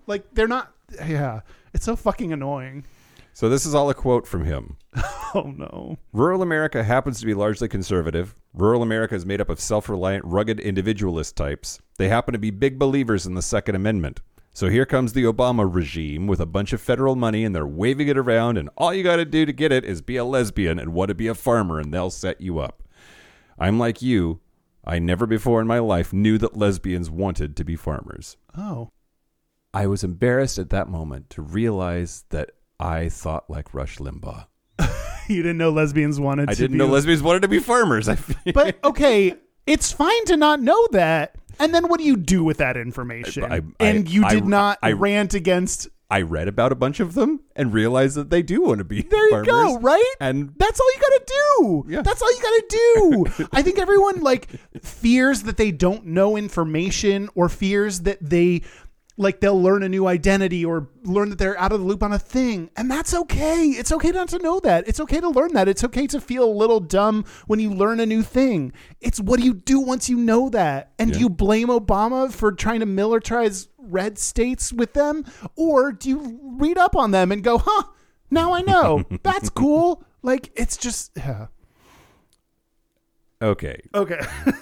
like 0.07 0.25
they're 0.35 0.49
not 0.49 0.73
yeah 1.07 1.41
it's 1.73 1.85
so 1.85 1.95
fucking 1.95 2.33
annoying 2.33 2.85
So 3.33 3.49
this 3.49 3.65
is 3.65 3.75
all 3.75 3.89
a 3.89 3.95
quote 3.95 4.27
from 4.27 4.45
him. 4.45 4.77
oh 5.35 5.53
no 5.57 5.99
Rural 6.13 6.43
America 6.43 6.85
happens 6.85 7.19
to 7.21 7.27
be 7.27 7.35
largely 7.35 7.69
conservative. 7.69 8.35
Rural 8.53 8.83
America 8.83 9.15
is 9.15 9.25
made 9.25 9.41
up 9.41 9.49
of 9.49 9.61
self 9.61 9.89
reliant, 9.89 10.25
rugged 10.25 10.61
individualist 10.61 11.37
types. 11.37 11.81
They 11.97 12.09
happen 12.09 12.33
to 12.33 12.39
be 12.39 12.51
big 12.51 12.79
believers 12.79 13.27
in 13.27 13.35
the 13.35 13.43
Second 13.43 13.75
Amendment. 13.75 14.21
So 14.55 14.69
here 14.69 14.85
comes 14.85 15.15
the 15.15 15.25
Obama 15.25 15.67
regime 15.73 16.27
with 16.27 16.39
a 16.39 16.47
bunch 16.47 16.75
of 16.75 16.81
federal 16.83 17.17
money 17.17 17.43
and 17.43 17.55
they're 17.55 17.67
waving 17.67 18.09
it 18.09 18.19
around, 18.19 18.59
and 18.59 18.69
all 18.77 18.93
you 18.93 19.03
got 19.03 19.17
to 19.17 19.25
do 19.25 19.47
to 19.47 19.53
get 19.53 19.73
it 19.73 19.85
is 19.85 20.03
be 20.03 20.17
a 20.17 20.25
lesbian 20.25 20.79
and 20.79 20.93
want 20.93 21.09
to 21.09 21.15
be 21.15 21.27
a 21.27 21.35
farmer, 21.35 21.81
and 21.81 21.93
they'll 21.93 22.11
set 22.11 22.41
you 22.41 22.59
up. 22.59 22.83
I'm 23.59 23.79
like 23.79 24.03
you. 24.03 24.41
I 24.85 24.99
never 24.99 25.27
before 25.27 25.61
in 25.61 25.67
my 25.67 25.79
life 25.79 26.13
knew 26.13 26.37
that 26.39 26.57
lesbians 26.57 27.09
wanted 27.09 27.57
to 27.57 27.65
be 27.65 27.77
farmers. 27.77 28.37
oh 28.57 28.91
I 29.73 29.87
was 29.87 30.05
embarrassed 30.05 30.59
at 30.59 30.69
that 30.71 30.89
moment 30.89 31.31
to 31.31 31.41
realize 31.41 32.25
that 32.29 32.51
I 32.79 33.09
thought 33.09 33.49
like 33.49 33.73
Rush 33.73 33.97
Limbaugh. 33.97 34.47
you 35.37 35.43
didn't 35.43 35.59
know 35.59 35.71
lesbians 35.71 36.19
wanted 36.21 36.43
to 36.43 36.47
be 36.49 36.51
I 36.51 36.55
to 36.55 36.61
didn't 36.63 36.73
be 36.73 36.79
know 36.79 36.87
lesbians 36.87 37.23
wanted 37.23 37.43
to 37.43 37.49
be 37.49 37.59
farmers. 37.59 38.09
I 38.09 38.17
But 38.53 38.79
okay, 38.85 39.35
it's 39.67 39.93
fine 39.93 40.25
to 40.27 40.37
not 40.37 40.61
know 40.61 40.89
that. 40.93 41.37
And 41.61 41.75
then 41.75 41.89
what 41.89 41.99
do 41.99 42.05
you 42.05 42.17
do 42.17 42.43
with 42.43 42.57
that 42.59 42.77
information? 42.77 43.45
I- 43.45 43.57
I- 43.57 43.63
and 43.81 44.09
you 44.11 44.25
I- 44.25 44.35
did 44.35 44.47
not 44.47 44.79
I- 44.83 44.93
rant 44.93 45.35
against. 45.35 45.89
I 46.11 46.21
read 46.21 46.47
about 46.47 46.73
a 46.73 46.75
bunch 46.75 47.01
of 47.01 47.15
them 47.15 47.41
and 47.57 47.73
realized 47.73 48.17
that 48.17 48.29
they 48.29 48.43
do 48.43 48.61
want 48.61 48.79
to 48.81 48.85
be 48.85 49.01
There 49.01 49.31
you 49.31 49.45
go, 49.45 49.79
right? 49.79 50.15
And 50.21 50.53
That's 50.59 50.79
all 50.79 50.93
you 50.95 51.01
gotta 51.01 51.25
do. 51.27 51.85
Yeah. 51.89 52.03
That's 52.03 52.21
all 52.21 52.31
you 52.31 52.43
gotta 52.43 52.65
do. 53.39 53.49
I 53.53 53.63
think 53.63 53.79
everyone 53.79 54.21
like 54.21 54.49
fears 54.83 55.45
that 55.45 55.57
they 55.57 55.71
don't 55.71 56.05
know 56.05 56.37
information 56.37 57.31
or 57.35 57.49
fears 57.49 58.01
that 58.01 58.19
they 58.21 58.61
like 59.23 59.41
they'll 59.41 59.61
learn 59.61 59.83
a 59.83 59.89
new 59.89 60.07
identity 60.07 60.65
or 60.65 60.89
learn 61.05 61.31
that 61.31 61.39
they're 61.39 61.59
out 61.59 61.73
of 61.73 61.81
the 61.81 61.87
loop 61.87 62.03
on 62.03 62.13
a 62.13 62.19
thing. 62.19 62.71
And 62.77 62.91
that's 62.91 63.15
okay. 63.15 63.67
It's 63.67 63.93
okay 63.93 64.11
not 64.11 64.29
to 64.29 64.39
know 64.39 64.61
that. 64.61 64.87
It's 64.87 65.01
okay 65.01 65.21
to 65.21 65.29
learn 65.29 65.55
that. 65.55 65.69
It's 65.69 65.85
okay 65.85 66.07
to 66.09 66.21
feel 66.21 66.45
a 66.45 66.51
little 66.51 66.81
dumb 66.81 67.25
when 67.47 67.61
you 67.61 67.73
learn 67.73 68.01
a 68.01 68.07
new 68.07 68.23
thing. 68.23 68.73
It's 69.01 69.21
what 69.21 69.41
do 69.41 69.47
you 69.47 69.55
do 69.55 69.81
once 69.81 70.09
you 70.09 70.17
know 70.17 70.49
that? 70.51 70.93
And 70.99 71.13
do 71.13 71.19
you 71.19 71.29
blame 71.29 71.69
Obama 71.69 72.33
for 72.33 72.53
trying 72.53 72.81
to 72.81 72.87
militarize 72.87 73.69
red 73.79 74.19
states 74.19 74.73
with 74.73 74.93
them? 74.95 75.25
Or 75.57 75.93
do 75.93 76.09
you 76.09 76.41
read 76.59 76.79
up 76.79 76.97
on 76.97 77.11
them 77.11 77.33
and 77.33 77.43
go, 77.43 77.59
huh, 77.59 77.85
now 78.31 78.53
I 78.53 78.63
know. 78.63 79.05
That's 79.23 79.51
cool. 79.51 80.05
Like 80.23 80.51
it's 80.55 80.77
just 80.77 81.13
yeah. 81.17 81.47
okay, 83.41 83.81
Okay. 83.95 84.21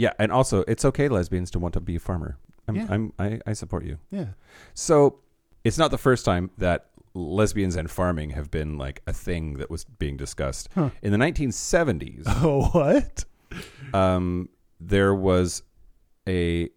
Yeah, 0.00 0.14
and 0.18 0.32
also 0.32 0.64
it's 0.66 0.86
okay, 0.86 1.08
lesbians, 1.08 1.50
to 1.50 1.58
want 1.58 1.74
to 1.74 1.80
be 1.80 1.96
a 1.96 2.00
farmer. 2.00 2.38
I'm, 2.70 2.76
Yeah. 2.76 2.86
I'm 2.88 3.12
I, 3.18 3.40
I 3.46 3.52
support 3.52 3.84
you. 3.84 3.98
Yeah. 4.10 4.28
So 4.74 5.18
it's 5.64 5.76
not 5.78 5.90
the 5.90 5.98
first 5.98 6.24
time 6.24 6.50
that 6.58 6.86
lesbians 7.14 7.76
and 7.76 7.90
farming 7.90 8.30
have 8.30 8.50
been 8.50 8.78
like 8.78 9.02
a 9.06 9.12
thing 9.12 9.58
that 9.58 9.68
was 9.70 9.84
being 9.84 10.16
discussed. 10.16 10.68
Huh. 10.74 10.90
In 11.02 11.12
the 11.12 11.18
1970s, 11.18 12.22
Oh, 12.26 12.68
what? 12.72 13.24
um, 13.92 14.48
there 14.80 15.14
was 15.14 15.62
a 16.28 16.70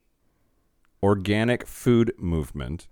organic 1.02 1.66
food 1.68 2.14
movement 2.18 2.88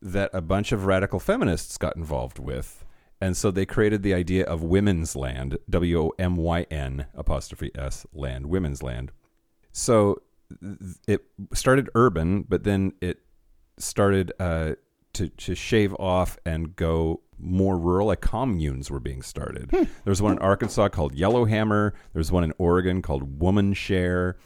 that 0.00 0.30
a 0.32 0.40
bunch 0.40 0.72
of 0.72 0.84
radical 0.86 1.20
feminists 1.20 1.78
got 1.78 1.96
involved 1.96 2.38
with. 2.38 2.84
And 3.20 3.36
so 3.36 3.50
they 3.50 3.64
created 3.64 4.02
the 4.02 4.12
idea 4.12 4.44
of 4.44 4.62
women's 4.62 5.16
land, 5.16 5.56
W 5.70 6.00
O 6.00 6.12
M 6.18 6.36
Y 6.36 6.66
N 6.70 7.06
apostrophe 7.14 7.70
S 7.74 8.04
land, 8.12 8.46
women's 8.46 8.82
land. 8.82 9.12
So 9.72 10.20
it 11.08 11.22
started 11.52 11.90
urban, 11.94 12.42
but 12.42 12.64
then 12.64 12.92
it 13.00 13.20
started 13.78 14.32
uh, 14.38 14.72
to 15.14 15.28
to 15.28 15.54
shave 15.54 15.94
off 15.94 16.38
and 16.44 16.76
go 16.76 17.20
more 17.38 17.78
rural. 17.78 18.08
Like 18.08 18.20
communes 18.20 18.90
were 18.90 19.00
being 19.00 19.22
started. 19.22 19.88
There's 20.04 20.22
one 20.22 20.32
in 20.32 20.38
Arkansas 20.38 20.88
called 20.88 21.14
Yellowhammer. 21.14 21.94
There's 22.12 22.30
one 22.30 22.44
in 22.44 22.52
Oregon 22.58 23.02
called 23.02 23.40
Woman 23.40 23.72
Share, 23.74 24.36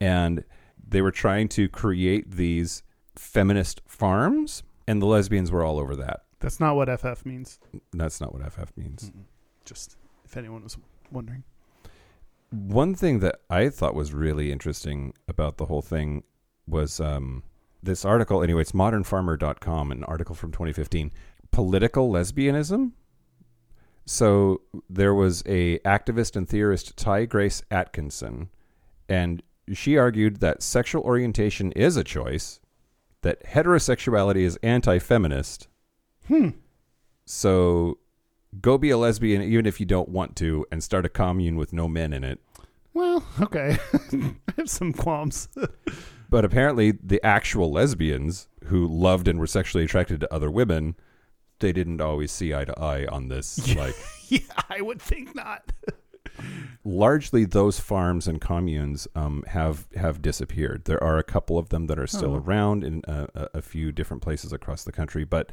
and 0.00 0.44
they 0.86 1.02
were 1.02 1.10
trying 1.10 1.48
to 1.50 1.68
create 1.68 2.32
these 2.32 2.82
feminist 3.16 3.80
farms, 3.86 4.62
and 4.86 5.00
the 5.00 5.06
lesbians 5.06 5.50
were 5.50 5.64
all 5.64 5.78
over 5.78 5.96
that. 5.96 6.24
That's 6.40 6.60
not 6.60 6.76
what 6.76 6.88
FF 7.00 7.24
means. 7.24 7.58
That's 7.92 8.20
not 8.20 8.34
what 8.34 8.52
FF 8.52 8.76
means. 8.76 9.10
Just 9.64 9.96
if 10.24 10.36
anyone 10.36 10.62
was 10.62 10.76
wondering. 11.10 11.44
One 12.54 12.94
thing 12.94 13.18
that 13.18 13.40
I 13.50 13.68
thought 13.68 13.96
was 13.96 14.12
really 14.12 14.52
interesting 14.52 15.12
about 15.26 15.56
the 15.56 15.66
whole 15.66 15.82
thing 15.82 16.22
was 16.68 17.00
um, 17.00 17.42
this 17.82 18.04
article. 18.04 18.42
Anyway, 18.42 18.60
it's 18.60 18.72
modernfarmer.com, 18.72 19.90
an 19.90 20.04
article 20.04 20.36
from 20.36 20.52
2015. 20.52 21.10
Political 21.50 22.12
lesbianism. 22.12 22.92
So 24.06 24.60
there 24.88 25.14
was 25.14 25.42
a 25.46 25.80
activist 25.80 26.36
and 26.36 26.48
theorist 26.48 26.96
Ti-Grace 26.96 27.62
Atkinson, 27.72 28.50
and 29.08 29.42
she 29.72 29.96
argued 29.96 30.36
that 30.36 30.62
sexual 30.62 31.02
orientation 31.02 31.72
is 31.72 31.96
a 31.96 32.04
choice, 32.04 32.60
that 33.22 33.44
heterosexuality 33.46 34.42
is 34.42 34.58
anti-feminist. 34.62 35.68
Hmm. 36.28 36.50
So 37.24 37.98
go 38.60 38.78
be 38.78 38.90
a 38.90 38.96
lesbian 38.98 39.42
even 39.42 39.66
if 39.66 39.80
you 39.80 39.86
don't 39.86 40.08
want 40.08 40.36
to, 40.36 40.66
and 40.72 40.82
start 40.82 41.04
a 41.06 41.08
commune 41.08 41.56
with 41.56 41.72
no 41.72 41.88
men 41.88 42.12
in 42.12 42.24
it. 42.24 42.40
Well, 42.92 43.24
okay. 43.40 43.76
I 44.12 44.34
have 44.56 44.70
some 44.70 44.92
qualms. 44.92 45.48
But 46.30 46.44
apparently, 46.44 46.90
the 46.90 47.24
actual 47.24 47.70
lesbians 47.70 48.48
who 48.64 48.88
loved 48.88 49.28
and 49.28 49.38
were 49.38 49.46
sexually 49.46 49.84
attracted 49.84 50.18
to 50.20 50.34
other 50.34 50.50
women, 50.50 50.96
they 51.60 51.72
didn't 51.72 52.00
always 52.00 52.32
see 52.32 52.52
eye 52.52 52.64
to 52.64 52.76
eye 52.80 53.06
on 53.06 53.28
this. 53.28 53.58
Like, 53.76 53.94
yeah, 54.28 54.40
I 54.68 54.80
would 54.80 55.00
think 55.00 55.34
not. 55.36 55.70
largely, 56.84 57.44
those 57.44 57.78
farms 57.78 58.26
and 58.26 58.40
communes 58.40 59.06
um, 59.14 59.44
have 59.48 59.86
have 59.96 60.22
disappeared. 60.22 60.86
There 60.86 61.02
are 61.04 61.18
a 61.18 61.22
couple 61.22 61.56
of 61.58 61.68
them 61.68 61.86
that 61.86 61.98
are 62.00 62.06
still 62.06 62.32
Oh. 62.34 62.38
around 62.44 62.82
in 62.84 63.02
a, 63.06 63.28
a, 63.34 63.48
a 63.54 63.62
few 63.62 63.92
different 63.92 64.22
places 64.22 64.52
across 64.52 64.82
the 64.84 64.92
country, 64.92 65.24
but. 65.24 65.52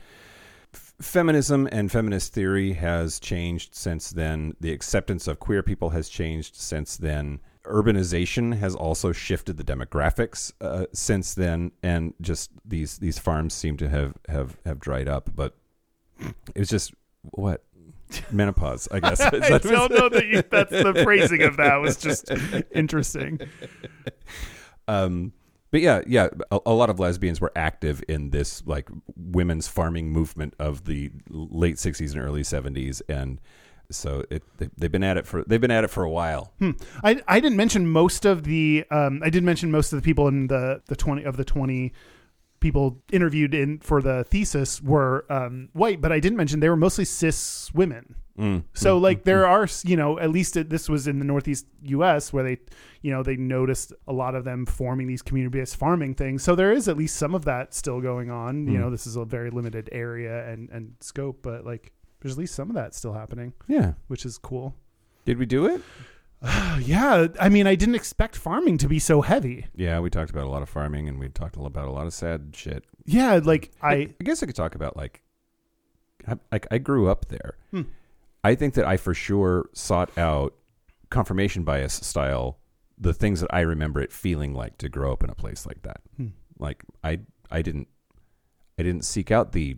Feminism 1.02 1.68
and 1.72 1.92
feminist 1.92 2.34
theory 2.34 2.74
has 2.74 3.20
changed 3.20 3.76
since 3.76 4.12
then. 4.12 4.56
The 4.60 4.72
acceptance 4.72 5.28
of 5.28 5.40
queer 5.40 5.64
people 5.64 5.90
has 5.92 6.10
changed 6.10 6.56
since 6.56 6.98
then. 6.98 7.40
Urbanization 7.66 8.58
has 8.58 8.76
also 8.76 9.12
shifted 9.12 9.58
the 9.58 9.64
demographics 9.64 10.52
uh, 10.62 10.86
since 10.94 11.34
then, 11.34 11.72
and 11.84 12.14
just 12.22 12.52
these 12.66 12.98
these 12.98 13.20
farms 13.20 13.54
seem 13.54 13.78
to 13.78 13.90
have 13.90 14.16
have 14.30 14.58
have 14.66 14.80
dried 14.80 15.08
up. 15.08 15.30
But 15.36 15.56
it's 16.56 16.70
just 16.70 16.94
what 17.22 17.64
menopause, 18.32 18.88
I 18.92 19.00
guess. 19.00 19.22
I 19.22 19.30
don't 19.58 19.92
know 19.92 20.10
that 20.10 20.26
you, 20.26 20.42
that's 20.50 20.72
the 20.72 21.02
phrasing 21.04 21.44
of 21.44 21.58
that 21.58 21.76
was 21.78 21.98
just 21.98 22.32
interesting. 22.72 23.40
Um, 24.88 25.34
but 25.72 25.82
yeah, 25.82 26.02
yeah, 26.06 26.28
a, 26.52 26.60
a 26.66 26.74
lot 26.74 26.90
of 26.90 27.00
lesbians 27.00 27.40
were 27.42 27.52
active 27.56 28.04
in 28.08 28.30
this 28.30 28.62
like 28.66 28.90
women's 29.16 29.68
farming 29.68 30.12
movement 30.12 30.54
of 30.60 30.86
the 30.86 31.12
late 31.30 31.78
'60s 31.78 32.12
and 32.14 32.22
early 32.22 32.44
'70s, 32.44 33.02
and 33.08 33.40
so 33.90 34.24
it 34.30 34.44
they, 34.58 34.70
they've 34.78 34.92
been 34.92 35.04
at 35.04 35.18
it 35.18 35.26
for 35.26 35.44
they've 35.44 35.62
been 35.62 35.72
at 35.72 35.84
it 35.84 35.90
for 35.90 36.04
a 36.04 36.10
while. 36.10 36.54
Hmm. 36.60 36.72
I 37.04 37.22
I 37.28 37.40
didn't 37.40 37.58
mention 37.58 37.88
most 37.88 38.26
of 38.26 38.44
the 38.44 38.86
um 38.92 39.22
I 39.24 39.30
did 39.30 39.44
mention 39.44 39.72
most 39.72 39.94
of 39.94 40.02
the 40.02 40.04
people 40.04 40.28
in 40.28 40.48
the 40.48 40.82
the 40.88 40.96
20 40.96 41.24
of 41.24 41.38
the 41.38 41.46
20 41.46 41.94
people 42.62 43.02
interviewed 43.12 43.54
in 43.54 43.80
for 43.80 44.02
the 44.02 44.24
thesis 44.24 44.82
were 44.82 45.26
um 45.30 45.68
white, 45.74 46.00
but 46.00 46.12
I 46.14 46.22
didn't 46.22 46.38
mention 46.38 46.62
they 46.62 46.70
were 46.70 46.78
mostly 46.78 47.04
cis 47.04 47.70
women. 47.74 48.16
Mm. 48.40 48.64
So 48.74 48.98
like 48.98 49.24
there 49.26 49.46
are 49.46 49.68
you 49.84 49.98
know 49.98 50.18
at 50.18 50.30
least 50.30 50.56
it, 50.56 50.70
this 50.70 50.88
was 50.88 51.06
in 51.08 51.20
the 51.20 51.26
northeast 51.26 51.66
U.S. 51.84 52.32
where 52.32 52.44
they 52.46 52.58
you 53.02 53.12
know 53.12 53.22
they 53.24 53.36
noticed 53.36 53.92
a 54.08 54.14
lot 54.14 54.36
of 54.36 54.46
them 54.46 54.66
forming 54.66 55.08
these 55.08 55.22
community 55.22 55.60
based 55.60 55.76
farming 55.76 56.14
things. 56.16 56.42
So 56.42 56.56
there 56.56 56.72
is 56.72 56.88
at 56.88 56.96
least 56.96 57.18
some 57.18 57.36
of 57.36 57.44
that 57.46 57.74
still 57.74 58.00
going 58.00 58.32
on. 58.32 58.68
You 58.68 58.76
Hmm. 58.76 58.80
know 58.84 58.90
this 58.90 59.06
is 59.06 59.18
a 59.18 59.26
very 59.26 59.50
limited 59.50 59.90
area 59.92 60.48
and 60.50 60.70
and 60.70 60.94
scope, 61.02 61.40
but 61.42 61.66
like 61.66 61.92
there's 62.22 62.34
at 62.36 62.40
least 62.40 62.56
some 62.56 62.70
of 62.70 62.76
that 62.76 62.94
still 62.96 63.14
happening, 63.14 63.52
Yeah, 63.68 63.94
which 64.08 64.26
is 64.26 64.38
cool. 64.38 64.76
did 65.26 65.38
we 65.38 65.46
do 65.46 65.66
it? 65.66 65.82
yeah, 66.80 67.28
I 67.40 67.50
mean 67.50 67.68
I 67.68 67.76
didn't 67.76 67.96
expect 67.96 68.36
farming 68.36 68.78
to 68.80 68.88
be 68.88 69.00
so 69.00 69.22
heavy. 69.22 69.68
Yeah, 69.76 70.00
we 70.00 70.10
talked 70.10 70.32
about 70.32 70.46
a 70.46 70.50
lot 70.50 70.64
of 70.64 70.70
farming, 70.70 71.08
and 71.08 71.20
we 71.20 71.30
talked 71.30 71.56
about 71.56 71.88
a 71.88 71.92
lot 71.92 72.08
of 72.08 72.14
sad 72.14 72.54
shit. 72.56 72.84
Yeah, 73.06 73.40
like 73.44 73.72
I, 73.82 73.90
I 73.94 73.96
I 74.20 74.24
guess 74.24 74.42
I 74.42 74.46
could 74.48 74.56
talk 74.56 74.74
about 74.76 74.98
like, 74.98 75.22
I, 76.28 76.36
like 76.52 76.68
I 76.72 76.78
grew 76.80 77.10
up 77.10 77.28
there. 77.28 77.56
Hmm. 77.72 77.84
I 78.44 78.56
think 78.56 78.74
that 78.74 78.86
I 78.86 78.98
for 78.98 79.14
sure 79.14 79.70
sought 79.74 80.18
out 80.18 80.56
confirmation 81.10 81.64
bias 81.64 81.94
style 81.94 82.58
the 82.98 83.14
things 83.14 83.42
that 83.42 83.54
I 83.54 83.62
remember 83.62 84.00
it 84.00 84.12
feeling 84.12 84.54
like 84.54 84.78
to 84.78 84.88
grow 84.90 85.12
up 85.12 85.24
in 85.24 85.30
a 85.30 85.36
place 85.36 85.66
like 85.66 85.82
that. 85.84 86.02
Hmm. 86.18 86.28
Like 86.58 86.84
I 87.04 87.20
I 87.52 87.62
didn't 87.62 87.88
I 88.80 88.84
didn't 88.84 89.06
seek 89.06 89.30
out 89.30 89.52
the 89.52 89.78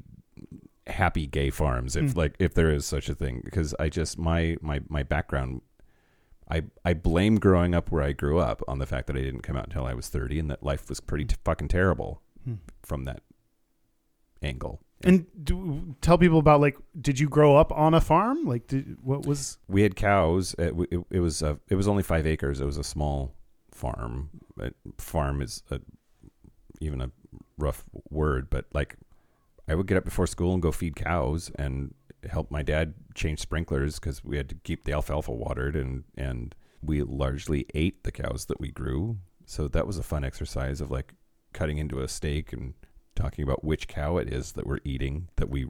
happy 0.88 1.28
gay 1.28 1.50
farms 1.50 1.96
if 1.98 2.12
Hmm. 2.14 2.20
like 2.20 2.36
if 2.40 2.54
there 2.54 2.70
is 2.72 2.86
such 2.86 3.10
a 3.10 3.16
thing 3.16 3.42
because 3.44 3.74
I 3.80 3.90
just 3.90 4.18
my 4.18 4.56
my 4.62 4.80
my 4.90 5.04
background 5.04 5.62
I 6.50 6.64
I 6.86 6.94
blame 6.94 7.38
growing 7.40 7.74
up 7.74 7.92
where 7.92 8.04
I 8.04 8.12
grew 8.12 8.40
up 8.40 8.62
on 8.68 8.80
the 8.80 8.86
fact 8.86 9.08
that 9.08 9.16
I 9.16 9.22
didn't 9.22 9.42
come 9.42 9.56
out 9.58 9.66
until 9.66 9.86
I 9.86 9.94
was 9.94 10.10
30 10.10 10.40
and 10.40 10.50
that 10.52 10.64
life 10.64 10.90
was 10.90 11.00
pretty 11.00 11.26
t- 11.26 11.36
fucking 11.44 11.68
terrible 11.70 12.22
Hmm. 12.44 12.56
from 12.84 13.06
that 13.06 13.22
angle. 14.42 14.82
and 15.06 15.26
do, 15.44 15.96
tell 16.02 16.18
people 16.18 16.40
about 16.40 16.60
like 16.62 16.78
did 17.00 17.20
you 17.20 17.28
grow 17.30 17.56
up 17.56 17.72
on 17.72 17.94
a 17.94 18.02
farm? 18.02 18.44
Like 18.46 18.68
did, 18.68 18.98
what 19.02 19.26
was 19.26 19.58
we 19.68 19.84
had 19.84 19.96
cows. 19.96 20.54
It, 20.58 20.74
it, 20.92 21.00
it 21.10 21.20
was 21.20 21.42
uh, 21.44 21.56
it 21.70 21.76
was 21.76 21.88
only 21.88 22.04
five 22.04 22.28
acres. 22.28 22.60
It 22.62 22.66
was 22.66 22.78
a 22.78 22.84
small 22.84 23.34
farm. 23.72 24.30
Farm 24.98 25.42
is 25.42 25.64
a, 25.72 25.80
even 26.82 27.02
a 27.02 27.12
rough 27.58 27.84
word, 28.10 28.50
but 28.50 28.66
like 28.74 28.98
I 29.68 29.76
would 29.76 29.88
get 29.88 29.98
up 29.98 30.04
before 30.06 30.28
school 30.28 30.54
and 30.54 30.62
go 30.62 30.72
feed 30.72 30.96
cows 30.96 31.50
and 31.56 31.94
help 32.30 32.50
my 32.52 32.62
dad 32.62 32.94
change 33.16 33.40
sprinklers 33.40 34.00
because 34.00 34.24
we 34.24 34.38
had 34.38 34.50
to 34.50 34.56
keep 34.64 34.84
the 34.86 34.94
alfalfa 34.94 35.32
watered 35.32 35.76
and 35.76 36.04
and 36.18 36.56
we 36.82 37.02
largely 37.04 37.66
ate 37.74 38.04
the 38.04 38.12
cows 38.12 38.46
that 38.46 38.60
we 38.60 38.70
grew. 38.72 39.18
So 39.46 39.68
that 39.70 39.88
was 39.88 39.98
a 39.98 40.04
fun 40.04 40.24
exercise 40.24 40.82
of 40.82 40.92
like 40.92 41.14
cutting 41.54 41.78
into 41.78 42.02
a 42.02 42.08
steak 42.08 42.52
and 42.54 42.74
talking 43.16 43.44
about 43.44 43.64
which 43.64 43.88
cow 43.88 44.18
it 44.18 44.28
is 44.32 44.54
that 44.54 44.66
we're 44.68 44.80
eating 44.84 45.28
that 45.38 45.50
we 45.50 45.68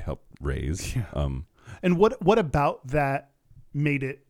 helped 0.00 0.26
raise. 0.40 0.96
Yeah. 0.96 1.04
Um, 1.12 1.46
and 1.82 1.98
what 1.98 2.20
what 2.22 2.38
about 2.38 2.86
that 2.88 3.30
made 3.74 4.02
it 4.02 4.24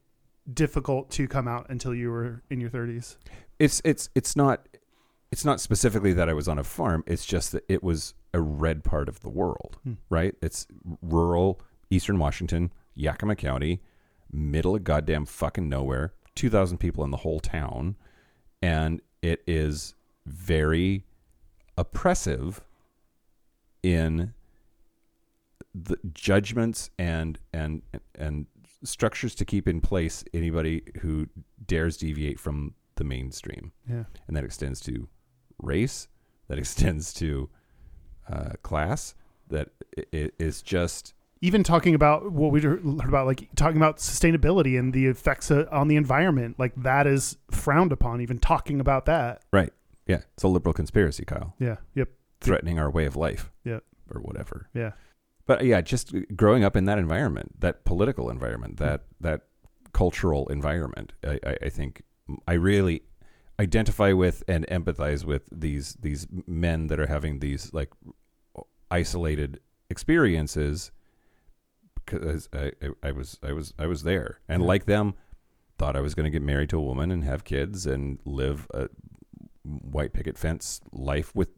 difficult 0.52 1.10
to 1.12 1.26
come 1.28 1.48
out 1.48 1.66
until 1.70 1.94
you 1.94 2.10
were 2.10 2.42
in 2.50 2.60
your 2.60 2.70
30s? 2.70 3.16
it's 3.58 3.80
it's 3.84 4.10
it's 4.14 4.36
not 4.36 4.68
it's 5.32 5.44
not 5.44 5.60
specifically 5.60 6.12
that 6.12 6.28
I 6.28 6.32
was 6.34 6.46
on 6.48 6.58
a 6.58 6.64
farm. 6.64 7.02
It's 7.06 7.24
just 7.26 7.52
that 7.52 7.64
it 7.68 7.82
was 7.82 8.14
a 8.34 8.40
red 8.40 8.84
part 8.84 9.08
of 9.08 9.20
the 9.20 9.28
world, 9.30 9.78
Hmm. 9.82 9.94
right? 10.10 10.34
It's 10.42 10.66
rural 11.02 11.60
eastern 11.90 12.18
Washington, 12.18 12.72
Yakima 12.94 13.36
County, 13.36 13.80
middle 14.32 14.74
of 14.76 14.84
goddamn 14.84 15.24
fucking 15.26 15.68
nowhere. 15.68 16.12
Two 16.34 16.50
thousand 16.50 16.78
people 16.78 17.02
in 17.04 17.10
the 17.10 17.18
whole 17.18 17.40
town, 17.40 17.96
and 18.60 19.00
it 19.22 19.42
is 19.46 19.94
very 20.26 21.04
oppressive 21.78 22.60
in 23.82 24.32
the 25.74 25.98
judgments 26.12 26.90
and 26.98 27.38
and 27.52 27.82
and 28.14 28.46
structures 28.82 29.34
to 29.34 29.44
keep 29.44 29.68
in 29.68 29.80
place 29.80 30.24
anybody 30.32 30.82
who 31.00 31.26
dares 31.66 31.96
deviate 31.96 32.38
from 32.40 32.74
the 32.96 33.04
mainstream 33.04 33.72
Yeah. 33.88 34.04
and 34.26 34.36
that 34.36 34.44
extends 34.44 34.80
to 34.80 35.08
race 35.60 36.08
that 36.48 36.58
extends 36.64 37.12
to 37.14 37.48
uh, 38.28 38.50
class 38.62 39.14
that 39.48 39.70
i- 39.98 40.04
i- 40.14 40.30
just 40.62 41.14
even 41.40 41.62
talking 41.62 41.94
about 41.94 42.32
what 42.32 42.50
we 42.50 42.60
heard 42.60 42.82
about, 42.84 43.26
like 43.26 43.48
talking 43.56 43.76
about 43.76 43.98
sustainability 43.98 44.78
and 44.78 44.92
the 44.92 45.06
effects 45.06 45.50
uh, 45.50 45.66
on 45.70 45.88
the 45.88 45.96
environment, 45.96 46.58
like 46.58 46.74
that 46.76 47.06
is 47.06 47.36
frowned 47.50 47.92
upon. 47.92 48.20
Even 48.20 48.38
talking 48.38 48.80
about 48.80 49.06
that. 49.06 49.42
Right. 49.52 49.72
Yeah. 50.06 50.20
It's 50.34 50.42
a 50.42 50.48
liberal 50.48 50.72
conspiracy, 50.72 51.24
Kyle. 51.24 51.54
Yeah. 51.58 51.76
Yep. 51.94 52.08
Threatening 52.40 52.78
our 52.78 52.90
way 52.90 53.06
of 53.06 53.16
life. 53.16 53.50
Yeah. 53.64 53.80
Or 54.14 54.20
whatever. 54.20 54.68
Yeah. 54.72 54.92
But 55.46 55.64
yeah, 55.64 55.80
just 55.80 56.14
growing 56.34 56.64
up 56.64 56.76
in 56.76 56.86
that 56.86 56.98
environment, 56.98 57.60
that 57.60 57.84
political 57.84 58.30
environment, 58.30 58.78
that 58.78 59.02
that 59.20 59.42
cultural 59.92 60.46
environment, 60.48 61.12
I, 61.24 61.38
I, 61.46 61.56
I 61.62 61.68
think 61.68 62.02
I 62.48 62.54
really 62.54 63.02
identify 63.60 64.12
with 64.12 64.42
and 64.48 64.66
empathize 64.66 65.24
with 65.24 65.48
these 65.52 65.94
these 66.00 66.26
men 66.46 66.88
that 66.88 66.98
are 66.98 67.06
having 67.06 67.38
these 67.38 67.72
like 67.72 67.92
isolated 68.90 69.60
experiences 69.88 70.90
because 72.06 72.48
I, 72.52 72.72
I, 72.82 73.08
I 73.08 73.12
was 73.12 73.38
I 73.42 73.52
was 73.52 73.74
I 73.78 73.86
was 73.86 74.02
there 74.04 74.40
and 74.48 74.62
Yeah. 74.62 74.68
like 74.68 74.86
them 74.86 75.14
thought 75.78 75.96
I 75.96 76.00
was 76.00 76.14
going 76.14 76.24
to 76.24 76.30
get 76.30 76.42
married 76.42 76.70
to 76.70 76.78
a 76.78 76.82
woman 76.82 77.10
and 77.10 77.22
have 77.24 77.44
kids 77.44 77.86
and 77.86 78.18
live 78.24 78.66
a 78.72 78.88
white 79.64 80.12
picket 80.12 80.38
fence 80.38 80.80
life 80.92 81.34
with 81.34 81.48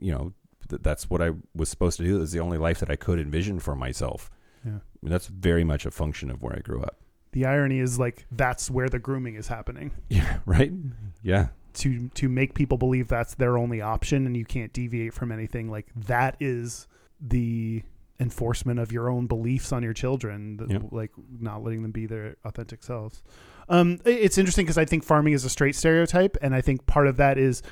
you 0.00 0.12
know 0.12 0.32
th- 0.68 0.82
that's 0.82 1.08
what 1.10 1.20
I 1.22 1.30
was 1.54 1.68
supposed 1.68 1.96
to 1.98 2.04
do. 2.04 2.18
That's 2.18 2.32
the 2.32 2.40
only 2.40 2.58
life 2.58 2.78
that 2.80 2.90
I 2.90 2.96
could 2.96 3.18
envision 3.18 3.58
for 3.58 3.74
myself. 3.74 4.30
Yeah. 4.64 4.72
I 4.72 4.98
mean, 5.02 5.10
that's 5.12 5.26
very 5.28 5.64
much 5.64 5.86
a 5.86 5.90
function 5.90 6.30
of 6.30 6.42
where 6.42 6.54
I 6.56 6.60
grew 6.60 6.82
up. 6.82 6.98
The 7.32 7.44
irony 7.46 7.80
is 7.80 7.98
like 7.98 8.26
that's 8.30 8.70
where 8.70 8.88
the 8.88 8.98
grooming 8.98 9.34
is 9.34 9.48
happening 9.48 9.90
Yeah. 10.08 10.38
Right. 10.46 10.72
Mm-hmm. 10.72 11.06
Yeah. 11.22 11.48
to 11.74 12.08
to 12.10 12.28
make 12.28 12.54
people 12.54 12.78
believe 12.78 13.08
that's 13.08 13.34
their 13.34 13.58
only 13.58 13.80
option 13.80 14.26
and 14.26 14.36
you 14.36 14.44
can't 14.44 14.72
deviate 14.72 15.12
from 15.14 15.32
anything. 15.32 15.70
Like 15.70 15.86
that 15.96 16.36
is 16.40 16.86
the 17.20 17.82
enforcement 18.18 18.78
of 18.80 18.92
your 18.92 19.10
own 19.10 19.26
beliefs 19.26 19.72
on 19.72 19.82
your 19.82 19.92
children, 19.92 20.58
Yep. 20.68 20.82
like 20.90 21.10
not 21.40 21.62
letting 21.62 21.82
them 21.82 21.90
be 21.92 22.06
their 22.06 22.36
authentic 22.44 22.82
selves. 22.82 23.22
Um, 23.68 23.98
it's 24.04 24.38
interesting 24.38 24.64
because 24.64 24.78
I 24.78 24.84
think 24.84 25.04
farming 25.04 25.32
is 25.34 25.44
a 25.44 25.50
straight 25.50 25.74
stereotype, 25.74 26.36
and 26.40 26.54
I 26.54 26.60
think 26.60 26.86
part 26.86 27.08
of 27.08 27.16
that 27.18 27.36
is, 27.36 27.62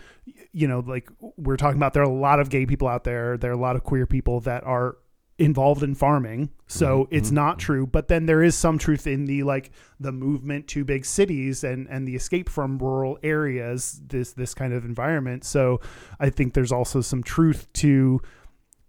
you 0.53 0.67
know, 0.69 0.81
like 0.81 1.09
we're 1.37 1.57
talking 1.57 1.79
about, 1.79 1.95
there 1.95 2.03
are 2.03 2.07
a 2.07 2.13
lot 2.13 2.41
of 2.41 2.51
gay 2.51 2.67
people 2.67 2.89
out 2.89 3.05
there, 3.05 3.37
there 3.39 3.51
are 3.51 3.55
a 3.55 3.59
lot 3.59 3.77
of 3.77 3.85
queer 3.85 4.07
people 4.07 4.41
that 4.41 4.65
are 4.65 4.97
involved 5.39 5.83
in 5.83 5.95
farming, 5.97 6.49
so 6.69 7.05
Mhm, 7.05 7.09
it's 7.11 7.31
not 7.33 7.59
true. 7.59 7.87
But 7.89 8.07
then 8.09 8.27
there 8.27 8.41
is 8.43 8.55
some 8.55 8.79
truth 8.79 9.05
in 9.07 9.25
the 9.25 9.43
like 9.43 9.73
the 9.99 10.13
movement 10.13 10.69
to 10.69 10.85
big 10.85 11.05
cities 11.05 11.65
and 11.65 11.89
and 11.89 12.07
the 12.07 12.15
escape 12.15 12.49
from 12.49 12.79
rural 12.79 13.19
areas, 13.23 14.01
this 14.07 14.33
this 14.33 14.55
kind 14.55 14.73
of 14.73 14.85
environment. 14.85 15.43
So 15.43 15.81
I 16.21 16.31
think 16.31 16.55
there's 16.55 16.71
also 16.71 17.01
some 17.01 17.23
truth 17.25 17.67
to, 17.75 18.21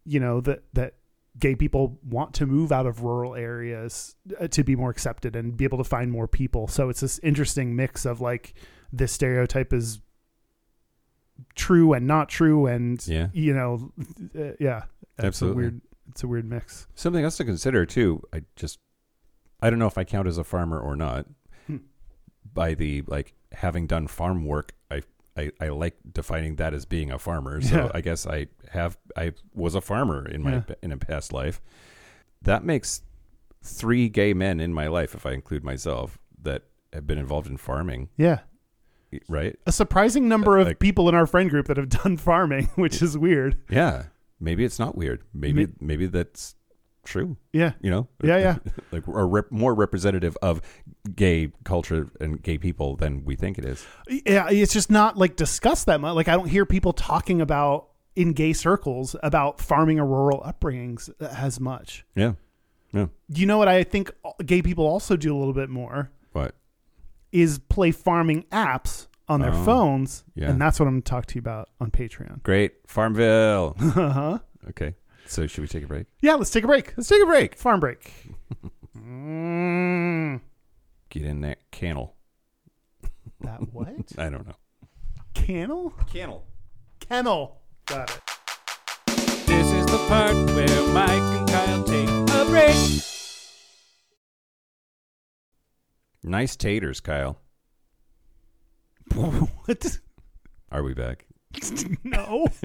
you 0.05 0.19
know, 0.19 0.39
that 0.41 0.63
that 0.73 0.93
gay 1.39 1.55
people 1.55 1.99
want 2.03 2.33
to 2.35 2.45
move 2.45 2.71
out 2.71 2.85
of 2.85 3.03
rural 3.03 3.35
areas 3.35 4.15
uh, 4.39 4.47
to 4.47 4.63
be 4.63 4.75
more 4.75 4.89
accepted 4.89 5.35
and 5.35 5.57
be 5.57 5.63
able 5.65 5.77
to 5.77 5.83
find 5.83 6.11
more 6.11 6.27
people. 6.27 6.67
So 6.67 6.89
it's 6.89 7.01
this 7.01 7.19
interesting 7.19 7.75
mix 7.75 8.05
of 8.05 8.21
like 8.21 8.53
this 8.93 9.11
stereotype 9.11 9.73
is 9.73 9.99
true 11.55 11.93
and 11.93 12.07
not 12.07 12.29
true, 12.29 12.65
and 12.67 13.05
Yeah. 13.07 13.27
you 13.33 13.53
know, 13.53 13.91
uh, 14.37 14.51
yeah, 14.59 14.83
it's 15.17 15.25
Absolutely. 15.25 15.53
a 15.53 15.69
weird. 15.69 15.81
It's 16.11 16.23
a 16.23 16.27
weird 16.27 16.45
mix. 16.49 16.87
Something 16.93 17.23
else 17.23 17.35
to 17.37 17.43
consider 17.45 17.85
too. 17.85 18.21
I 18.31 18.43
just 18.55 18.79
I 19.61 19.69
don't 19.69 19.79
know 19.79 19.87
if 19.87 19.97
I 19.97 20.03
count 20.03 20.27
as 20.27 20.37
a 20.37 20.43
farmer 20.43 20.79
or 20.79 20.95
not. 20.95 21.25
Hmm. 21.67 21.77
By 22.53 22.75
the 22.75 23.01
like 23.07 23.33
having 23.51 23.87
done 23.87 24.07
farm 24.07 24.45
work, 24.45 24.73
I 24.91 25.01
I, 25.37 25.51
I 25.59 25.69
like 25.69 25.97
defining 26.13 26.55
that 26.57 26.73
as 26.73 26.85
being 26.85 27.11
a 27.11 27.19
farmer. 27.19 27.59
So 27.69 27.75
Yeah. 27.75 27.91
I 27.93 28.01
guess 28.01 28.25
I 28.27 28.47
have 28.71 28.97
I 29.17 29.33
was 29.53 29.75
a 29.75 29.81
farmer 29.81 30.27
in 30.27 30.43
my 30.43 30.51
Yeah. 30.53 30.63
in 30.81 30.91
a 30.91 30.97
past 30.97 31.33
life. 31.33 31.61
That 32.41 32.63
makes 32.63 33.01
three 33.63 34.09
gay 34.09 34.33
men 34.33 34.59
in 34.59 34.73
my 34.73 34.87
life, 34.87 35.15
if 35.15 35.25
I 35.25 35.31
include 35.31 35.63
myself, 35.63 36.19
that 36.41 36.63
have 36.93 37.07
been 37.07 37.17
involved 37.17 37.47
in 37.47 37.57
farming. 37.57 38.09
Yeah, 38.17 38.39
Right? 39.27 39.55
a 39.65 39.71
surprising 39.71 40.27
number 40.27 40.57
uh, 40.57 40.61
of 40.61 40.67
Like- 40.67 40.79
people 40.79 41.09
in 41.09 41.15
our 41.15 41.25
friend 41.25 41.49
group 41.49 41.67
that 41.67 41.77
have 41.77 41.89
done 41.89 42.17
farming, 42.17 42.65
which 42.75 43.01
is 43.01 43.17
weird. 43.17 43.57
Yeah. 43.69 44.05
Maybe 44.39 44.63
it's 44.65 44.77
not 44.79 44.95
weird. 44.97 45.23
Maybe 45.33 45.65
Ma- 45.65 45.71
maybe 45.79 46.05
that's 46.07 46.55
true. 47.05 47.37
Yeah, 47.53 47.71
You 47.81 47.89
know? 47.91 48.07
yeah, 48.23 48.37
yeah. 48.37 48.57
like 48.91 49.07
are 49.07 49.27
rep- 49.27 49.51
more 49.51 49.73
representative 49.73 50.37
of 50.41 50.61
gay 51.15 51.51
culture 51.63 52.09
and 52.19 52.41
gay 52.41 52.57
people 52.57 52.95
than 52.95 53.23
we 53.23 53.35
think 53.35 53.57
it 53.57 53.65
is. 53.65 53.85
yeah 54.09 54.49
it's 54.49 54.73
just 54.73 54.89
not 54.91 55.17
like 55.17 55.35
discussed 55.35 55.85
that 55.85 56.01
much 56.01 56.15
like 56.15 56.27
i 56.27 56.33
don't 56.33 56.47
hear 56.49 56.65
people 56.65 56.91
talking 56.93 57.41
about 57.41 57.89
in 58.15 58.33
gay 58.33 58.53
circles 58.53 59.15
about 59.21 59.61
farming 59.61 59.99
or 59.99 60.05
rural 60.05 60.41
upbringings 60.41 61.09
as 61.21 61.59
much 61.59 62.03
Yeah. 62.15 62.33
Yeah. 62.91 63.07
you 63.29 63.45
know 63.45 63.57
what 63.59 63.67
i 63.67 63.83
think 63.83 64.11
gay 64.45 64.61
people 64.63 64.85
also 64.87 65.15
do 65.15 65.35
a 65.35 65.37
little 65.37 65.53
bit 65.53 65.69
more 65.69 66.09
What? 66.31 66.55
is 67.31 67.59
play 67.59 67.91
farming 67.91 68.43
apps 68.51 69.07
on 69.27 69.41
their 69.41 69.53
Oh, 69.53 69.63
phones 69.63 70.23
yeah. 70.33 70.49
and 70.49 70.59
that's 70.59 70.79
what 70.79 70.87
i'm 70.87 70.93
going 70.95 71.01
to 71.03 71.09
talk 71.09 71.25
to 71.27 71.35
you 71.35 71.39
about 71.39 71.69
on 71.79 71.91
patreon 71.91 72.41
Great. 72.43 72.73
Farmville. 72.87 73.75
uh-huh 73.79 74.39
okay. 74.69 74.95
So 75.27 75.47
should 75.47 75.61
we 75.61 75.67
take 75.67 75.83
a 75.83 75.87
break? 75.87 76.05
yeah 76.21 76.35
let's 76.35 76.51
take 76.51 76.63
a 76.63 76.67
break 76.67 76.93
Let's 76.97 77.09
take 77.09 77.21
a 77.23 77.25
break. 77.25 77.55
farm 77.57 77.79
break 77.79 78.11
mm, 78.97 80.39
Get 81.09 81.23
in 81.23 81.41
that 81.41 81.59
cannel. 81.71 82.15
that 83.41 83.73
what 83.73 83.87
I 84.17 84.29
don't 84.29 84.45
know. 84.47 84.55
kennel 85.33 85.93
Cannel. 86.11 86.45
kennel 86.99 87.61
got 87.85 88.09
it 88.09 88.21
This 89.47 89.71
is 89.71 89.85
the 89.85 89.97
part 90.07 90.35
where 90.35 90.93
Mike 90.93 91.09
and 91.11 91.47
Kyle 91.49 91.83
take 91.83 92.09
a 92.09 92.45
break. 92.49 93.01
Nice 96.23 96.55
taters, 96.55 96.99
Kyle. 97.01 97.37
what 99.13 99.99
Are 100.71 100.81
we 100.81 100.93
back? 100.95 101.24
No. 102.03 102.47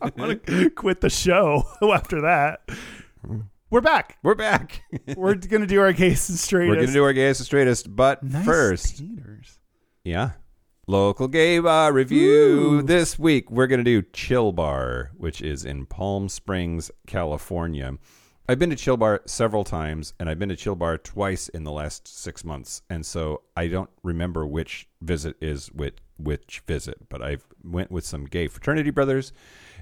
I 0.00 0.10
want 0.16 0.44
to 0.46 0.70
quit 0.70 1.00
the 1.00 1.10
show 1.10 1.64
after 1.82 2.20
that. 2.22 2.68
We're 3.70 3.80
back. 3.80 4.18
We're 4.22 4.34
back. 4.34 4.82
We're 5.16 5.34
going 5.34 5.60
to 5.60 5.66
do 5.66 5.80
our 5.80 5.92
case 5.92 6.28
and 6.28 6.38
straightest. 6.38 6.70
We're 6.70 6.82
gonna 6.82 6.92
do 6.92 7.04
our 7.04 7.12
gayest 7.12 7.40
and 7.40 7.46
straightest, 7.46 7.94
but 7.94 8.22
Nice 8.22 8.44
first, 8.44 8.98
taters. 8.98 9.58
yeah, 10.04 10.30
local 10.86 11.28
gay 11.28 11.58
bar 11.58 11.92
review 11.92 12.78
Ooh. 12.78 12.82
this 12.82 13.18
week. 13.18 13.50
We're 13.50 13.66
gonna 13.66 13.84
do 13.84 14.02
Chill 14.12 14.52
Bar, 14.52 15.10
which 15.16 15.42
is 15.42 15.64
in 15.64 15.84
Palm 15.86 16.28
Springs, 16.28 16.90
California. 17.06 17.98
I've 18.50 18.58
been 18.58 18.70
to 18.70 18.76
Chill 18.76 18.96
Bar 18.96 19.20
several 19.26 19.62
times, 19.62 20.14
and 20.18 20.26
I've 20.30 20.38
been 20.38 20.48
to 20.48 20.56
Chill 20.56 20.74
Bar 20.74 20.96
twice 20.96 21.50
in 21.50 21.64
the 21.64 21.70
last 21.70 22.08
six 22.08 22.46
months, 22.46 22.80
and 22.88 23.04
so 23.04 23.42
I 23.54 23.68
don't 23.68 23.90
remember 24.02 24.46
which 24.46 24.88
visit 25.02 25.36
is 25.42 25.70
with 25.70 25.94
which 26.16 26.62
visit. 26.66 27.10
But 27.10 27.20
I 27.20 27.36
went 27.62 27.90
with 27.90 28.06
some 28.06 28.24
gay 28.24 28.48
fraternity 28.48 28.88
brothers, 28.88 29.34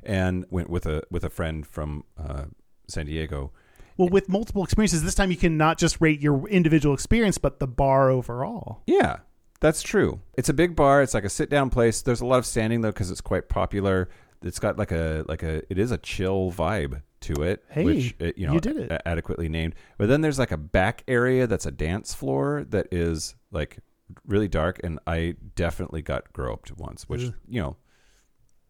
and 0.02 0.46
went 0.50 0.68
with 0.68 0.84
a 0.84 1.04
with 1.12 1.22
a 1.22 1.30
friend 1.30 1.64
from 1.64 2.02
uh, 2.18 2.46
San 2.88 3.06
Diego. 3.06 3.52
Well, 3.96 4.08
with 4.08 4.28
multiple 4.28 4.64
experiences, 4.64 5.04
this 5.04 5.14
time 5.14 5.30
you 5.30 5.36
can 5.36 5.56
not 5.56 5.78
just 5.78 6.00
rate 6.00 6.20
your 6.20 6.48
individual 6.48 6.92
experience, 6.92 7.38
but 7.38 7.60
the 7.60 7.68
bar 7.68 8.10
overall. 8.10 8.82
Yeah, 8.88 9.18
that's 9.60 9.80
true. 9.80 10.22
It's 10.34 10.48
a 10.48 10.54
big 10.54 10.74
bar. 10.74 11.02
It's 11.02 11.14
like 11.14 11.24
a 11.24 11.30
sit 11.30 11.50
down 11.50 11.70
place. 11.70 12.02
There's 12.02 12.20
a 12.20 12.26
lot 12.26 12.38
of 12.38 12.46
standing 12.46 12.80
though 12.80 12.90
because 12.90 13.12
it's 13.12 13.20
quite 13.20 13.48
popular. 13.48 14.08
It's 14.42 14.58
got 14.58 14.76
like 14.76 14.90
a 14.90 15.24
like 15.28 15.44
a 15.44 15.62
it 15.70 15.78
is 15.78 15.92
a 15.92 15.98
chill 15.98 16.50
vibe 16.50 17.02
to 17.22 17.42
it, 17.42 17.64
Hey, 17.70 17.84
which 17.84 18.14
it, 18.18 18.36
you 18.38 18.46
know 18.46 18.52
you 18.54 18.60
did 18.60 18.76
it. 18.76 18.90
a- 18.90 19.06
adequately 19.08 19.48
named. 19.48 19.74
But 19.98 20.08
then 20.08 20.20
there's 20.20 20.38
like 20.38 20.52
a 20.52 20.56
back 20.56 21.02
area 21.08 21.46
that's 21.46 21.66
a 21.66 21.70
dance 21.70 22.14
floor 22.14 22.64
that 22.68 22.88
is 22.92 23.34
like 23.50 23.78
really 24.26 24.48
dark, 24.48 24.80
and 24.84 24.98
I 25.06 25.34
definitely 25.54 26.02
got 26.02 26.32
groped 26.32 26.76
once, 26.76 27.08
which 27.08 27.24
Ugh. 27.24 27.34
you 27.48 27.60
know, 27.62 27.76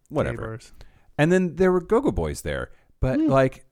whatever. 0.08 0.42
bars. 0.42 0.72
And 1.18 1.32
then 1.32 1.56
there 1.56 1.72
were 1.72 1.80
go-go 1.80 2.10
boys 2.12 2.42
there, 2.42 2.70
but 3.00 3.18
Hmm. 3.18 3.26
like 3.28 3.66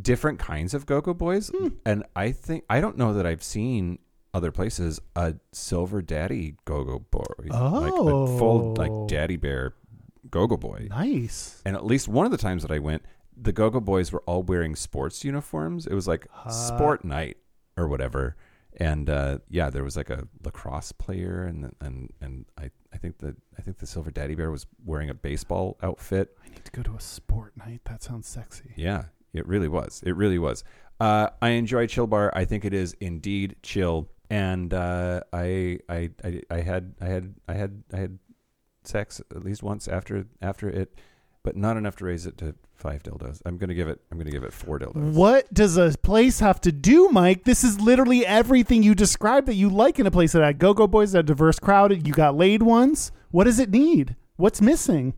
different 0.00 0.38
kinds 0.38 0.74
of 0.74 0.86
go-go 0.86 1.14
boys. 1.14 1.48
Hmm. 1.56 1.68
And 1.84 2.04
I 2.14 2.32
think 2.32 2.64
I 2.70 2.80
don't 2.80 2.96
know 2.96 3.14
that 3.14 3.26
I've 3.26 3.42
seen 3.42 3.98
other 4.34 4.50
places 4.52 5.00
a 5.14 5.34
silver 5.52 6.02
daddy 6.02 6.56
go-go 6.64 6.98
boy, 6.98 7.22
like 7.38 7.92
a 7.92 8.36
full 8.38 8.74
Oh. 8.76 8.80
like 8.80 9.08
daddy 9.08 9.36
bear 9.36 9.74
go-go 10.30 10.56
boy. 10.56 10.88
Nice. 10.90 11.62
And 11.64 11.74
at 11.76 11.84
least 11.86 12.08
one 12.08 12.26
of 12.26 12.32
the 12.32 12.38
times 12.38 12.62
that 12.62 12.70
I 12.72 12.78
went, 12.78 13.02
the 13.36 13.52
go-go 13.52 13.80
boys 13.80 14.12
were 14.12 14.22
all 14.26 14.42
wearing 14.42 14.74
sports 14.74 15.24
uniforms. 15.24 15.86
It 15.86 15.94
was 15.94 16.08
like 16.08 16.26
sport 16.50 17.04
night 17.04 17.36
or 17.76 17.88
whatever. 17.88 18.36
And 18.78 19.08
uh, 19.08 19.38
yeah, 19.48 19.70
there 19.70 19.84
was 19.84 19.96
like 19.96 20.10
a 20.10 20.28
lacrosse 20.44 20.92
player, 20.92 21.44
and 21.44 21.74
and 21.80 22.12
and 22.20 22.44
I, 22.58 22.70
I 22.92 22.98
think 22.98 23.18
that 23.18 23.36
I 23.58 23.62
think 23.62 23.78
the 23.78 23.86
silver 23.86 24.10
daddy 24.10 24.34
bear 24.34 24.50
was 24.50 24.66
wearing 24.84 25.08
a 25.08 25.14
baseball 25.14 25.78
outfit. 25.82 26.36
I 26.44 26.50
need 26.50 26.64
to 26.64 26.72
go 26.72 26.82
to 26.82 26.94
a 26.94 27.00
sport 27.00 27.56
night. 27.56 27.80
That 27.86 28.02
sounds 28.02 28.28
sexy. 28.28 28.74
Yeah, 28.76 29.04
it 29.32 29.46
really 29.46 29.68
was. 29.68 30.02
It 30.04 30.14
really 30.14 30.38
was. 30.38 30.62
Uh, 31.00 31.28
I 31.40 31.50
enjoy 31.50 31.86
Chill 31.86 32.06
Bar. 32.06 32.32
I 32.34 32.44
think 32.44 32.64
it 32.66 32.74
is 32.74 32.94
indeed 33.00 33.56
chill. 33.62 34.10
And 34.28 34.74
uh, 34.74 35.20
I, 35.32 35.78
I, 35.88 36.10
I, 36.24 36.42
I 36.50 36.60
had, 36.60 36.94
I 37.00 37.04
had, 37.06 37.34
I 37.46 37.54
had, 37.54 37.82
I 37.92 37.96
had 37.96 38.18
sex 38.82 39.20
at 39.30 39.44
least 39.44 39.62
once 39.62 39.86
after 39.88 40.26
after 40.42 40.68
it. 40.68 40.94
But 41.46 41.56
not 41.56 41.76
enough 41.76 41.94
to 41.94 42.04
raise 42.04 42.26
it 42.26 42.36
to 42.38 42.56
five 42.74 43.04
dildos. 43.04 43.40
I'm 43.46 43.56
gonna 43.56 43.72
give 43.72 43.86
it. 43.86 44.00
I'm 44.10 44.18
gonna 44.18 44.32
give 44.32 44.42
it 44.42 44.52
four 44.52 44.80
dildos. 44.80 45.14
What 45.14 45.54
does 45.54 45.76
a 45.76 45.94
place 46.02 46.40
have 46.40 46.60
to 46.62 46.72
do, 46.72 47.08
Mike? 47.10 47.44
This 47.44 47.62
is 47.62 47.80
literally 47.80 48.26
everything 48.26 48.82
you 48.82 48.96
described 48.96 49.46
that 49.46 49.54
you 49.54 49.70
like 49.70 50.00
in 50.00 50.08
a 50.08 50.10
place 50.10 50.32
that 50.32 50.42
had 50.42 50.58
Go 50.58 50.74
Go 50.74 50.88
Boys, 50.88 51.12
that 51.12 51.24
diverse 51.24 51.60
crowd. 51.60 52.04
You 52.04 52.12
got 52.12 52.36
laid 52.36 52.64
ones. 52.64 53.12
What 53.30 53.44
does 53.44 53.60
it 53.60 53.70
need? 53.70 54.16
What's 54.34 54.60
missing? 54.60 55.14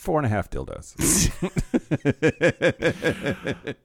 Four 0.00 0.18
and 0.18 0.24
a 0.24 0.30
half 0.30 0.48
dildos. 0.48 0.96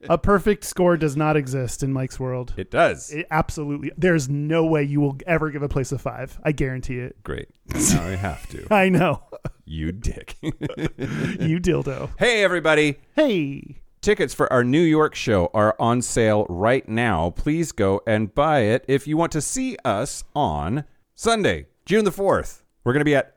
A 0.08 0.16
perfect 0.16 0.64
score 0.64 0.96
does 0.96 1.14
not 1.14 1.36
exist 1.36 1.82
in 1.82 1.92
Mike's 1.92 2.18
world. 2.18 2.54
it 2.56 2.70
does. 2.70 3.10
It 3.10 3.26
absolutely. 3.30 3.92
There's 3.98 4.26
no 4.26 4.64
way 4.64 4.82
you 4.82 4.98
will 5.02 5.18
ever 5.26 5.50
give 5.50 5.62
a 5.62 5.68
place 5.68 5.92
a 5.92 5.98
five. 5.98 6.40
I 6.42 6.52
guarantee 6.52 7.00
it. 7.00 7.22
Great. 7.22 7.48
Now 7.90 8.06
I 8.06 8.16
have 8.16 8.48
to. 8.48 8.66
I 8.72 8.88
know. 8.88 9.24
You 9.66 9.92
dick. 9.92 10.36
you 10.40 11.60
dildo. 11.60 12.08
hey 12.18 12.42
everybody. 12.42 12.96
Hey. 13.14 13.82
Tickets 14.00 14.32
for 14.32 14.50
our 14.50 14.64
New 14.64 14.80
York 14.80 15.14
show 15.14 15.50
are 15.52 15.76
on 15.78 16.00
sale 16.00 16.46
right 16.48 16.88
now. 16.88 17.28
Please 17.30 17.72
go 17.72 18.00
and 18.06 18.34
buy 18.34 18.60
it 18.60 18.86
if 18.88 19.06
you 19.06 19.18
want 19.18 19.32
to 19.32 19.42
see 19.42 19.76
us 19.84 20.24
on 20.34 20.84
Sunday, 21.14 21.66
June 21.84 22.06
the 22.06 22.10
4th. 22.10 22.62
We're 22.84 22.94
going 22.94 23.00
to 23.00 23.04
be 23.04 23.16
at 23.16 23.36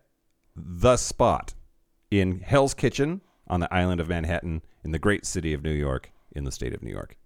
The 0.55 0.95
Spot 0.95 1.53
in 2.11 2.41
Hell's 2.41 2.73
Kitchen 2.73 3.21
on 3.47 3.59
the 3.59 3.73
island 3.73 4.01
of 4.01 4.09
Manhattan 4.09 4.61
in 4.83 4.91
the 4.91 4.99
great 4.99 5.25
city 5.25 5.53
of 5.53 5.63
New 5.63 5.71
York 5.73 6.11
in 6.33 6.43
the 6.43 6.51
state 6.51 6.73
of 6.73 6.83
New 6.83 6.91
York, 6.91 7.17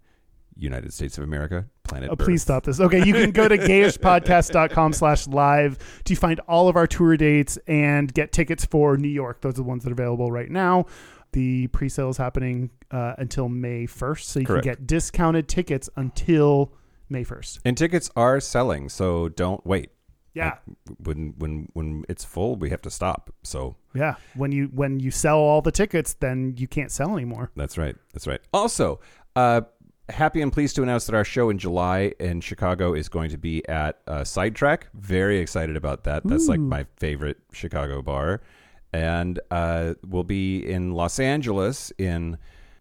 United 0.56 0.94
States 0.94 1.18
of 1.18 1.24
America, 1.24 1.66
planet 1.84 2.10
Oh, 2.12 2.16
please 2.16 2.42
stop 2.42 2.64
this. 2.64 2.80
Okay, 2.80 3.04
you 3.06 3.14
can 3.14 3.32
go 3.32 3.48
to 3.48 3.58
gayishpodcast.com 3.58 4.94
slash 4.94 5.28
live 5.28 5.78
to 6.06 6.16
find 6.16 6.40
all 6.42 6.68
of 6.68 6.76
our 6.76 6.88
tour 6.88 7.18
dates 7.18 7.58
and 7.68 8.14
get 8.14 8.32
tickets 8.32 8.66
for 8.66 8.98
New 8.98 9.10
York. 9.10 9.42
Those 9.42 9.54
are 9.54 9.56
the 9.58 9.64
ones 9.64 9.84
that 9.84 9.90
are 9.90 9.94
available 9.94 10.32
right 10.32 10.50
now. 10.50 10.86
The 11.34 11.68
pre-sale 11.68 12.10
is 12.10 12.18
happening 12.18 12.70
uh, 12.92 13.16
until 13.18 13.50
May 13.50 13.88
1st, 13.88 14.24
so 14.24 14.40
you 14.40 14.46
Correct. 14.46 14.64
can 14.64 14.72
get 14.74 14.88
discounted 14.88 15.48
tickets 15.48 15.90
until 15.96 16.72
May 17.10 17.26
1st. 17.26 17.60
And 17.66 17.76
tickets 17.76 18.12
are 18.16 18.40
selling, 18.40 18.88
so 18.90 19.30
don't 19.30 19.66
wait. 19.66 19.90
Yeah. 20.34 20.58
When 20.98 21.34
when 21.38 21.70
when 21.74 22.06
it's 22.10 22.24
full, 22.24 22.56
we 22.56 22.70
have 22.70 22.82
to 22.84 22.90
stop. 22.90 23.32
So 23.44 23.76
Yeah. 23.94 24.16
When 24.36 24.52
you 24.52 24.66
when 24.74 25.00
you 25.00 25.12
sell 25.12 25.38
all 25.38 25.62
the 25.62 25.72
tickets, 25.72 26.14
then 26.16 26.56
you 26.58 26.68
can't 26.68 26.92
sell 26.92 27.14
anymore. 27.14 27.52
That's 27.56 27.78
right. 27.78 27.96
That's 28.14 28.28
right. 28.28 28.42
Also, 28.52 29.00
uh, 29.36 29.62
happy 30.10 30.42
and 30.42 30.52
pleased 30.52 30.76
to 30.76 30.84
announce 30.84 31.06
that 31.06 31.16
our 31.16 31.24
show 31.24 31.50
in 31.50 31.58
July 31.58 32.14
in 32.20 32.42
Chicago 32.42 32.94
is 32.94 33.10
going 33.10 33.30
to 33.30 33.38
be 33.38 33.68
at 33.68 34.02
uh, 34.08 34.24
Sidetrack. 34.24 34.88
Very 34.94 35.40
excited 35.40 35.78
about 35.78 36.04
that. 36.06 36.24
That's 36.26 36.48
like 36.48 36.60
my 36.60 36.86
favorite 36.98 37.38
Chicago 37.52 38.02
bar. 38.02 38.42
And 38.92 39.40
uh, 39.50 39.96
we'll 40.08 40.24
be 40.24 40.60
in 40.60 40.92
Los 40.92 41.20
Angeles 41.20 41.92
in 41.98 42.38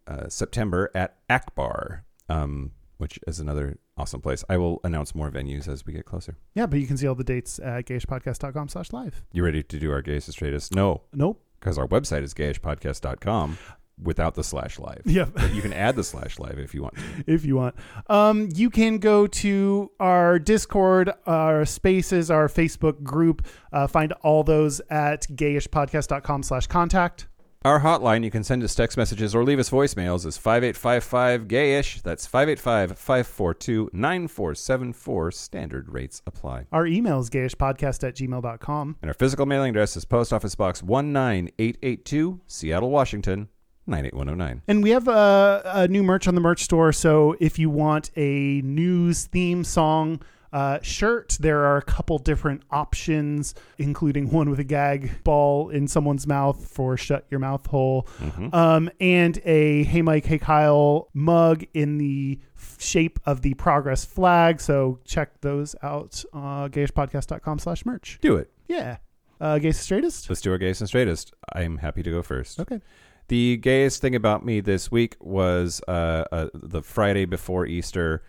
uh, 0.06 0.28
September 0.28 0.90
at 0.94 1.16
Akbar, 1.30 2.04
um, 2.28 2.72
which 2.98 3.18
is 3.26 3.40
another 3.40 3.78
awesome 3.97 4.20
place. 4.20 4.44
I 4.48 4.56
will 4.56 4.81
announce 4.85 5.14
more 5.14 5.31
venues 5.31 5.69
as 5.69 5.85
we 5.86 5.93
get 5.93 6.05
closer. 6.05 6.36
Yeah, 6.55 6.66
but 6.66 6.78
you 6.81 6.86
can 6.86 6.97
see 6.97 7.06
all 7.06 7.14
the 7.14 7.24
dates 7.24 7.59
at 7.59 7.86
gayishpodcast.com 7.86 8.69
slash 8.69 8.93
live. 8.93 9.23
You 9.32 9.44
ready 9.44 9.62
to 9.62 9.78
do 9.78 9.90
our 9.93 10.02
gayest 10.02 10.31
straightest? 10.32 10.74
No, 10.74 11.02
Nope. 11.12 11.43
because 11.60 11.78
our 11.78 11.86
website 11.86 12.23
is 12.23 12.35
gayishpodcast.com 12.35 13.59
without 14.02 14.35
the 14.35 14.43
slash 14.43 14.78
live. 14.81 15.02
Yeah. 15.05 15.27
But 15.32 15.55
you 15.55 15.62
can 15.62 15.73
add 15.73 15.94
the 15.97 16.02
slash 16.02 16.39
live 16.39 16.59
if 16.59 16.74
you 16.74 16.82
want 16.82 16.97
to. 16.97 17.02
if 17.32 17.44
you 17.44 17.55
want. 17.56 17.77
Um, 18.09 18.48
you 18.55 18.69
can 18.70 18.98
go 18.98 19.27
to 19.28 19.90
our 20.01 20.39
Discord, 20.39 21.12
our 21.27 21.64
Spaces, 21.64 22.31
our 22.31 22.48
Facebook 22.48 23.02
group. 23.05 23.47
Uh, 23.73 23.86
find 23.86 24.12
all 24.23 24.43
those 24.43 24.81
at 24.90 25.27
gayishpodcast.com 25.28 26.43
slash 26.43 26.66
contact. 26.66 27.28
Our 27.64 27.80
hotline, 27.80 28.24
you 28.24 28.30
can 28.30 28.43
send 28.43 28.64
us 28.64 28.74
text 28.74 28.97
messages 28.97 29.36
or 29.36 29.44
leave 29.44 29.60
us 29.60 29.70
voicemails, 29.70 30.26
is 30.26 30.36
5855 30.36 31.47
gayish. 31.47 32.02
That's 32.02 32.26
585 32.26 32.98
542 32.98 33.90
9474. 33.93 35.30
Standard 35.30 35.89
rates 35.89 36.22
apply. 36.26 36.66
Our 36.72 36.89
email 36.89 37.20
is 37.20 37.30
gayishpodcast 37.30 38.06
at 38.06 38.16
gmail.com. 38.16 38.97
And 39.01 39.09
our 39.09 39.14
physical 39.14 39.47
mailing 39.47 39.70
address 39.70 39.97
is 39.97 40.05
Post 40.05 40.32
Office 40.32 40.56
Box 40.56 40.82
19882, 40.82 42.40
Seattle, 42.48 42.90
Washington, 42.90 43.48
98109. 43.86 44.62
And 44.66 44.82
we 44.82 44.90
have 44.90 45.06
a, 45.06 45.62
a 45.64 45.89
new 45.89 46.02
merch 46.02 46.26
on 46.26 46.34
the 46.34 46.40
merch 46.40 46.64
store. 46.64 46.93
So 46.93 47.36
if 47.39 47.60
you 47.60 47.70
want 47.70 48.10
a 48.16 48.60
news 48.62 49.26
theme 49.26 49.62
song 49.62 50.20
uh, 50.52 50.78
shirt, 50.82 51.36
there 51.40 51.60
are 51.60 51.76
a 51.78 51.82
couple 51.82 52.18
different 52.18 52.62
options, 52.70 53.54
including 53.78 54.30
one 54.30 54.50
with 54.50 54.58
a 54.58 54.64
gag 54.64 55.22
ball 55.24 55.70
in 55.70 55.88
someone's 55.88 56.26
mouth 56.26 56.68
for 56.68 56.96
shut 56.96 57.26
your 57.30 57.40
mouth 57.40 57.66
hole, 57.66 58.06
um, 58.52 58.90
and 59.00 59.40
a 59.44 59.84
Hey 59.84 60.02
Mike, 60.02 60.26
Hey 60.26 60.38
Kyle 60.38 61.08
mug 61.14 61.64
in 61.74 61.98
the 61.98 62.38
shape 62.78 63.18
of 63.24 63.42
the 63.42 63.54
progress 63.54 64.04
flag. 64.04 64.60
So 64.60 64.98
check 65.04 65.40
those 65.40 65.74
out. 65.82 66.24
Uh, 66.32 66.68
gayishpodcast.com 66.68 67.58
slash 67.58 67.84
merch. 67.86 68.18
Do 68.20 68.36
it. 68.36 68.50
Yeah. 68.68 68.98
Uh, 69.40 69.58
gayest 69.58 69.80
and 69.80 69.84
straightest? 69.84 70.28
Let's 70.28 70.40
do 70.40 70.52
our 70.52 70.58
gayest 70.58 70.80
and 70.80 70.88
straightest. 70.88 71.34
I'm 71.52 71.78
happy 71.78 72.02
to 72.02 72.10
go 72.10 72.22
first. 72.22 72.60
Okay. 72.60 72.80
The 73.28 73.56
gayest 73.56 74.00
thing 74.00 74.14
about 74.14 74.44
me 74.44 74.60
this 74.60 74.90
week 74.90 75.16
was 75.18 75.80
uh, 75.88 76.24
uh, 76.30 76.48
the 76.54 76.82
Friday 76.82 77.24
before 77.24 77.66
Easter. 77.66 78.22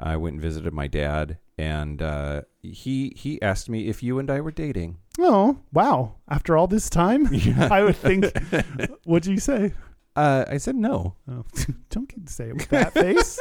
I 0.00 0.16
went 0.16 0.34
and 0.34 0.42
visited 0.42 0.72
my 0.72 0.86
dad, 0.86 1.38
and 1.58 2.00
uh, 2.00 2.42
he 2.62 3.12
he 3.16 3.40
asked 3.42 3.68
me 3.68 3.88
if 3.88 4.02
you 4.02 4.18
and 4.18 4.30
I 4.30 4.40
were 4.40 4.52
dating. 4.52 4.98
Oh, 5.18 5.58
wow. 5.72 6.14
After 6.28 6.56
all 6.56 6.68
this 6.68 6.88
time, 6.88 7.26
I 7.58 7.82
would 7.82 7.96
think, 7.96 8.26
what'd 9.04 9.26
you 9.26 9.40
say? 9.40 9.74
Uh, 10.14 10.44
I 10.48 10.58
said 10.58 10.76
no. 10.76 11.14
Oh, 11.28 11.44
don't 11.90 12.08
get 12.08 12.26
to 12.26 12.32
say 12.32 12.48
it 12.48 12.54
with 12.54 12.68
that 12.68 12.92
face. 12.94 13.38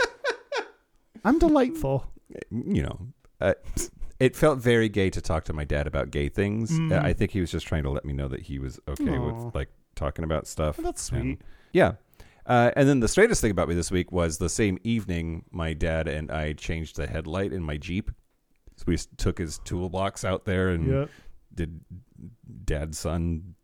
I'm 1.23 1.39
delightful. 1.39 2.11
You 2.51 2.83
know, 2.83 2.99
uh, 3.41 3.53
it 4.19 4.35
felt 4.35 4.59
very 4.59 4.89
gay 4.89 5.09
to 5.11 5.21
talk 5.21 5.45
to 5.45 5.53
my 5.53 5.63
dad 5.63 5.87
about 5.87 6.11
gay 6.11 6.29
things. 6.29 6.71
Mm. 6.71 7.03
I 7.03 7.13
think 7.13 7.31
he 7.31 7.41
was 7.41 7.51
just 7.51 7.67
trying 7.67 7.83
to 7.83 7.89
let 7.89 8.05
me 8.05 8.13
know 8.13 8.27
that 8.27 8.41
he 8.41 8.59
was 8.59 8.79
okay 8.87 9.17
Aw. 9.17 9.45
with 9.45 9.55
like 9.55 9.69
talking 9.95 10.23
about 10.23 10.47
stuff. 10.47 10.77
Well, 10.77 10.85
that's 10.85 11.09
And- 11.09 11.21
sweet. 11.21 11.41
yeah. 11.73 11.93
Uh, 12.47 12.71
and 12.77 12.87
then 12.87 13.01
the 13.01 13.07
straightest 13.09 13.41
thing 13.41 13.51
about 13.51 13.67
me 13.67 13.75
this 13.75 13.91
week 13.91 14.11
was 14.11 14.37
the 14.37 14.47
same 14.49 14.79
evening 14.83 15.43
my 15.51 15.73
dad 15.73 16.07
and 16.07 16.31
I 16.31 16.53
changed 16.53 16.95
the 16.95 17.05
headlight 17.05 17.51
in 17.51 17.61
my 17.61 17.75
Jeep. 17.77 18.09
So 18.77 18.85
we 18.87 18.97
took 19.17 19.37
his 19.37 19.59
toolbox 19.65 20.23
out 20.23 20.45
there 20.45 20.69
and 20.69 20.87
Yeah. 20.87 21.05
did 21.53 21.81
dad 22.63 22.95
son 22.95 23.55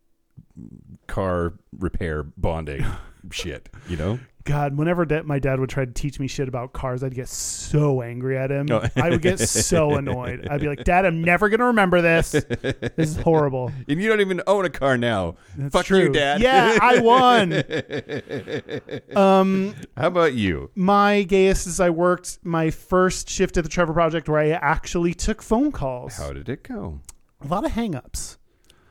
car 1.08 1.54
repair 1.78 2.24
bonding 2.24 2.86
shit, 3.32 3.70
you 3.88 3.98
know? 3.98 4.20
God, 4.46 4.78
whenever 4.78 5.06
da- 5.06 5.24
my 5.24 5.40
dad 5.40 5.62
would 5.62 5.70
try 5.70 5.86
to 5.86 5.92
teach 5.94 6.20
me 6.20 6.28
shit 6.28 6.50
about 6.50 6.74
cars, 6.74 7.02
I'd 7.02 7.16
get 7.16 7.30
so 7.30 8.02
angry 8.02 8.38
at 8.38 8.52
him. 8.52 8.68
Oh. 8.70 8.84
I 8.98 9.10
would 9.10 9.22
get 9.22 9.40
so 9.40 9.94
annoyed. 9.96 10.46
I'd 10.52 10.60
be 10.60 10.68
like, 10.68 10.84
Dad, 10.84 11.06
I'm 11.06 11.24
never 11.24 11.48
going 11.48 11.62
to 11.62 11.68
remember 11.68 12.02
this. 12.02 12.32
This 12.32 12.76
is 12.98 13.16
horrible. 13.16 13.72
And 13.88 14.02
you 14.02 14.10
don't 14.10 14.20
even 14.20 14.42
own 14.46 14.66
a 14.66 14.70
car 14.70 14.98
now. 14.98 15.36
That's 15.58 15.72
Fuck 15.72 15.86
true. 15.86 16.00
you, 16.02 16.10
dad. 16.10 16.42
Yeah, 16.42 16.78
I 16.82 17.00
won. 17.00 17.64
Um, 19.16 19.76
How 19.96 20.08
about 20.08 20.34
you? 20.34 20.72
my 20.76 21.24
gayest 21.24 21.66
is 21.66 21.80
I 21.80 21.90
worked 21.90 22.40
my 22.44 22.70
first 22.70 23.30
shift 23.30 23.56
at 23.56 23.64
the 23.64 23.70
Trevor 23.70 23.94
Project 23.94 24.28
where 24.28 24.40
I 24.40 24.50
actually 24.50 25.14
took 25.14 25.42
phone 25.42 25.72
calls. 25.72 26.18
How 26.18 26.34
did 26.34 26.50
it 26.50 26.64
go? 26.64 27.00
A 27.42 27.48
lot 27.48 27.64
of 27.66 27.72
hangups. 27.72 28.38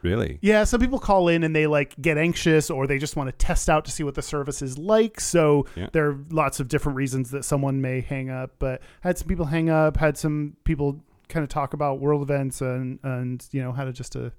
Really? 0.02 0.38
Yeah, 0.42 0.64
some 0.64 0.80
people 0.80 0.98
call 0.98 1.28
in 1.28 1.42
and 1.44 1.54
they 1.54 1.66
like 1.66 1.94
get 2.00 2.18
anxious 2.18 2.70
or 2.70 2.86
they 2.86 2.98
just 2.98 3.16
want 3.16 3.28
to 3.28 3.32
test 3.32 3.70
out 3.70 3.84
to 3.84 3.90
see 3.90 4.02
what 4.02 4.14
the 4.14 4.22
service 4.22 4.60
is 4.62 4.76
like. 4.78 5.20
So 5.20 5.66
Yeah. 5.76 5.88
there 5.92 6.08
are 6.10 6.18
lots 6.30 6.60
of 6.60 6.68
different 6.68 6.96
reasons 6.96 7.30
that 7.30 7.44
someone 7.44 7.80
may 7.80 8.00
hang 8.00 8.28
up. 8.30 8.52
But 8.58 8.80
I 9.04 9.08
had 9.08 9.18
some 9.18 9.28
people 9.28 9.46
hang 9.46 9.70
up, 9.70 9.96
had 9.96 10.16
some 10.18 10.56
people 10.64 11.02
kind 11.28 11.42
of 11.44 11.48
talk 11.48 11.72
about 11.72 12.00
world 12.00 12.22
events 12.22 12.60
and 12.60 12.98
and 13.02 13.46
you 13.52 13.62
know 13.62 13.72
had 13.72 13.88
a, 13.88 13.92
just 13.92 14.16
a 14.16 14.32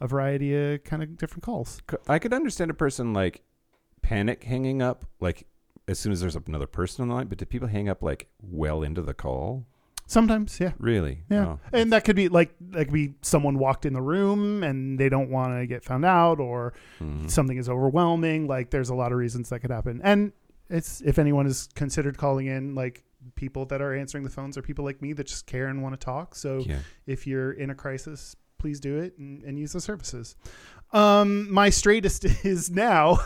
a 0.00 0.06
variety 0.06 0.54
of 0.74 0.84
kind 0.84 1.02
of 1.02 1.16
different 1.18 1.42
calls. 1.42 1.82
I 2.08 2.18
could 2.20 2.32
understand 2.32 2.70
a 2.70 2.74
person 2.74 3.12
like 3.12 3.42
panic 4.00 4.44
hanging 4.44 4.80
up, 4.80 5.04
like 5.20 5.46
as 5.88 5.98
soon 5.98 6.12
as 6.12 6.20
there's 6.20 6.36
another 6.36 6.66
person 6.68 7.02
on 7.02 7.08
the 7.08 7.14
line, 7.14 7.26
but 7.26 7.38
do 7.38 7.44
people 7.44 7.66
hang 7.68 7.88
up 7.88 8.02
like 8.02 8.28
well 8.40 8.82
into 8.84 9.02
the 9.02 9.14
call? 9.14 9.66
Sometimes, 10.08 10.58
yeah. 10.58 10.72
Really? 10.78 11.20
Yeah. 11.30 11.44
Oh, 11.44 11.60
And 11.70 11.92
that 11.92 12.04
could 12.06 12.16
be 12.16 12.30
like 12.30 12.54
that 12.70 12.86
could 12.86 12.94
be 12.94 13.12
someone 13.20 13.58
walked 13.58 13.84
in 13.84 13.92
the 13.92 14.00
room 14.00 14.62
and 14.62 14.98
they 14.98 15.10
don't 15.10 15.28
want 15.28 15.60
to 15.60 15.66
get 15.66 15.84
found 15.84 16.06
out 16.06 16.40
or 16.40 16.72
mhm. 16.98 17.30
something 17.30 17.58
is 17.58 17.68
overwhelming. 17.68 18.46
Like 18.46 18.70
there's 18.70 18.88
a 18.88 18.94
lot 18.94 19.12
of 19.12 19.18
reasons 19.18 19.50
that 19.50 19.60
could 19.60 19.70
happen. 19.70 20.00
And 20.02 20.32
it's 20.70 21.02
if 21.02 21.18
anyone 21.18 21.46
is 21.46 21.68
considered 21.74 22.16
calling 22.16 22.46
in, 22.46 22.74
like 22.74 23.04
people 23.34 23.66
that 23.66 23.82
are 23.82 23.94
answering 23.94 24.24
the 24.24 24.30
phones 24.30 24.56
are 24.56 24.62
people 24.62 24.82
like 24.82 25.02
me 25.02 25.12
that 25.12 25.26
just 25.26 25.46
care 25.46 25.66
and 25.66 25.82
want 25.82 26.00
to 26.00 26.02
talk. 26.02 26.34
So 26.34 26.60
yeah. 26.60 26.78
if 27.06 27.26
you're 27.26 27.52
in 27.52 27.68
a 27.68 27.74
crisis, 27.74 28.34
please 28.56 28.80
do 28.80 28.96
it 28.96 29.12
and, 29.18 29.42
and 29.42 29.58
use 29.58 29.72
the 29.72 29.80
services. 29.80 30.36
Um, 30.92 31.52
my 31.52 31.68
straightest 31.68 32.24
is 32.46 32.70
now. 32.70 33.18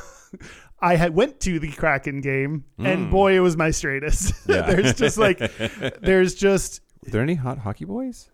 I 0.82 0.96
had 0.96 1.14
went 1.14 1.38
to 1.40 1.58
the 1.60 1.70
Kraken 1.72 2.20
game, 2.20 2.64
and 2.78 3.06
Mm. 3.06 3.10
boy, 3.10 3.36
it 3.36 3.40
was 3.40 3.56
my 3.56 3.70
straightest. 3.70 4.34
Yeah. 4.48 4.62
there's 4.62 4.94
just 4.94 5.16
like, 5.16 5.38
there's 6.02 6.34
just 6.34 6.80
Were 7.04 7.10
there 7.12 7.22
any 7.22 7.34
hot 7.36 7.58
hockey 7.58 7.84
boys? 7.84 8.28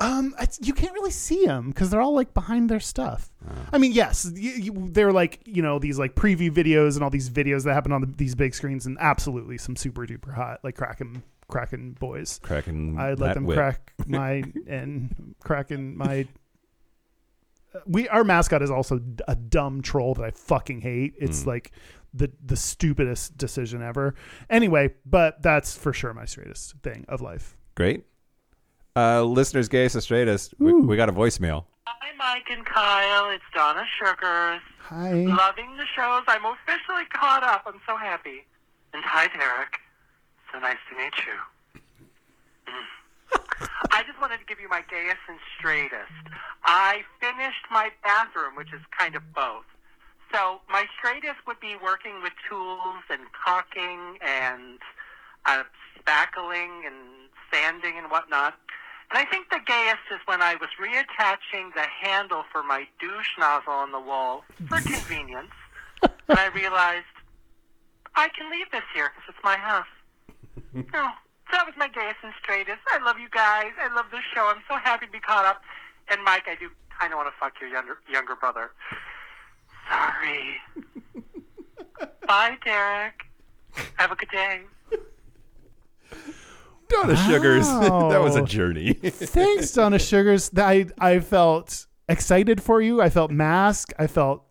Um, 0.00 0.34
it's, 0.40 0.58
you 0.60 0.74
can't 0.74 0.92
really 0.94 1.12
see 1.12 1.46
them 1.46 1.68
because 1.68 1.90
they're 1.90 2.00
all 2.00 2.12
like 2.14 2.34
behind 2.34 2.68
their 2.68 2.80
stuff. 2.80 3.30
I 3.72 3.78
mean, 3.78 3.92
yes, 3.92 4.28
you, 4.34 4.50
you, 4.50 4.88
they're 4.90 5.12
like 5.12 5.40
you 5.44 5.62
know 5.62 5.78
these 5.78 5.96
like 5.96 6.16
preview 6.16 6.50
videos 6.50 6.94
and 6.96 7.04
all 7.04 7.10
these 7.10 7.30
videos 7.30 7.62
that 7.64 7.74
happen 7.74 7.92
on 7.92 8.00
the, 8.00 8.06
these 8.08 8.34
big 8.34 8.52
screens, 8.52 8.84
and 8.84 8.98
absolutely 9.00 9.58
some 9.58 9.76
super 9.76 10.04
duper 10.04 10.34
hot 10.34 10.58
like 10.64 10.74
Kraken 10.76 11.22
Kraken 11.46 11.92
boys. 12.00 12.40
Cracking. 12.42 12.98
I'd 12.98 13.20
let 13.20 13.34
them 13.34 13.44
whip. 13.44 13.56
crack 13.56 13.92
my 14.08 14.42
and 14.66 15.36
cracking 15.44 15.96
my. 15.96 16.26
We 17.86 18.08
our 18.08 18.24
mascot 18.24 18.62
is 18.62 18.70
also 18.70 19.00
a 19.26 19.34
dumb 19.34 19.82
troll 19.82 20.14
that 20.14 20.24
I 20.24 20.30
fucking 20.30 20.80
hate. 20.82 21.14
It's 21.18 21.42
Mm. 21.44 21.46
like 21.46 21.72
the 22.14 22.30
the 22.44 22.56
stupidest 22.56 23.36
decision 23.38 23.82
ever. 23.82 24.14
Anyway, 24.50 24.94
but 25.06 25.42
that's 25.42 25.76
for 25.76 25.92
sure 25.92 26.12
my 26.12 26.24
straightest 26.26 26.74
thing 26.82 27.04
of 27.08 27.20
life. 27.20 27.56
Great. 27.74 28.04
Uh, 28.94 29.22
listeners, 29.22 29.68
gayest 29.68 29.94
and 29.94 30.02
straightest. 30.04 30.52
We, 30.58 30.74
we 30.74 30.96
got 30.96 31.08
a 31.08 31.12
voicemail. 31.12 31.64
Hi, 31.86 32.08
Mike 32.18 32.50
and 32.50 32.64
Kyle. 32.66 33.30
It's 33.30 33.42
Donna 33.54 33.84
Sugars. 33.98 34.60
Hi. 34.80 35.12
Loving 35.12 35.76
the 35.78 35.86
shows. 35.96 36.22
I'm 36.28 36.44
officially 36.44 37.04
caught 37.14 37.42
up. 37.42 37.62
I'm 37.66 37.80
so 37.86 37.96
happy. 37.96 38.44
And 38.92 39.02
hi, 39.02 39.28
Derek. 39.28 39.78
So 40.52 40.58
nice 40.58 40.76
to 40.90 40.96
meet 40.98 41.14
you. 41.26 41.80
Mm. 42.68 42.72
I 43.90 44.02
just 44.04 44.20
wanted 44.20 44.38
to 44.38 44.44
give 44.46 44.58
you 44.60 44.68
my 44.68 44.82
gayest 44.88 45.20
and 45.28 45.38
straightest. 45.58 46.12
I 46.64 47.02
finished 47.20 47.66
my 47.70 47.90
bathroom, 48.02 48.56
which 48.56 48.72
is 48.72 48.80
kind 48.98 49.14
of 49.14 49.22
both. 49.34 49.64
So 50.32 50.60
my 50.70 50.86
straightest 50.98 51.46
would 51.46 51.60
be 51.60 51.76
working 51.82 52.22
with 52.22 52.32
tools 52.48 53.04
and 53.10 53.20
caulking 53.32 54.16
and 54.22 54.78
uh, 55.44 55.64
spackling 56.00 56.86
and 56.86 57.28
sanding 57.52 57.98
and 57.98 58.10
whatnot. 58.10 58.54
And 59.10 59.18
I 59.18 59.30
think 59.30 59.50
the 59.50 59.60
gayest 59.66 60.08
is 60.10 60.20
when 60.24 60.40
I 60.40 60.54
was 60.54 60.70
reattaching 60.80 61.74
the 61.74 61.84
handle 62.00 62.44
for 62.50 62.62
my 62.62 62.86
douche 62.98 63.36
nozzle 63.38 63.72
on 63.74 63.92
the 63.92 64.00
wall 64.00 64.44
for 64.68 64.80
convenience. 64.80 65.52
and 66.02 66.38
I 66.38 66.46
realized 66.48 67.04
I 68.14 68.28
can 68.28 68.50
leave 68.50 68.70
this 68.72 68.82
here 68.94 69.10
because 69.14 69.34
it's 69.34 69.44
my 69.44 69.56
house. 69.56 69.86
No. 70.72 70.82
So 70.92 71.08
that 71.52 71.66
was 71.66 71.74
my 71.76 71.88
gayest 71.88 72.18
and 72.24 72.32
straightest. 72.42 72.80
I 72.90 73.02
love 73.04 73.18
you 73.18 73.28
guys. 73.30 73.72
I 73.80 73.94
love 73.94 74.06
this 74.10 74.22
show. 74.34 74.46
I'm 74.46 74.62
so 74.68 74.76
happy 74.76 75.06
to 75.06 75.12
be 75.12 75.20
caught 75.20 75.44
up. 75.44 75.62
And 76.10 76.22
Mike, 76.24 76.44
I 76.46 76.56
do 76.56 76.68
kind 76.98 77.12
of 77.12 77.18
want 77.18 77.28
to 77.28 77.34
fuck 77.38 77.52
your 77.60 77.70
younger 77.70 77.98
younger 78.10 78.34
brother. 78.34 78.72
Sorry. 79.88 80.56
Bye, 82.26 82.56
Derek. 82.64 83.22
Have 83.96 84.12
a 84.12 84.16
good 84.16 84.30
day. 84.30 84.62
Donna 86.88 87.16
Sugars. 87.16 87.66
that 87.80 88.20
was 88.20 88.36
a 88.36 88.42
journey. 88.42 88.94
Thanks, 88.94 89.72
Donna 89.72 89.98
Sugars. 89.98 90.50
I 90.56 90.86
I 90.98 91.20
felt 91.20 91.86
excited 92.08 92.62
for 92.62 92.80
you. 92.82 93.00
I 93.00 93.08
felt 93.08 93.30
mask. 93.30 93.92
I 93.98 94.06
felt 94.06 94.44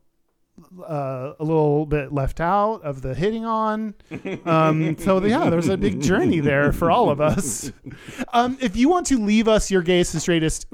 uh, 0.88 1.34
a 1.40 1.44
little 1.44 1.86
bit 1.86 2.14
left 2.14 2.40
out 2.40 2.82
of 2.84 3.02
the 3.02 3.14
hitting 3.14 3.46
on. 3.46 3.94
Um, 4.46 4.98
so 5.00 5.24
yeah, 5.24 5.50
there's 5.50 5.70
a 5.70 5.78
big 5.78 6.02
journey 6.02 6.40
there 6.40 6.72
for 6.72 6.92
all 6.92 7.10
of 7.10 7.22
us. 7.22 7.72
Um, 8.34 8.58
if 8.62 8.76
you 8.76 8.90
want 8.90 9.08
to 9.08 9.24
leave 9.24 9.48
us 9.48 9.70
your 9.72 9.82
gayest 9.82 10.14
and 10.14 10.22
straightest, 10.22 10.68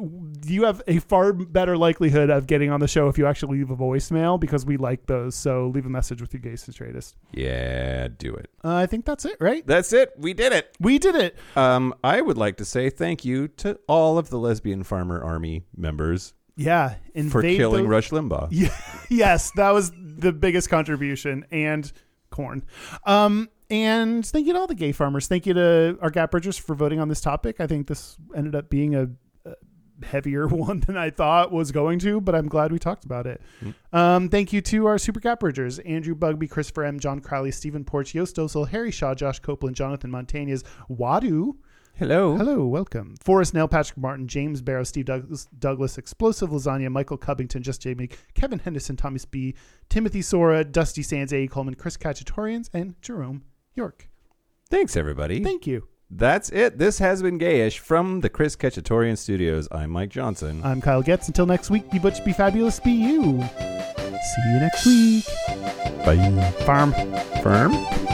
you 0.46 0.64
have 0.64 0.82
a 0.88 1.00
far 1.00 1.34
better 1.34 1.78
likelihood 1.78 2.30
of 2.30 2.48
getting 2.48 2.72
on 2.72 2.80
the 2.80 2.88
show 2.88 3.08
if 3.08 3.18
you 3.18 3.26
actually 3.26 3.58
leave 3.58 3.72
a 3.72 3.76
voicemail 3.76 4.40
because 4.40 4.66
we 4.66 4.78
like 4.78 5.06
those. 5.06 5.36
So 5.36 5.68
leave 5.68 5.86
a 5.86 5.90
message 5.90 6.22
with 6.22 6.34
your 6.34 6.42
gayest 6.42 6.68
and 6.68 6.74
straightest. 6.76 7.16
yeah, 7.32 8.08
do 8.18 8.36
it. 8.36 8.50
Uh, 8.64 8.76
I 8.76 8.86
think 8.86 9.06
that's 9.06 9.26
it, 9.26 9.38
right? 9.40 9.66
That's 9.66 9.94
it. 9.94 10.14
We 10.18 10.34
did 10.34 10.52
it. 10.54 10.76
We 10.80 11.00
did 11.00 11.16
it. 11.16 11.38
Um, 11.56 11.94
I 12.04 12.22
would 12.22 12.38
like 12.38 12.58
to 12.58 12.66
say 12.66 12.90
thank 12.90 13.24
you 13.24 13.48
to 13.50 13.80
all 13.88 14.18
of 14.18 14.30
the 14.30 14.38
Lesbian 14.38 14.84
Farmer 14.84 15.22
Army 15.24 15.64
members 15.76 16.34
Yeah, 16.58 16.96
for 17.30 17.42
killing 17.44 17.84
those- 17.84 17.90
Rush 17.90 18.10
Limbaugh. 18.10 18.50
Yeah, 18.52 18.76
yes, 19.10 19.52
that 19.56 19.72
was 19.72 19.92
the 19.96 20.34
biggest 20.34 20.70
contribution, 20.70 21.46
and 21.52 21.90
corn. 22.32 22.64
Um, 23.06 23.48
and 23.70 24.26
thank 24.26 24.48
you 24.48 24.54
to 24.54 24.60
all 24.60 24.68
the 24.68 24.76
gay 24.76 24.92
farmers. 24.92 25.28
Thank 25.28 25.46
you 25.46 25.54
to 25.54 25.98
our 26.02 26.10
Gap 26.10 26.32
Bridgers 26.32 26.58
for 26.58 26.74
voting 26.76 27.00
on 27.00 27.08
this 27.10 27.22
topic. 27.22 27.60
I 27.60 27.68
think 27.68 27.88
this 27.88 28.18
ended 28.36 28.56
up 28.56 28.70
being 28.70 28.96
a, 28.96 29.10
a 29.46 29.54
heavier 30.06 30.48
one 30.68 30.80
than 30.82 30.98
I 30.98 31.10
thought 31.10 31.52
was 31.52 31.72
going 31.72 32.00
to, 32.00 32.20
but 32.22 32.34
I'm 32.34 32.48
glad 32.48 32.72
we 32.72 32.80
talked 32.80 33.06
about 33.06 33.28
it. 33.28 33.42
Um, 33.94 34.30
thank 34.30 34.52
you 34.54 34.62
to 34.62 34.86
our 34.88 34.98
Super 34.98 35.20
Gap 35.20 35.42
Bridgers 35.42 35.80
Andrew 35.80 36.16
Bugby, 36.16 36.48
Christopher 36.48 36.86
M., 36.86 37.00
John 37.00 37.20
Crowley, 37.20 37.52
Stephen 37.52 37.84
Porch, 37.84 38.14
yostosel 38.14 38.68
Harry 38.70 38.92
Shaw, 38.92 39.14
Josh 39.14 39.40
Copeland, 39.40 39.76
Jonathan 39.76 40.10
Montañez, 40.12 40.64
Wadu. 40.90 41.54
Hello. 42.00 42.38
Hello, 42.38 42.64
welcome. 42.64 43.16
Forrest 43.24 43.56
Nell, 43.56 43.68
Patrick 43.68 43.98
Martin, 43.98 44.28
James 44.28 44.62
Barrow, 44.62 44.84
Steve 44.84 45.06
Douglas, 45.06 45.48
Douglas, 45.58 45.98
Explosive 45.98 46.52
Lasagna, 46.52 46.92
Michael 46.92 47.18
Covington, 47.18 47.64
Just 47.64 47.82
Jamie, 47.82 48.10
Kevin 48.36 48.60
Henderson, 48.60 48.96
Thomas 48.96 49.26
B, 49.26 49.56
Timothy 49.90 50.22
Sora, 50.22 50.64
Dusty 50.64 51.02
Sands, 51.02 51.34
A. 51.34 51.48
Coleman, 51.48 51.74
Chris 51.74 51.98
Cacciatorians, 51.98 52.70
and 52.72 52.94
Jerome 53.02 53.42
York. 53.74 54.10
Thanks, 54.70 54.96
everybody. 54.96 55.44
Thank 55.44 55.66
you. 55.66 55.88
That's 56.12 56.50
it. 56.52 56.78
This 56.78 57.00
has 57.00 57.24
been 57.24 57.40
gayish 57.40 57.80
from 57.80 58.22
the 58.22 58.30
Chris 58.30 58.56
Ketchatorian 58.56 59.18
Studios. 59.18 59.68
I'm 59.72 59.90
Mike 59.90 60.10
Johnson. 60.10 60.62
I'm 60.64 60.82
Kyle 60.82 61.02
Getz. 61.02 61.28
Until 61.28 61.48
next 61.48 61.72
week, 61.72 61.90
be 61.90 61.98
butch, 61.98 62.24
be 62.24 62.32
fabulous, 62.32 62.80
be 62.80 62.92
you. 62.92 63.42
See 63.42 64.52
you 64.52 64.60
next 64.60 64.86
week. 64.86 65.26
Bye. 66.06 66.52
Farm. 66.64 66.94
Firm. 67.42 68.07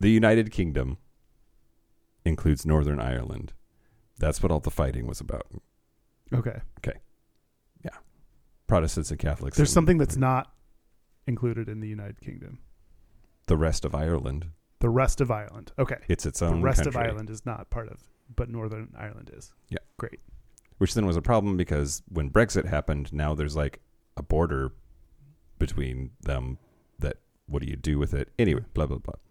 The 0.00 0.10
United 0.10 0.50
Kingdom 0.50 0.98
includes 2.24 2.64
Northern 2.66 2.98
Ireland. 3.00 3.52
That's 4.18 4.42
what 4.42 4.50
all 4.50 4.60
the 4.60 4.70
fighting 4.70 5.06
was 5.06 5.20
about. 5.20 5.46
Okay. 6.32 6.60
Okay. 6.78 6.98
Yeah. 7.84 7.90
Protestants 8.66 9.10
and 9.10 9.18
Catholics. 9.18 9.56
There's 9.56 9.70
and 9.70 9.74
something 9.74 9.98
that's 9.98 10.16
not 10.16 10.52
included 11.26 11.68
in 11.68 11.80
the 11.80 11.88
United 11.88 12.20
Kingdom. 12.20 12.58
the 13.46 13.56
rest 13.56 13.84
of 13.84 13.94
Ireland. 13.94 14.46
The 14.80 14.88
rest 14.88 15.20
of 15.20 15.30
Ireland. 15.30 15.72
Okay. 15.78 15.96
It's 16.08 16.24
its 16.24 16.40
own. 16.40 16.60
The 16.60 16.64
rest 16.64 16.86
of. 16.86 16.96
Ireland 16.96 17.28
is 17.30 17.44
not 17.44 17.68
part 17.70 17.88
of, 17.88 18.00
but 18.34 18.48
Northern 18.48 18.94
Ireland 18.98 19.30
is. 19.34 19.52
Yeah. 19.68 19.78
Great. 19.98 20.20
which 20.78 20.94
then 20.94 21.04
was 21.04 21.16
a 21.16 21.22
problem 21.22 21.56
because 21.58 22.02
when 22.08 22.30
Brexit 22.30 22.64
happened, 22.64 23.12
now 23.12 23.34
there's 23.34 23.56
like 23.56 23.80
a 24.16 24.22
border 24.22 24.72
between 25.58 26.10
them. 26.22 26.58
That 27.00 27.16
what 27.46 27.62
do 27.62 27.68
you 27.68 27.76
do 27.76 27.98
with 27.98 28.14
it? 28.14 28.30
Anyway, 28.38 28.64
blah 28.72 28.86
blah 28.86 28.98
blah. 28.98 29.14